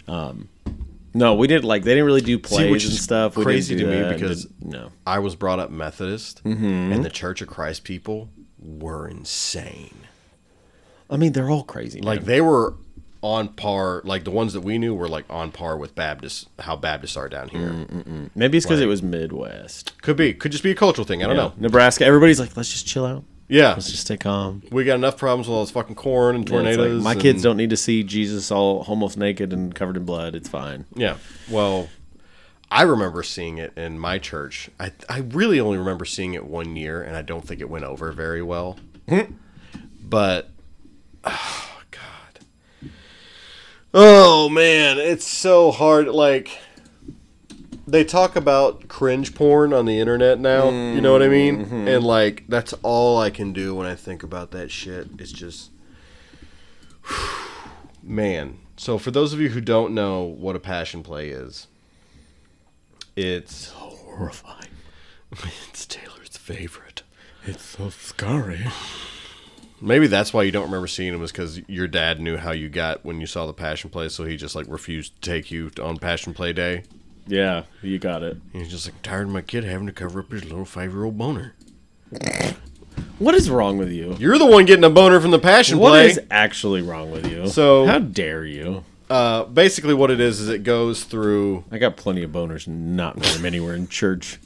Um, 0.07 0.49
no, 1.15 1.35
we 1.35 1.47
didn't 1.47 1.65
like 1.65 1.83
they 1.85 1.93
didn't 1.93 2.07
really 2.07 2.21
do 2.21 2.39
plays 2.39 2.71
which 2.71 2.85
and 2.85 2.93
is 2.93 3.03
stuff. 3.03 3.37
We 3.37 3.45
crazy 3.45 3.75
didn't 3.77 3.91
do 3.91 3.97
to 3.97 4.03
me 4.03 4.09
that, 4.09 4.15
because- 4.21 4.45
did- 4.45 4.65
no. 4.65 4.91
I 5.07 5.19
was 5.21 5.35
brought 5.35 5.59
up 5.59 5.71
Methodist, 5.71 6.43
Mm-hmm. 6.45 6.93
and 6.93 7.05
the 7.05 7.11
Church 7.11 7.41
of 7.43 7.49
Christ 7.49 7.85
people 7.85 8.29
were 8.59 9.09
insane. 9.09 9.95
I 11.11 11.17
mean, 11.17 11.33
they're 11.33 11.51
all 11.51 11.65
crazy. 11.65 12.01
Like 12.03 12.25
they 12.25 12.41
were 12.41 12.75
on 13.23 13.49
par. 13.49 14.03
Like 14.05 14.25
the 14.25 14.31
ones 14.31 14.53
that 14.53 14.61
we 14.61 14.77
knew 14.79 14.95
were 14.95 15.09
like 15.09 15.25
on 15.31 15.51
par 15.53 15.77
with 15.79 15.95
Baptists. 15.95 16.47
How 16.59 16.77
Baptists 16.77 17.17
are 17.17 17.29
down 17.29 17.49
here. 17.49 17.87
Maybe 18.35 18.59
it's 18.59 18.67
because 18.67 18.81
it 18.81 18.87
was 18.87 19.03
Midwest. 19.03 20.01
Could 20.03 20.17
be. 20.17 20.35
Could 20.35 20.53
just 20.53 20.63
be 20.65 20.71
a 20.71 20.75
cultural 20.75 21.07
thing. 21.07 21.23
I 21.25 21.27
don't 21.27 21.37
know. 21.37 21.53
Nebraska, 21.57 22.05
everybody's 22.05 22.39
like, 22.39 22.57
let's 22.57 22.71
just 22.71 22.87
chill 22.87 23.07
out. 23.07 23.25
Yeah. 23.49 23.71
Let's 23.71 23.89
just 23.91 24.03
stay 24.03 24.17
calm. 24.19 24.63
We 24.71 24.85
got 24.85 24.97
enough 24.97 25.17
problems 25.17 25.49
with 25.49 25.55
all 25.57 25.65
this 25.65 25.71
fucking 25.71 25.95
corn 25.95 26.37
and 26.37 26.49
Yeah, 26.49 26.57
like, 26.57 26.65
tornadoes. 26.77 27.03
my 27.03 27.13
and- 27.13 27.21
kids 27.21 27.43
don't 27.43 27.57
need 27.57 27.71
to 27.71 27.77
see 27.79 28.03
Jesus 28.03 28.51
all 28.51 28.85
almost 28.89 29.17
naked 29.17 29.53
and 29.53 29.75
covered 29.75 29.97
in 29.97 30.05
blood. 30.05 30.35
It's 30.35 30.49
fine. 30.49 30.85
Yeah. 30.95 31.17
Well, 31.51 31.89
I 32.71 32.83
remember 32.83 33.23
seeing 33.23 33.57
it 33.59 33.73
in 33.77 33.99
my 33.99 34.19
church. 34.19 34.69
I 34.79 34.93
I 35.09 35.21
really 35.21 35.59
only 35.61 35.79
remember 35.79 36.05
seeing 36.05 36.35
it 36.35 36.45
one 36.45 36.77
year, 36.77 37.03
and 37.03 37.17
I 37.17 37.23
don't 37.23 37.47
think 37.47 37.61
it 37.63 37.71
went 37.71 37.85
over 37.87 38.13
very 38.13 38.43
well. 38.43 38.79
but 40.03 40.51
oh 41.25 41.81
god, 41.91 42.91
oh 43.95 44.49
man, 44.51 44.99
it's 44.99 45.27
so 45.27 45.71
hard. 45.71 46.09
Like 46.09 46.59
they 47.91 48.05
talk 48.05 48.37
about 48.37 48.89
cringe 48.89 49.35
porn 49.35 49.73
on 49.73 49.87
the 49.87 49.99
internet 49.99 50.39
now. 50.39 50.71
You 50.71 51.01
know 51.01 51.13
what 51.13 51.23
I 51.23 51.29
mm-hmm. 51.29 51.73
mean? 51.73 51.89
And 51.89 52.05
like 52.05 52.45
that's 52.49 52.75
all 52.83 53.19
I 53.19 53.31
can 53.31 53.53
do 53.53 53.75
when 53.75 53.87
I 53.87 53.95
think 53.95 54.23
about 54.23 54.51
that 54.53 54.71
shit. 54.71 55.09
It's 55.19 55.33
just 55.33 55.71
man. 58.03 58.59
So 58.77 58.99
for 58.99 59.11
those 59.11 59.33
of 59.33 59.41
you 59.41 59.49
who 59.49 59.61
don't 59.61 59.93
know 59.93 60.23
what 60.23 60.55
a 60.55 60.61
passion 60.61 61.03
play 61.03 61.31
is, 61.31 61.67
it's 63.17 63.71
Horrifying. 63.71 64.71
it's 65.71 65.87
Taylor's 65.87 66.37
favorite. 66.37 67.03
It's 67.45 67.63
so 67.63 67.89
scary. 67.89 68.67
Maybe 69.81 70.09
that's 70.09 70.33
why 70.33 70.43
you 70.43 70.51
don't 70.51 70.65
remember 70.65 70.89
seeing 70.89 71.15
him 71.15 71.23
is 71.23 71.31
because 71.31 71.61
your 71.69 71.87
dad 71.87 72.21
knew 72.21 72.37
how 72.37 72.51
you 72.51 72.69
got 72.69 73.05
when 73.05 73.21
you 73.21 73.27
saw 73.27 73.47
the 73.47 73.53
passion 73.53 73.91
play, 73.91 74.09
so 74.09 74.25
he 74.25 74.37
just 74.37 74.57
like 74.57 74.67
refused 74.69 75.15
to 75.15 75.31
take 75.31 75.51
you 75.51 75.71
on 75.81 75.99
passion 75.99 76.35
play 76.35 76.53
day. 76.53 76.83
Yeah, 77.29 77.65
you 77.83 77.99
got 77.99 78.23
it. 78.23 78.39
He's 78.53 78.71
just 78.71 78.87
like 78.87 79.01
tired 79.03 79.27
of 79.29 79.33
my 79.33 79.43
kid 79.43 79.63
having 79.65 79.87
to 79.87 79.93
cover 79.93 80.21
up 80.21 80.33
his 80.33 80.45
little 80.45 80.65
five 80.65 80.93
year 80.93 81.05
old 81.05 81.17
boner. 81.19 81.55
What 83.19 83.35
is 83.35 83.51
wrong 83.51 83.79
with 83.79 83.91
you? 83.93 84.17
You're 84.19 84.39
the 84.39 84.47
one 84.47 84.65
getting 84.65 84.85
a 84.85 84.91
boner 84.91 85.21
from 85.21 85.31
the 85.31 85.39
passion 85.39 85.79
What 85.79 85.91
play. 85.91 86.07
is 86.11 86.21
actually 86.31 86.83
wrong 86.83 87.11
with 87.11 87.31
you? 87.31 87.47
So- 87.49 87.87
how 87.87 87.99
dare 87.99 88.45
you? 88.45 88.85
uh, 89.11 89.45
basically, 89.45 89.95
what 89.95 90.11
it 90.11 90.21
is 90.21 90.41
is 90.41 90.49
it 90.49 90.63
goes 90.65 91.05
through. 91.05 91.65
I 91.71 91.79
got 91.79 91.97
plenty 91.97 92.23
of 92.23 92.31
boners, 92.31 92.67
not 92.69 93.17
very 93.19 93.41
many 93.43 93.59
were 93.61 93.75
in 93.75 93.89
church. 93.89 94.39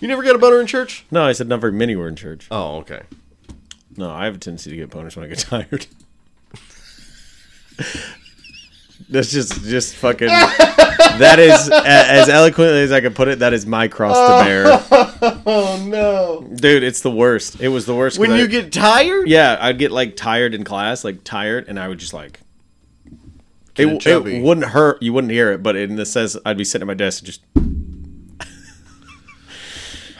You 0.00 0.08
never 0.08 0.22
got 0.22 0.34
a 0.34 0.38
boner 0.38 0.60
in 0.60 0.66
church? 0.66 1.04
No, 1.10 1.22
I 1.24 1.32
said 1.32 1.46
not 1.48 1.60
very 1.60 1.72
many 1.72 1.94
were 1.96 2.08
in 2.08 2.16
church. 2.16 2.46
Oh, 2.50 2.76
okay. 2.78 3.02
No, 3.96 4.10
I 4.10 4.24
have 4.24 4.36
a 4.36 4.38
tendency 4.38 4.70
to 4.70 4.76
get 4.76 4.90
boners 4.90 5.14
when 5.16 5.24
I 5.24 5.28
get 5.28 5.38
tired. 5.40 5.86
That's 9.10 9.32
just 9.32 9.64
just 9.64 9.96
fucking. 9.96 10.28
that 11.18 11.38
is 11.38 11.68
a- 11.68 11.86
as 11.86 12.28
eloquently 12.28 12.82
as 12.82 12.92
I 12.92 13.00
can 13.00 13.12
put 13.12 13.28
it. 13.28 13.40
That 13.40 13.52
is 13.52 13.66
my 13.66 13.88
cross 13.88 14.14
to 14.14 14.22
oh, 14.22 14.44
bear, 14.44 14.64
Oh 15.46 15.84
no! 15.86 16.46
dude. 16.56 16.82
It's 16.84 17.00
the 17.00 17.10
worst. 17.10 17.60
It 17.60 17.68
was 17.68 17.86
the 17.86 17.94
worst. 17.94 18.18
When 18.18 18.32
I- 18.32 18.38
you 18.38 18.46
get 18.46 18.72
tired, 18.72 19.28
yeah, 19.28 19.58
I'd 19.60 19.78
get 19.78 19.90
like 19.90 20.16
tired 20.16 20.54
in 20.54 20.64
class, 20.64 21.04
like 21.04 21.24
tired, 21.24 21.66
and 21.68 21.78
I 21.78 21.88
would 21.88 21.98
just 21.98 22.14
like. 22.14 22.40
It, 23.76 24.06
it 24.06 24.42
wouldn't 24.42 24.66
hurt. 24.66 25.02
You 25.02 25.12
wouldn't 25.12 25.32
hear 25.32 25.52
it, 25.52 25.62
but 25.62 25.74
in 25.74 25.96
the 25.96 26.04
sense, 26.04 26.36
I'd 26.44 26.58
be 26.58 26.64
sitting 26.64 26.82
at 26.82 26.86
my 26.86 26.94
desk 26.94 27.22
and 27.22 27.26
just. 27.26 27.42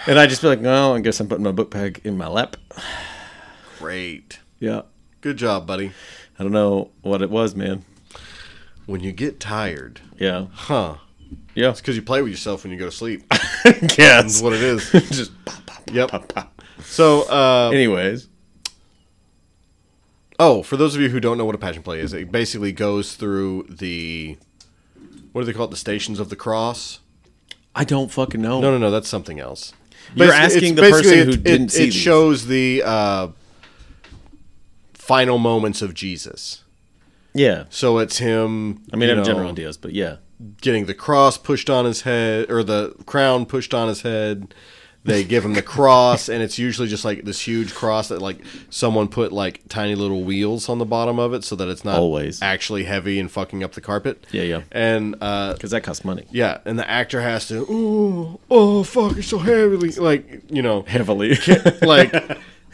and 0.06 0.18
I'd 0.18 0.30
just 0.30 0.40
be 0.40 0.48
like, 0.48 0.60
no, 0.60 0.94
I 0.94 1.00
guess 1.00 1.20
I'm 1.20 1.28
putting 1.28 1.44
my 1.44 1.52
book 1.52 1.70
bag 1.70 2.00
in 2.04 2.16
my 2.16 2.26
lap. 2.26 2.56
Great. 3.78 4.40
Yeah. 4.58 4.82
Good 5.20 5.36
job, 5.36 5.66
buddy. 5.66 5.92
I 6.38 6.42
don't 6.42 6.52
know 6.52 6.90
what 7.02 7.20
it 7.20 7.28
was, 7.28 7.54
man. 7.54 7.84
When 8.90 9.02
you 9.02 9.12
get 9.12 9.38
tired, 9.38 10.00
Yeah. 10.18 10.46
huh? 10.52 10.96
Yeah. 11.54 11.70
It's 11.70 11.80
because 11.80 11.94
you 11.94 12.02
play 12.02 12.22
with 12.22 12.32
yourself 12.32 12.64
when 12.64 12.72
you 12.72 12.78
go 12.78 12.86
to 12.86 12.90
sleep. 12.90 13.22
yes. 13.64 13.96
That's 13.96 14.42
what 14.42 14.52
it 14.52 14.62
is. 14.62 14.90
just 15.10 15.32
pop, 15.44 15.64
pop, 15.66 15.86
pop, 15.86 15.90
Yep. 15.92 16.50
So, 16.82 17.22
uh, 17.30 17.70
anyways. 17.72 18.26
oh, 20.40 20.62
for 20.64 20.76
those 20.76 20.96
of 20.96 21.00
you 21.02 21.08
who 21.08 21.20
don't 21.20 21.38
know 21.38 21.44
what 21.44 21.54
a 21.54 21.58
passion 21.58 21.82
play 21.84 22.00
is, 22.00 22.12
it 22.12 22.32
basically 22.32 22.72
goes 22.72 23.14
through 23.14 23.66
the 23.68 24.36
what 25.32 25.42
do 25.42 25.44
they 25.46 25.52
call 25.52 25.66
it? 25.66 25.70
The 25.70 25.76
stations 25.76 26.18
of 26.18 26.28
the 26.28 26.36
cross. 26.36 26.98
I 27.76 27.84
don't 27.84 28.10
fucking 28.10 28.42
know. 28.42 28.60
No, 28.60 28.72
no, 28.72 28.78
no, 28.78 28.90
that's 28.90 29.08
something 29.08 29.38
else. 29.38 29.72
You're 30.16 30.26
Basically- 30.28 30.44
asking 30.56 30.74
the 30.74 30.82
person 30.82 31.14
who 31.28 31.30
it- 31.34 31.42
didn't 31.44 31.66
it, 31.66 31.70
see 31.72 31.82
It 31.82 31.86
these. 31.86 31.94
shows 31.94 32.46
the 32.48 32.82
uh, 32.84 33.28
final 34.94 35.38
moments 35.38 35.80
of 35.80 35.94
Jesus. 35.94 36.64
Yeah. 37.34 37.64
So 37.70 37.98
it's 37.98 38.18
him. 38.18 38.82
I 38.92 38.96
mean, 38.96 39.08
you 39.08 39.14
I 39.14 39.16
have 39.16 39.26
know, 39.26 39.32
general 39.32 39.50
ideas, 39.50 39.76
but 39.76 39.92
yeah. 39.92 40.16
getting 40.60 40.86
the 40.86 40.94
cross 40.94 41.38
pushed 41.38 41.70
on 41.70 41.84
his 41.84 42.02
head 42.02 42.50
or 42.50 42.62
the 42.62 42.94
crown 43.06 43.46
pushed 43.46 43.74
on 43.74 43.88
his 43.88 44.02
head. 44.02 44.54
They 45.02 45.24
give 45.24 45.46
him 45.46 45.54
the 45.54 45.62
cross, 45.62 46.28
and 46.28 46.42
it's 46.42 46.58
usually 46.58 46.86
just 46.86 47.06
like 47.06 47.24
this 47.24 47.40
huge 47.40 47.72
cross 47.74 48.08
that 48.08 48.20
like 48.20 48.36
someone 48.68 49.08
put 49.08 49.32
like 49.32 49.62
tiny 49.66 49.94
little 49.94 50.24
wheels 50.24 50.68
on 50.68 50.76
the 50.76 50.84
bottom 50.84 51.18
of 51.18 51.32
it 51.32 51.42
so 51.42 51.56
that 51.56 51.68
it's 51.68 51.86
not 51.86 51.98
Always. 51.98 52.42
actually 52.42 52.84
heavy 52.84 53.18
and 53.18 53.30
fucking 53.30 53.64
up 53.64 53.72
the 53.72 53.80
carpet. 53.80 54.26
Yeah, 54.30 54.42
yeah. 54.42 54.60
And 54.70 55.16
uh, 55.22 55.54
Because 55.54 55.70
that 55.70 55.84
costs 55.84 56.04
money. 56.04 56.26
yeah, 56.30 56.58
and 56.66 56.78
the 56.78 56.86
actor 56.88 57.22
has 57.22 57.48
to, 57.48 57.64
oh, 57.66 58.40
oh, 58.50 58.82
fuck, 58.82 59.16
it's 59.16 59.28
so 59.28 59.38
heavily, 59.38 59.90
like 59.92 60.42
you 60.50 60.60
know, 60.60 60.82
Heavily. 60.82 61.38
like 61.80 62.12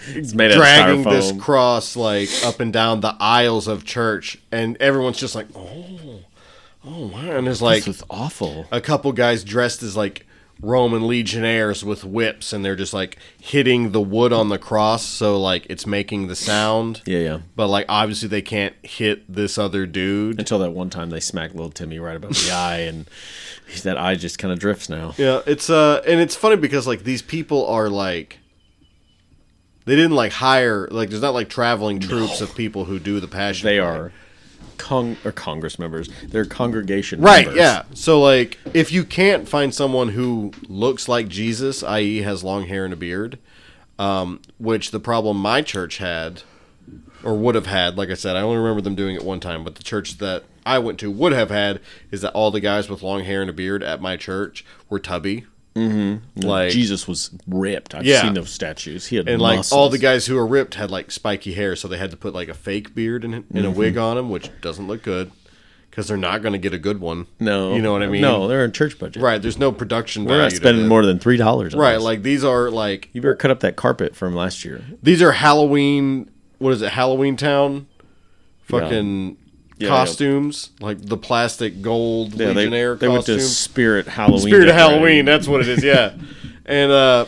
it's 0.09 0.35
made 0.35 0.53
dragging 0.53 1.03
this 1.05 1.33
cross 1.41 1.97
like 1.97 2.29
up 2.45 2.61
and 2.61 2.73
down 2.73 3.01
the 3.01 3.17
aisles 3.21 3.67
of 3.69 3.85
church, 3.85 4.39
and 4.53 4.77
everyone's 4.79 5.19
just 5.19 5.35
like, 5.35 5.47
oh, 5.55 6.21
oh, 6.85 7.07
wow, 7.09 7.37
and 7.37 7.47
there's 7.47 7.63
like 7.63 7.85
this 7.85 7.87
was 7.87 8.05
awful. 8.11 8.67
a 8.71 8.81
couple 8.81 9.13
guys 9.13 9.45
dressed 9.45 9.83
as 9.83 9.97
like 9.97 10.27
Roman 10.61 11.07
legionnaires 11.07 11.85
with 11.85 12.05
whips, 12.05 12.53
and 12.53 12.65
they're 12.65 12.77
just 12.77 12.95
like 12.95 13.19
hitting 13.41 13.93
the 13.93 14.01
wood 14.01 14.33
on 14.33 14.49
the 14.49 14.59
cross, 14.59 15.05
so 15.05 15.39
like 15.39 15.67
it's 15.69 15.87
making 15.87 16.29
the 16.29 16.37
sound. 16.37 17.03
Yeah, 17.05 17.19
yeah. 17.19 17.39
But 17.55 17.69
like 17.69 17.87
obviously 17.89 18.29
they 18.29 18.43
can't 18.43 18.75
hit 18.83 19.31
this 19.33 19.59
other 19.59 19.87
dude. 19.87 20.39
Until 20.39 20.59
that 20.61 20.71
one 20.71 20.89
time 20.89 21.11
they 21.11 21.21
smacked 21.21 21.55
little 21.55 21.71
Timmy 21.71 21.99
right 21.99 22.17
above 22.17 22.35
the 22.35 22.51
eye, 22.55 22.79
and 22.79 23.07
that 23.83 23.99
eye 23.99 24.15
just 24.15 24.39
kind 24.39 24.53
of 24.53 24.59
drifts 24.59 24.89
now. 24.89 25.15
Yeah, 25.19 25.43
it's 25.47 25.69
uh, 25.69 26.03
and 26.07 26.21
it's 26.21 26.37
funny 26.37 26.57
because 26.57 26.87
like 26.87 27.05
these 27.05 27.23
people 27.23 27.67
are 27.67 27.89
like. 27.89 28.39
They 29.87 29.97
didn't 29.97 30.17
like 30.17 30.33
hire 30.33 30.89
like 30.91 31.11
there's 31.11 31.23
not 31.23 31.33
like 31.33 31.49
traveling 31.49 32.01
troops 32.01 32.41
of 32.41 32.55
people 32.55 32.85
who 32.85 32.99
do 32.99 33.21
the 33.21 33.29
passion. 33.29 33.67
They 33.67 33.79
Play. 33.79 33.87
are 33.87 34.13
con 34.77 35.17
or 35.25 35.33
Congress 35.33 35.79
members. 35.79 36.11
They're 36.25 36.45
congregation 36.45 37.21
members. 37.21 37.37
Right, 37.37 37.47
members. 37.47 37.61
yeah. 37.61 37.83
So 37.95 38.21
like 38.21 38.59
if 38.75 38.93
you 38.93 39.05
can't 39.05 39.49
find 39.49 39.75
someone 39.75 40.11
who 40.11 40.53
looks 40.69 41.09
like 41.09 41.29
Jesus, 41.29 41.83
i.e. 41.83 42.23
has 42.23 42.45
long 42.45 42.67
hair 42.67 42.85
and 42.85 42.93
a 42.93 42.97
beard, 42.97 43.39
um, 43.99 44.41
which 44.59 44.91
the 44.91 45.01
problem 45.01 45.37
my 45.39 45.63
church 45.63 45.99
had 45.99 46.43
or 47.23 47.35
would 47.35 47.55
have 47.55 47.67
had, 47.67 47.97
like 47.97 48.11
I 48.11 48.15
said, 48.15 48.37
I 48.37 48.43
only 48.43 48.59
remember 48.59 48.81
them 48.81 48.95
doing 48.95 49.17
it 49.17 49.25
one 49.25 49.41
time, 49.41 49.65
but 49.65 49.77
the 49.77 49.83
church 49.83 50.19
that 50.19 50.45
I 50.65 50.79
went 50.81 50.99
to 51.01 51.11
would 51.11 51.33
have 51.33 51.51
had 51.51 51.81
is 52.11 52.23
that 52.23 52.33
all 52.33 52.51
the 52.51 52.61
guys 52.61 52.89
with 52.89 53.03
long 53.03 53.25
hair 53.25 53.41
and 53.41 53.49
a 53.51 53.53
beard 53.53 53.83
at 53.83 54.01
my 54.01 54.17
church 54.17 54.65
were 54.89 54.99
tubby. 54.99 55.47
Mm-hmm. 55.77 56.41
Like 56.41 56.71
Jesus 56.73 57.07
was 57.07 57.31
ripped. 57.47 57.95
I've 57.95 58.05
Yeah. 58.07 58.23
seen 58.23 58.35
those 58.35 58.51
statues. 58.51 59.07
He 59.07 59.17
had 59.17 59.29
and 59.29 59.41
like 59.43 59.61
all 59.73 59.89
the 59.91 59.99
guys 59.99 60.27
who 60.27 60.35
were 60.35 60.47
ripped 60.47 60.75
had 60.75 60.91
like 60.91 61.11
spiky 61.11 61.53
hair, 61.53 61.77
so 61.77 61.87
they 61.87 61.99
had 61.99 62.11
to 62.11 62.17
put 62.17 62.35
like 62.35 62.49
a 62.49 62.55
fake 62.55 62.95
beard 62.95 63.25
and, 63.25 63.35
Mm-hmm. 63.49 63.65
a 63.65 63.71
wig 63.71 63.97
on 63.99 64.17
them, 64.17 64.31
which 64.31 64.51
doesn't 64.63 64.89
look 64.89 65.03
good 65.03 65.31
because 65.91 66.09
they're 66.09 66.17
not 66.17 66.43
going 66.43 66.53
to 66.53 66.59
get 66.59 66.73
a 66.75 66.79
good 66.79 67.01
one. 67.01 67.27
No, 67.41 67.75
you 67.75 67.81
know 67.83 67.93
what 67.93 68.03
I 68.03 68.07
mean? 68.07 68.21
No, 68.23 68.49
they're 68.49 68.65
in 68.65 68.73
church 68.73 68.99
budget. 68.99 69.23
Right, 69.23 69.41
there's 69.41 69.59
no 69.59 69.71
production 69.73 70.25
We're 70.25 70.31
value. 70.39 70.43
not 70.43 70.53
spending 70.53 70.89
more 70.89 71.05
than 71.07 71.19
three 71.19 71.37
dollars. 71.37 71.75
Right, 71.75 72.01
like 72.01 72.23
these 72.23 72.43
are 72.45 72.71
like 72.71 73.09
you 73.13 73.21
better 73.21 73.35
cut 73.37 73.51
up 73.51 73.61
that 73.61 73.77
carpet 73.77 74.17
from 74.17 74.35
last 74.35 74.65
year. 74.65 74.83
these 75.03 75.21
are 75.23 75.33
Halloween. 75.33 76.31
What 76.59 76.73
is 76.73 76.81
it? 76.83 76.93
Halloween 76.93 77.37
Town, 77.37 77.87
fucking 78.63 79.29
Yeah, 79.31 79.35
costumes 79.85 80.71
like 80.81 81.01
the 81.01 81.17
plastic 81.17 81.83
gold 81.83 82.33
Yeah, 82.33 82.49
they, 82.49 82.55
Legionnaire 82.55 82.95
they 82.97 83.09
went 83.09 83.27
to. 83.27 83.41
Spirit 83.41 84.07
Halloween. 84.07 84.41
Spirit 84.41 84.67
decorating. 84.67 84.91
Halloween. 84.91 85.25
That's 85.25 85.49
what 85.49 85.61
it 85.61 85.69
is. 85.69 85.85
Yeah, 85.85 86.15
and 86.67 86.91
uh, 86.91 87.27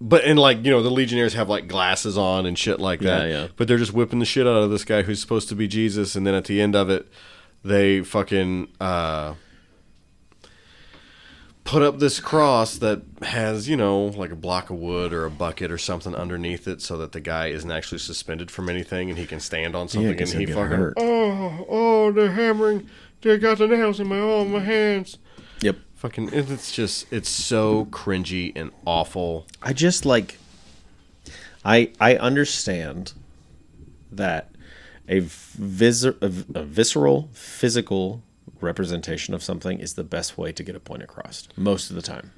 but 0.00 0.24
and 0.24 0.38
like 0.38 0.64
you 0.64 0.70
know 0.70 0.82
the 0.82 0.90
Legionnaires 0.90 1.34
have 1.34 1.48
like 1.48 1.68
glasses 1.68 2.18
on 2.18 2.46
and 2.46 2.58
shit 2.58 2.80
like 2.80 3.00
that. 3.00 3.28
Yeah, 3.28 3.42
yeah. 3.42 3.48
But 3.56 3.68
they're 3.68 3.78
just 3.78 3.92
whipping 3.92 4.18
the 4.18 4.24
shit 4.24 4.46
out 4.46 4.56
of 4.56 4.70
this 4.70 4.84
guy 4.84 5.02
who's 5.02 5.20
supposed 5.20 5.48
to 5.50 5.54
be 5.54 5.68
Jesus, 5.68 6.16
and 6.16 6.26
then 6.26 6.34
at 6.34 6.46
the 6.46 6.60
end 6.60 6.74
of 6.74 6.90
it, 6.90 7.06
they 7.64 8.02
fucking 8.02 8.68
uh, 8.80 9.34
put 11.64 11.82
up 11.82 11.98
this 11.98 12.18
cross 12.20 12.76
that 12.78 13.02
has 13.22 13.68
you 13.68 13.76
know 13.76 14.04
like 14.06 14.30
a 14.32 14.36
block 14.36 14.70
of 14.70 14.76
wood 14.76 15.12
or 15.12 15.24
a 15.24 15.30
bucket 15.30 15.70
or 15.70 15.78
something 15.78 16.14
underneath 16.14 16.66
it, 16.68 16.80
so 16.82 16.96
that 16.98 17.12
the 17.12 17.20
guy 17.20 17.48
isn't 17.48 17.70
actually 17.70 17.98
suspended 17.98 18.50
from 18.50 18.68
anything 18.68 19.08
and 19.10 19.18
he 19.18 19.26
can 19.26 19.40
stand 19.40 19.74
on 19.76 19.88
something. 19.88 20.16
'cause 20.16 20.32
and 20.32 20.40
he 20.40 20.46
fucking 20.46 20.76
hurt. 20.76 20.94
oh 20.96 21.66
oh 21.68 22.12
they're 22.12 22.32
hammering. 22.32 22.88
They 23.22 23.38
got 23.38 23.58
the 23.58 23.68
nails 23.68 24.00
in 24.00 24.08
my 24.08 24.18
arm, 24.18 24.50
my 24.52 24.58
hands. 24.60 25.18
Yep. 25.60 25.76
Fucking, 25.94 26.30
it's 26.32 26.72
just, 26.72 27.06
it's 27.12 27.28
so 27.28 27.84
cringy 27.84 28.50
and 28.56 28.72
awful. 28.84 29.46
I 29.62 29.72
just 29.72 30.04
like 30.04 30.38
I 31.64 31.92
I 32.00 32.16
understand 32.16 33.12
that 34.10 34.50
a, 35.08 35.20
vis- 35.20 36.02
a, 36.04 36.16
a 36.20 36.64
visceral 36.64 37.28
physical 37.32 38.24
representation 38.60 39.34
of 39.34 39.42
something 39.42 39.78
is 39.78 39.94
the 39.94 40.04
best 40.04 40.38
way 40.38 40.52
to 40.52 40.62
get 40.62 40.76
a 40.76 40.80
point 40.80 41.02
across 41.02 41.48
most 41.56 41.90
of 41.90 41.96
the 41.96 42.02
time. 42.02 42.32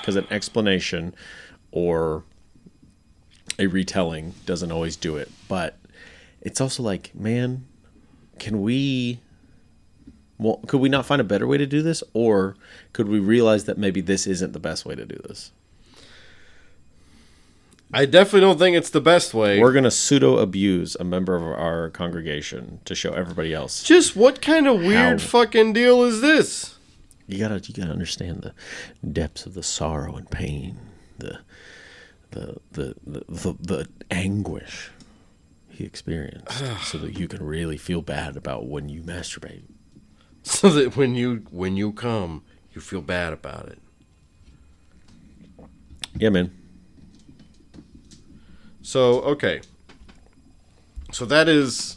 Because 0.00 0.16
an 0.16 0.26
explanation 0.30 1.14
or 1.70 2.24
a 3.58 3.66
retelling 3.66 4.34
doesn't 4.46 4.72
always 4.72 4.96
do 4.96 5.16
it 5.16 5.30
but 5.46 5.78
it's 6.40 6.60
also 6.60 6.82
like 6.82 7.14
man 7.14 7.66
can 8.38 8.62
we 8.62 9.20
well, 10.38 10.60
could 10.66 10.80
we 10.80 10.88
not 10.88 11.06
find 11.06 11.20
a 11.20 11.24
better 11.24 11.46
way 11.46 11.56
to 11.56 11.66
do 11.66 11.82
this? 11.82 12.02
Or 12.14 12.56
could 12.92 13.08
we 13.08 13.20
realize 13.20 13.64
that 13.66 13.78
maybe 13.78 14.00
this 14.00 14.26
isn't 14.26 14.52
the 14.52 14.58
best 14.58 14.84
way 14.84 14.96
to 14.96 15.06
do 15.06 15.14
this 15.28 15.52
I 17.92 18.06
definitely 18.06 18.40
don't 18.40 18.58
think 18.58 18.76
it's 18.76 18.90
the 18.90 19.00
best 19.00 19.34
way. 19.34 19.60
We're 19.60 19.72
going 19.72 19.84
to 19.84 19.90
pseudo 19.90 20.38
abuse 20.38 20.96
a 20.98 21.04
member 21.04 21.34
of 21.36 21.42
our 21.42 21.90
congregation 21.90 22.80
to 22.86 22.94
show 22.94 23.12
everybody 23.12 23.52
else. 23.52 23.82
just 23.82 24.16
what 24.16 24.40
kind 24.40 24.66
of 24.66 24.80
weird 24.80 25.20
How? 25.20 25.26
fucking 25.26 25.74
deal 25.74 26.02
is 26.02 26.20
this? 26.20 26.78
You 27.26 27.38
gotta, 27.38 27.60
you 27.64 27.74
gotta 27.74 27.92
understand 27.92 28.42
the 28.42 28.54
depths 29.10 29.46
of 29.46 29.54
the 29.54 29.62
sorrow 29.62 30.16
and 30.16 30.30
pain, 30.30 30.78
the, 31.18 31.40
the, 32.30 32.56
the, 32.72 32.94
the, 33.06 33.24
the, 33.28 33.54
the 33.60 33.88
anguish 34.10 34.90
he 35.68 35.84
experienced, 35.84 36.62
so 36.82 36.98
that 36.98 37.18
you 37.18 37.28
can 37.28 37.44
really 37.44 37.76
feel 37.76 38.02
bad 38.02 38.36
about 38.36 38.66
when 38.66 38.88
you 38.88 39.02
masturbate. 39.02 39.62
So 40.42 40.68
that 40.70 40.96
when 40.96 41.14
you 41.14 41.44
when 41.50 41.76
you 41.76 41.92
come, 41.92 42.42
you 42.74 42.80
feel 42.80 43.00
bad 43.00 43.32
about 43.32 43.68
it. 43.68 43.78
Yeah, 46.16 46.30
man. 46.30 46.61
So 48.92 49.22
okay. 49.22 49.62
So 51.12 51.24
that 51.24 51.48
is 51.48 51.96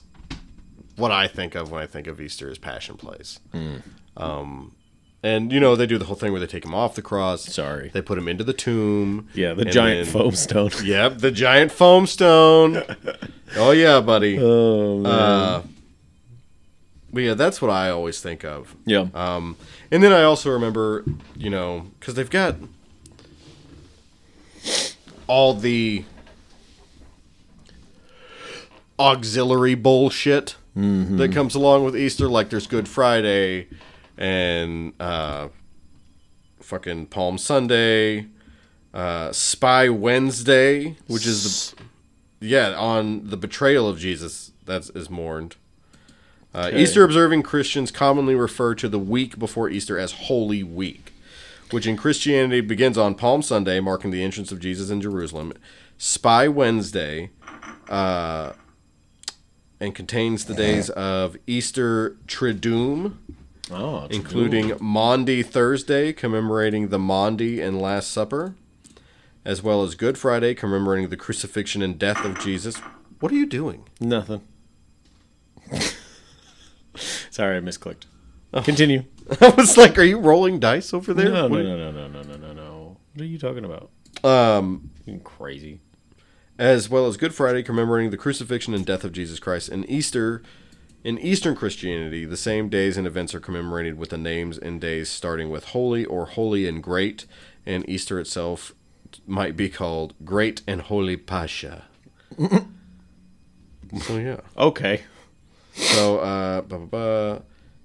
what 0.96 1.12
I 1.12 1.28
think 1.28 1.54
of 1.54 1.70
when 1.70 1.82
I 1.84 1.88
think 1.88 2.08
of 2.08 2.22
Easter 2.22 2.50
as 2.50 2.58
passion 2.58 2.96
plays. 2.96 3.42
Hmm. 3.52 3.76
Um, 4.16 4.76
and 5.22 5.52
you 5.52 5.60
know 5.60 5.76
they 5.76 5.88
do 5.88 5.98
the 5.98 6.06
whole 6.06 6.16
thing 6.16 6.32
where 6.32 6.40
they 6.40 6.48
take 6.48 6.64
him 6.64 6.74
off 6.74 6.96
the 6.96 7.02
cross. 7.02 7.44
Sorry. 7.54 7.90
They 7.90 8.02
put 8.02 8.18
him 8.18 8.30
into 8.30 8.46
the 8.46 8.54
tomb. 8.54 9.28
Yeah, 9.34 9.54
the 9.54 9.66
giant 9.66 10.06
then- 10.06 10.14
foam 10.14 10.36
stone. 10.36 10.72
Yep, 10.86 11.18
the 11.18 11.32
giant 11.32 11.74
foam 11.74 12.08
stone. 12.08 12.82
oh 13.58 13.72
yeah, 13.72 14.00
buddy. 14.00 14.38
Oh 14.42 15.00
man. 15.00 15.12
Uh, 15.12 15.64
but 17.12 17.24
yeah, 17.24 17.34
that's 17.34 17.62
what 17.62 17.72
I 17.72 17.90
always 17.90 18.22
think 18.22 18.46
of. 18.46 18.74
yeah. 18.86 19.08
Um, 19.14 19.58
and 19.92 20.02
then 20.02 20.14
I 20.14 20.24
also 20.24 20.50
remember, 20.50 21.04
you 21.36 21.50
know, 21.50 21.88
because 22.00 22.14
they've 22.14 22.30
got 22.30 22.56
all 25.28 25.54
the 25.54 26.06
auxiliary 29.00 29.76
bullshit 29.76 30.56
that 31.18 31.32
comes 31.34 31.56
along 31.56 31.86
with 31.86 31.96
Easter. 31.96 32.28
Like 32.28 32.50
there's 32.50 32.68
Good 32.68 32.88
Friday 32.88 33.68
and 34.18 34.94
uh, 35.00 35.50
fucking 36.60 37.08
Palm 37.08 37.38
Sunday, 37.38 38.28
uh, 38.94 39.32
Spy 39.32 39.90
Wednesday, 39.90 40.98
which 41.08 41.26
is 41.26 41.74
the 42.40 42.48
yeah 42.48 42.76
on 42.78 43.30
the 43.30 43.38
betrayal 43.38 43.88
of 43.88 44.00
Jesus. 44.00 44.52
That 44.66 44.90
is 44.96 45.10
mourned. 45.10 45.56
Uh, 46.54 46.72
Easter 46.74 47.04
observing 47.04 47.44
Christians 47.44 47.92
commonly 47.92 48.34
refer 48.34 48.76
to 48.76 48.88
the 48.88 48.98
week 49.00 49.38
before 49.38 49.70
Easter 49.70 50.00
as 50.00 50.14
Holy 50.14 50.64
Week, 50.64 51.12
which 51.72 51.86
in 51.86 51.98
Christianity 51.98 52.62
begins 52.62 52.98
on 52.98 53.14
Palm 53.16 53.42
Sunday, 53.42 53.82
marking 53.82 54.12
the 54.12 54.24
entrance 54.24 54.54
of 54.54 54.60
Jesus 54.62 54.90
in 54.90 55.02
Jerusalem, 55.02 55.52
Spy 55.98 56.48
Wednesday, 56.48 57.30
uh, 57.90 58.54
and 59.80 59.93
contains 59.95 60.45
the 60.45 60.53
days 60.53 60.89
of 60.91 61.35
Easter 61.47 62.18
Triduum, 62.27 63.18
Oh, 63.72 64.06
including 64.11 64.73
Maundy 64.80 65.41
Thursday, 65.41 66.14
commemorating 66.14 66.89
the 66.89 66.99
Maundy 66.99 67.60
and 67.61 67.81
Last 67.81 68.11
Supper, 68.11 68.53
as 69.43 69.64
well 69.64 69.81
as 69.84 69.95
Good 69.95 70.18
Friday, 70.18 70.53
commemorating 70.53 71.10
the 71.10 71.18
crucifixion 71.18 71.81
and 71.81 71.97
death 71.97 72.23
of 72.23 72.39
Jesus. 72.39 72.77
What 73.19 73.31
are 73.31 73.35
you 73.35 73.45
doing? 73.47 73.88
nothing. 73.99 74.41
Sorry, 77.30 77.57
I 77.57 77.60
misclicked. 77.60 78.03
Continue. 78.64 79.03
I 79.41 79.49
was 79.49 79.76
like, 79.77 79.97
"Are 79.97 80.03
you 80.03 80.19
rolling 80.19 80.60
dice 80.60 80.93
over 80.93 81.14
there?" 81.14 81.30
No, 81.30 81.47
no, 81.47 81.61
no, 81.61 81.91
no, 81.91 82.07
no, 82.07 82.22
no, 82.22 82.35
no, 82.38 82.53
no. 82.53 82.97
What 83.14 83.22
are 83.22 83.26
you 83.26 83.38
talking 83.38 83.65
about? 83.65 83.89
Um, 84.23 84.91
crazy. 85.23 85.81
As 86.57 86.90
well 86.90 87.07
as 87.07 87.18
Good 87.18 87.34
Friday, 87.34 87.64
commemorating 87.64 88.11
the 88.11 88.18
crucifixion 88.18 88.73
and 88.73 88.86
death 88.86 89.03
of 89.03 89.11
Jesus 89.11 89.40
Christ, 89.40 89.69
and 89.69 89.90
Easter. 89.90 90.41
In 91.03 91.19
Eastern 91.19 91.56
Christianity, 91.56 92.26
the 92.26 92.36
same 92.36 92.68
days 92.68 92.98
and 92.98 93.06
events 93.06 93.36
are 93.36 93.40
commemorated 93.40 93.95
with 93.98 94.10
the 94.10 94.18
names 94.18 94.57
and 94.57 94.82
days 94.82 95.07
starting 95.07 95.52
with 95.52 95.65
holy 95.65 96.03
or 96.03 96.26
holy 96.26 96.68
and 96.68 96.82
great, 96.82 97.27
and 97.64 97.88
Easter 97.88 98.19
itself 98.19 98.73
might 99.27 99.56
be 99.56 99.69
called 99.69 100.14
Great 100.23 100.61
and 100.68 100.82
Holy 100.82 101.15
Pascha. 101.15 101.86
so 102.40 102.57
yeah. 104.18 104.41
Okay. 104.57 105.03
So, 105.73 106.19
uh, 106.19 106.61
blah, 106.61 106.77
blah, 106.80 106.88
blah. 106.88 107.40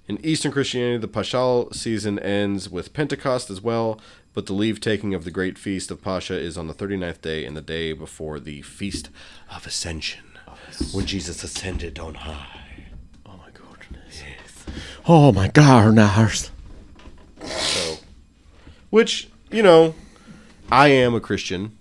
in 0.09 0.25
Eastern 0.25 0.53
Christianity, 0.53 0.99
the 0.99 1.09
Paschal 1.09 1.73
season 1.73 2.19
ends 2.19 2.71
with 2.71 2.93
Pentecost 2.95 3.51
as 3.51 3.61
well, 3.61 4.01
but 4.35 4.47
the 4.47 4.53
leave 4.53 4.81
taking 4.81 5.15
of 5.15 5.25
the 5.25 5.31
great 5.31 5.59
feast 5.59 5.91
of 5.91 6.03
Pascha 6.03 6.39
is 6.39 6.57
on 6.57 6.67
the 6.69 6.75
39th 6.75 7.21
day 7.21 7.45
and 7.45 7.57
the 7.57 7.61
day 7.61 7.93
before 7.93 8.39
the 8.41 8.63
Feast 8.63 9.11
of 9.55 9.67
Ascension, 9.67 10.25
when 10.93 11.07
Jesus 11.07 11.43
ascended 11.43 11.99
on 11.99 12.15
high. 12.15 12.85
Oh 13.27 13.37
my 13.37 13.51
goodness. 13.53 14.23
Oh 15.07 15.33
my 15.33 15.49
goodness. 15.49 16.51
So, 17.45 17.97
which, 18.91 19.29
you 19.51 19.63
know, 19.63 19.95
I 20.71 20.89
am 20.89 21.15
a 21.15 21.21
Christian. 21.21 21.77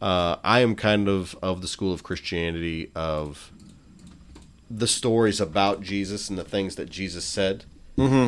Uh, 0.00 0.36
I 0.42 0.60
am 0.60 0.74
kind 0.74 1.08
of 1.08 1.36
of 1.42 1.60
the 1.60 1.68
school 1.68 1.92
of 1.92 2.02
Christianity 2.02 2.90
of 2.94 3.52
the 4.70 4.86
stories 4.88 5.40
about 5.40 5.82
Jesus 5.82 6.30
and 6.30 6.38
the 6.38 6.44
things 6.44 6.76
that 6.76 6.88
Jesus 6.90 7.24
said, 7.24 7.66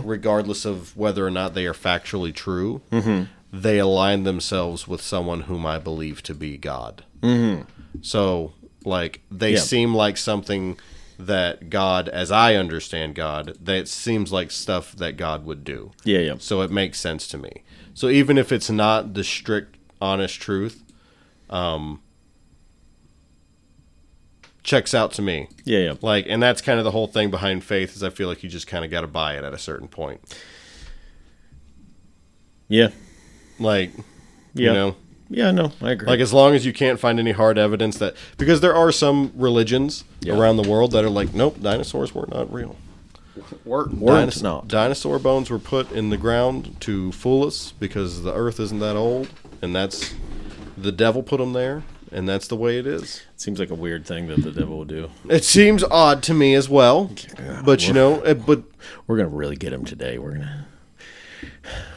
regardless 0.07 0.65
of 0.67 0.95
whether 0.97 1.27
or 1.27 1.31
not 1.31 1.55
they 1.55 1.65
are 1.67 1.73
factually 1.73 2.33
true. 2.35 2.83
They 3.61 3.79
align 3.79 4.25
themselves 4.25 4.89
with 4.89 5.01
someone 5.01 5.43
whom 5.43 5.65
I 5.65 5.79
believe 5.79 6.23
to 6.25 6.35
be 6.35 6.57
God. 6.57 7.05
So, 8.03 8.53
like, 8.85 9.21
they 9.31 9.53
Yeah. 9.55 9.61
seem 9.61 9.95
like 9.95 10.17
something 10.17 10.77
that 11.19 11.71
God, 11.71 12.09
as 12.09 12.33
I 12.33 12.57
understand 12.57 13.15
God, 13.15 13.57
that 13.63 13.87
seems 13.89 14.33
like 14.33 14.51
stuff 14.51 14.97
that 14.97 15.17
God 15.17 15.45
would 15.47 15.63
do. 15.63 15.93
Yeah, 16.03 16.19
yeah. 16.19 16.35
So 16.39 16.61
it 16.63 16.71
makes 16.73 16.99
sense 16.99 17.29
to 17.29 17.39
me. 17.39 17.63
So 17.95 18.09
even 18.09 18.37
if 18.37 18.51
it's 18.51 18.69
not 18.69 19.15
the 19.15 19.23
strict, 19.23 19.77
honest 20.01 20.41
truth, 20.41 20.83
um, 21.49 22.01
checks 24.65 24.93
out 24.93 25.13
to 25.13 25.23
me. 25.23 25.47
Yeah, 25.65 25.79
yeah. 25.79 25.95
Like, 26.03 26.27
and 26.29 26.43
that's 26.43 26.61
kind 26.61 26.79
of 26.81 26.85
the 26.85 26.91
whole 26.91 27.07
thing 27.07 27.31
behind 27.31 27.63
faith 27.63 27.95
is 27.95 28.03
I 28.03 28.11
feel 28.11 28.27
like 28.27 28.43
you 28.43 28.49
just 28.51 28.67
kind 28.67 28.85
of 28.85 28.91
got 28.91 29.03
to 29.03 29.07
buy 29.07 29.37
it 29.39 29.45
at 29.45 29.55
a 29.55 29.59
certain 29.59 29.87
point. 29.89 30.21
Yeah. 32.69 32.89
Like, 33.59 33.91
Yeah. 34.55 34.69
you 34.69 34.73
know, 34.75 34.97
Yeah, 35.31 35.51
no, 35.51 35.73
I 35.81 35.93
agree. 35.93 36.07
like 36.09 36.21
as 36.21 36.33
long 36.33 36.55
as 36.55 36.65
you 36.67 36.73
can't 36.73 37.01
find 37.01 37.19
any 37.19 37.33
hard 37.33 37.57
evidence 37.59 37.97
that 37.99 38.15
because 38.39 38.61
there 38.61 38.75
are 38.75 38.93
some 38.93 39.33
religions 39.35 40.05
Yeah. 40.21 40.35
around 40.39 40.57
the 40.59 40.69
world 40.69 40.93
that 40.93 41.05
are 41.05 41.11
like, 41.11 41.35
nope, 41.35 41.61
dinosaurs 41.63 42.15
were 42.15 42.29
not 42.31 42.53
real. 42.53 42.77
Weren't 43.65 43.99
Dinos- 44.01 44.43
not. 44.43 44.69
Dinosaur 44.69 45.19
bones 45.19 45.51
were 45.51 45.59
put 45.59 45.91
in 45.91 46.11
the 46.11 46.17
ground 46.17 46.77
to 46.81 47.11
fool 47.13 47.47
us 47.47 47.73
because 47.81 48.23
the 48.23 48.33
Earth 48.33 48.61
isn't 48.61 48.79
that 48.79 48.97
old, 48.97 49.29
and 49.61 49.75
that's 49.75 50.15
the 50.79 50.93
devil 50.93 51.23
put 51.23 51.39
them 51.39 51.53
there, 51.53 51.83
and 52.13 52.29
that's 52.29 52.47
the 52.47 52.55
way 52.57 52.79
it 52.79 52.87
is. 52.87 53.23
It 53.35 53.41
Seems 53.41 53.59
like 53.59 53.71
a 53.71 53.75
weird 53.75 54.07
thing 54.07 54.29
that 54.29 54.43
the 54.43 54.53
devil 54.53 54.79
would 54.79 54.89
do. 54.89 55.11
It 55.29 55.43
seems 55.45 55.83
odd 55.85 56.23
to 56.25 56.35
me 56.35 56.55
as 56.55 56.69
well, 56.69 57.11
but 57.65 57.87
you 57.89 57.93
know, 57.93 58.21
it, 58.23 58.47
but 58.47 58.63
We're 59.07 59.17
gonna 59.17 59.29
really 59.31 59.57
get 59.57 59.73
him 59.73 59.85
today. 59.85 60.19
We're 60.19 60.33
gonna 60.35 60.64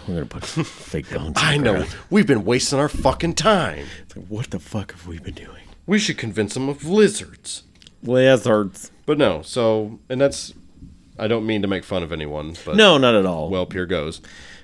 we're 0.08 0.14
gonna 0.16 0.26
put 0.26 0.46
fake 0.46 1.10
bones. 1.10 1.34
I 1.38 1.58
know 1.58 1.86
we've 2.10 2.28
been 2.28 2.46
wasting 2.46 2.80
our 2.80 2.90
fucking 2.90 3.34
time. 3.36 3.86
It's 4.04 4.16
like, 4.16 4.28
what 4.28 4.50
the 4.52 4.60
fuck 4.60 4.92
have 4.92 5.08
we 5.08 5.20
been 5.20 5.34
doing? 5.36 5.64
We 5.86 6.00
should 6.00 6.18
convince 6.18 6.54
them 6.54 6.68
of 6.70 6.84
lizards. 6.86 7.64
Lizards. 8.04 8.92
But 9.06 9.18
no, 9.18 9.42
so 9.42 10.00
and 10.10 10.20
that's 10.20 10.54
I 11.20 11.28
don't 11.28 11.46
mean 11.46 11.62
to 11.62 11.68
make 11.68 11.84
fun 11.84 12.04
of 12.04 12.12
anyone, 12.12 12.56
but 12.66 12.76
No, 12.76 12.98
not 12.98 13.16
at 13.16 13.26
all. 13.26 13.50
well, 13.50 13.68
here 13.72 13.86
goes. 13.86 14.22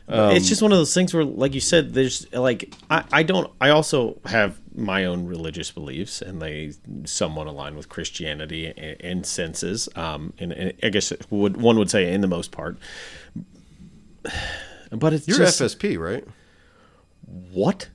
it's 0.08 0.48
just 0.50 0.62
one 0.62 0.72
of 0.72 0.78
those 0.78 0.94
things 0.94 1.14
where, 1.14 1.24
like 1.24 1.54
you 1.54 1.62
said, 1.62 1.94
there's 1.94 2.32
like 2.34 2.74
I, 2.90 3.04
I 3.12 3.24
don't. 3.24 3.52
I 3.62 3.70
also 3.70 4.20
have 4.26 4.60
my 4.76 5.06
own 5.06 5.26
religious 5.26 5.72
beliefs, 5.72 6.22
and 6.22 6.42
they 6.42 6.74
somewhat 7.06 7.48
align 7.48 7.76
with 7.76 7.88
Christianity 7.90 8.68
in, 8.68 8.74
in 9.00 9.24
senses. 9.24 9.88
Um, 9.96 10.34
and, 10.40 10.52
and 10.52 10.74
I 10.84 10.90
guess 10.90 11.14
would 11.30 11.58
one 11.58 11.78
would 11.78 11.90
say 11.90 12.12
in 12.14 12.22
the 12.22 12.28
most 12.28 12.52
part. 12.52 12.78
But 14.96 15.14
it's 15.14 15.28
You're 15.28 15.38
just 15.38 15.60
FSP, 15.60 15.98
right? 16.00 16.26
what 17.52 17.90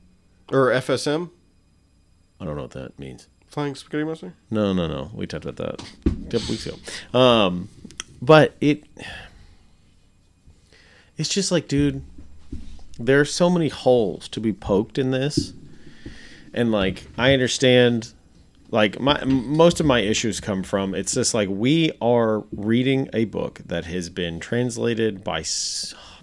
Or 0.50 0.68
FSM, 0.68 1.30
I 2.40 2.44
don't 2.44 2.56
know 2.56 2.62
what 2.62 2.72
that 2.72 2.98
means. 2.98 3.28
Flying 3.46 3.74
Spaghetti 3.74 4.04
Monster. 4.04 4.34
No, 4.50 4.72
no, 4.72 4.86
no. 4.86 5.10
We 5.14 5.26
talked 5.26 5.44
about 5.46 5.56
that 5.56 5.86
a 6.06 6.30
couple 6.30 6.50
weeks 6.50 6.66
ago. 6.66 7.18
Um, 7.18 7.68
but 8.20 8.54
it, 8.60 8.84
it's 11.16 11.28
just 11.30 11.50
like, 11.50 11.66
dude, 11.68 12.02
there 12.98 13.20
are 13.20 13.24
so 13.24 13.48
many 13.48 13.68
holes 13.68 14.28
to 14.28 14.40
be 14.40 14.52
poked 14.52 14.98
in 14.98 15.12
this, 15.12 15.52
and 16.52 16.70
like, 16.72 17.06
I 17.16 17.32
understand. 17.32 18.12
Like 18.70 19.00
my 19.00 19.24
most 19.24 19.80
of 19.80 19.86
my 19.86 20.00
issues 20.00 20.40
come 20.40 20.62
from 20.62 20.94
it's 20.94 21.14
just 21.14 21.32
like 21.32 21.48
we 21.48 21.90
are 22.02 22.44
reading 22.52 23.08
a 23.14 23.24
book 23.24 23.62
that 23.64 23.86
has 23.86 24.10
been 24.10 24.40
translated 24.40 25.24
by 25.24 25.40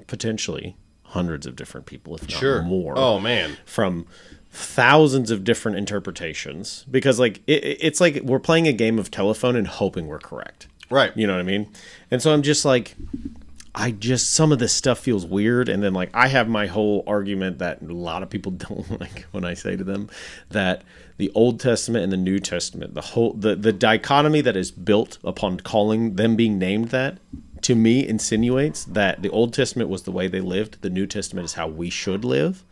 potentially 0.08 0.76
hundreds 1.04 1.46
of 1.46 1.56
different 1.56 1.86
people, 1.86 2.16
if 2.16 2.30
not 2.30 2.66
more 2.66 2.94
Oh 2.98 3.20
man. 3.20 3.58
from 3.66 4.06
thousands 4.52 5.32
of 5.32 5.44
different 5.44 5.78
interpretations. 5.78 6.86
Because 6.90 7.20
like 7.20 7.42
it- 7.48 7.78
it's 7.82 8.00
like 8.02 8.22
we're 8.24 8.40
playing 8.40 8.68
a 8.68 8.74
game 8.74 8.98
of 9.00 9.12
telephone 9.12 9.56
and 9.56 9.68
hoping 9.68 10.08
we're 10.08 10.20
correct. 10.20 10.68
Right. 10.90 11.12
you 11.18 11.26
know 11.26 11.34
what 11.34 11.40
i 11.40 11.44
mean? 11.44 11.68
And 12.12 12.22
so 12.22 12.32
i'm 12.34 12.42
just 12.44 12.64
like 12.66 12.96
i 13.74 13.92
just 13.92 14.32
some 14.34 14.52
of 14.54 14.60
this 14.60 14.72
stuff 14.72 15.00
feels 15.00 15.26
weird. 15.26 15.68
And 15.70 15.82
then 15.84 15.94
like 15.94 16.10
i 16.14 16.28
have 16.28 16.48
my 16.48 16.68
whole 16.68 17.04
argument 17.08 17.58
that 17.60 17.82
a 17.82 17.86
lot 17.94 18.24
of 18.24 18.30
people 18.30 18.52
don't 18.66 19.00
like 19.02 19.26
when 19.32 19.44
i 19.46 19.54
say 19.54 19.76
to 19.76 19.84
them 19.84 20.10
that 20.50 20.84
the 21.18 21.32
old 21.34 21.60
testament 21.60 22.04
and 22.04 22.12
the 22.14 22.18
new 22.18 22.40
testament 22.40 22.94
the 22.94 23.02
whole 23.02 23.34
the, 23.34 23.56
the 23.56 23.74
dichotomy 23.74 24.42
that 24.42 24.56
is 24.56 24.70
built 24.72 25.18
upon 25.24 25.60
calling 25.60 26.16
them 26.16 26.36
being 26.36 26.58
named 26.60 26.90
that 26.90 27.18
to 27.66 27.76
me 27.76 28.08
insinuates 28.08 28.84
that 28.86 29.22
the 29.22 29.30
old 29.30 29.54
testament 29.54 29.90
was 29.90 30.04
the 30.04 30.12
way 30.12 30.28
they 30.28 30.42
lived 30.42 30.82
the 30.82 30.90
new 30.90 31.06
testament 31.06 31.46
is 31.46 31.54
how 31.54 31.68
we 31.68 31.90
should 31.90 32.24
live 32.24 32.64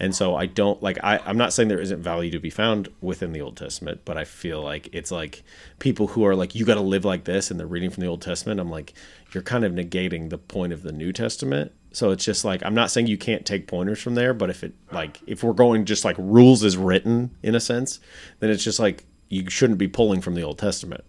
and 0.00 0.14
so 0.14 0.34
I 0.34 0.46
don't 0.46 0.82
like 0.82 0.98
I, 1.02 1.18
I'm 1.24 1.36
not 1.36 1.52
saying 1.52 1.68
there 1.68 1.80
isn't 1.80 2.02
value 2.02 2.30
to 2.32 2.38
be 2.38 2.50
found 2.50 2.88
within 3.00 3.32
the 3.32 3.40
Old 3.40 3.56
Testament, 3.56 4.02
but 4.04 4.16
I 4.16 4.24
feel 4.24 4.62
like 4.62 4.88
it's 4.92 5.10
like 5.10 5.42
people 5.78 6.08
who 6.08 6.24
are 6.26 6.34
like, 6.34 6.54
you 6.54 6.64
gotta 6.64 6.80
live 6.80 7.04
like 7.04 7.24
this 7.24 7.50
and 7.50 7.58
they're 7.58 7.66
reading 7.66 7.90
from 7.90 8.02
the 8.02 8.08
Old 8.08 8.22
Testament, 8.22 8.60
I'm 8.60 8.70
like, 8.70 8.94
you're 9.32 9.42
kind 9.42 9.64
of 9.64 9.72
negating 9.72 10.30
the 10.30 10.38
point 10.38 10.72
of 10.72 10.82
the 10.82 10.92
New 10.92 11.12
Testament. 11.12 11.72
So 11.92 12.10
it's 12.10 12.24
just 12.24 12.44
like 12.44 12.64
I'm 12.64 12.74
not 12.74 12.90
saying 12.90 13.06
you 13.06 13.18
can't 13.18 13.46
take 13.46 13.66
pointers 13.66 14.00
from 14.00 14.14
there, 14.14 14.34
but 14.34 14.50
if 14.50 14.64
it 14.64 14.74
like 14.90 15.20
if 15.26 15.42
we're 15.42 15.52
going 15.52 15.84
just 15.84 16.04
like 16.04 16.16
rules 16.18 16.64
is 16.64 16.76
written 16.76 17.30
in 17.42 17.54
a 17.54 17.60
sense, 17.60 18.00
then 18.40 18.50
it's 18.50 18.64
just 18.64 18.80
like 18.80 19.04
you 19.28 19.48
shouldn't 19.48 19.78
be 19.78 19.88
pulling 19.88 20.20
from 20.20 20.34
the 20.34 20.42
Old 20.42 20.58
Testament. 20.58 21.04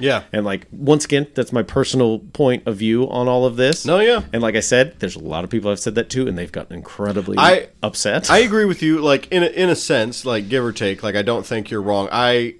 Yeah. 0.00 0.24
And 0.32 0.44
like 0.44 0.66
once 0.72 1.04
again, 1.04 1.26
that's 1.34 1.52
my 1.52 1.62
personal 1.62 2.18
point 2.18 2.66
of 2.66 2.76
view 2.76 3.08
on 3.08 3.28
all 3.28 3.44
of 3.46 3.56
this. 3.56 3.84
No, 3.84 4.00
yeah. 4.00 4.22
And 4.32 4.42
like 4.42 4.56
I 4.56 4.60
said, 4.60 4.98
there's 4.98 5.16
a 5.16 5.20
lot 5.20 5.44
of 5.44 5.50
people 5.50 5.70
I've 5.70 5.80
said 5.80 5.94
that 5.94 6.10
to, 6.10 6.26
and 6.26 6.36
they've 6.36 6.50
gotten 6.50 6.76
incredibly 6.76 7.38
I- 7.38 7.68
upset. 7.82 8.30
I 8.30 8.38
agree 8.38 8.64
with 8.64 8.82
you. 8.82 9.00
Like 9.00 9.28
in 9.30 9.42
a, 9.42 9.46
in 9.46 9.68
a 9.68 9.76
sense, 9.76 10.24
like 10.24 10.48
give 10.48 10.64
or 10.64 10.72
take. 10.72 11.02
Like 11.02 11.14
I 11.14 11.22
don't 11.22 11.46
think 11.46 11.70
you're 11.70 11.82
wrong. 11.82 12.08
I 12.10 12.56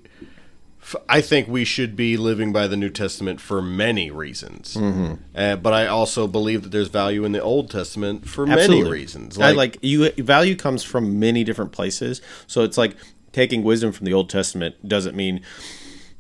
f- 0.83 1.03
I 1.09 1.21
think 1.21 1.49
we 1.49 1.65
should 1.65 1.97
be 1.97 2.17
living 2.17 2.53
by 2.53 2.67
the 2.67 2.77
New 2.77 2.91
Testament 2.91 3.41
for 3.41 3.63
many 3.63 4.11
reasons. 4.11 4.75
Mm-hmm. 4.75 5.15
Uh, 5.35 5.57
but 5.57 5.73
I 5.73 5.87
also 5.87 6.27
believe 6.27 6.63
that 6.63 6.71
there's 6.71 6.89
value 6.89 7.25
in 7.25 7.33
the 7.33 7.43
Old 7.43 7.71
Testament 7.71 8.29
for 8.29 8.47
many 8.47 8.83
reasons. 8.83 9.39
I 9.39 9.53
like 9.53 9.79
you 9.83 10.11
value 10.13 10.57
comes 10.57 10.83
from 10.83 11.19
many 11.19 11.45
different 11.45 11.73
places. 11.73 12.21
So 12.47 12.63
it's 12.63 12.79
like 12.79 12.97
taking 13.33 13.63
wisdom 13.63 13.93
from 13.93 14.07
the 14.07 14.13
Old 14.13 14.29
Testament 14.29 14.89
doesn't 14.89 15.17
mean 15.17 15.43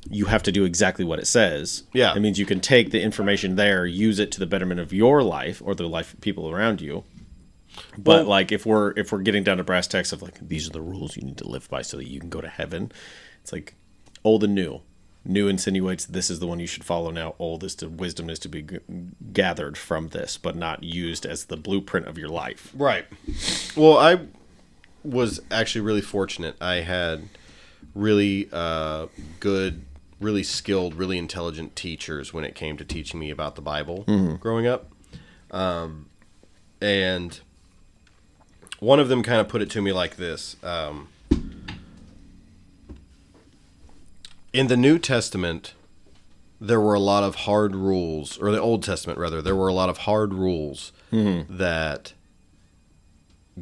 you 0.09 0.27
have 0.27 0.43
to 0.45 0.53
do 0.53 0.65
exactly 0.65 1.05
what 1.05 1.19
it 1.19 1.27
says. 1.27 1.85
Yeah. 1.93 2.15
It 2.15 2.21
means 2.21 2.39
you 2.39 2.47
can 2.47 2.61
take 2.61 2.91
the 2.91 3.03
information 3.03 3.57
there, 3.57 3.85
use 3.87 4.19
it 4.19 4.33
to 4.33 4.41
the 4.41 4.47
betterment 4.47 4.81
of 4.81 4.93
your 4.93 5.23
life 5.23 5.61
or 5.65 5.75
the 5.75 5.87
life 5.87 6.15
of 6.15 6.21
people 6.21 6.51
around 6.51 6.81
you. 6.81 7.05
But 7.97 8.27
like 8.27 8.51
if 8.51 8.67
we're 8.67 8.93
if 8.97 9.13
we're 9.13 9.21
getting 9.21 9.45
down 9.45 9.59
to 9.59 9.65
brass 9.65 9.87
tacks 9.87 10.13
of 10.13 10.23
like 10.23 10.39
these 10.47 10.67
are 10.67 10.73
the 10.73 10.81
rules 10.81 11.17
you 11.17 11.23
need 11.23 11.39
to 11.39 11.49
live 11.49 11.69
by 11.69 11.83
so 11.83 11.97
that 11.99 12.09
you 12.09 12.19
can 12.19 12.29
go 12.29 12.41
to 12.41 12.49
heaven, 12.49 12.91
it's 13.43 13.53
like 13.53 13.75
old 14.25 14.43
and 14.45 14.55
new. 14.55 14.81
New 15.25 15.49
insinuates 15.49 16.07
this 16.07 16.31
is 16.31 16.41
the 16.41 16.47
one 16.47 16.61
you 16.61 16.67
should 16.67 16.83
follow 16.85 17.11
now. 17.11 17.35
Old 17.39 17.63
is 17.63 17.75
to 17.77 17.89
wisdom 17.89 18.31
is 18.31 18.39
to 18.41 18.49
be 18.49 18.63
g- 18.63 18.79
gathered 19.33 19.77
from 19.77 20.09
this, 20.09 20.39
but 20.39 20.57
not 20.57 20.83
used 20.83 21.27
as 21.27 21.45
the 21.45 21.57
blueprint 21.59 22.07
of 22.07 22.17
your 22.17 22.31
life. 22.31 22.73
Right. 22.75 23.05
Well, 23.77 23.99
I 23.99 24.27
was 25.05 25.41
actually 25.51 25.83
really 25.83 26.01
fortunate. 26.01 26.57
I 26.61 26.77
had 26.77 27.29
really 27.95 28.49
uh, 28.53 29.07
good, 29.41 29.85
really 30.21 30.43
skilled, 30.43 30.95
really 30.95 31.19
intelligent 31.19 31.75
teachers 31.75 32.33
when 32.33 32.45
it 32.45 32.55
came 32.55 32.77
to 32.77 32.85
teaching 32.85 33.19
me 33.19 33.31
about 33.31 33.55
the 33.57 33.63
Bible 33.63 34.05
growing 34.41 34.67
up. 34.67 34.93
Um, 35.51 36.07
and 36.81 37.41
one 38.79 39.01
of 39.01 39.09
them 39.09 39.23
kind 39.23 39.41
of 39.41 39.49
put 39.49 39.63
it 39.63 39.71
to 39.71 39.83
me 39.83 39.93
like 39.93 40.17
this. 40.17 40.57
Um, 40.63 41.09
in 44.53 44.67
the 44.67 44.77
New 44.77 44.99
Testament, 44.99 45.75
there 46.61 46.81
were 46.81 46.95
a 46.95 47.01
lot 47.01 47.23
of 47.23 47.35
hard 47.37 47.75
rules, 47.75 48.37
or 48.39 48.51
the 48.51 48.61
Old 48.61 48.83
Testament 48.83 49.19
rather, 49.19 49.41
there 49.41 49.57
were 49.57 49.69
a 49.69 49.73
lot 49.75 49.89
of 49.89 49.99
hard 49.99 50.35
rules 50.35 50.93
that 51.49 52.13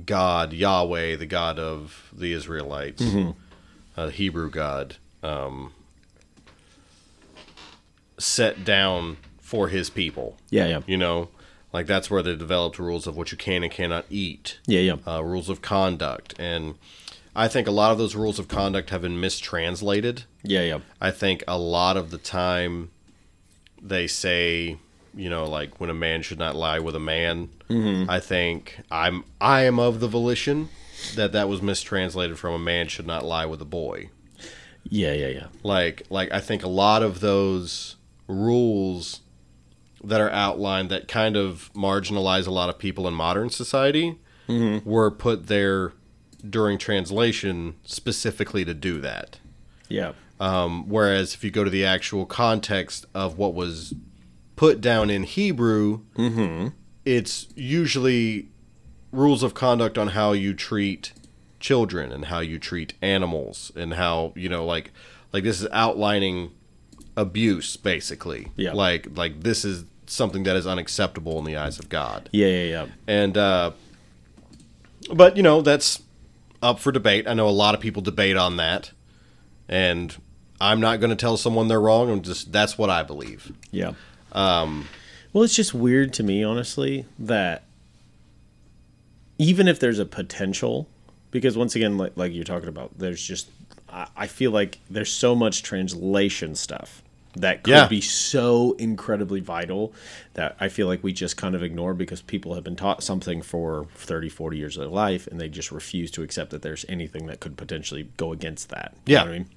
God, 0.05 0.53
Yahweh, 0.53 1.17
the 1.17 1.27
God 1.27 1.59
of 1.59 2.11
the 2.13 2.33
Israelites, 2.33 3.03
uh, 3.97 4.09
Hebrew 4.09 4.51
God, 4.51 4.97
um, 5.23 5.73
set 8.19 8.65
down 8.65 9.17
for 9.41 9.69
his 9.69 9.91
people. 9.91 10.37
Yeah, 10.51 10.67
yeah, 10.67 10.81
You 10.87 10.97
know, 10.97 11.29
like 11.73 11.87
that's 11.87 12.11
where 12.11 12.23
they 12.23 12.37
developed 12.37 12.79
rules 12.79 13.07
of 13.07 13.17
what 13.17 13.33
you 13.33 13.39
can 13.39 13.63
and 13.63 13.73
cannot 13.73 14.05
eat 14.11 14.59
yeah, 14.67 14.81
yeah. 14.81 14.97
uh, 15.07 15.23
rules 15.23 15.49
of 15.49 15.63
conduct. 15.63 16.35
And 16.39 16.75
I 17.35 17.49
think 17.49 17.67
a 17.67 17.71
lot 17.73 17.93
of 17.93 17.99
those 17.99 18.15
rules 18.15 18.39
of 18.39 18.49
conduct 18.49 18.91
have 18.91 19.03
been 19.03 19.21
mistranslated. 19.21 20.25
Yeah, 20.43 20.63
yeah. 20.63 20.79
I 21.01 21.11
think 21.11 21.45
a 21.47 21.59
lot 21.59 21.97
of 21.97 22.11
the 22.11 22.19
time 22.19 22.91
they 23.81 24.07
say, 24.07 24.79
you 25.15 25.31
know, 25.31 25.45
like 25.45 25.81
when 25.81 25.91
a 25.91 25.95
man 25.95 26.23
should 26.23 26.39
not 26.39 26.57
lie 26.57 26.79
with 26.79 26.97
a 26.97 27.01
man. 27.01 27.51
Mm-hmm. 27.69 28.11
I 28.11 28.21
think 28.21 28.81
I'm 28.91 29.25
I 29.41 29.63
am 29.63 29.79
of 29.79 30.01
the 30.01 30.09
volition 30.09 30.69
that 31.15 31.33
that 31.33 31.49
was 31.49 31.63
mistranslated 31.63 32.39
from 32.39 32.55
a 32.55 32.59
man 32.59 32.89
should 32.89 33.07
not 33.07 33.25
lie 33.25 33.47
with 33.47 33.63
a 33.63 33.67
boy. 33.67 34.11
Yeah, 34.85 35.13
yeah, 35.13 35.29
yeah. 35.29 35.47
Like 35.63 36.03
like 36.11 36.33
I 36.33 36.41
think 36.41 36.65
a 36.65 36.69
lot 36.69 37.03
of 37.03 37.21
those 37.21 37.97
rules 38.29 39.21
that 40.05 40.21
are 40.21 40.31
outlined 40.31 40.91
that 40.91 41.09
kind 41.09 41.37
of 41.37 41.71
marginalize 41.75 42.47
a 42.47 42.51
lot 42.51 42.69
of 42.69 42.79
people 42.79 43.09
in 43.09 43.15
modern 43.15 43.51
society 43.51 44.19
were 44.85 45.11
put 45.11 45.47
there 45.49 45.93
during 46.49 46.79
translation 46.79 47.75
specifically 47.85 48.65
to 48.65 48.73
do 48.75 49.01
that. 49.01 49.41
Yeah. 49.89 50.13
Um, 50.41 50.89
whereas 50.89 51.35
if 51.35 51.43
you 51.43 51.51
go 51.51 51.65
to 51.65 51.71
the 51.71 51.85
actual 51.85 52.25
context 52.25 53.05
of 53.13 53.37
what 53.37 53.55
was 53.55 53.95
put 54.57 54.81
down 54.81 55.11
in 55.11 55.25
Hebrew, 55.25 56.01
it's 57.05 57.49
usually 57.57 58.49
rules 59.13 59.43
of 59.43 59.53
conduct 59.55 59.99
on 59.99 60.09
how 60.09 60.33
you 60.33 60.55
treat 60.55 61.13
children 61.61 62.13
and 62.13 62.27
how 62.27 62.39
you 62.39 62.59
treat 62.59 62.95
animals 63.03 63.73
and 63.75 63.95
how 63.95 64.33
you 64.37 64.49
know 64.49 64.65
like 64.65 64.93
like 65.33 65.43
this 65.43 65.61
is 65.61 65.67
outlining 65.73 66.53
abuse 67.19 67.77
basically. 67.77 68.49
Yeah. 68.57 68.73
like 68.73 69.09
like 69.17 69.43
this 69.43 69.65
is 69.65 69.85
something 70.07 70.45
that 70.45 70.57
is 70.57 70.67
unacceptable 70.67 71.39
in 71.39 71.45
the 71.45 71.57
eyes 71.57 71.79
of 71.79 71.89
god. 71.89 72.31
Yeah, 72.33 72.47
yeah, 72.47 72.65
yeah. 72.65 72.87
and 73.07 73.37
uh 73.37 73.73
but 75.13 75.37
you 75.37 75.43
know 75.43 75.61
that's 75.61 76.03
up 76.63 76.79
for 76.79 76.93
debate. 76.93 77.27
I 77.29 77.35
know 77.35 77.49
a 77.49 77.51
lot 77.51 77.75
of 77.75 77.81
people 77.81 78.03
debate 78.03 78.37
on 78.37 78.57
that. 78.57 78.93
And 79.69 80.17
i'm 80.61 80.81
not 80.81 80.99
going 80.99 81.11
to 81.11 81.17
tell 81.17 81.37
someone 81.37 81.69
they're 81.69 81.81
wrong. 81.81 82.11
I'm 82.11 82.23
just 82.23 82.53
that's 82.53 82.79
what 82.79 82.89
i 82.89 83.03
believe. 83.03 83.53
Yeah. 83.71 83.93
Um, 84.33 84.89
well, 85.33 85.45
it's 85.45 85.55
just 85.55 85.75
weird 85.75 86.13
to 86.15 86.23
me, 86.23 86.43
honestly, 86.43 87.05
that 87.19 87.65
even 89.39 89.69
if 89.69 89.79
there's 89.79 89.99
a 89.99 90.07
potential, 90.07 90.89
because 91.31 91.57
once 91.57 91.77
again, 91.77 91.97
like, 91.97 92.17
like 92.17 92.33
you're 92.33 92.45
talking 92.45 92.69
about, 92.69 92.99
there's 92.99 93.23
just, 93.23 93.49
I, 93.89 94.09
I 94.17 94.27
feel 94.27 94.51
like 94.51 94.79
there's 94.91 95.13
so 95.13 95.35
much 95.35 95.63
translation 95.63 96.55
stuff 96.55 97.03
that 97.37 97.63
could 97.63 97.71
Yeah. 97.73 97.89
be 97.89 98.01
so 98.01 98.73
incredibly 98.79 99.41
vital 99.41 99.93
that 100.35 100.57
I 100.59 100.69
feel 100.69 100.87
like 100.87 101.05
we 101.05 101.13
just 101.13 101.37
kind 101.37 101.55
of 101.55 101.63
ignore 101.63 101.95
because 101.95 102.23
people 102.23 102.55
have 102.55 102.65
been 102.65 102.75
taught 102.77 103.03
something 103.03 103.43
for 103.43 103.87
30, 103.95 104.29
40 104.29 104.57
years 104.57 104.77
of 104.77 104.81
their 104.83 104.91
life 104.91 105.27
and 105.27 105.41
they 105.41 105.49
just 105.49 105.71
refuse 105.71 106.11
to 106.13 106.23
accept 106.23 106.51
that 106.51 106.63
there's 106.63 106.85
anything 106.89 107.27
that 107.27 107.41
could 107.41 107.57
potentially 107.57 108.09
go 108.17 108.33
against 108.33 108.71
that. 108.71 108.95
You 109.07 109.15
know 109.17 109.21
Yeah. 109.21 109.25
what 109.25 109.35
I 109.35 109.39
mean? 109.39 109.49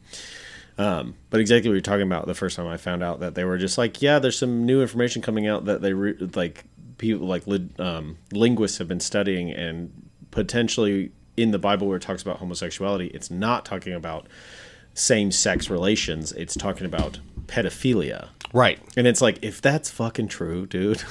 Um, 0.77 1.15
but 1.30 1.39
exactly 1.39 1.69
what 1.69 1.73
you're 1.76 1.81
talking 1.81 2.03
about 2.03 2.27
the 2.27 2.34
first 2.34 2.56
time 2.56 2.68
I 2.68 2.77
found 2.77 3.03
out 3.03 3.19
that 3.19 3.35
they 3.35 3.43
were 3.45 3.57
just 3.57 3.77
like, 3.77 4.02
yeah, 4.02 4.19
there's 4.19 4.38
some 4.38 4.65
new 4.65 4.81
information 4.81 5.22
coming 5.22 5.48
out 5.48 5.65
that 5.65 5.81
they 5.81 5.93
re- 5.93 6.18
like 6.35 6.64
people 6.98 7.27
like 7.27 7.43
um, 7.80 8.18
linguists 8.31 8.77
have 8.77 8.88
been 8.88 8.99
studying 8.99 9.52
and 9.52 9.91
potentially 10.31 11.11
in 11.38 11.52
the 11.52 11.60
Bible 11.60 11.88
where 11.88 11.98
it 11.98 12.02
talks 12.03 12.22
about 12.22 12.38
homosexuality, 12.38 13.07
it's 13.07 13.31
not 13.31 13.65
talking 13.65 13.93
about 13.93 14.27
same-sex 14.94 15.70
relations. 15.70 16.32
It's 16.34 16.56
talking 16.56 16.86
about 16.86 17.20
pedophilia. 17.48 18.30
right 18.54 18.80
And 18.98 19.08
it's 19.08 19.22
like, 19.22 19.40
if 19.44 19.62
that's 19.62 19.90
fucking 19.90 20.28
true, 20.30 20.66
dude, 20.66 21.04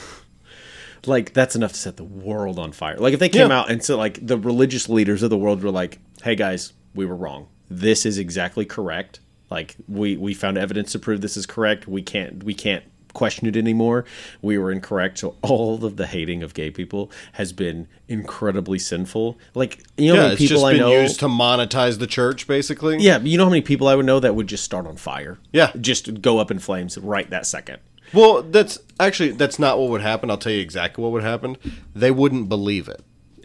like 1.07 1.33
that's 1.33 1.57
enough 1.57 1.73
to 1.73 1.79
set 1.79 1.97
the 1.97 2.05
world 2.05 2.59
on 2.59 2.73
fire. 2.73 2.97
Like 2.97 3.15
if 3.15 3.21
they 3.21 3.29
came 3.29 3.49
Yeah. 3.51 3.61
out 3.61 3.71
and 3.71 3.83
so 3.83 3.97
like 3.97 4.25
the 4.27 4.37
religious 4.39 4.89
leaders 4.89 5.23
of 5.23 5.31
the 5.31 5.39
world 5.39 5.63
were 5.63 5.71
like, 5.71 5.99
"Hey 6.23 6.35
guys, 6.35 6.73
we 6.95 7.07
were 7.07 7.17
wrong. 7.17 7.49
This 7.71 8.05
is 8.05 8.19
exactly 8.19 8.65
correct. 8.65 9.21
Like 9.51 9.77
we 9.89 10.17
we 10.17 10.35
found 10.35 10.59
evidence 10.59 10.93
to 10.93 10.99
prove 10.99 11.21
this 11.23 11.37
is 11.37 11.47
correct. 11.47 11.89
We 11.89 12.03
can't 12.03 12.43
we 12.45 12.55
can't 12.55 12.85
question 13.13 13.47
it 13.47 13.57
anymore. 13.57 14.05
We 14.43 14.59
were 14.59 14.71
incorrect. 14.73 15.19
So 15.19 15.37
all 15.43 15.85
of 15.85 15.97
the 15.97 16.07
hating 16.07 16.43
of 16.43 16.55
gay 16.55 16.71
people 16.71 17.11
has 17.33 17.53
been 17.53 17.89
incredibly 18.09 18.79
sinful. 18.79 19.39
Like 19.55 19.83
you 19.97 20.09
know 20.09 20.15
how 20.17 20.21
yeah 20.23 20.23
many 20.29 20.33
it's 20.35 20.43
people 20.43 20.63
just 20.63 20.67
I 20.67 20.79
know 20.79 20.93
used 21.01 21.21
to 21.21 21.27
monetize 21.29 21.99
the 21.99 22.07
church 22.07 22.47
basically 22.47 22.99
yeah, 22.99 23.19
you 23.21 23.39
know 23.39 23.45
how 23.45 23.51
many 23.51 23.63
people 23.63 23.89
I 23.89 23.95
would 23.95 24.07
know 24.07 24.21
that 24.21 24.35
would 24.35 24.47
just 24.47 24.65
start 24.65 24.87
on 24.87 24.97
fire? 24.97 25.39
Yeah. 25.53 25.73
Just 25.81 26.21
go 26.23 26.39
up 26.39 26.51
in 26.51 26.59
flames 26.59 26.99
right 26.99 27.29
that 27.31 27.47
second. 27.47 27.79
well 28.13 28.43
that's 28.43 28.79
actually 28.99 29.31
that's 29.33 29.59
not 29.59 29.79
what 29.79 29.89
would 29.91 30.01
happen 30.01 30.31
i'll 30.31 30.37
tell 30.37 30.51
you 30.53 30.61
exactly 30.61 31.01
what 31.03 31.13
would 31.13 31.23
happen 31.23 31.57
they 31.95 32.11
wouldn't 32.11 32.49
believe 32.49 32.89
it 32.89 33.01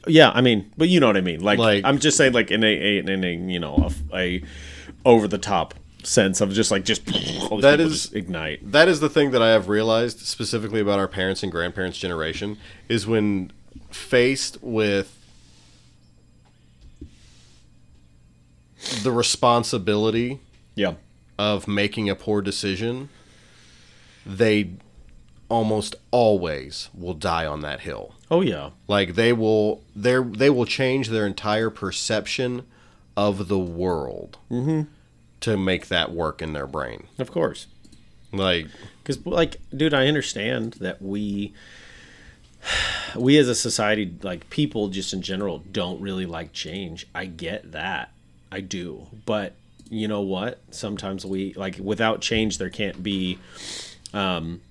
Yeah, 0.07 0.31
I 0.33 0.41
mean, 0.41 0.71
but 0.77 0.87
you 0.89 0.99
know 0.99 1.07
what 1.07 1.17
I 1.17 1.21
mean. 1.21 1.41
Like, 1.41 1.59
Like- 1.59 1.83
I'm 1.85 1.97
just 1.99 2.15
saying, 2.17 2.33
like 2.33 2.49
in 2.51 2.63
a, 2.63 2.67
a 2.67 2.97
in 2.99 3.23
a 3.23 3.33
you 3.53 3.59
know 3.59 3.89
a, 4.13 4.17
a 4.17 4.43
over 5.03 5.27
the 5.27 5.37
top 5.39 5.73
sense 6.05 6.39
of 6.41 6.53
just 6.53 6.71
like 6.71 6.85
just 6.85 7.05
That 7.05 7.79
is- 7.79 8.03
just 8.03 8.15
ignite. 8.15 8.71
that 8.71 8.87
is 8.87 8.99
the 8.99 9.09
thing 9.09 9.31
that 9.31 9.41
I 9.41 9.49
have 9.49 9.67
realized 9.69 10.19
specifically 10.19 10.79
about 10.79 10.99
our 10.99 11.07
parents 11.07 11.43
and 11.43 11.51
grandparents' 11.51 11.97
generation 11.97 12.57
is 12.89 13.05
when 13.07 13.51
faced 13.91 14.57
with 14.61 15.11
the 19.03 19.11
responsibility 19.11 20.39
Yeah, 20.75 20.93
of 21.39 21.67
making 21.67 22.09
a 22.09 22.15
poor 22.15 22.41
decision, 22.41 23.09
they 24.25 24.71
almost 25.49 25.95
always 26.11 26.89
will 26.93 27.13
die 27.13 27.45
on 27.45 27.61
that 27.61 27.81
hill. 27.81 28.15
oh 28.31 28.41
yeah, 28.41 28.71
Like 28.87 29.15
they 29.15 29.33
will 29.33 29.83
they 29.95 30.17
they 30.21 30.49
will 30.49 30.65
change 30.65 31.09
their 31.09 31.25
entire 31.27 31.69
perception 31.69 32.63
of 33.17 33.47
the 33.47 33.59
world 33.59 34.37
mm-hmm. 34.51 34.81
To 35.45 35.57
make 35.57 35.87
that 35.87 36.11
work 36.11 36.41
in 36.41 36.53
their 36.53 36.67
brain. 36.67 37.05
of 37.19 37.31
course. 37.31 37.67
Like 38.31 38.67
Because 39.01 39.25
like, 39.25 39.57
dude, 39.75 39.93
I 39.93 40.07
understand 40.07 40.73
that 40.73 41.01
we 41.01 41.53
we 43.15 43.37
as 43.37 43.47
a 43.47 43.55
society, 43.55 44.13
like 44.23 44.49
people 44.49 44.89
just 44.89 45.13
in 45.13 45.21
general, 45.21 45.59
don't 45.71 46.01
really 46.01 46.25
like 46.25 46.51
change. 46.51 47.07
I 47.13 47.25
get 47.25 47.71
that, 47.71 48.11
I 48.51 48.59
do, 48.61 49.07
but 49.25 49.53
you 49.89 50.07
know 50.07 50.21
what? 50.21 50.59
Sometimes 50.71 51.25
we 51.25 51.53
like 51.53 51.77
without 51.79 52.21
change, 52.21 52.57
there 52.57 52.69
can't 52.71 53.01
be. 53.03 53.37
Um, 54.13 54.61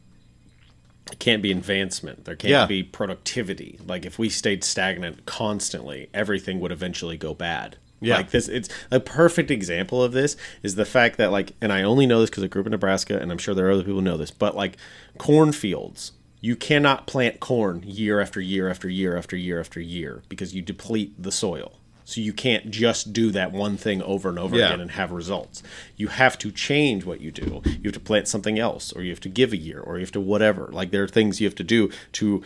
can't 1.19 1.43
be 1.43 1.53
advancement. 1.53 2.25
There 2.25 2.35
can't 2.35 2.51
Yeah. 2.51 2.67
be 2.67 2.83
productivity. 2.83 3.79
Like 3.87 4.05
if 4.07 4.19
we 4.19 4.29
stayed 4.31 4.65
stagnant 4.65 5.27
constantly, 5.27 6.09
everything 6.15 6.61
would 6.61 6.73
eventually 6.73 7.17
go 7.19 7.35
bad. 7.35 7.77
Yeah. 8.01 8.17
Like 8.17 8.31
this, 8.31 8.49
it's 8.49 8.69
a 8.91 9.01
perfect 9.01 9.51
example 9.51 10.03
of 10.03 10.13
this 10.13 10.37
is 10.63 10.75
the 10.75 10.85
fact 10.85 11.17
that 11.17 11.31
like, 11.33 11.53
and 11.63 11.73
I 11.73 11.83
only 11.83 12.07
know 12.07 12.21
this 12.21 12.29
because 12.29 12.45
I 12.45 12.49
grew 12.49 12.61
up 12.61 12.67
in 12.67 12.73
Nebraska, 12.73 13.19
and 13.19 13.33
I'm 13.33 13.39
sure 13.39 13.55
there 13.55 13.67
are 13.69 13.71
other 13.71 13.83
people 13.83 13.97
who 14.01 14.03
know 14.03 14.17
this, 14.19 14.31
but 14.31 14.55
like 14.55 14.77
cornfields, 15.17 16.13
you 16.41 16.55
cannot 16.57 17.07
plant 17.07 17.41
corn 17.41 17.83
year 17.87 18.21
after 18.21 18.41
year 18.41 18.69
after 18.69 18.91
year 18.91 19.17
after 19.17 19.37
year 19.37 19.59
after 19.59 19.81
year 19.81 20.23
because 20.29 20.55
you 20.55 20.61
deplete 20.61 21.15
the 21.23 21.33
soil. 21.33 21.79
So 22.05 22.21
you 22.21 22.35
can't 22.35 22.71
just 22.71 23.15
do 23.15 23.31
that 23.31 23.51
one 23.53 23.79
thing 23.79 24.03
over 24.03 24.29
and 24.29 24.39
over 24.39 24.55
Yeah. 24.55 24.67
again 24.67 24.81
and 24.83 24.91
have 24.91 25.11
results. 25.11 25.63
You 25.97 26.09
have 26.09 26.37
to 26.41 26.51
change 26.53 27.07
what 27.07 27.23
you 27.23 27.31
do. 27.31 27.63
You 27.65 27.85
have 27.85 27.95
to 27.95 28.01
plant 28.01 28.29
something 28.29 28.59
else, 28.59 28.93
or 28.93 29.03
you 29.03 29.09
have 29.09 29.21
to 29.21 29.31
give 29.31 29.55
a 29.55 29.57
year, 29.57 29.81
or 29.81 29.95
you 29.97 30.03
have 30.03 30.13
to 30.13 30.21
whatever. 30.21 30.69
Like 30.71 30.91
there 30.91 31.03
are 31.03 31.09
things 31.09 31.41
you 31.41 31.47
have 31.47 31.55
to 31.55 31.65
do 31.65 31.91
to 32.13 32.43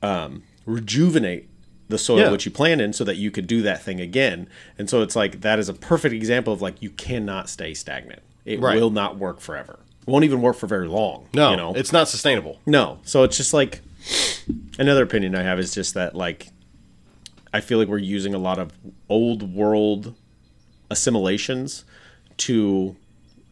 um, 0.00 0.44
rejuvenate 0.64 1.48
the 1.88 1.98
soil 1.98 2.18
Yeah. 2.20 2.30
which 2.30 2.46
you 2.46 2.50
plant 2.52 2.80
in 2.80 2.92
so 2.92 3.04
that 3.04 3.16
you 3.16 3.30
could 3.30 3.46
do 3.46 3.62
that 3.62 3.82
thing 3.82 4.00
again. 4.00 4.48
And 4.78 4.88
so 4.88 5.02
it's 5.02 5.14
like 5.16 5.40
that 5.42 5.58
is 5.58 5.68
a 5.68 5.74
perfect 5.74 6.14
example 6.14 6.52
of 6.52 6.62
like 6.62 6.80
you 6.80 6.90
cannot 6.90 7.48
stay 7.50 7.74
stagnant. 7.74 8.22
It 8.44 8.60
Right. 8.60 8.76
will 8.76 8.90
not 8.90 9.18
work 9.18 9.40
forever. 9.40 9.78
It 10.06 10.10
won't 10.10 10.24
even 10.24 10.40
work 10.42 10.56
for 10.56 10.66
very 10.66 10.88
long. 10.88 11.28
No, 11.34 11.50
you 11.50 11.56
know? 11.56 11.72
it's 11.74 11.92
not 11.92 12.08
sustainable. 12.08 12.60
No. 12.66 12.98
So 13.04 13.22
it's 13.24 13.36
just 13.36 13.52
like 13.54 13.80
another 14.78 15.02
opinion 15.02 15.34
I 15.36 15.42
have 15.42 15.58
is 15.60 15.72
just 15.74 15.94
that 15.94 16.14
like 16.16 16.48
I 17.54 17.60
feel 17.60 17.78
like 17.78 17.88
we're 17.88 17.98
using 17.98 18.32
a 18.34 18.38
lot 18.38 18.58
of 18.58 18.72
old 19.08 19.54
world 19.54 20.14
assimilations 20.90 21.84
to 22.38 22.96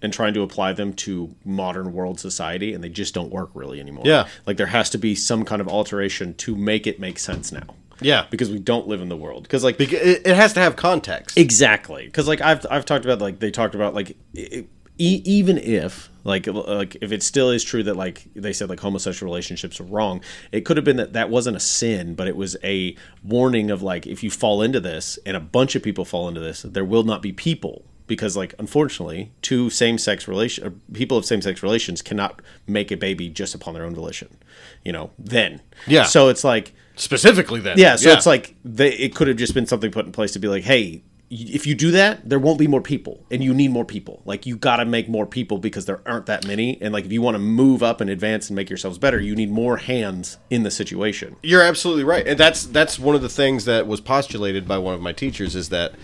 and 0.02 0.12
trying 0.12 0.32
to 0.32 0.40
apply 0.40 0.73
them 0.73 0.94
to 0.94 1.35
modern 1.44 1.93
world 1.93 2.19
society 2.19 2.73
and 2.73 2.82
they 2.82 2.89
just 2.89 3.12
don't 3.12 3.31
work 3.31 3.51
really 3.52 3.78
anymore. 3.81 4.05
Yeah. 4.07 4.27
Like 4.47 4.57
there 4.57 4.66
has 4.69 4.89
to 4.90 4.98
be 4.98 5.15
some 5.15 5.44
kind 5.44 5.61
of 5.61 5.69
alteration 5.69 6.32
to 6.35 6.57
make 6.57 6.86
it 6.86 6.98
make 6.98 7.19
sense 7.19 7.52
now. 7.52 7.74
Yeah, 8.01 8.27
Because 8.31 8.51
we 8.51 8.59
don't 8.59 8.86
live 8.89 9.01
in 9.02 9.09
the 9.09 9.16
world. 9.16 9.43
Because 9.44 9.62
like 9.64 9.81
it, 9.81 9.93
it 10.27 10.36
has 10.36 10.52
to 10.55 10.60
have 10.60 10.77
context. 10.77 11.36
Exactly, 11.39 12.05
because 12.06 12.27
like 12.28 12.40
I've 12.40 12.64
I've 12.70 12.85
talked 12.85 13.05
about 13.05 13.20
like 13.20 13.39
they 13.40 13.51
talked 13.51 13.74
about 13.74 13.94
like 13.94 14.16
e- 14.35 14.64
e- 14.98 15.22
even 15.24 15.59
if 15.59 16.09
like 16.24 16.47
like 16.47 16.97
if 17.01 17.12
it 17.12 17.22
still 17.22 17.51
is 17.51 17.64
true 17.64 17.82
that 17.85 17.97
like 17.97 18.24
they 18.35 18.52
said 18.52 18.68
like 18.68 18.81
homosexual 18.81 19.31
relationships 19.31 19.81
are 19.81 19.85
wrong, 19.85 20.20
it 20.52 20.62
could 20.66 20.77
have 20.77 20.85
been 20.85 20.97
that 20.97 21.12
that 21.14 21.31
wasn't 21.31 21.56
a 21.56 21.60
sin, 21.60 22.14
but 22.14 22.28
it 22.28 22.36
was 22.36 22.56
a 22.64 22.94
warning 23.24 23.70
of 23.70 23.82
like 23.82 24.06
if 24.06 24.22
you 24.22 24.31
fall 24.31 24.62
into 24.62 24.81
this 24.81 25.18
and 25.27 25.36
a 25.36 25.40
bunch 25.40 25.74
of 25.77 25.82
people 25.82 26.05
fall 26.05 26.28
into 26.28 26.40
this, 26.40 26.62
there 26.62 26.85
will 26.85 27.05
not 27.05 27.22
be 27.22 27.32
people 27.32 27.85
because 28.06 28.36
like 28.36 28.55
unfortunately 28.59 29.31
two 29.40 29.70
same-sex 29.70 30.27
relation 30.27 30.81
people 30.93 31.16
of 31.16 31.24
same-sex 31.24 31.62
relations 31.62 32.02
cannot 32.02 32.43
make 32.66 32.90
a 32.90 32.97
baby 32.97 33.28
just 33.28 33.55
upon 33.55 33.72
their 33.72 33.85
own 33.85 33.94
volition 33.94 34.36
you 34.85 34.90
know 34.90 35.10
then 35.16 35.60
Yeah. 35.86 36.02
so 36.02 36.28
it's 36.28 36.43
like 36.43 36.72
Specifically, 37.01 37.60
then. 37.60 37.78
yeah, 37.78 37.97
so 37.97 38.10
it's 38.10 38.27
like 38.27 38.55
they, 38.64 38.93
it 38.93 39.14
could 39.14 39.28
have 39.28 39.36
just 39.36 39.55
been 39.55 39.66
something 39.66 39.90
put 39.90 40.06
in 40.06 40.12
place 40.12 40.32
to 40.32 40.39
be 40.39 40.48
like, 40.48 40.64
hey, 40.64 41.02
if 41.31 41.64
you 41.64 41.77
do 41.77 41.93
that, 41.93 42.28
there 42.28 42.40
won't 42.40 42.59
be 42.59 42.66
more 42.66 42.81
people, 42.81 43.24
and 43.31 43.43
you 43.43 43.55
need 43.55 43.70
more 43.70 43.85
people. 43.85 44.20
Like 44.24 44.47
you 44.47 44.56
got 44.56 44.77
to 44.77 44.85
make 44.85 45.09
more 45.09 45.27
people 45.27 45.59
because 45.59 45.86
there 45.86 46.01
aren't 46.05 46.27
that 46.27 46.47
many, 46.47 46.81
and 46.82 46.93
like 46.93 47.05
if 47.05 47.12
you 47.12 47.22
want 47.22 47.36
to 47.36 47.39
move 47.39 47.82
up 47.82 48.01
and 48.01 48.10
advance 48.10 48.48
and 48.51 48.56
make 48.56 48.68
yourselves 48.68 48.98
better, 48.98 49.20
you 49.20 49.36
need 49.36 49.51
more 49.51 49.77
hands 49.77 50.39
in 50.51 50.64
the 50.64 50.70
situation. 50.70 51.36
You're 51.43 51.62
absolutely 51.62 52.05
right, 52.05 52.27
and 52.27 52.39
that's 52.39 52.66
that's 52.66 52.98
one 52.98 53.14
of 53.14 53.22
the 53.22 53.28
things 53.28 53.64
that 53.64 53.86
was 53.86 54.01
postulated 54.01 54.66
by 54.66 54.78
one 54.78 54.94
of 54.94 55.01
my 55.01 55.12
teachers 55.12 55.55
is 55.55 55.68
that 55.68 55.94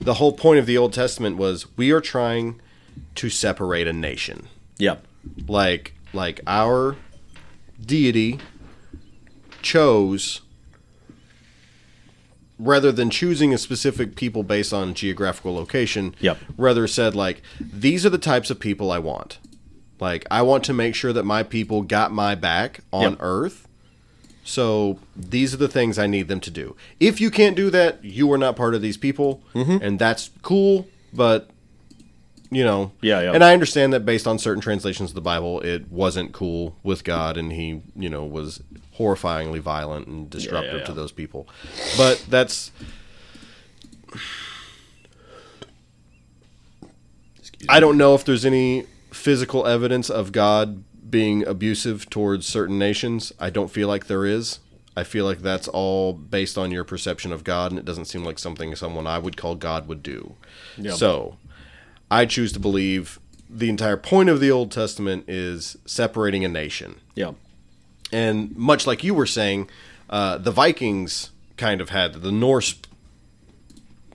the 0.00 0.14
whole 0.14 0.32
point 0.32 0.58
of 0.58 0.66
the 0.66 0.76
Old 0.76 0.92
Testament 0.92 1.38
was 1.38 1.66
we 1.78 1.90
are 1.90 2.00
trying 2.00 2.60
to 3.14 3.30
separate 3.30 3.88
a 3.88 3.92
nation. 3.92 4.48
Yep. 4.78 5.06
Like 5.48 5.94
like 6.12 6.40
our 6.46 6.96
deity 7.84 8.38
chose 9.64 10.40
rather 12.58 12.92
than 12.92 13.10
choosing 13.10 13.52
a 13.52 13.58
specific 13.58 14.14
people 14.14 14.42
based 14.44 14.72
on 14.72 14.94
geographical 14.94 15.54
location, 15.54 16.14
Yep. 16.20 16.38
rather 16.56 16.86
said 16.86 17.14
like 17.14 17.42
these 17.60 18.06
are 18.06 18.10
the 18.10 18.18
types 18.18 18.50
of 18.50 18.60
people 18.60 18.92
I 18.92 18.98
want. 19.00 19.38
Like 19.98 20.24
I 20.30 20.42
want 20.42 20.62
to 20.64 20.72
make 20.72 20.94
sure 20.94 21.12
that 21.12 21.24
my 21.24 21.42
people 21.42 21.82
got 21.82 22.12
my 22.12 22.34
back 22.34 22.80
on 22.92 23.12
Yep. 23.12 23.18
earth. 23.20 23.68
So 24.44 24.98
these 25.16 25.54
are 25.54 25.56
the 25.58 25.68
things 25.68 25.98
I 25.98 26.06
need 26.06 26.28
them 26.28 26.40
to 26.40 26.50
do. 26.50 26.76
If 27.00 27.20
you 27.20 27.30
can't 27.30 27.56
do 27.56 27.70
that, 27.70 28.04
you 28.04 28.30
are 28.32 28.38
not 28.38 28.56
part 28.56 28.74
of 28.74 28.82
these 28.82 28.96
people, 28.98 29.42
Mm-hmm. 29.54 29.78
and 29.82 29.98
that's 29.98 30.30
cool. 30.42 30.86
But 31.12 31.50
you 32.50 32.62
know, 32.62 32.92
Yeah, 33.02 33.20
yeah. 33.22 33.32
And 33.32 33.42
I 33.42 33.52
understand 33.52 33.92
that 33.94 34.04
based 34.04 34.28
on 34.28 34.38
certain 34.38 34.60
translations 34.60 35.10
of 35.10 35.14
the 35.16 35.20
Bible, 35.20 35.60
it 35.62 35.90
wasn't 35.90 36.32
cool 36.32 36.76
with 36.84 37.02
God, 37.02 37.36
and 37.36 37.52
he, 37.52 37.80
you 37.96 38.08
know, 38.08 38.24
was 38.24 38.62
horrifyingly 38.98 39.60
violent 39.60 40.06
and 40.06 40.30
disruptive 40.30 40.80
yeah. 40.80 40.86
to 40.86 40.92
those 40.92 41.12
people. 41.12 41.48
But 41.96 42.24
that's 42.28 42.70
I 47.68 47.80
don't 47.80 47.96
know 47.96 48.14
if 48.14 48.24
there's 48.24 48.44
any 48.44 48.86
physical 49.10 49.66
evidence 49.66 50.10
of 50.10 50.32
God 50.32 50.84
being 51.08 51.46
abusive 51.46 52.10
towards 52.10 52.46
certain 52.46 52.78
nations. 52.78 53.32
I 53.38 53.50
don't 53.50 53.70
feel 53.70 53.88
like 53.88 54.06
there 54.06 54.24
is. 54.24 54.58
I 54.96 55.04
feel 55.04 55.24
like 55.24 55.40
that's 55.40 55.66
all 55.68 56.12
based 56.12 56.56
on 56.56 56.70
your 56.70 56.84
perception 56.84 57.32
of 57.32 57.42
God, 57.42 57.72
and 57.72 57.78
it 57.78 57.84
doesn't 57.84 58.04
seem 58.04 58.24
like 58.24 58.38
something 58.38 58.74
someone 58.76 59.06
I 59.06 59.18
would 59.18 59.36
call 59.36 59.56
God 59.56 59.88
would 59.88 60.02
do. 60.02 60.34
So, 60.94 61.36
I 62.10 62.26
choose 62.26 62.52
to 62.52 62.60
believe 62.60 63.18
the 63.50 63.68
entire 63.68 63.96
point 63.96 64.28
of 64.28 64.40
the 64.40 64.50
Old 64.50 64.70
Testament 64.70 65.24
is 65.28 65.76
separating 65.84 66.44
a 66.44 66.48
nation. 66.48 67.00
Yep. 67.16 67.34
And 68.14 68.56
much 68.56 68.86
like 68.86 69.02
you 69.02 69.12
were 69.12 69.26
saying, 69.26 69.68
uh, 70.08 70.38
the 70.38 70.52
Vikings 70.52 71.30
kind 71.56 71.80
of 71.80 71.90
had 71.90 72.14
the 72.14 72.30
Norse 72.30 72.76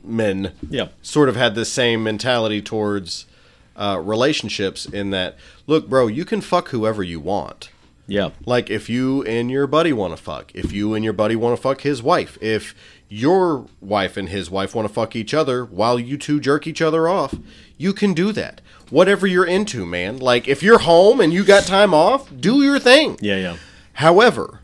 men 0.02 0.54
sort 1.02 1.28
of 1.28 1.36
had 1.36 1.54
the 1.54 1.66
same 1.66 2.02
mentality 2.02 2.62
towards 2.62 3.26
uh, 3.76 4.00
relationships 4.02 4.86
in 4.86 5.10
that, 5.10 5.38
look, 5.68 5.90
bro, 5.90 6.08
you 6.08 6.24
can 6.24 6.40
fuck 6.40 6.70
whoever 6.70 7.04
you 7.04 7.20
want. 7.20 7.72
Yep. 8.08 8.36
Like 8.46 8.70
if 8.70 8.90
you 8.90 9.22
and 9.24 9.52
your 9.52 9.68
buddy 9.68 9.92
want 9.92 10.16
to 10.16 10.24
fuck, 10.24 10.56
if 10.56 10.72
you 10.72 10.94
and 10.94 11.04
your 11.04 11.14
buddy 11.14 11.36
want 11.36 11.58
to 11.58 11.62
fuck 11.62 11.82
his 11.82 12.02
wife, 12.02 12.38
if 12.42 12.74
your 13.10 13.68
wife 13.82 14.16
and 14.16 14.30
his 14.30 14.50
wife 14.50 14.74
want 14.74 14.88
to 14.88 14.94
fuck 14.94 15.14
each 15.14 15.34
other 15.34 15.66
while 15.66 16.00
you 16.00 16.18
two 16.18 16.40
jerk 16.40 16.68
each 16.68 16.82
other 16.82 17.10
off, 17.10 17.36
you 17.78 17.92
can 17.92 18.14
do 18.14 18.32
that. 18.32 18.62
Whatever 18.90 19.28
you're 19.28 19.46
into, 19.46 19.86
man. 19.86 20.18
Like 20.18 20.48
if 20.48 20.64
you're 20.64 20.80
home 20.80 21.20
and 21.20 21.34
you 21.34 21.44
got 21.44 21.64
time 21.64 21.94
off, 21.94 22.32
do 22.40 22.64
your 22.64 22.80
thing. 22.80 23.18
Yeah. 23.22 23.38
Yeah. 23.38 23.58
However, 24.00 24.62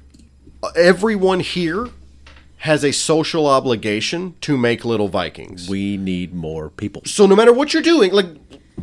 everyone 0.78 1.42
here 1.42 1.90
has 2.60 2.86
a 2.86 2.94
social 2.94 3.48
obligation 3.48 4.36
to 4.40 4.56
make 4.58 4.86
little 4.86 5.10
Vikings. 5.10 5.68
We 5.68 5.98
need 5.98 6.34
more 6.34 6.70
people. 6.70 7.02
So 7.06 7.26
no 7.26 7.36
matter 7.36 7.52
what 7.52 7.74
you're 7.74 7.84
doing, 7.84 8.14
like 8.14 8.28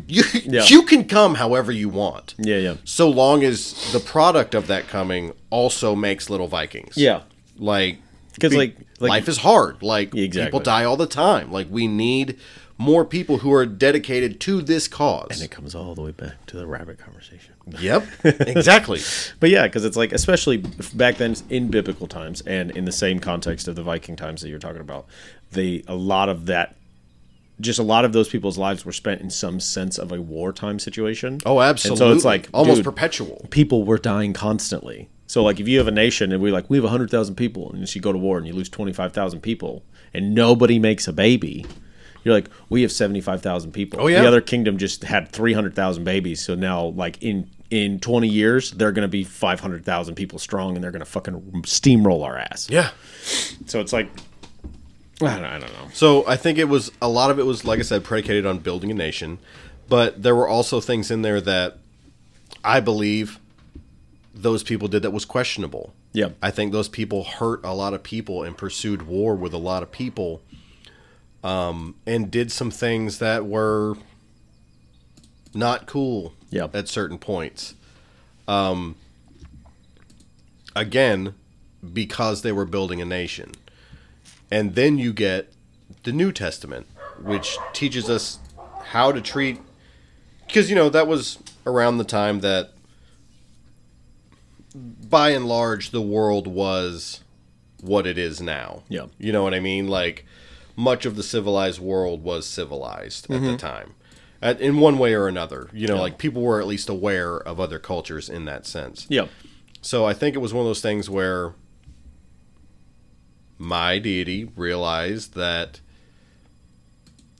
you 0.06 0.22
Yeah. 0.44 0.64
you 0.66 0.82
can 0.82 1.06
come 1.08 1.36
however 1.36 1.72
you 1.72 1.88
want. 1.88 2.34
Yeah. 2.38 2.58
Yeah. 2.58 2.74
So 2.84 3.08
long 3.08 3.42
as 3.42 3.90
the 3.94 3.98
product 3.98 4.54
of 4.54 4.66
that 4.66 4.88
coming 4.88 5.32
also 5.48 5.94
makes 5.94 6.28
little 6.28 6.48
Vikings. 6.48 6.98
Yeah. 6.98 7.22
Like 7.56 7.96
because 8.34 8.54
like- 8.54 8.76
like- 9.00 9.08
life 9.10 9.28
is 9.28 9.38
hard. 9.38 9.82
Like 9.82 10.14
Exactly. 10.14 10.48
people 10.48 10.60
die 10.60 10.84
all 10.84 10.98
the 10.98 11.06
time. 11.06 11.50
Like 11.50 11.68
we 11.70 11.86
need 11.86 12.36
more 12.76 13.06
people 13.06 13.38
who 13.38 13.50
are 13.54 13.64
dedicated 13.64 14.38
to 14.40 14.60
this 14.60 14.86
cause. 14.86 15.28
And 15.30 15.40
it 15.40 15.50
comes 15.50 15.74
all 15.74 15.94
the 15.94 16.02
way 16.02 16.10
back 16.10 16.44
to 16.48 16.58
the 16.58 16.66
rabbit 16.66 16.98
conversation. 16.98 17.51
Yep. 17.78 18.06
Exactly. 18.24 19.00
But 19.40 19.50
yeah, 19.50 19.66
because 19.66 19.84
it's 19.84 19.96
like, 19.96 20.12
especially 20.12 20.58
back 20.94 21.16
then 21.16 21.34
in 21.50 21.68
biblical 21.68 22.06
times 22.06 22.40
and 22.42 22.70
in 22.72 22.84
the 22.84 22.92
same 22.92 23.18
context 23.18 23.66
of 23.68 23.74
the 23.76 23.82
Viking 23.82 24.16
times 24.16 24.40
that 24.42 24.48
you're 24.48 24.58
talking 24.58 24.80
about, 24.80 25.06
they 25.50 25.82
a 25.88 25.94
lot 25.94 26.28
of 26.28 26.46
that, 26.46 26.76
just 27.60 27.78
a 27.78 27.82
lot 27.82 28.04
of 28.04 28.12
those 28.12 28.28
people's 28.28 28.58
lives 28.58 28.84
were 28.84 28.92
spent 28.92 29.20
in 29.20 29.30
some 29.30 29.58
sense 29.60 29.98
of 29.98 30.12
a 30.12 30.20
wartime 30.20 30.78
situation. 30.78 31.40
Oh, 31.44 31.58
And 31.58 31.70
absolutely. 31.70 31.98
so 31.98 32.12
it's 32.12 32.24
like 32.24 32.48
almost 32.52 32.78
dude, 32.78 32.84
perpetual. 32.84 33.46
people 33.50 33.84
were 33.84 33.98
dying 33.98 34.32
constantly. 34.32 35.08
So 35.26 35.42
like 35.42 35.60
if 35.60 35.66
you 35.68 35.78
have 35.78 35.88
a 35.88 35.92
nation 35.92 36.30
and 36.32 36.42
we're 36.42 36.52
like 36.52 36.68
we 36.68 36.76
have 36.78 36.88
hundred 36.88 37.10
thousand 37.10 37.36
people 37.36 37.72
and 37.72 37.94
you 37.94 38.00
go 38.00 38.12
to 38.12 38.18
war 38.18 38.38
and 38.38 38.46
you 38.46 38.52
lose 38.52 38.68
twenty 38.68 38.92
five 38.92 39.12
thousand 39.12 39.40
people 39.40 39.82
and 40.14 40.34
nobody 40.34 40.78
makes 40.78 41.08
a 41.08 41.12
baby, 41.12 41.64
you're 42.24 42.34
like 42.34 42.48
we 42.68 42.82
have 42.82 42.92
seventy 42.92 43.20
five 43.20 43.42
thousand 43.42 43.72
people. 43.72 44.00
Oh, 44.00 44.06
yeah. 44.06 44.22
The 44.22 44.28
other 44.28 44.40
kingdom 44.40 44.78
just 44.78 45.04
had 45.04 45.28
three 45.28 45.52
hundred 45.52 45.74
thousand 45.74 46.04
babies, 46.04 46.44
so 46.44 46.54
now 46.54 46.86
like 46.86 47.22
in 47.22 47.50
in 47.70 47.98
twenty 48.00 48.28
years 48.28 48.70
they're 48.72 48.92
gonna 48.92 49.08
be 49.08 49.24
five 49.24 49.60
hundred 49.60 49.84
thousand 49.84 50.14
people 50.14 50.38
strong 50.38 50.74
and 50.74 50.84
they're 50.84 50.90
gonna 50.90 51.04
fucking 51.04 51.34
steamroll 51.62 52.24
our 52.24 52.36
ass. 52.36 52.68
Yeah. 52.70 52.90
So 53.66 53.80
it's 53.80 53.92
like 53.92 54.08
I 55.20 55.36
don't, 55.36 55.44
I 55.44 55.58
don't 55.58 55.72
know. 55.72 55.88
So 55.92 56.26
I 56.26 56.36
think 56.36 56.58
it 56.58 56.68
was 56.68 56.90
a 57.00 57.08
lot 57.08 57.30
of 57.30 57.38
it 57.38 57.46
was 57.46 57.64
like 57.64 57.78
I 57.78 57.82
said 57.82 58.04
predicated 58.04 58.46
on 58.46 58.58
building 58.58 58.90
a 58.90 58.94
nation, 58.94 59.38
but 59.88 60.22
there 60.22 60.34
were 60.34 60.48
also 60.48 60.80
things 60.80 61.10
in 61.10 61.22
there 61.22 61.40
that 61.40 61.78
I 62.64 62.80
believe 62.80 63.38
those 64.34 64.62
people 64.62 64.88
did 64.88 65.02
that 65.02 65.10
was 65.10 65.24
questionable. 65.24 65.94
Yeah. 66.12 66.30
I 66.42 66.50
think 66.50 66.72
those 66.72 66.88
people 66.88 67.24
hurt 67.24 67.64
a 67.64 67.72
lot 67.72 67.94
of 67.94 68.02
people 68.02 68.42
and 68.42 68.56
pursued 68.56 69.02
war 69.02 69.34
with 69.34 69.52
a 69.52 69.58
lot 69.58 69.82
of 69.82 69.90
people, 69.90 70.42
um, 71.42 71.94
and 72.06 72.30
did 72.30 72.52
some 72.52 72.70
things 72.70 73.18
that 73.18 73.46
were 73.46 73.96
not 75.54 75.86
cool. 75.86 76.34
Yeah. 76.50 76.68
At 76.74 76.88
certain 76.88 77.18
points, 77.18 77.74
um, 78.46 78.96
again, 80.76 81.34
because 81.92 82.42
they 82.42 82.52
were 82.52 82.66
building 82.66 83.00
a 83.00 83.06
nation, 83.06 83.52
and 84.50 84.74
then 84.74 84.98
you 84.98 85.14
get 85.14 85.50
the 86.02 86.12
New 86.12 86.30
Testament, 86.30 86.86
which 87.22 87.56
teaches 87.72 88.10
us 88.10 88.38
how 88.84 89.12
to 89.12 89.22
treat. 89.22 89.60
Because 90.46 90.68
you 90.68 90.76
know 90.76 90.90
that 90.90 91.06
was 91.06 91.38
around 91.66 91.96
the 91.96 92.04
time 92.04 92.40
that 92.40 92.72
by 94.74 95.30
and 95.30 95.46
large, 95.46 95.90
the 95.90 96.02
world 96.02 96.46
was 96.46 97.22
what 97.80 98.06
it 98.06 98.18
is 98.18 98.40
now. 98.40 98.82
Yeah. 98.88 99.06
You 99.18 99.32
know 99.32 99.42
what 99.42 99.54
I 99.54 99.60
mean? 99.60 99.88
Like, 99.88 100.24
much 100.76 101.06
of 101.06 101.16
the 101.16 101.22
civilized 101.22 101.80
world 101.80 102.22
was 102.22 102.46
civilized 102.46 103.30
at 103.30 103.40
the 103.40 103.48
mm-hmm. 103.48 103.56
time. 103.56 103.94
At, 104.40 104.60
in 104.60 104.78
one 104.78 104.98
way 104.98 105.14
or 105.14 105.28
another. 105.28 105.68
You 105.72 105.86
know, 105.86 106.00
like, 106.00 106.18
people 106.18 106.42
were 106.42 106.60
at 106.60 106.66
least 106.66 106.88
aware 106.88 107.36
of 107.36 107.60
other 107.60 107.78
cultures 107.78 108.28
in 108.28 108.44
that 108.46 108.66
sense. 108.66 109.06
Yeah. 109.08 109.28
So 109.80 110.04
I 110.04 110.14
think 110.14 110.34
it 110.34 110.40
was 110.40 110.52
one 110.52 110.62
of 110.62 110.68
those 110.68 110.80
things 110.80 111.08
where 111.08 111.54
my 113.58 113.98
deity 114.00 114.50
realized 114.56 115.34
that 115.34 115.80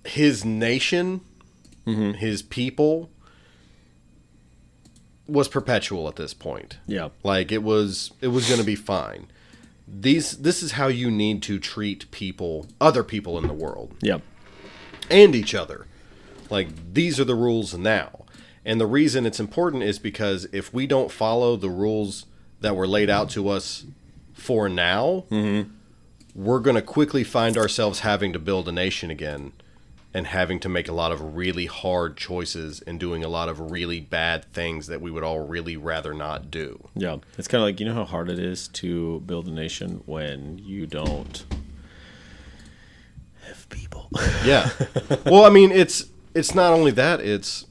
his 0.04 0.44
nation, 0.44 1.22
mm-hmm. 1.86 2.12
his 2.12 2.42
people, 2.42 3.10
was 5.26 5.48
perpetual 5.48 6.08
at 6.08 6.16
this 6.16 6.34
point. 6.34 6.78
Yeah. 6.86 7.08
Like 7.22 7.50
it 7.50 7.62
was 7.62 8.12
it 8.20 8.28
was 8.28 8.46
going 8.48 8.60
to 8.60 8.66
be 8.66 8.76
fine. 8.76 9.26
These 9.94 10.38
this 10.38 10.62
is 10.62 10.72
how 10.72 10.86
you 10.86 11.10
need 11.10 11.42
to 11.44 11.58
treat 11.58 12.10
people, 12.10 12.66
other 12.80 13.04
people 13.04 13.36
in 13.38 13.46
the 13.46 13.52
world 13.52 13.94
Yeah. 14.00 14.18
and 15.10 15.34
each 15.34 15.54
other. 15.54 15.86
Like 16.48 16.68
these 16.94 17.20
are 17.20 17.24
the 17.24 17.34
rules 17.34 17.76
now. 17.76 18.24
And 18.64 18.80
the 18.80 18.86
reason 18.86 19.26
it's 19.26 19.40
important 19.40 19.82
is 19.82 19.98
because 19.98 20.46
if 20.52 20.72
we 20.72 20.86
don't 20.86 21.10
follow 21.10 21.56
the 21.56 21.68
rules 21.70 22.26
that 22.60 22.76
were 22.76 22.86
laid 22.86 23.10
out 23.10 23.28
to 23.30 23.48
us 23.48 23.84
for 24.32 24.68
now, 24.68 25.24
mm-hmm. 25.30 25.70
we're 26.34 26.60
going 26.60 26.76
to 26.76 26.82
quickly 26.82 27.24
find 27.24 27.58
ourselves 27.58 28.00
having 28.00 28.32
to 28.32 28.38
build 28.38 28.68
a 28.68 28.72
nation 28.72 29.10
again 29.10 29.52
and 30.14 30.26
having 30.26 30.60
to 30.60 30.68
make 30.68 30.88
a 30.88 30.92
lot 30.92 31.10
of 31.10 31.34
really 31.34 31.66
hard 31.66 32.16
choices 32.16 32.80
and 32.82 33.00
doing 33.00 33.24
a 33.24 33.28
lot 33.28 33.48
of 33.48 33.70
really 33.70 34.00
bad 34.00 34.44
things 34.52 34.86
that 34.86 35.00
we 35.00 35.10
would 35.10 35.24
all 35.24 35.40
really 35.40 35.76
rather 35.76 36.12
not 36.12 36.50
do. 36.50 36.88
Yeah. 36.94 37.16
It's 37.38 37.48
kind 37.48 37.62
of 37.62 37.66
like, 37.66 37.80
you 37.80 37.86
know 37.86 37.94
how 37.94 38.04
hard 38.04 38.28
it 38.28 38.38
is 38.38 38.68
to 38.68 39.20
build 39.20 39.46
a 39.48 39.50
nation 39.50 40.02
when 40.04 40.58
you 40.58 40.86
don't 40.86 41.44
have 43.46 43.68
people. 43.68 44.08
Yeah. 44.44 44.70
well, 45.24 45.44
I 45.44 45.50
mean, 45.50 45.70
it's 45.70 46.06
it's 46.34 46.54
not 46.54 46.72
only 46.72 46.90
that, 46.92 47.20
it's 47.20 47.66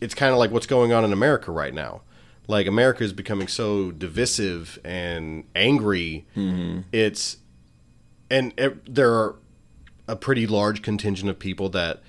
it's 0.00 0.14
kind 0.14 0.32
of 0.32 0.38
like 0.38 0.50
what's 0.50 0.66
going 0.66 0.92
on 0.92 1.04
in 1.04 1.12
America 1.12 1.52
right 1.52 1.72
now. 1.72 2.02
Like 2.48 2.66
America 2.66 3.04
is 3.04 3.12
becoming 3.12 3.46
so 3.46 3.92
divisive 3.92 4.78
and 4.84 5.44
angry. 5.54 6.26
Mm-hmm. 6.36 6.80
It's 6.90 7.36
and 8.30 8.52
it, 8.56 8.94
there 8.94 9.12
are 9.12 9.36
a 10.08 10.16
pretty 10.16 10.46
large 10.46 10.82
contingent 10.82 11.30
of 11.30 11.38
people 11.38 11.68
that 11.70 12.02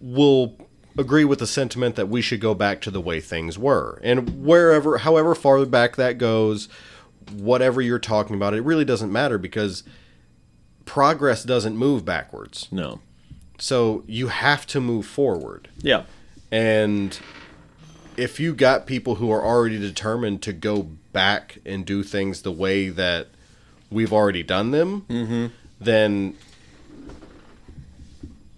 will 0.00 0.56
agree 0.98 1.24
with 1.24 1.38
the 1.38 1.46
sentiment 1.46 1.96
that 1.96 2.08
we 2.08 2.20
should 2.20 2.40
go 2.40 2.54
back 2.54 2.80
to 2.82 2.90
the 2.90 3.00
way 3.00 3.20
things 3.20 3.58
were. 3.58 4.00
And 4.02 4.44
wherever 4.44 4.98
however 4.98 5.34
far 5.34 5.64
back 5.64 5.96
that 5.96 6.18
goes, 6.18 6.68
whatever 7.32 7.80
you're 7.80 7.98
talking 7.98 8.36
about, 8.36 8.54
it 8.54 8.62
really 8.62 8.84
doesn't 8.84 9.12
matter 9.12 9.38
because 9.38 9.84
progress 10.84 11.44
doesn't 11.44 11.76
move 11.76 12.04
backwards. 12.04 12.68
no. 12.70 13.00
So 13.58 14.04
you 14.06 14.28
have 14.28 14.66
to 14.68 14.80
move 14.80 15.04
forward. 15.04 15.68
Yeah. 15.82 16.04
And 16.50 17.18
if 18.16 18.40
you 18.40 18.54
got 18.54 18.86
people 18.86 19.16
who 19.16 19.30
are 19.30 19.44
already 19.44 19.78
determined 19.78 20.40
to 20.42 20.54
go 20.54 20.84
back 21.12 21.58
and 21.66 21.84
do 21.84 22.02
things 22.02 22.40
the 22.40 22.52
way 22.52 22.88
that 22.88 23.28
we've 23.90 24.14
already 24.14 24.42
done 24.42 24.70
them, 24.70 25.02
mm-hmm. 25.02 25.46
then 25.78 26.36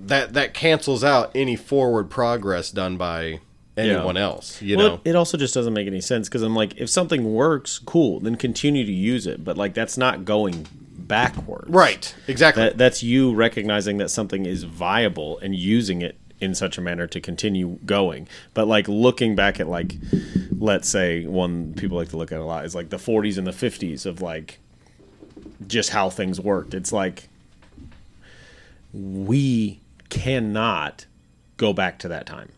that 0.06 0.34
that 0.34 0.54
cancels 0.54 1.04
out 1.04 1.30
any 1.34 1.56
forward 1.56 2.10
progress 2.10 2.70
done 2.70 2.96
by 2.96 3.40
anyone 3.76 4.16
else. 4.16 4.60
You 4.60 4.76
well, 4.76 4.88
know, 4.88 5.00
it 5.04 5.16
also 5.16 5.36
just 5.36 5.54
doesn't 5.54 5.72
make 5.72 5.86
any 5.86 6.00
sense 6.00 6.28
because 6.28 6.42
I'm 6.42 6.54
like, 6.54 6.76
if 6.76 6.90
something 6.90 7.32
works, 7.32 7.78
cool, 7.78 8.20
then 8.20 8.36
continue 8.36 8.84
to 8.84 8.92
use 8.92 9.26
it. 9.26 9.44
But 9.44 9.56
like, 9.56 9.74
that's 9.74 9.96
not 9.96 10.24
going 10.24 10.66
backwards. 10.92 11.68
right? 11.68 12.14
Exactly. 12.26 12.62
That, 12.62 12.78
that's 12.78 13.02
you 13.02 13.34
recognizing 13.34 13.98
that 13.98 14.10
something 14.10 14.46
is 14.46 14.64
viable 14.64 15.38
and 15.38 15.54
using 15.54 16.02
it 16.02 16.16
in 16.40 16.54
such 16.54 16.76
a 16.76 16.80
manner 16.80 17.06
to 17.06 17.20
continue 17.20 17.78
going. 17.86 18.28
But 18.54 18.66
like 18.66 18.88
looking 18.88 19.36
back 19.36 19.60
at 19.60 19.68
like, 19.68 19.94
let's 20.58 20.88
say 20.88 21.26
one 21.26 21.74
people 21.74 21.96
like 21.96 22.08
to 22.10 22.16
look 22.16 22.32
at 22.32 22.40
a 22.40 22.44
lot 22.44 22.64
is 22.64 22.74
like 22.74 22.90
the 22.90 22.96
40s 22.96 23.38
and 23.38 23.46
the 23.46 23.52
50s 23.52 24.06
of 24.06 24.20
like 24.20 24.58
just 25.66 25.90
how 25.90 26.10
things 26.10 26.40
worked. 26.40 26.74
It's 26.74 26.92
like 26.92 27.28
we 28.92 29.81
cannot 30.20 31.06
go 31.56 31.72
back 31.72 31.98
to 32.00 32.08
that 32.08 32.26
time. 32.26 32.50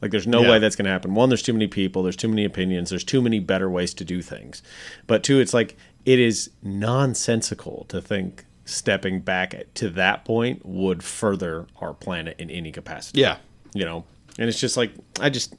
Like 0.00 0.10
there's 0.10 0.26
no 0.26 0.42
Yeah. 0.42 0.50
way 0.52 0.58
that's 0.58 0.76
going 0.76 0.84
to 0.86 0.90
happen. 0.90 1.14
One, 1.14 1.28
there's 1.30 1.42
too 1.42 1.52
many 1.52 1.66
people, 1.66 2.02
there's 2.02 2.16
too 2.16 2.28
many 2.28 2.44
opinions, 2.44 2.90
there's 2.90 3.04
too 3.04 3.22
many 3.22 3.38
better 3.38 3.70
ways 3.70 3.94
to 3.94 4.04
do 4.04 4.20
things. 4.22 4.62
But 5.06 5.22
two, 5.22 5.40
it's 5.40 5.54
like 5.54 5.76
it 6.04 6.18
is 6.18 6.50
nonsensical 6.62 7.86
to 7.88 8.00
think 8.00 8.44
stepping 8.64 9.20
back 9.20 9.54
to 9.74 9.88
that 9.90 10.24
point 10.24 10.64
would 10.64 11.02
further 11.02 11.66
our 11.80 11.92
planet 11.94 12.36
in 12.38 12.50
any 12.50 12.72
capacity. 12.72 13.20
yeah. 13.20 13.36
You 13.74 13.84
know. 13.84 14.04
And 14.38 14.48
it's 14.48 14.58
just 14.60 14.76
like 14.76 14.92
I 15.20 15.30
just 15.30 15.54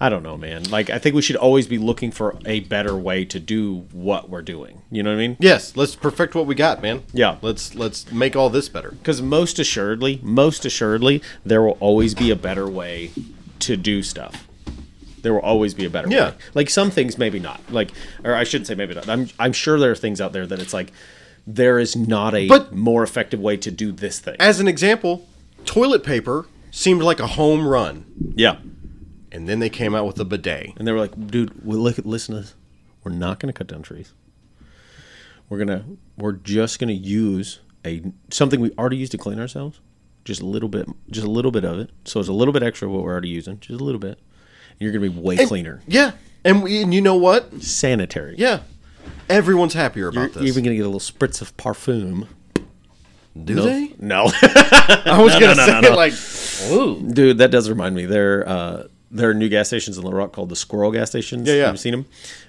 I 0.00 0.08
don't 0.08 0.22
know, 0.22 0.36
man. 0.36 0.64
Like 0.70 0.90
I 0.90 0.98
think 0.98 1.16
we 1.16 1.22
should 1.22 1.34
always 1.36 1.66
be 1.66 1.76
looking 1.78 2.12
for 2.12 2.38
a 2.46 2.60
better 2.60 2.96
way 2.96 3.24
to 3.26 3.40
do 3.40 3.86
what 3.92 4.30
we're 4.30 4.42
doing. 4.42 4.82
You 4.92 5.02
know 5.02 5.10
what 5.10 5.16
I 5.16 5.26
mean? 5.26 5.36
Yes. 5.40 5.76
Let's 5.76 5.96
perfect 5.96 6.34
what 6.36 6.46
we 6.46 6.54
got, 6.54 6.80
man. 6.80 7.02
Yeah. 7.12 7.38
Let's 7.42 7.74
let's 7.74 8.10
make 8.12 8.36
all 8.36 8.48
this 8.48 8.68
better. 8.68 8.92
Because 8.92 9.20
most 9.20 9.58
assuredly, 9.58 10.20
most 10.22 10.64
assuredly, 10.64 11.20
there 11.44 11.62
will 11.62 11.76
always 11.80 12.14
be 12.14 12.30
a 12.30 12.36
better 12.36 12.68
way 12.68 13.10
to 13.60 13.76
do 13.76 14.04
stuff. 14.04 14.46
There 15.22 15.34
will 15.34 15.40
always 15.40 15.74
be 15.74 15.84
a 15.84 15.90
better 15.90 16.08
Yeah. 16.08 16.30
way. 16.30 16.34
Like 16.54 16.70
some 16.70 16.92
things, 16.92 17.18
maybe 17.18 17.40
not. 17.40 17.60
Like, 17.68 17.90
or 18.22 18.34
I 18.36 18.44
shouldn't 18.44 18.68
say 18.68 18.76
maybe 18.76 18.94
not. 18.94 19.08
I'm 19.08 19.28
I'm 19.40 19.52
sure 19.52 19.80
there 19.80 19.90
are 19.90 19.96
things 19.96 20.20
out 20.20 20.32
there 20.32 20.46
that 20.46 20.60
it's 20.60 20.72
like 20.72 20.92
there 21.44 21.80
is 21.80 21.96
not 21.96 22.36
a 22.36 22.46
But- 22.46 22.72
more 22.72 23.02
effective 23.02 23.40
way 23.40 23.56
to 23.56 23.70
do 23.72 23.90
this 23.90 24.20
thing. 24.20 24.36
As 24.38 24.60
an 24.60 24.68
example, 24.68 25.26
toilet 25.64 26.04
paper 26.04 26.46
seemed 26.70 27.02
like 27.02 27.18
a 27.18 27.26
home 27.26 27.66
run. 27.66 28.04
yeah. 28.36 28.58
And 29.32 29.48
then 29.48 29.58
they 29.58 29.68
came 29.70 29.94
out 29.94 30.06
with 30.06 30.18
a 30.20 30.24
bidet. 30.24 30.72
And 30.76 30.86
they 30.86 30.92
were 30.92 30.98
like, 30.98 31.28
dude, 31.30 31.64
we 31.64 31.76
look 31.76 31.98
at 31.98 32.06
listen 32.06 32.34
to 32.34 32.40
this. 32.42 32.54
We're 33.04 33.12
not 33.12 33.38
gonna 33.40 33.52
cut 33.52 33.66
down 33.66 33.82
trees. 33.82 34.12
We're 35.48 35.58
gonna 35.58 35.84
we're 36.16 36.32
just 36.32 36.78
gonna 36.78 36.92
use 36.92 37.60
a 37.86 38.02
something 38.30 38.60
we 38.60 38.70
already 38.78 38.96
used 38.96 39.12
to 39.12 39.18
clean 39.18 39.38
ourselves. 39.38 39.80
Just 40.24 40.42
a 40.42 40.46
little 40.46 40.68
bit 40.68 40.86
just 41.10 41.26
a 41.26 41.30
little 41.30 41.50
bit 41.50 41.64
of 41.64 41.78
it. 41.78 41.90
So 42.04 42.20
it's 42.20 42.28
a 42.28 42.32
little 42.32 42.52
bit 42.52 42.62
extra 42.62 42.88
of 42.88 42.94
what 42.94 43.02
we're 43.04 43.12
already 43.12 43.28
using. 43.28 43.60
Just 43.60 43.80
a 43.80 43.84
little 43.84 44.00
bit. 44.00 44.18
And 44.70 44.80
you're 44.80 44.92
gonna 44.92 45.08
be 45.10 45.20
way 45.20 45.46
cleaner. 45.46 45.80
Yeah. 45.86 46.12
And, 46.44 46.62
we, 46.62 46.82
and 46.82 46.94
you 46.94 47.00
know 47.00 47.16
what? 47.16 47.62
Sanitary. 47.62 48.36
Yeah. 48.38 48.60
Everyone's 49.28 49.74
happier 49.74 50.08
about 50.08 50.28
this. 50.28 50.34
You're 50.36 50.42
this. 50.44 50.52
even 50.52 50.64
gonna 50.64 50.76
get 50.76 50.86
a 50.86 50.88
little 50.88 51.00
spritz 51.00 51.42
of 51.42 51.56
parfum. 51.56 52.26
Do 53.44 53.54
No. 53.54 53.62
they? 53.64 53.94
No. 53.98 54.30
I 54.42 55.20
was 55.22 55.34
No, 55.34 55.40
gonna 55.40 55.54
no, 55.54 55.80
say 55.82 55.94
like, 55.94 56.12
ooh. 56.72 57.00
Dude, 57.10 57.38
that 57.38 57.50
does 57.50 57.68
remind 57.68 57.94
me. 57.94 58.04
There, 58.06 58.48
uh, 58.48 58.84
there 59.10 59.30
are 59.30 59.34
new 59.34 59.48
gas 59.48 59.68
stations 59.68 59.96
in 59.96 60.04
Little 60.04 60.18
Rock 60.18 60.32
called 60.32 60.48
the 60.48 60.56
Squirrel 60.56 60.92
gas 60.92 61.10
stations. 61.10 61.48
Yeah, 61.48 61.54
yeah. 61.54 61.64
Have 61.66 61.74
you 61.74 61.78
seen 61.78 61.92
them? 61.92 62.06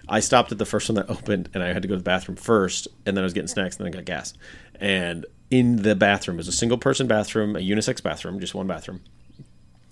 I 0.07 0.19
stopped 0.19 0.51
at 0.51 0.57
the 0.57 0.65
first 0.65 0.89
one 0.89 0.95
that 0.95 1.09
opened, 1.09 1.49
and 1.53 1.63
I 1.63 1.73
had 1.73 1.81
to 1.81 1.87
go 1.87 1.93
to 1.93 1.99
the 1.99 2.03
bathroom 2.03 2.35
first, 2.35 2.87
and 3.05 3.15
then 3.15 3.23
I 3.23 3.25
was 3.25 3.33
getting 3.33 3.47
snacks, 3.47 3.77
and 3.77 3.85
then 3.85 3.93
I 3.93 3.97
got 3.97 4.05
gas. 4.05 4.33
And 4.79 5.25
in 5.49 5.81
the 5.81 5.95
bathroom 5.95 6.37
it 6.37 6.39
was 6.39 6.47
a 6.47 6.53
single 6.53 6.77
person 6.77 7.07
bathroom, 7.07 7.55
a 7.55 7.59
unisex 7.59 8.03
bathroom, 8.03 8.39
just 8.39 8.53
one 8.53 8.67
bathroom. 8.67 9.01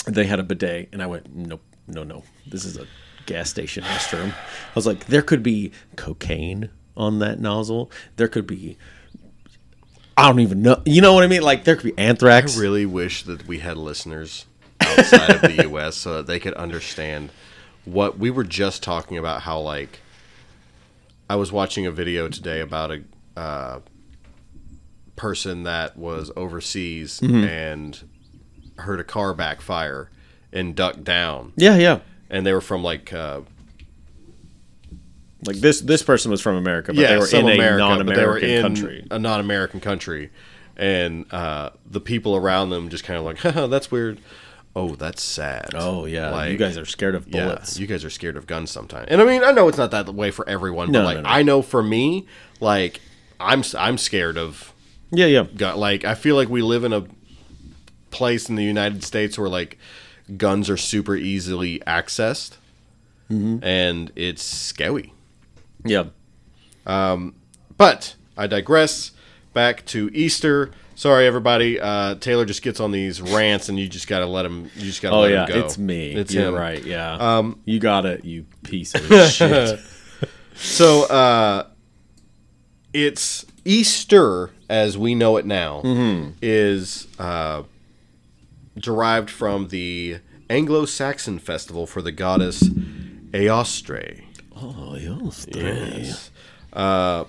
They 0.05 0.25
had 0.25 0.39
a 0.39 0.43
bidet, 0.43 0.89
and 0.91 1.01
I 1.01 1.07
went, 1.07 1.35
nope, 1.35 1.61
no, 1.87 2.03
no, 2.03 2.23
this 2.45 2.63
is 2.63 2.77
a 2.77 2.87
gas 3.25 3.49
station 3.49 3.83
restroom. 3.83 4.31
I 4.31 4.73
was 4.75 4.87
like, 4.87 5.05
there 5.05 5.21
could 5.21 5.43
be 5.43 5.71
cocaine 5.95 6.69
on 6.95 7.19
that 7.19 7.39
nozzle. 7.39 7.91
There 8.15 8.27
could 8.27 8.47
be. 8.47 8.77
I 10.15 10.27
don't 10.27 10.39
even 10.39 10.63
know. 10.63 10.81
You 10.85 11.01
know 11.01 11.13
what 11.13 11.23
I 11.23 11.27
mean? 11.27 11.43
Like 11.43 11.63
there 11.63 11.75
could 11.75 11.95
be 11.95 11.97
anthrax. 12.01 12.57
I 12.57 12.61
really 12.61 12.87
wish 12.87 13.23
that 13.23 13.45
we 13.45 13.59
had 13.59 13.77
listeners 13.77 14.46
outside 14.81 15.29
of 15.35 15.41
the 15.41 15.63
U.S. 15.69 15.95
so 15.95 16.13
that 16.17 16.27
they 16.27 16.39
could 16.39 16.53
understand 16.55 17.29
what 17.85 18.17
we 18.19 18.29
were 18.29 18.43
just 18.43 18.83
talking 18.83 19.17
about. 19.17 19.41
How 19.43 19.59
like 19.59 19.99
I 21.29 21.35
was 21.35 21.51
watching 21.51 21.85
a 21.85 21.91
video 21.91 22.27
today 22.29 22.59
about 22.61 22.91
a 22.91 23.03
uh, 23.39 23.79
person 25.15 25.63
that 25.63 25.97
was 25.97 26.31
overseas 26.35 27.21
and 27.21 28.03
heard 28.77 28.99
a 28.99 29.03
car 29.03 29.33
backfire 29.33 30.09
and 30.53 30.75
ducked 30.75 31.03
down, 31.03 31.53
Yeah, 31.55 31.75
yeah. 31.77 31.99
and 32.29 32.45
they 32.45 32.53
were 32.53 32.61
from 32.61 32.83
like 32.83 33.11
uh, 33.11 33.41
Like 35.45 35.57
this 35.57 35.81
this 35.81 36.01
person 36.03 36.31
was 36.31 36.41
from 36.41 36.55
America, 36.55 36.93
but 36.93 37.01
yeah, 37.01 37.09
they 37.09 37.17
were 37.17 37.27
in 37.27 37.47
a 37.49 37.53
America, 37.53 37.73
were 37.73 37.77
non-American 37.89 38.61
country. 38.61 39.07
a 39.11 39.19
non-American 39.19 39.79
country, 39.81 40.29
and 40.75 41.31
uh, 41.33 41.71
the 41.85 41.99
people 42.01 42.35
around 42.35 42.69
them 42.69 42.89
just 42.89 43.03
kind 43.03 43.17
of 43.19 43.25
like, 43.25 43.37
Haha, 43.39 43.67
"That's 43.67 43.91
weird." 43.91 44.19
Oh, 44.79 44.95
that's 44.95 45.23
sad. 45.23 45.71
Oh 45.73 46.05
yeah, 46.05 46.29
Like, 46.29 46.51
you 46.51 46.57
guys 46.57 46.77
are 46.77 46.85
scared 46.85 47.15
of 47.15 47.27
yeah, 47.27 47.45
bullets. 47.45 47.79
you 47.79 47.87
guys 47.87 48.05
are 48.05 48.09
scared 48.11 48.37
of 48.37 48.45
guns 48.45 48.69
sometimes. 48.69 49.07
And 49.09 49.19
I 49.21 49.25
mean, 49.25 49.43
I 49.43 49.51
know 49.51 49.67
it's 49.67 49.77
not 49.77 49.89
that 49.91 50.13
way 50.13 50.29
for 50.29 50.47
everyone, 50.47 50.87
but 50.91 50.99
No, 50.99 51.03
like 51.05 51.15
no, 51.17 51.21
no. 51.23 51.29
I 51.29 51.41
know 51.41 51.61
for 51.63 51.81
me, 51.81 52.27
like 52.59 53.01
I'm 53.39 53.63
I'm 53.77 53.97
scared 53.97 54.37
of 54.37 54.73
yeah, 55.09 55.25
yeah, 55.25 55.43
gun. 55.55 55.77
Like 55.77 56.05
I 56.05 56.13
feel 56.15 56.35
like 56.35 56.49
we 56.49 56.61
live 56.61 56.83
in 56.83 56.93
a 56.93 57.05
place 58.11 58.49
in 58.49 58.55
the 58.55 58.63
United 58.63 59.03
States 59.03 59.37
where 59.39 59.49
like 59.49 59.77
guns 60.37 60.69
are 60.69 60.77
super 60.77 61.15
easily 61.15 61.79
accessed, 61.87 62.57
Mm-hmm. 63.31 63.63
and 63.63 64.11
it's 64.15 64.43
scary. 64.43 65.13
yeah. 65.83 66.05
Um, 66.85 67.35
But 67.77 68.15
I 68.37 68.47
digress. 68.47 69.11
Back 69.53 69.85
to 69.87 70.09
Easter. 70.13 70.71
Sorry, 70.97 71.27
everybody. 71.27 71.79
Uh, 71.79 72.15
Taylor 72.15 72.43
just 72.43 72.63
gets 72.63 72.79
on 72.79 72.89
these 72.91 73.21
rants, 73.21 73.69
and 73.69 73.79
you 73.79 73.87
just 73.87 74.07
gotta 74.07 74.25
let 74.25 74.47
him. 74.47 74.63
You 74.75 74.81
just 74.81 74.99
gotta 75.03 75.15
Oh 75.15 75.19
let 75.19 75.31
yeah, 75.31 75.45
him 75.45 75.53
go. 75.53 75.65
it's 75.65 75.77
me. 75.77 76.13
It's 76.15 76.33
You're 76.33 76.47
him. 76.47 76.55
right. 76.55 76.83
Yeah. 76.83 77.13
Um, 77.37 77.59
you 77.65 77.79
got 77.79 78.07
it. 78.07 78.25
You 78.25 78.45
piece 78.63 78.95
of 78.95 79.01
shit. 79.31 79.79
So 80.55 81.03
uh, 81.03 81.67
it's 82.93 83.45
Easter, 83.63 84.49
as 84.71 84.97
we 84.97 85.13
know 85.13 85.37
it 85.37 85.45
now, 85.45 85.81
Mm-hmm. 85.83 86.31
is 86.41 87.07
uh, 87.19 87.61
derived 88.75 89.29
from 89.29 89.67
the 89.67 90.17
Anglo-Saxon 90.49 91.37
festival 91.37 91.85
for 91.85 92.01
the 92.01 92.11
goddess 92.11 92.63
Eostre. 92.63 94.23
Oh, 94.55 94.95
yes. 94.95 95.45
Yes. 95.53 96.31
Uh, 96.73 97.25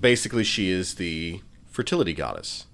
basically, 0.00 0.42
she 0.42 0.70
is 0.70 0.96
the 0.96 1.40
fertility 1.74 2.12
goddess, 2.14 2.66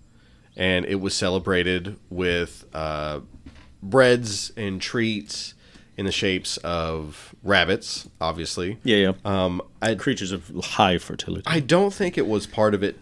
and 0.56 0.84
it 0.84 0.96
was 1.00 1.14
celebrated 1.14 1.96
with 2.10 2.66
uh, 2.74 3.20
breads 3.82 4.52
and 4.56 4.80
treats 4.80 5.54
in 5.96 6.04
the 6.06 6.12
shapes 6.12 6.56
of 6.58 7.34
rabbits. 7.42 8.08
Obviously, 8.20 8.78
Yeah, 8.84 8.96
yeah. 8.96 9.12
um, 9.24 9.62
I 9.82 9.94
Creatures 9.94 10.32
of 10.32 10.50
high 10.62 10.98
fertility. 10.98 11.44
I 11.46 11.60
don't 11.60 11.92
think 11.94 12.18
it 12.18 12.26
was 12.26 12.46
part 12.46 12.74
of 12.74 12.82
it 12.82 12.98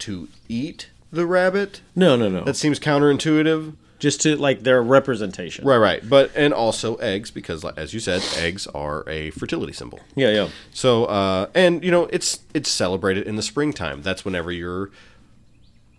to 0.00 0.28
eat 0.48 0.88
the 1.12 1.26
rabbit. 1.26 1.80
no, 1.96 2.16
no, 2.16 2.28
no. 2.28 2.44
That 2.44 2.54
seems 2.56 2.78
counterintuitive. 2.78 3.74
just 3.98 4.20
to 4.22 4.34
like 4.36 4.60
their 4.60 4.82
representation. 4.82 5.66
Right, 5.66 5.76
right. 5.76 6.08
But 6.08 6.30
and 6.36 6.54
also 6.54 6.94
eggs 6.96 7.30
because, 7.30 7.64
as 7.76 7.92
you 7.92 8.00
said, 8.00 8.22
eggs 8.36 8.66
are 8.68 9.04
a 9.08 9.30
fertility 9.30 9.72
symbol. 9.74 10.00
Yeah, 10.14 10.30
yeah. 10.30 10.48
So, 10.72 11.04
uh, 11.06 11.48
and 11.54 11.84
you 11.84 11.90
know, 11.90 12.04
it's 12.12 12.40
it's 12.54 12.70
celebrated 12.70 13.26
in 13.26 13.34
the 13.36 13.42
springtime. 13.42 14.00
That's 14.02 14.24
whenever 14.24 14.50
you're, 14.50 14.90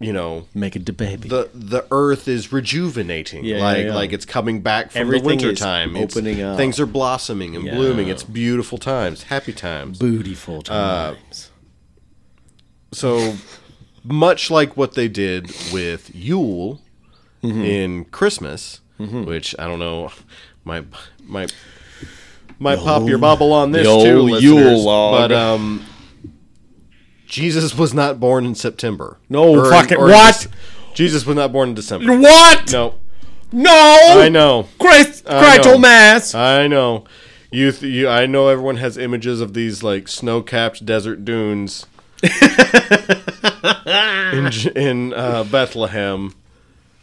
you 0.01 0.11
know, 0.11 0.47
Make 0.53 0.75
it 0.75 0.85
the 0.85 0.93
baby. 0.93 1.29
the 1.29 1.49
the 1.53 1.85
earth 1.91 2.27
is 2.27 2.51
rejuvenating. 2.51 3.45
Yeah, 3.45 3.59
like 3.59 3.85
yeah. 3.85 3.93
like 3.95 4.11
it's 4.13 4.25
coming 4.25 4.61
back 4.61 4.91
from 4.91 5.01
Everything 5.01 5.37
the 5.37 5.45
winter 5.45 5.53
time. 5.53 5.95
opening 5.95 6.41
up. 6.41 6.57
Things 6.57 6.79
are 6.79 6.85
blossoming 6.85 7.55
and 7.55 7.65
Yeah. 7.65 7.75
blooming. 7.75 8.07
It's 8.07 8.23
beautiful 8.23 8.77
times, 8.77 9.23
happy 9.23 9.53
times. 9.53 9.99
beautiful 9.99 10.61
times. 10.63 11.49
So 12.91 13.35
much 14.03 14.49
like 14.51 14.75
what 14.75 14.93
they 14.95 15.07
did 15.07 15.51
with 15.71 16.11
Yule 16.15 16.81
Mm-hmm. 17.43 17.63
in 17.63 18.05
Christmas, 18.05 18.81
which 18.99 19.55
I 19.57 19.65
don't 19.65 19.79
know, 19.79 20.11
my 20.63 20.83
might 21.25 21.51
might 22.59 22.77
pop 22.77 23.07
your 23.07 23.17
bubble 23.17 23.51
on 23.51 23.71
this 23.71 23.87
too. 23.87 24.37
Yule 24.39 24.83
log. 24.83 25.29
But 25.29 25.31
um, 25.35 25.83
Jesus 27.31 27.73
was 27.77 27.93
not 27.93 28.19
born 28.19 28.45
in 28.45 28.55
September. 28.55 29.17
No, 29.29 29.55
Or 29.55 29.65
in- 29.65 29.71
fucking- 29.71 29.97
in 29.99 30.03
what? 30.03 30.47
Jesus 30.93 31.25
was 31.25 31.37
not 31.37 31.53
born 31.53 31.69
in 31.69 31.75
December. 31.75 32.17
what? 32.19 32.69
No, 32.73 32.95
No! 33.53 33.71
I 34.19 34.27
know. 34.27 34.67
Christ, 34.79 35.23
I 35.29 35.57
know. 35.57 35.77
Mass. 35.77 36.35
I 36.35 36.67
know. 36.67 37.05
You, 37.49 37.71
th- 37.71 37.91
you, 37.93 38.09
I 38.09 38.25
know 38.25 38.49
everyone 38.49 38.75
has 38.77 38.97
images 38.97 39.39
of 39.39 39.53
these 39.53 39.81
like 39.81 40.07
snow-capped 40.09 40.85
desert 40.85 41.23
dunes 41.25 41.85
in 44.33 44.49
in 44.75 45.13
uh, 45.13 45.43
Bethlehem, 45.49 46.33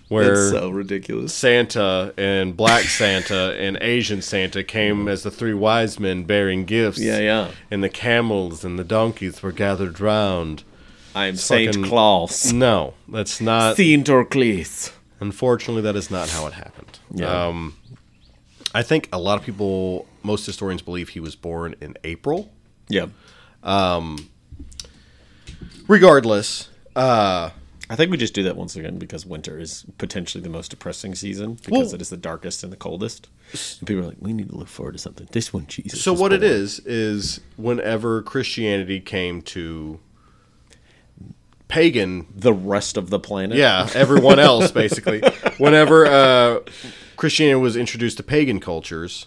where 0.09 0.70
ridiculous. 0.70 1.35
Santa 1.35 2.12
and 2.16 2.56
Black 2.56 2.85
Santa 2.85 3.55
and 3.59 3.76
Asian 3.80 4.22
Santa 4.22 4.62
came 4.64 5.06
as 5.09 5.22
the 5.22 5.30
three 5.30 5.55
wise 5.55 6.01
men 6.01 6.24
bearing 6.24 6.64
gifts. 6.64 6.98
Yeah, 6.98 7.18
yeah. 7.18 7.51
And 7.70 7.82
the 7.85 7.89
camels 7.89 8.64
and 8.64 8.78
the 8.78 8.85
donkeys 8.85 9.43
were 9.43 9.52
gathered 9.52 10.01
round. 10.01 10.64
I'm 11.14 11.36
Saint 11.36 11.74
fucking- 11.74 11.89
Claus. 11.89 12.52
No, 12.52 12.94
that's 13.09 13.40
not. 13.40 13.76
Saint 13.76 14.09
Orclis. 14.09 14.93
Unfortunately, 15.20 15.82
that 15.82 15.97
is 15.97 16.10
not 16.10 16.28
how 16.30 16.47
it 16.47 16.52
happened. 16.52 16.98
Yeah. 17.12 17.47
Um, 17.48 17.76
I 18.74 18.82
think 18.82 19.09
a 19.12 19.18
lot 19.18 19.39
of 19.39 19.44
people, 19.44 20.06
most 20.22 20.47
historians 20.47 20.82
believe 20.82 21.09
he 21.10 21.20
was 21.20 21.35
born 21.35 21.74
in 21.80 21.97
April. 22.05 22.52
Yeah. 22.89 23.06
Regardless, 25.89 26.68
uh, 26.94 27.51
I 27.90 27.97
think 27.97 28.10
we 28.10 28.16
just 28.16 28.35
do 28.35 28.43
that 28.43 28.56
once 28.56 28.77
again 28.77 28.98
because 28.98 29.24
winter 29.24 29.59
is 29.59 29.86
potentially 29.97 30.43
the 30.43 30.51
most 30.51 30.70
depressing 30.70 31.15
season 31.15 31.55
because 31.65 31.94
it 31.94 32.02
is 32.02 32.10
the 32.10 32.16
darkest 32.19 32.62
and 32.62 32.70
the 32.70 32.77
coldest. 32.77 33.28
And 33.81 33.89
people 33.89 34.02
are 34.05 34.09
like, 34.09 34.19
we 34.20 34.35
need 34.35 34.51
to 34.51 34.56
look 34.56 34.69
forward 34.69 34.93
to 34.93 34.98
something. 34.98 35.27
This 35.32 35.52
one, 35.52 35.66
Jesus. 35.66 36.02
so 36.02 36.12
what 36.12 36.32
it 36.32 36.40
born. 36.40 36.52
is 36.52 36.81
is 36.81 37.40
whenever 37.56 38.23
Christianity 38.23 39.01
came 39.01 39.40
to 39.43 40.01
pagan 41.69 42.27
The 42.35 42.52
rest 42.52 42.97
of 42.97 43.10
the 43.10 43.19
planet. 43.19 43.56
Yeah, 43.56 43.89
everyone 43.94 44.39
else 44.39 44.70
basically. 44.70 45.20
Whenever 45.59 46.06
uh, 46.06 46.60
Christianity 47.16 47.60
was 47.60 47.77
introduced 47.77 48.16
to 48.16 48.23
pagan 48.23 48.59
cultures, 48.59 49.27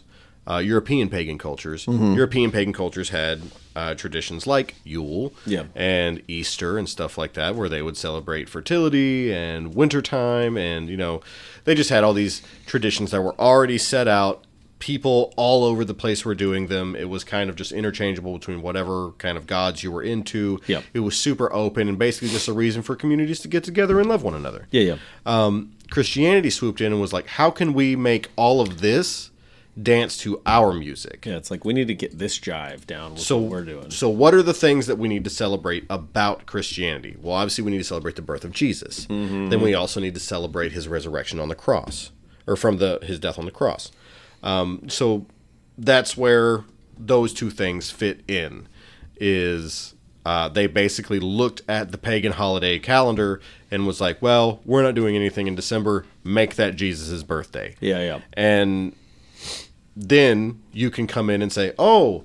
uh, 0.52 0.58
European 0.60 1.08
pagan 1.10 1.38
cultures, 1.38 1.86
Mm-hmm. 1.86 2.14
European 2.16 2.52
pagan 2.52 2.74
cultures 2.74 3.10
had 3.10 3.42
uh, 3.76 3.94
traditions 3.96 4.46
like 4.46 4.76
Yule 4.84 5.32
Yeah. 5.46 5.64
and 5.76 6.22
Easter 6.28 6.78
and 6.78 6.90
stuff 6.90 7.18
like 7.18 7.34
that, 7.34 7.56
where 7.56 7.70
they 7.70 7.82
would 7.82 7.96
celebrate 7.98 8.50
fertility 8.50 9.32
and 9.34 9.74
wintertime, 9.76 10.58
and 10.58 10.90
you 10.90 10.98
know, 10.98 11.22
they 11.64 11.76
just 11.76 11.90
had 11.90 12.04
all 12.04 12.14
these 12.14 12.42
traditions 12.66 13.12
that 13.12 13.22
were 13.22 13.36
already 13.40 13.78
set 13.78 14.08
out. 14.08 14.44
People 14.80 15.32
all 15.38 15.64
over 15.64 15.86
the 15.86 15.94
place 15.94 16.26
were 16.26 16.34
doing 16.34 16.66
them. 16.68 16.96
It 16.96 17.08
was 17.08 17.24
kind 17.24 17.50
of 17.52 17.56
just 17.56 17.72
interchangeable 17.72 18.34
between 18.40 18.64
whatever 18.64 19.12
kind 19.20 19.38
of 19.38 19.46
gods 19.46 19.84
you 19.84 19.92
were 19.92 20.02
into. 20.02 20.60
Yep. 20.66 20.84
It 20.96 21.00
was 21.02 21.16
super 21.16 21.54
open 21.54 21.88
and 21.88 22.00
basically 22.00 22.30
just 22.30 22.48
a 22.48 22.54
reason 22.54 22.82
for 22.82 22.96
communities 22.96 23.40
to 23.42 23.48
get 23.48 23.64
together 23.64 24.00
and 24.00 24.10
love 24.10 24.24
one 24.24 24.34
another. 24.34 24.68
Yeah, 24.72 24.82
yeah. 24.82 24.98
Um, 25.26 25.74
Christianity 25.92 26.50
swooped 26.50 26.82
in 26.82 26.92
and 26.92 27.00
was 27.00 27.14
like, 27.14 27.28
how 27.28 27.52
can 27.52 27.74
we 27.74 27.96
make 27.96 28.30
all 28.36 28.60
of 28.60 28.82
this 28.82 29.30
dance 29.82 30.18
to 30.18 30.42
our 30.46 30.74
music? 30.74 31.26
Yeah, 31.26 31.38
it's 31.38 31.50
like 31.52 31.64
we 31.66 31.74
need 31.74 31.88
to 31.88 31.94
get 31.94 32.18
this 32.18 32.40
jive 32.40 32.86
down 32.88 33.14
with 33.14 33.22
So 33.22 33.38
what 33.38 33.52
we're 33.52 33.66
doing. 33.66 33.92
So 33.92 34.10
what 34.10 34.34
are 34.34 34.44
the 34.44 34.54
things 34.54 34.88
that 34.88 34.98
we 34.98 35.08
need 35.08 35.24
to 35.24 35.30
celebrate 35.30 35.86
about 35.90 36.46
Christianity? 36.46 37.16
Well, 37.22 37.36
obviously 37.36 37.64
we 37.64 37.72
need 37.72 37.78
to 37.80 37.84
celebrate 37.84 38.16
the 38.16 38.22
birth 38.22 38.44
of 38.44 38.52
Jesus. 38.52 39.06
Mm-hmm. 39.08 39.50
Then 39.50 39.62
we 39.62 39.74
also 39.74 40.00
need 40.00 40.14
to 40.16 40.20
celebrate 40.20 40.72
his 40.74 40.88
resurrection 40.88 41.40
on 41.40 41.48
the 41.50 41.56
cross, 41.56 42.12
or 42.48 42.56
from 42.56 42.78
the 42.78 43.00
his 43.04 43.20
death 43.20 43.40
on 43.40 43.46
the 43.46 43.52
cross. 43.52 43.92
Um, 44.44 44.90
so 44.90 45.26
that's 45.78 46.18
where 46.18 46.66
those 46.98 47.34
two 47.34 47.50
things 47.50 47.90
fit 47.92 48.22
in. 48.28 48.68
Is 49.24 49.94
uh, 50.26 50.50
they 50.50 50.68
basically 50.68 51.20
looked 51.20 51.62
at 51.70 51.92
the 51.92 51.98
pagan 51.98 52.32
holiday 52.34 52.80
calendar 52.80 53.40
and 53.70 53.86
was 53.88 54.02
like, 54.02 54.22
well, 54.22 54.60
we're 54.66 54.82
not 54.82 54.96
doing 54.96 55.16
anything 55.16 55.48
in 55.48 55.56
December. 55.56 56.06
Make 56.24 56.56
that 56.56 56.76
Jesus' 56.76 57.24
birthday 57.24 57.76
Yeah, 57.80 58.00
yeah. 58.00 58.20
and 58.34 58.96
then 59.96 60.62
you 60.72 60.90
can 60.90 61.08
come 61.08 61.30
in 61.30 61.42
and 61.42 61.52
say, 61.52 61.74
"Oh, 61.78 62.24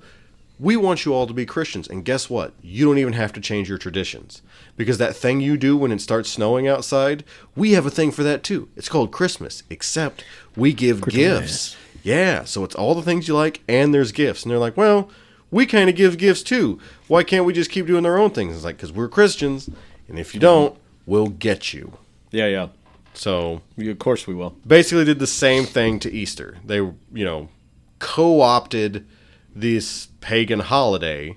we 0.59 0.77
want 0.77 1.05
you 1.05 1.13
all 1.13 1.27
to 1.27 1.35
be 1.35 1.45
Christians." 1.47 1.89
And 1.89 2.05
guess 2.05 2.31
what? 2.31 2.53
You 2.63 2.85
don't 2.85 2.99
even 2.99 3.13
have 3.15 3.33
to 3.35 3.41
change 3.41 3.69
your 3.69 3.79
traditions 3.79 4.43
because 4.77 4.99
that 4.99 5.17
thing 5.17 5.41
you 5.41 5.57
do 5.57 5.77
when 5.77 5.93
it 5.93 6.01
starts 6.01 6.31
snowing 6.31 6.67
outside, 6.69 7.25
we 7.55 7.73
have 7.73 7.87
a 7.87 7.91
thing 7.91 8.11
for 8.13 8.23
that 8.23 8.43
too. 8.43 8.69
It's 8.77 8.89
called 8.89 9.11
Christmas, 9.13 9.63
except 9.71 10.25
we 10.57 10.73
give 10.73 11.03
gifts. 11.07 11.77
Yeah, 12.03 12.45
so 12.45 12.63
it's 12.65 12.75
all 12.77 12.95
the 12.95 13.03
things 13.03 13.27
you 13.27 13.35
like 13.35 13.63
and 13.69 13.93
there's 13.93 14.13
gifts. 14.13 14.43
And 14.45 14.51
they're 14.51 14.59
like, 14.59 14.77
"Well, 14.77 15.11
we 15.51 15.67
kind 15.67 15.91
of 15.91 15.97
give 15.97 16.19
gifts 16.19 16.43
too. 16.43 16.79
Why 17.09 17.25
can't 17.25 17.45
we 17.45 17.53
just 17.53 17.71
keep 17.71 17.87
doing 17.87 18.05
their 18.05 18.19
own 18.19 18.31
things?" 18.31 18.55
It's 18.55 18.65
like 18.65 18.79
cuz 18.79 18.93
we're 18.93 19.09
Christians, 19.09 19.69
and 20.09 20.19
if 20.19 20.33
you 20.35 20.41
don't, 20.41 20.77
we'll 21.05 21.29
get 21.29 21.75
you. 21.75 21.95
Yeah, 22.31 22.47
yeah. 22.47 22.69
So, 23.15 23.63
Of 23.79 23.99
course 23.99 24.27
we 24.27 24.35
will. 24.35 24.55
basically 24.67 25.05
did 25.07 25.19
the 25.21 25.27
same 25.27 25.65
thing 25.65 25.99
to 26.01 26.13
Easter. 26.13 26.59
They, 26.67 26.77
you 26.77 26.95
know, 27.13 27.49
co-opted 27.98 29.06
this 29.55 30.09
pagan 30.20 30.60
holiday 30.60 31.36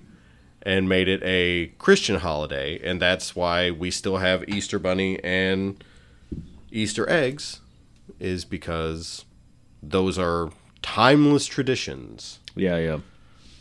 and 0.61 0.89
made 0.89 1.07
it 1.07 1.21
a 1.23 1.67
Christian 1.77 2.17
holiday, 2.19 2.79
and 2.87 3.01
that's 3.01 3.35
why 3.35 3.71
we 3.71 3.89
still 3.91 4.17
have 4.17 4.47
Easter 4.49 4.77
bunny 4.77 5.23
and 5.23 5.81
Easter 6.71 7.09
eggs 7.09 7.61
is 8.19 8.43
because 8.45 9.25
those 9.81 10.19
are 10.19 10.49
timeless 10.81 11.45
traditions 11.45 12.39
Yeah, 12.55 12.77
yeah. 12.77 12.99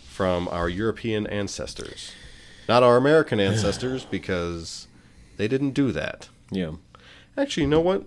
from 0.09 0.49
our 0.49 0.69
European 0.69 1.27
ancestors. 1.29 2.11
Not 2.69 2.83
our 2.83 2.97
American 2.97 3.39
ancestors 3.49 4.05
because 4.05 4.89
they 5.37 5.47
didn't 5.47 5.71
do 5.71 5.93
that. 5.93 6.29
Yeah. 6.51 6.73
Actually, 7.37 7.63
you 7.65 7.69
know 7.71 7.81
what? 7.81 8.05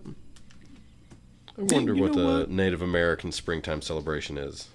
I 1.58 1.62
wonder 1.64 1.96
what 1.96 2.14
the 2.14 2.26
what? 2.26 2.50
Native 2.50 2.82
American 2.82 3.32
springtime 3.32 3.82
celebration 3.82 4.38
is. 4.38 4.68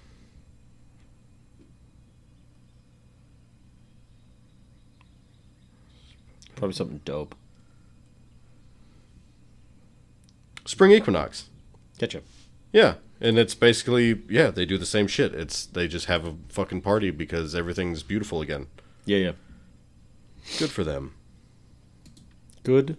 Probably 6.57 6.73
something 6.73 7.01
dope. 7.05 7.35
Spring 10.65 10.91
equinox. 10.91 11.49
Ketchup. 11.97 12.25
Yeah, 12.73 12.95
and 13.21 13.37
it's 13.37 13.55
basically 13.55 14.23
yeah, 14.27 14.49
they 14.49 14.65
do 14.65 14.77
the 14.77 14.85
same 14.85 15.07
shit. 15.07 15.33
It's 15.33 15.65
they 15.65 15.87
just 15.87 16.07
have 16.07 16.25
a 16.25 16.35
fucking 16.49 16.81
party 16.81 17.11
because 17.11 17.55
everything's 17.55 18.03
beautiful 18.03 18.41
again. 18.41 18.67
Yeah, 19.05 19.17
yeah. 19.17 19.31
Good 20.57 20.71
for 20.71 20.83
them. 20.83 21.13
Good 22.63 22.97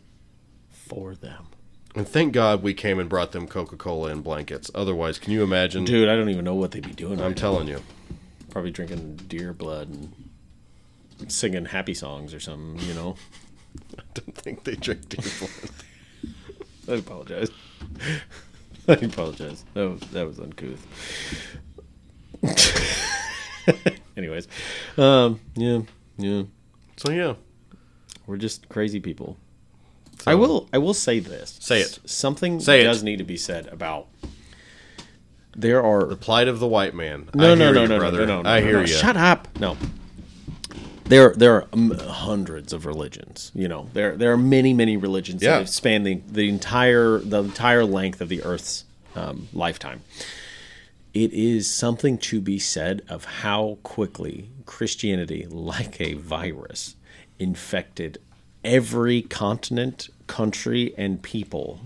for 0.70 1.14
them. 1.14 1.48
And 1.94 2.06
thank 2.06 2.32
God 2.32 2.62
we 2.62 2.74
came 2.74 2.98
and 2.98 3.08
brought 3.08 3.32
them 3.32 3.48
Coca-Cola 3.48 4.10
and 4.10 4.22
blankets. 4.22 4.70
Otherwise, 4.74 5.18
can 5.18 5.32
you 5.32 5.42
imagine? 5.42 5.84
Dude, 5.84 6.08
I 6.08 6.14
don't 6.14 6.28
even 6.28 6.44
know 6.44 6.54
what 6.54 6.70
they'd 6.70 6.86
be 6.86 6.92
doing. 6.92 7.18
I'm 7.18 7.28
right 7.28 7.36
telling 7.36 7.66
you. 7.66 7.82
Probably 8.50 8.70
drinking 8.70 9.16
deer 9.26 9.52
blood 9.52 9.88
and 9.88 11.32
singing 11.32 11.66
happy 11.66 11.94
songs 11.94 12.32
or 12.32 12.40
something, 12.40 12.86
you 12.86 12.94
know? 12.94 13.16
I 13.98 14.02
don't 14.14 14.34
think 14.34 14.64
they 14.64 14.76
drink 14.76 15.08
deer 15.08 15.24
blood. 15.38 15.70
I 16.88 16.94
apologize. 17.00 17.50
I 18.88 18.92
apologize. 18.92 19.64
That 19.74 19.88
was, 19.88 20.00
that 20.12 20.26
was 20.26 20.38
uncouth. 20.40 20.86
Anyways, 24.16 24.48
um, 24.96 25.40
yeah, 25.54 25.80
yeah, 26.16 26.44
So 26.96 27.10
yeah, 27.12 27.34
we're 28.26 28.38
just 28.38 28.68
crazy 28.68 29.00
people. 29.00 29.36
I 30.26 30.34
will. 30.34 30.68
I 30.72 30.78
will 30.78 30.94
say 30.94 31.20
this. 31.20 31.58
Say 31.60 31.80
it. 31.80 31.98
Something 32.06 32.60
Say 32.60 32.80
it. 32.80 32.84
does 32.84 33.02
need 33.02 33.18
to 33.18 33.24
be 33.24 33.36
said 33.36 33.66
about. 33.68 34.08
There 35.56 35.82
are 35.84 36.04
the 36.06 36.16
plight 36.16 36.48
of 36.48 36.60
the 36.60 36.66
white 36.68 36.94
man. 36.94 37.28
no, 37.34 37.52
I 37.52 37.54
no, 37.54 37.64
hear 37.64 37.74
no, 37.74 37.82
you, 37.82 37.88
no, 37.88 37.98
brother. 37.98 38.18
no, 38.18 38.24
no, 38.26 38.42
no. 38.42 38.50
I 38.50 38.60
no, 38.60 38.66
hear 38.66 38.74
no. 38.76 38.80
you. 38.80 38.86
Shut 38.86 39.16
up. 39.16 39.48
No. 39.58 39.76
There, 41.08 41.32
there 41.34 41.54
are 41.54 41.66
um, 41.72 41.90
hundreds 41.98 42.72
of 42.72 42.84
religions. 42.84 43.50
You 43.54 43.68
know, 43.68 43.88
there, 43.94 44.16
there 44.16 44.32
are 44.32 44.36
many, 44.36 44.72
many 44.74 44.96
religions 44.96 45.42
Yeah. 45.42 45.60
that 45.60 45.68
spanned 45.68 46.06
the, 46.06 46.20
the 46.28 46.48
entire, 46.48 47.18
the 47.18 47.42
entire 47.42 47.84
length 47.84 48.20
of 48.20 48.28
the 48.28 48.42
Earth's 48.42 48.84
um, 49.16 49.48
lifetime. 49.52 50.02
It 51.14 51.32
is 51.32 51.68
something 51.72 52.18
to 52.18 52.40
be 52.40 52.58
said 52.58 53.02
of 53.08 53.24
how 53.24 53.78
quickly 53.82 54.50
Christianity, 54.66 55.46
like 55.48 56.00
a 56.00 56.12
virus, 56.14 56.94
infected 57.38 58.18
every 58.62 59.22
continent, 59.22 60.10
country, 60.26 60.94
and 60.98 61.22
people 61.22 61.80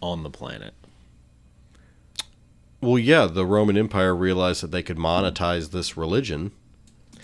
on 0.00 0.22
the 0.22 0.30
planet. 0.30 0.72
Well, 2.80 2.98
yeah, 2.98 3.26
the 3.26 3.44
Roman 3.44 3.76
Empire 3.76 4.14
realized 4.14 4.62
that 4.62 4.70
they 4.70 4.84
could 4.84 4.98
monetize 4.98 5.72
this 5.72 5.96
religion. 5.96 6.52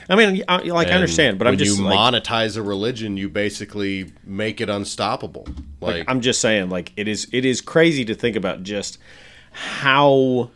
I 0.09 0.17
mean, 0.17 0.45
I, 0.49 0.59
like 0.59 0.89
I 0.89 0.93
understand, 0.93 1.39
but 1.39 1.47
I'm 1.49 1.57
just 1.57 1.79
you 1.79 1.85
like, 1.85 1.99
monetize 1.99 2.57
a 2.57 2.63
religion, 2.63 3.17
you 3.17 3.29
basically 3.29 4.13
make 4.25 4.61
it 4.61 4.69
unstoppable. 4.69 5.47
Like, 5.81 5.99
Like, 5.99 6.05
I'm 6.09 6.21
just 6.21 6.41
saying, 6.41 6.69
like 6.71 6.93
it 6.97 7.09
is 7.09 7.27
it 7.33 7.45
is 7.45 7.61
crazy 7.61 8.05
to 8.05 8.15
think 8.15 8.37
about 8.37 8.63
just 8.63 8.99
how 9.53 10.51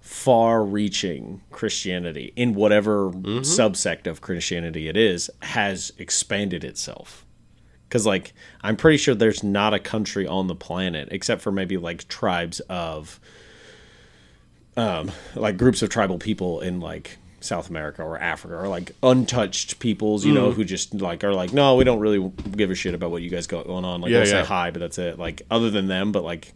far-reaching 0.00 1.42
Christianity 1.50 2.32
in 2.36 2.54
whatever 2.54 3.10
Mm-hmm. 3.10 3.38
subsect 3.40 4.06
of 4.06 4.20
Christianity 4.20 4.88
it 4.88 4.96
is 4.96 5.30
has 5.42 5.92
expanded 5.98 6.64
itself. 6.64 7.24
Because 7.88 8.06
like 8.06 8.32
I'm 8.62 8.76
pretty 8.76 8.98
sure 8.98 9.14
there's 9.14 9.42
not 9.42 9.74
a 9.74 9.78
country 9.78 10.26
on 10.26 10.46
the 10.46 10.54
planet 10.54 11.08
except 11.10 11.40
for 11.42 11.52
maybe 11.52 11.76
like 11.76 12.08
tribes 12.08 12.60
of, 12.68 13.20
um, 14.76 15.10
like 15.34 15.56
groups 15.56 15.82
of 15.82 15.88
tribal 15.90 16.18
people 16.18 16.60
in 16.60 16.80
like 16.80 17.18
South 17.40 17.70
America 17.70 18.02
or 18.02 18.18
Africa 18.18 18.56
or 18.56 18.68
like 18.68 18.92
untouched 19.02 19.78
peoples, 19.78 20.24
you 20.24 20.32
Mm. 20.32 20.36
know, 20.36 20.50
who 20.52 20.64
just 20.64 20.92
like 20.94 21.22
are 21.24 21.32
like, 21.32 21.52
no, 21.52 21.76
we 21.76 21.84
don't 21.84 22.00
really 22.00 22.32
give 22.56 22.70
a 22.70 22.74
shit 22.74 22.94
about 22.94 23.10
what 23.10 23.22
you 23.22 23.30
guys 23.30 23.46
got 23.46 23.66
going 23.66 23.84
on. 23.84 24.00
Like, 24.00 24.10
Yeah, 24.10 24.18
we'll 24.18 24.26
yeah. 24.28 24.42
say 24.42 24.46
hi, 24.46 24.70
but 24.70 24.80
that's 24.80 24.98
it. 24.98 25.18
Like, 25.18 25.42
other 25.50 25.70
than 25.70 25.86
them, 25.86 26.10
but 26.12 26.24
like, 26.24 26.52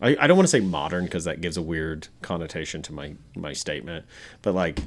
I, 0.00 0.16
I 0.20 0.26
don't 0.26 0.36
want 0.36 0.46
to 0.48 0.50
say 0.50 0.60
modern 0.60 1.04
because 1.04 1.24
that 1.24 1.40
gives 1.40 1.56
a 1.56 1.62
weird 1.62 2.08
connotation 2.22 2.82
to 2.82 2.92
my 2.92 3.14
my 3.36 3.52
statement, 3.52 4.04
but 4.42 4.54
like 4.54 4.80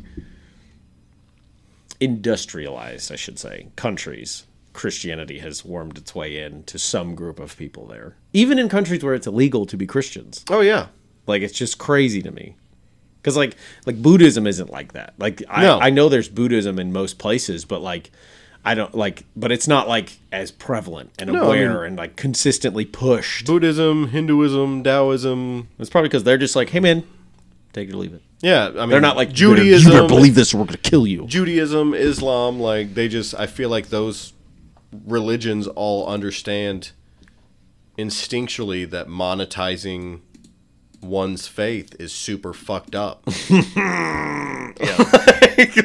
industrialized, 1.99 3.11
I 3.11 3.15
should 3.15 3.39
say, 3.39 3.67
countries. 3.75 4.45
Christianity 4.73 5.39
has 5.39 5.65
wormed 5.65 5.97
its 5.97 6.15
way 6.15 6.37
in 6.37 6.63
to 6.63 6.79
some 6.79 7.13
group 7.13 7.39
of 7.41 7.57
people 7.57 7.87
there, 7.87 8.15
even 8.31 8.57
in 8.57 8.69
countries 8.69 9.03
where 9.03 9.13
it's 9.13 9.27
illegal 9.27 9.65
to 9.65 9.75
be 9.75 9.85
Christians. 9.85 10.45
oh 10.49 10.61
yeah, 10.61 10.87
Like 11.27 11.41
it's 11.41 11.57
just 11.57 11.77
crazy 11.77 12.21
to 12.21 12.31
me. 12.31 12.55
Cuz 13.23 13.37
like 13.37 13.55
like 13.85 14.01
Buddhism 14.01 14.47
isn't 14.47 14.71
like 14.71 14.93
that. 14.93 15.13
Like 15.17 15.43
I 15.49 15.61
No. 15.63 15.79
I 15.79 15.89
know 15.89 16.09
there's 16.09 16.29
Buddhism 16.29 16.79
in 16.79 16.91
most 16.93 17.17
places, 17.19 17.65
but 17.65 17.81
like 17.81 18.11
I 18.63 18.73
don't 18.75 18.93
like 18.95 19.23
but 19.35 19.51
it's 19.51 19.67
not 19.67 19.87
like 19.87 20.17
as 20.31 20.51
prevalent 20.51 21.11
and 21.19 21.31
No, 21.31 21.43
I 21.43 21.45
aware 21.47 21.73
mean- 21.77 21.85
and 21.87 21.97
like 21.97 22.15
consistently 22.15 22.85
pushed. 22.85 23.45
Buddhism, 23.47 24.09
Hinduism, 24.09 24.83
Taoism. 24.83 25.67
It's 25.79 25.89
probably 25.89 26.09
cuz 26.09 26.23
they're 26.23 26.37
just 26.37 26.55
like, 26.55 26.69
"Hey 26.69 26.79
man, 26.79 27.03
take 27.73 27.89
it 27.89 27.93
or 27.93 27.97
leave 27.97 28.13
it." 28.13 28.21
Yeah, 28.43 28.69
I 28.69 28.71
mean, 28.81 28.89
They're 28.89 29.01
not 29.01 29.17
like 29.17 29.31
Judaism. 29.31 29.91
You 29.91 29.97
better 29.99 30.07
believe 30.07 30.33
this 30.33 30.51
or 30.53 30.57
we're 30.57 30.65
going 30.65 30.77
to 30.81 30.89
kill 30.89 31.05
you. 31.05 31.27
Judaism, 31.27 31.93
Islam, 31.93 32.59
like 32.59 32.95
they 32.95 33.07
just 33.07 33.35
I 33.35 33.45
feel 33.45 33.69
like 33.69 33.89
those 33.89 34.33
religions 35.05 35.67
all 35.67 36.07
understand 36.07 36.89
instinctually 37.97 38.89
that 38.89 39.07
monetizing 39.07 40.19
one's 41.01 41.47
faith 41.47 41.95
is 41.99 42.11
super 42.11 42.53
fucked 42.53 42.95
up. 42.95 43.23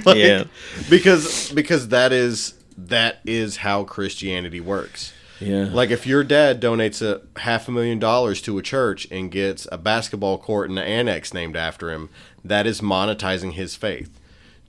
Like, 0.05 0.17
Yeah. 0.17 0.45
Because 0.89 1.51
because 1.53 1.89
that 1.89 2.13
is 2.13 2.55
that 2.79 3.21
is 3.25 3.59
how 3.59 3.85
Christianity 3.85 4.61
works. 4.61 5.13
Yeah. 5.41 5.69
Like 5.71 5.91
if 5.91 6.07
your 6.07 6.25
dad 6.25 6.61
donates 6.61 7.03
a 7.03 7.21
half 7.41 7.69
a 7.69 7.73
million 7.73 7.99
dollars 7.99 8.41
to 8.43 8.59
a 8.59 8.63
church 8.63 9.07
and 9.11 9.31
gets 9.31 9.67
a 9.71 9.79
basketball 9.79 10.39
court 10.39 10.71
and 10.71 10.79
an 10.79 10.87
annex 10.87 11.35
named 11.35 11.57
after 11.57 11.91
him, 11.91 12.09
that 12.45 12.67
is 12.67 12.81
monetizing 12.81 13.53
his 13.53 13.77
faith. 13.77 14.19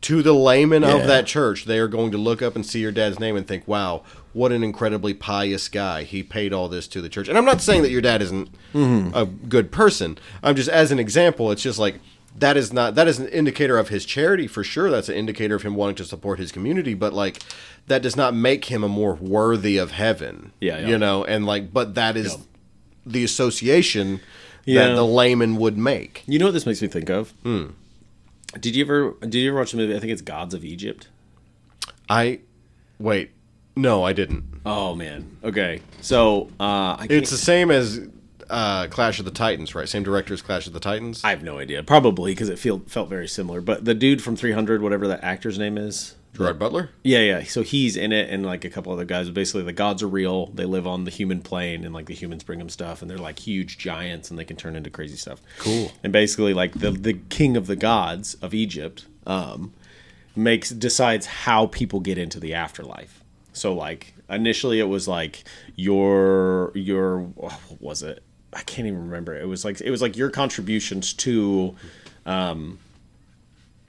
To 0.02 0.22
the 0.22 0.34
layman 0.34 0.84
Yeah. 0.84 0.96
of 0.96 1.08
that 1.08 1.26
church, 1.26 1.66
they 1.66 1.80
are 1.80 1.88
going 1.88 2.12
to 2.12 2.18
look 2.18 2.42
up 2.42 2.56
and 2.56 2.66
see 2.66 2.80
your 2.80 2.92
dad's 2.92 3.20
name 3.20 3.36
and 3.36 3.48
think, 3.48 3.68
"Wow, 3.68 4.04
what 4.32 4.52
an 4.52 4.64
incredibly 4.64 5.14
pious 5.14 5.68
guy. 5.68 6.04
He 6.04 6.22
paid 6.22 6.54
all 6.54 6.70
this 6.70 6.88
to 6.90 7.02
the 7.02 7.10
church." 7.10 7.28
And 7.28 7.38
I'm 7.38 7.46
not 7.46 7.62
saying 7.62 7.82
that 7.82 7.90
your 7.92 8.02
dad 8.02 8.22
isn't 8.22 8.50
mm-hmm. 8.74 9.16
a 9.16 9.26
good 9.26 9.72
person. 9.72 10.18
I'm 10.44 10.56
just 10.56 10.70
as 10.70 10.92
an 10.92 11.00
example, 11.00 11.52
it's 11.52 11.64
just 11.64 11.80
like 11.80 12.00
that 12.38 12.56
is 12.56 12.72
not 12.72 12.94
that 12.94 13.08
is 13.08 13.18
an 13.18 13.28
indicator 13.30 13.80
of 13.80 13.90
his 13.90 14.06
charity 14.06 14.46
for 14.46 14.64
sure. 14.64 14.92
That's 14.92 15.10
an 15.10 15.16
indicator 15.16 15.56
of 15.56 15.64
him 15.64 15.74
wanting 15.76 15.96
to 15.96 16.06
support 16.06 16.38
his 16.38 16.52
community, 16.52 16.94
but 16.94 17.14
like 17.14 17.42
that 17.88 18.04
does 18.04 18.16
not 18.16 18.36
make 18.36 18.66
him 18.66 18.84
a 18.84 18.88
more 18.88 19.16
worthy 19.16 19.78
of 19.78 19.92
heaven. 19.92 20.52
Yeah, 20.62 20.78
yeah. 20.80 20.88
You 20.88 20.98
know, 21.00 21.24
and 21.26 21.46
like 21.48 21.74
but 21.74 21.96
that 21.96 22.16
is 22.16 22.34
Yeah. 22.34 22.44
the 23.08 23.24
association 23.24 24.20
that 24.68 24.94
the 24.96 25.06
layman 25.06 25.56
would 25.56 25.78
make. 25.78 26.24
You 26.28 26.38
know 26.38 26.46
what 26.46 26.54
this 26.54 26.66
makes 26.66 26.82
me 26.82 26.88
think 26.88 27.10
of? 27.10 27.32
Hmm. 27.44 27.68
Did 28.60 28.76
you 28.76 28.86
ever 28.86 29.16
did 29.22 29.36
you 29.36 29.50
ever 29.50 29.60
watch 29.60 29.72
the 29.72 29.78
movie? 29.78 29.96
I 29.96 30.00
think 30.00 30.12
it's 30.12 30.22
Gods 30.22 30.54
of 30.54 30.64
Egypt. 30.64 31.10
I 32.10 32.40
wait. 33.00 33.32
No, 33.76 34.04
I 34.04 34.14
didn't. 34.14 34.62
Oh 34.66 34.96
man. 34.96 35.38
Okay. 35.44 35.82
So 36.02 36.50
uh, 36.60 36.98
I 37.00 37.08
It's 37.10 37.30
the 37.30 37.38
same 37.38 37.70
as 37.70 38.08
uh, 38.50 38.88
Clash 38.88 39.20
of 39.20 39.26
the 39.26 39.32
Titans, 39.32 39.76
right? 39.76 39.88
Same 39.88 40.04
director 40.04 40.34
as 40.34 40.42
Clash 40.42 40.68
of 40.68 40.74
the 40.74 40.80
Titans. 40.80 41.24
I 41.24 41.30
have 41.32 41.44
no 41.44 41.60
idea. 41.60 41.84
Probably 41.84 42.32
because 42.32 42.50
it 42.50 42.60
feel, 42.60 42.80
felt 42.88 43.10
very 43.10 43.28
similar. 43.28 43.62
But 43.62 43.86
the 43.86 43.94
dude 43.94 44.22
from 44.22 44.36
300, 44.36 44.82
whatever 44.82 45.08
that 45.08 45.24
actor's 45.24 45.60
name 45.60 45.78
is. 45.78 46.16
Gerard 46.38 46.60
Butler. 46.60 46.90
Yeah, 47.04 47.20
yeah. 47.20 47.44
So 47.44 47.64
he's 47.64 47.98
in 47.98 48.12
it, 48.12 48.30
and 48.30 48.46
like 48.46 48.64
a 48.64 48.70
couple 48.70 48.94
other 48.94 49.06
guys. 49.06 49.30
Basically, 49.32 49.64
the 49.64 49.74
gods 49.74 50.04
are 50.04 50.08
real. 50.08 50.48
They 50.48 50.66
live 50.66 50.86
on 50.86 51.04
the 51.04 51.12
human 51.12 51.42
plane, 51.42 51.84
and 51.84 51.94
like 51.94 52.06
the 52.06 52.14
humans 52.14 52.44
bring 52.44 52.60
them 52.60 52.70
stuff, 52.70 53.02
and 53.02 53.10
they're 53.10 53.18
like 53.18 53.40
huge 53.40 53.80
giants, 53.80 54.30
and 54.30 54.38
they 54.38 54.46
can 54.46 54.56
turn 54.56 54.76
into 54.76 54.92
crazy 54.92 55.18
stuff. 55.18 55.42
Cool. 55.58 55.92
And 56.04 56.14
basically, 56.14 56.54
like 56.54 56.74
the 56.74 56.92
the 56.92 57.14
king 57.14 57.58
of 57.58 57.66
the 57.66 57.76
gods 57.76 58.36
of 58.36 58.54
Egypt, 58.54 59.08
um, 59.26 59.74
makes 60.36 60.70
decides 60.70 61.26
how 61.26 61.66
people 61.68 62.00
get 62.00 62.18
into 62.18 62.40
the 62.40 62.54
afterlife. 62.54 63.24
So 63.54 63.74
like 63.74 64.14
initially, 64.30 64.80
it 64.80 64.88
was 64.88 65.08
like 65.08 65.44
your 65.76 66.72
your 66.76 67.20
what 67.20 67.60
was 67.80 68.04
it? 68.04 68.24
I 68.54 68.62
can't 68.62 68.88
even 68.88 69.02
remember. 69.02 69.36
It 69.36 69.48
was 69.48 69.66
like 69.66 69.82
it 69.82 69.90
was 69.90 70.04
like 70.04 70.16
your 70.16 70.30
contributions 70.30 71.14
to 71.14 71.76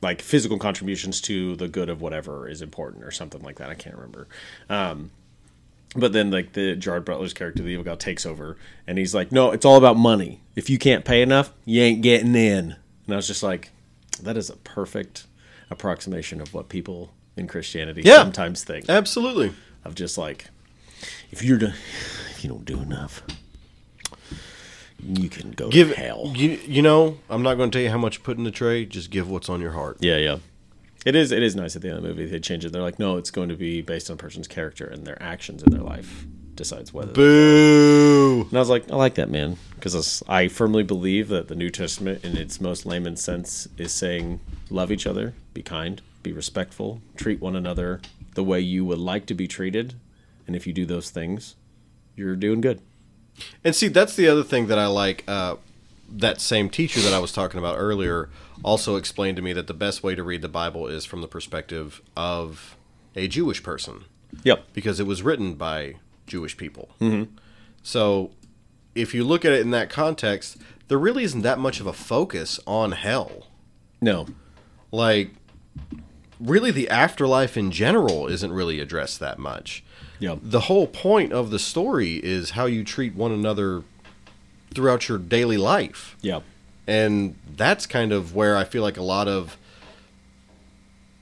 like 0.00 0.22
physical 0.22 0.58
contributions 0.58 1.20
to 1.22 1.56
the 1.56 1.68
good 1.68 1.88
of 1.88 2.00
whatever 2.00 2.48
is 2.48 2.62
important 2.62 3.04
or 3.04 3.10
something 3.10 3.42
like 3.42 3.56
that. 3.56 3.68
I 3.70 3.74
can't 3.74 3.96
remember. 3.96 4.28
Um, 4.70 5.10
but 5.96 6.12
then 6.12 6.30
like 6.30 6.52
the 6.52 6.76
Jared 6.76 7.04
Butler's 7.04 7.32
character, 7.34 7.62
the 7.62 7.70
evil 7.70 7.84
guy, 7.84 7.94
takes 7.96 8.26
over 8.26 8.56
and 8.86 8.98
he's 8.98 9.14
like, 9.14 9.32
"No, 9.32 9.50
it's 9.52 9.64
all 9.64 9.76
about 9.76 9.96
money. 9.96 10.40
If 10.54 10.68
you 10.70 10.78
can't 10.78 11.04
pay 11.04 11.22
enough, 11.22 11.52
you 11.64 11.82
ain't 11.82 12.02
getting 12.02 12.34
in." 12.34 12.76
And 13.06 13.14
I 13.14 13.16
was 13.16 13.26
just 13.26 13.42
like, 13.42 13.70
"That 14.22 14.36
is 14.36 14.50
a 14.50 14.56
perfect 14.56 15.26
approximation 15.70 16.40
of 16.40 16.52
what 16.54 16.68
people 16.68 17.12
in 17.36 17.46
Christianity 17.46 18.02
Yeah. 18.04 18.18
sometimes 18.18 18.62
think." 18.64 18.88
Absolutely. 18.88 19.52
Of 19.84 19.94
just 19.94 20.18
like, 20.18 20.46
if 21.30 21.42
you're 21.42 21.58
do- 21.58 21.72
if 22.30 22.44
you 22.44 22.50
don't 22.50 22.64
do 22.66 22.80
enough, 22.80 23.22
you 25.02 25.28
can 25.28 25.52
go 25.52 25.68
Give 25.68 25.90
to 25.90 25.96
hell. 25.96 26.32
You, 26.34 26.58
you 26.66 26.82
know, 26.82 27.18
I'm 27.30 27.42
not 27.42 27.54
going 27.54 27.70
to 27.70 27.78
tell 27.78 27.82
you 27.82 27.90
how 27.90 27.98
much 27.98 28.18
you 28.18 28.22
put 28.22 28.36
in 28.36 28.44
the 28.44 28.50
tray. 28.50 28.84
Just 28.84 29.10
give 29.10 29.28
what's 29.30 29.48
on 29.48 29.60
your 29.60 29.72
heart. 29.72 29.98
Yeah, 30.00 30.16
yeah. 30.16 30.38
It 31.06 31.14
is. 31.14 31.30
It 31.30 31.42
is 31.42 31.54
nice 31.54 31.76
at 31.76 31.82
the 31.82 31.88
end 31.88 31.98
of 31.98 32.02
the 32.02 32.08
movie. 32.08 32.26
They 32.26 32.40
change 32.40 32.64
it. 32.64 32.72
They're 32.72 32.82
like, 32.82 32.98
no, 32.98 33.16
it's 33.16 33.30
going 33.30 33.48
to 33.48 33.56
be 33.56 33.80
based 33.80 34.10
on 34.10 34.14
a 34.14 34.16
person's 34.16 34.48
character 34.48 34.84
and 34.84 35.06
their 35.06 35.20
actions 35.22 35.62
in 35.62 35.70
their 35.70 35.82
life 35.82 36.26
decides 36.56 36.92
whether. 36.92 37.12
Boo. 37.12 38.46
And 38.48 38.56
I 38.56 38.60
was 38.60 38.68
like, 38.68 38.90
I 38.90 38.96
like 38.96 39.14
that 39.14 39.30
man 39.30 39.56
because 39.76 40.22
I 40.28 40.48
firmly 40.48 40.82
believe 40.82 41.28
that 41.28 41.48
the 41.48 41.54
New 41.54 41.70
Testament, 41.70 42.24
in 42.24 42.36
its 42.36 42.60
most 42.60 42.84
layman 42.84 43.16
sense, 43.16 43.68
is 43.78 43.92
saying 43.92 44.40
love 44.68 44.90
each 44.90 45.06
other, 45.06 45.34
be 45.54 45.62
kind, 45.62 46.02
be 46.22 46.32
respectful, 46.32 47.00
treat 47.16 47.40
one 47.40 47.54
another 47.54 48.00
the 48.34 48.44
way 48.44 48.60
you 48.60 48.84
would 48.84 48.98
like 48.98 49.26
to 49.26 49.34
be 49.34 49.48
treated, 49.48 49.94
and 50.46 50.54
if 50.54 50.66
you 50.66 50.72
do 50.72 50.84
those 50.84 51.10
things, 51.10 51.54
you're 52.16 52.36
doing 52.36 52.60
good. 52.60 52.80
And 53.65 53.74
see, 53.74 53.89
that's 53.89 54.16
the 54.16 54.28
other 54.28 54.43
thing 54.43 54.66
that 54.69 54.78
I 54.78 54.86
like. 54.86 55.24
Uh, 55.28 55.56
that 56.10 56.40
same 56.40 56.70
teacher 56.70 57.01
that 57.01 57.12
I 57.12 57.19
was 57.19 57.32
talking 57.32 57.59
about 57.59 57.77
earlier 57.77 58.31
also 58.65 58.97
explained 58.97 59.36
to 59.36 59.43
me 59.43 59.52
that 59.52 59.66
the 59.66 59.74
best 59.74 60.02
way 60.02 60.15
to 60.15 60.23
read 60.23 60.43
the 60.43 60.48
Bible 60.48 60.86
is 60.86 61.05
from 61.05 61.20
the 61.20 61.28
perspective 61.28 62.01
of 62.16 62.77
a 63.15 63.28
Jewish 63.28 63.62
person. 63.62 64.05
Yep. 64.44 64.66
because 64.73 65.01
it 65.01 65.06
was 65.06 65.23
written 65.23 65.55
by 65.55 65.94
Jewish 66.27 66.56
people. 66.56 66.90
Mm-hmm. 67.01 67.35
So 67.82 68.31
if 68.94 69.15
you 69.15 69.24
look 69.24 69.44
at 69.44 69.52
it 69.52 69.60
in 69.60 69.70
that 69.70 69.90
context, 69.90 70.59
there 70.89 70.98
really 70.98 71.24
isn't 71.24 71.43
that 71.43 71.59
much 71.59 71.81
of 71.81 71.86
a 71.86 71.93
focus 71.93 72.60
on 72.66 72.93
hell. 72.93 73.47
No. 74.01 74.27
Like, 74.90 75.31
really, 76.40 76.70
the 76.70 76.89
afterlife 76.89 77.56
in 77.56 77.70
general 77.70 78.27
isn't 78.27 78.52
really 78.52 78.81
addressed 78.81 79.20
that 79.20 79.39
much. 79.39 79.85
Yep. 80.20 80.38
The 80.42 80.60
whole 80.60 80.86
point 80.86 81.32
of 81.32 81.50
the 81.50 81.58
story 81.58 82.14
is 82.16 82.50
how 82.50 82.66
you 82.66 82.82
treat 82.84 83.14
one 83.14 83.32
another 83.32 83.82
throughout 84.74 85.08
your 85.08 85.18
daily 85.18 85.56
life. 85.56 86.16
Yep. 86.22 86.42
And 86.86 87.36
that's 87.56 87.86
kind 87.86 88.12
of 88.12 88.34
where 88.34 88.56
I 88.56 88.64
feel 88.64 88.82
like 88.82 88.96
a 88.96 89.02
lot 89.02 89.28
of 89.28 89.56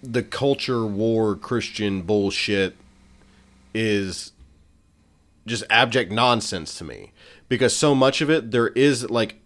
the 0.03 0.23
culture 0.23 0.87
war 0.87 1.35
Christian 1.35 2.03
bullshit 2.03 2.77
is 3.75 4.33
just 5.47 5.65
abject 5.69 6.11
nonsense 6.13 6.77
to 6.79 6.85
me. 6.85 7.13
Because 7.49 7.75
so 7.77 7.95
much 7.95 8.21
of 8.21 8.31
it, 8.31 8.51
there 8.51 8.69
is 8.69 9.09
like, 9.11 9.37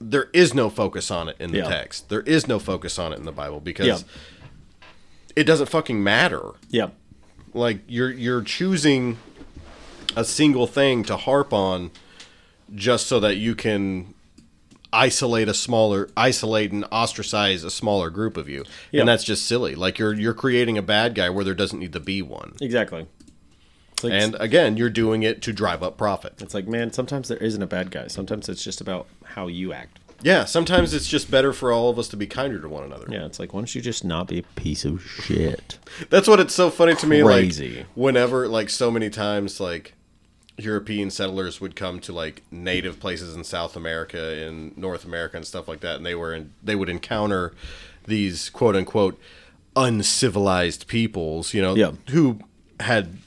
there 0.00 0.28
is 0.32 0.54
no 0.54 0.70
focus 0.70 1.10
on 1.10 1.28
it 1.28 1.36
in 1.40 1.50
the 1.50 1.58
Yeah. 1.58 1.68
text. 1.68 2.08
There 2.08 2.20
is 2.22 2.46
no 2.46 2.58
focus 2.58 2.98
on 2.98 3.12
it 3.12 3.18
in 3.18 3.24
the 3.24 3.32
Bible 3.32 3.60
because 3.60 3.86
Yeah. 3.86 4.08
it 5.34 5.44
doesn't 5.44 5.68
fucking 5.68 6.02
matter. 6.02 6.50
Yep. 6.70 6.94
Like 7.54 7.80
you're 7.88 8.10
you're 8.10 8.42
choosing 8.42 9.18
a 10.16 10.24
single 10.24 10.66
thing 10.66 11.04
to 11.04 11.16
harp 11.16 11.52
on 11.52 11.90
just 12.74 13.06
so 13.06 13.20
that 13.20 13.36
you 13.36 13.54
can 13.54 14.14
isolate 14.92 15.48
a 15.48 15.54
smaller 15.54 16.08
isolate 16.16 16.72
and 16.72 16.84
ostracize 16.90 17.62
a 17.64 17.70
smaller 17.70 18.10
group 18.10 18.36
of 18.36 18.48
you. 18.48 18.64
Yeah. 18.90 19.00
And 19.00 19.08
that's 19.08 19.24
just 19.24 19.46
silly. 19.46 19.74
Like 19.74 19.98
you're 19.98 20.14
you're 20.14 20.34
creating 20.34 20.78
a 20.78 20.82
bad 20.82 21.14
guy 21.14 21.30
where 21.30 21.44
there 21.44 21.54
doesn't 21.54 21.78
need 21.78 21.92
to 21.92 22.00
be 22.00 22.22
one. 22.22 22.54
Exactly. 22.60 23.06
Like, 24.02 24.12
And 24.12 24.36
again, 24.38 24.76
you're 24.76 24.90
doing 24.90 25.24
it 25.24 25.42
to 25.42 25.52
drive 25.52 25.82
up 25.82 25.96
profit. 25.96 26.34
it's 26.40 26.54
like, 26.54 26.68
man, 26.68 26.92
sometimes 26.92 27.26
there 27.28 27.38
isn't 27.38 27.60
a 27.62 27.66
bad 27.66 27.90
guy. 27.90 28.06
Sometimes 28.06 28.48
it's 28.48 28.62
just 28.62 28.80
about 28.80 29.08
how 29.24 29.48
you 29.48 29.72
act. 29.72 29.98
Yeah, 30.22 30.44
sometimes 30.46 30.92
it's 30.94 31.06
just 31.08 31.30
better 31.30 31.52
for 31.52 31.70
all 31.72 31.90
of 31.90 31.98
us 31.98 32.08
to 32.08 32.16
be 32.16 32.26
kinder 32.26 32.60
to 32.60 32.68
one 32.68 32.82
another. 32.84 33.06
Yeah, 33.08 33.24
it's 33.26 33.38
like, 33.38 33.52
why 33.54 33.60
don't 33.60 33.74
you 33.74 33.80
just 33.80 34.04
not 34.04 34.26
be 34.28 34.40
a 34.40 34.42
piece 34.42 34.84
of 34.84 35.02
shit? 35.02 35.78
That's 36.10 36.26
what 36.26 36.40
it's 36.40 36.54
so 36.54 36.70
funny 36.70 36.94
to 36.96 37.06
me. 37.06 37.22
Crazy. 37.22 37.76
Like 37.78 37.86
whenever, 37.94 38.48
like 38.48 38.68
so 38.70 38.90
many 38.90 39.10
times, 39.10 39.60
like 39.60 39.94
European 40.56 41.10
settlers 41.10 41.60
would 41.60 41.76
come 41.76 42.00
to 42.00 42.12
like 42.12 42.42
native 42.50 42.98
places 42.98 43.36
in 43.36 43.44
South 43.44 43.76
America, 43.76 44.18
and 44.44 44.76
North 44.76 45.04
America, 45.04 45.36
and 45.36 45.46
stuff 45.46 45.68
like 45.68 45.80
that, 45.80 45.96
and 45.96 46.04
they 46.06 46.16
were 46.16 46.34
in, 46.34 46.52
they 46.64 46.74
would 46.74 46.88
encounter 46.88 47.52
these 48.06 48.50
quote 48.50 48.74
unquote 48.74 49.20
uncivilized 49.76 50.86
peoples, 50.88 51.54
you 51.54 51.62
know, 51.62 51.74
Yeah. 51.76 51.92
who 52.10 52.40
had 52.80 53.18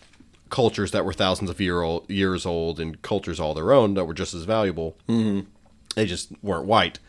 cultures 0.49 0.91
that 0.91 1.05
were 1.05 1.13
thousands 1.13 1.49
of 1.49 1.61
year 1.61 1.81
old, 1.81 2.09
years 2.09 2.45
old 2.45 2.80
and 2.80 3.01
cultures 3.01 3.39
all 3.39 3.53
their 3.53 3.72
own 3.72 3.93
that 3.93 4.03
were 4.05 4.13
just 4.13 4.34
as 4.34 4.43
valuable. 4.43 4.97
Mm-hmm. 5.07 5.47
They 5.95 6.05
just 6.05 6.30
weren't 6.41 6.65
white, 6.65 6.99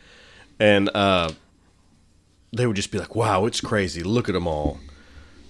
and 0.59 0.89
uh, 0.95 1.31
they 2.53 2.67
would 2.67 2.77
just 2.77 2.91
be 2.93 2.99
like, 2.99 3.15
"Wow, 3.15 3.47
it's 3.47 3.61
crazy! 3.61 4.03
Look 4.03 4.29
at 4.29 4.33
them 4.33 4.47
all 4.47 4.79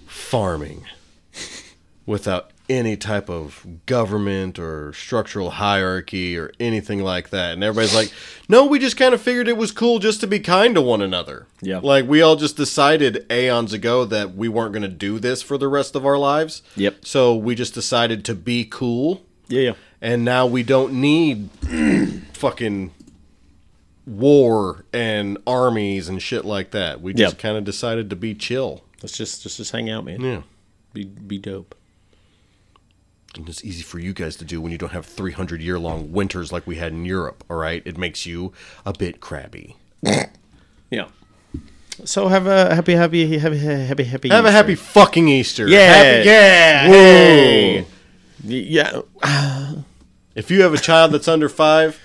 farming 0.05 0.85
without 2.05 2.51
any 2.69 2.95
type 2.95 3.29
of 3.29 3.65
government 3.85 4.57
or 4.57 4.93
structural 4.93 5.49
hierarchy 5.51 6.37
or 6.37 6.51
anything 6.59 7.03
like 7.03 7.29
that." 7.31 7.53
And 7.53 7.63
everybody's 7.63 7.95
like, 7.95 8.11
"No, 8.47 8.65
we 8.65 8.79
just 8.79 8.97
kind 8.97 9.13
of 9.13 9.21
figured 9.21 9.47
it 9.47 9.57
was 9.57 9.71
cool 9.71 9.99
just 9.99 10.19
to 10.21 10.27
be 10.27 10.39
kind 10.39 10.75
to 10.75 10.81
one 10.81 11.01
another." 11.01 11.47
Yeah. 11.61 11.79
like 11.81 12.07
we 12.07 12.21
all 12.21 12.35
just 12.35 12.55
decided 12.57 13.25
aeons 13.31 13.73
ago 13.73 14.05
that 14.05 14.35
we 14.35 14.47
weren't 14.49 14.73
going 14.73 14.81
to 14.83 14.87
do 14.89 15.17
this 15.19 15.41
for 15.41 15.57
the 15.57 15.67
rest 15.67 15.95
of 15.95 16.05
our 16.05 16.17
lives. 16.17 16.61
Yep. 16.75 17.05
So 17.05 17.35
we 17.35 17.55
just 17.55 17.73
decided 17.73 18.23
to 18.25 18.35
be 18.35 18.65
cool 18.65 19.23
Yeah, 19.47 19.61
yeah. 19.61 19.73
and 20.01 20.23
now 20.25 20.45
we 20.45 20.61
don't 20.63 20.93
need 20.93 21.49
fucking 22.33 22.91
war 24.05 24.85
and 24.93 25.37
armies 25.47 26.09
and 26.09 26.21
shit 26.21 26.43
like 26.45 26.71
that. 26.71 27.01
We 27.01 27.13
just 27.13 27.33
Yep. 27.35 27.39
kind 27.41 27.57
of 27.57 27.63
decided 27.63 28.09
to 28.09 28.15
be 28.15 28.33
chill. 28.35 28.83
Let's 29.01 29.17
just 29.17 29.43
just 29.43 29.57
just 29.57 29.71
hang 29.71 29.89
out, 29.89 30.05
man. 30.05 30.21
Yeah. 30.21 30.41
Be 30.93 31.05
be 31.05 31.37
dope. 31.37 31.75
And 33.35 33.49
it's 33.49 33.63
easy 33.65 33.81
for 33.81 33.97
you 33.99 34.13
guys 34.13 34.35
to 34.37 34.45
do 34.45 34.61
when 34.61 34.71
you 34.71 34.77
don't 34.77 34.91
have 34.91 35.05
300 35.07 35.59
year 35.61 35.79
long 35.79 36.11
winters 36.11 36.51
like 36.51 36.67
we 36.67 36.75
had 36.75 36.91
in 36.91 37.03
Europe, 37.03 37.43
all 37.49 37.57
right? 37.57 37.81
It 37.83 37.97
makes 37.97 38.25
you 38.27 38.53
a 38.85 38.93
bit 38.93 39.19
crabby. 39.21 39.75
Yeah. 40.91 41.07
So 42.05 42.27
have 42.27 42.45
a 42.45 42.75
happy 42.75 42.93
happy 42.93 43.37
happy 43.39 43.57
happy 43.57 44.03
happy 44.03 44.29
Have 44.29 44.45
a 44.45 44.47
Easter. 44.49 44.51
happy 44.57 44.75
fucking 44.75 45.27
Easter. 45.29 45.67
Yeah. 45.67 45.93
Happy- 45.93 46.27
yeah. 46.29 46.87
Whoa. 46.87 46.93
Hey. 46.93 47.85
Yeah. 48.45 49.01
If 50.35 50.49
you 50.49 50.63
have 50.63 50.73
a 50.73 50.79
child 50.79 51.11
that's 51.11 51.27
under 51.27 51.47
five, 51.47 51.99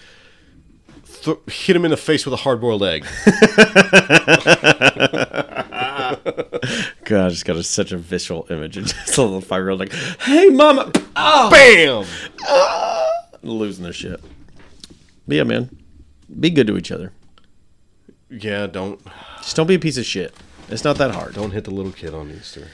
th- 1.34 1.56
hit 1.66 1.76
him 1.76 1.84
in 1.84 1.90
the 1.90 1.96
face 1.96 2.24
with 2.24 2.32
a 2.34 2.38
hard 2.38 2.60
boiled 2.60 2.82
egg. 2.82 3.04
God, 7.04 7.26
I 7.26 7.28
just 7.30 7.44
got 7.44 7.56
a, 7.56 7.62
such 7.62 7.92
a 7.92 7.96
visual 7.98 8.46
image 8.50 8.76
of 8.76 8.84
just 8.86 9.16
a 9.18 9.22
little 9.22 9.40
five 9.40 9.60
year 9.60 9.70
old 9.70 9.80
like, 9.80 9.92
"Hey, 10.20 10.48
mama!" 10.48 10.90
Oh, 11.16 11.50
Bam! 11.50 12.04
Ah. 12.46 13.06
losing 13.42 13.84
their 13.84 13.92
shit. 13.92 14.20
But 15.26 15.36
yeah, 15.36 15.42
man, 15.44 15.76
be 16.38 16.50
good 16.50 16.66
to 16.66 16.76
each 16.76 16.90
other. 16.90 17.12
Yeah, 18.30 18.66
don't 18.66 19.00
Just 19.38 19.56
don't 19.56 19.66
be 19.66 19.74
a 19.74 19.78
piece 19.78 19.96
of 19.96 20.04
shit. 20.04 20.34
It's 20.68 20.84
not 20.84 20.98
that 20.98 21.12
hard. 21.12 21.34
Don't 21.34 21.50
hit 21.52 21.64
the 21.64 21.70
little 21.70 21.92
kid 21.92 22.12
on 22.14 22.30
Easter. 22.30 22.68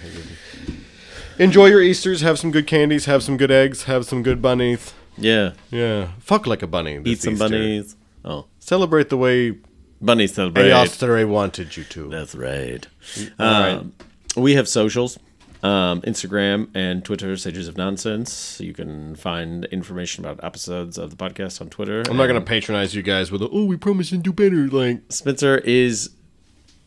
Enjoy 1.38 1.66
your 1.66 1.80
Easters. 1.82 2.22
Have 2.22 2.38
some 2.40 2.50
good 2.50 2.66
candies. 2.66 3.04
Have 3.06 3.22
some 3.22 3.36
good 3.36 3.50
eggs. 3.52 3.84
Have 3.84 4.04
some 4.04 4.22
good 4.24 4.42
bunnies. 4.42 4.92
Yeah. 5.16 5.52
Yeah. 5.70 6.08
Fuck 6.18 6.46
like 6.48 6.62
a 6.62 6.66
bunny. 6.66 7.00
Eat 7.04 7.20
some 7.20 7.34
Easter. 7.34 7.44
bunnies. 7.48 7.96
Oh, 8.24 8.46
Celebrate 8.58 9.10
the 9.10 9.16
way 9.16 9.58
bunnies 10.00 10.34
celebrate. 10.34 10.70
Eostre 10.70 11.28
wanted 11.28 11.76
you 11.76 11.84
to. 11.84 12.08
That's 12.08 12.34
right. 12.34 12.86
All 13.38 13.46
right. 13.46 13.72
Um, 13.74 13.92
we 14.36 14.54
have 14.54 14.68
socials. 14.68 15.18
Um, 15.62 16.02
Instagram 16.02 16.68
and 16.74 17.02
Twitter, 17.02 17.34
Sages 17.38 17.68
of 17.68 17.78
Nonsense. 17.78 18.60
You 18.60 18.74
can 18.74 19.16
find 19.16 19.64
information 19.66 20.22
about 20.22 20.44
episodes 20.44 20.98
of 20.98 21.10
the 21.10 21.16
podcast 21.16 21.62
on 21.62 21.70
Twitter. 21.70 22.02
I'm 22.06 22.18
not 22.18 22.26
going 22.26 22.38
to 22.38 22.46
patronize 22.46 22.94
you 22.94 23.02
guys 23.02 23.30
with, 23.32 23.40
a, 23.40 23.48
oh, 23.50 23.64
we 23.64 23.78
promise 23.78 24.10
to 24.10 24.18
do 24.18 24.32
better. 24.32 24.68
Like, 24.68 25.00
Spencer 25.08 25.56
is 25.58 26.10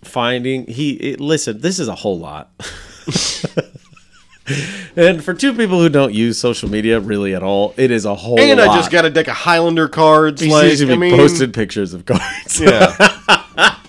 finding 0.04 0.68
he 0.68 0.92
it, 0.94 1.20
listen. 1.20 1.62
This 1.62 1.80
is 1.80 1.88
a 1.88 1.96
whole 1.96 2.20
lot. 2.20 2.52
and 4.96 5.24
for 5.24 5.34
two 5.34 5.54
people 5.54 5.80
who 5.80 5.90
don't 5.90 6.14
use 6.14 6.38
social 6.38 6.70
media 6.70 7.00
really 7.00 7.36
at 7.36 7.44
all, 7.44 7.74
it 7.78 7.92
is 7.92 8.06
a 8.06 8.16
whole. 8.16 8.40
and 8.40 8.60
lot. 8.60 8.70
I 8.70 8.76
just 8.76 8.92
got 8.92 9.06
a 9.06 9.10
deck 9.10 9.28
of 9.28 9.36
Highlander 9.36 9.88
cards. 9.88 10.42
He 10.42 10.50
like, 10.50 10.68
seems 10.68 10.80
to 10.82 10.88
be 10.88 10.94
I 10.94 10.98
mean, 10.98 11.16
posted 11.16 11.54
pictures 11.54 11.94
of 11.94 12.06
cards. 12.06 12.60
Yeah. 12.60 13.76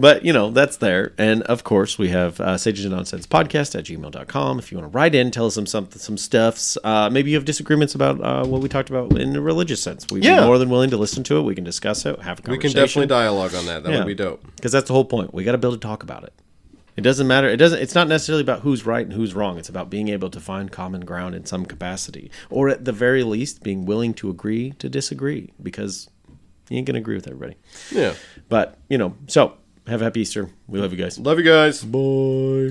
But, 0.00 0.24
you 0.24 0.32
know, 0.32 0.50
that's 0.50 0.78
there. 0.78 1.12
And 1.18 1.42
of 1.42 1.62
course, 1.62 1.98
we 1.98 2.08
have 2.08 2.40
uh, 2.40 2.56
Sages 2.56 2.86
and 2.86 2.94
Nonsense 2.94 3.26
podcast 3.26 3.78
at 3.78 3.84
gmail.com. 3.84 4.58
If 4.58 4.72
you 4.72 4.78
want 4.78 4.90
to 4.90 4.96
write 4.96 5.14
in, 5.14 5.30
tell 5.30 5.44
us 5.46 5.54
some 5.54 5.66
some, 5.66 5.90
some 5.90 6.16
stuffs. 6.16 6.78
Uh, 6.82 7.10
maybe 7.10 7.30
you 7.30 7.36
have 7.36 7.44
disagreements 7.44 7.94
about 7.94 8.18
uh, 8.22 8.46
what 8.46 8.62
we 8.62 8.68
talked 8.70 8.88
about 8.88 9.18
in 9.18 9.36
a 9.36 9.40
religious 9.42 9.82
sense. 9.82 10.06
We'd 10.10 10.24
Yeah. 10.24 10.40
be 10.40 10.46
more 10.46 10.56
than 10.56 10.70
willing 10.70 10.88
to 10.90 10.96
listen 10.96 11.22
to 11.24 11.36
it. 11.36 11.42
We 11.42 11.54
can 11.54 11.64
discuss 11.64 12.06
it, 12.06 12.18
have 12.22 12.38
a 12.38 12.42
conversation 12.42 12.50
we 12.50 12.58
can 12.58 12.72
definitely 12.72 13.06
dialogue 13.08 13.54
on 13.54 13.66
that. 13.66 13.82
That 13.82 13.98
would 13.98 14.06
be 14.06 14.14
dope. 14.14 14.42
Because 14.56 14.72
that's 14.72 14.86
the 14.88 14.94
whole 14.94 15.04
point. 15.04 15.34
We 15.34 15.44
got 15.44 15.52
to 15.52 15.58
be 15.58 15.68
able 15.68 15.76
to 15.76 15.86
talk 15.86 16.02
about 16.02 16.24
it. 16.24 16.32
It 17.00 17.02
doesn't 17.02 17.26
matter. 17.26 17.48
It 17.48 17.56
doesn't. 17.56 17.78
It's 17.80 17.94
not 17.94 18.08
necessarily 18.08 18.42
about 18.42 18.60
who's 18.60 18.84
right 18.84 19.06
and 19.06 19.14
who's 19.14 19.34
wrong. 19.34 19.56
It's 19.56 19.70
about 19.70 19.88
being 19.88 20.10
able 20.10 20.28
to 20.28 20.38
find 20.38 20.70
common 20.70 21.06
ground 21.06 21.34
in 21.34 21.46
some 21.46 21.64
capacity, 21.64 22.30
or 22.50 22.68
at 22.68 22.84
the 22.84 22.92
very 22.92 23.22
least, 23.22 23.62
being 23.62 23.86
willing 23.86 24.12
to 24.14 24.28
agree 24.28 24.72
to 24.72 24.86
disagree. 24.90 25.50
Because 25.62 26.10
you 26.68 26.76
ain't 26.76 26.86
gonna 26.86 26.98
agree 26.98 27.14
with 27.14 27.26
everybody. 27.26 27.56
Yeah. 27.90 28.12
But 28.50 28.76
you 28.90 28.98
know, 28.98 29.16
so 29.28 29.56
have 29.86 30.02
a 30.02 30.04
happy 30.04 30.20
Easter. 30.20 30.50
We 30.68 30.78
love 30.78 30.92
you 30.92 30.98
guys. 30.98 31.18
Love 31.18 31.38
you 31.38 31.44
guys. 31.44 31.82
Bye. 31.82 32.68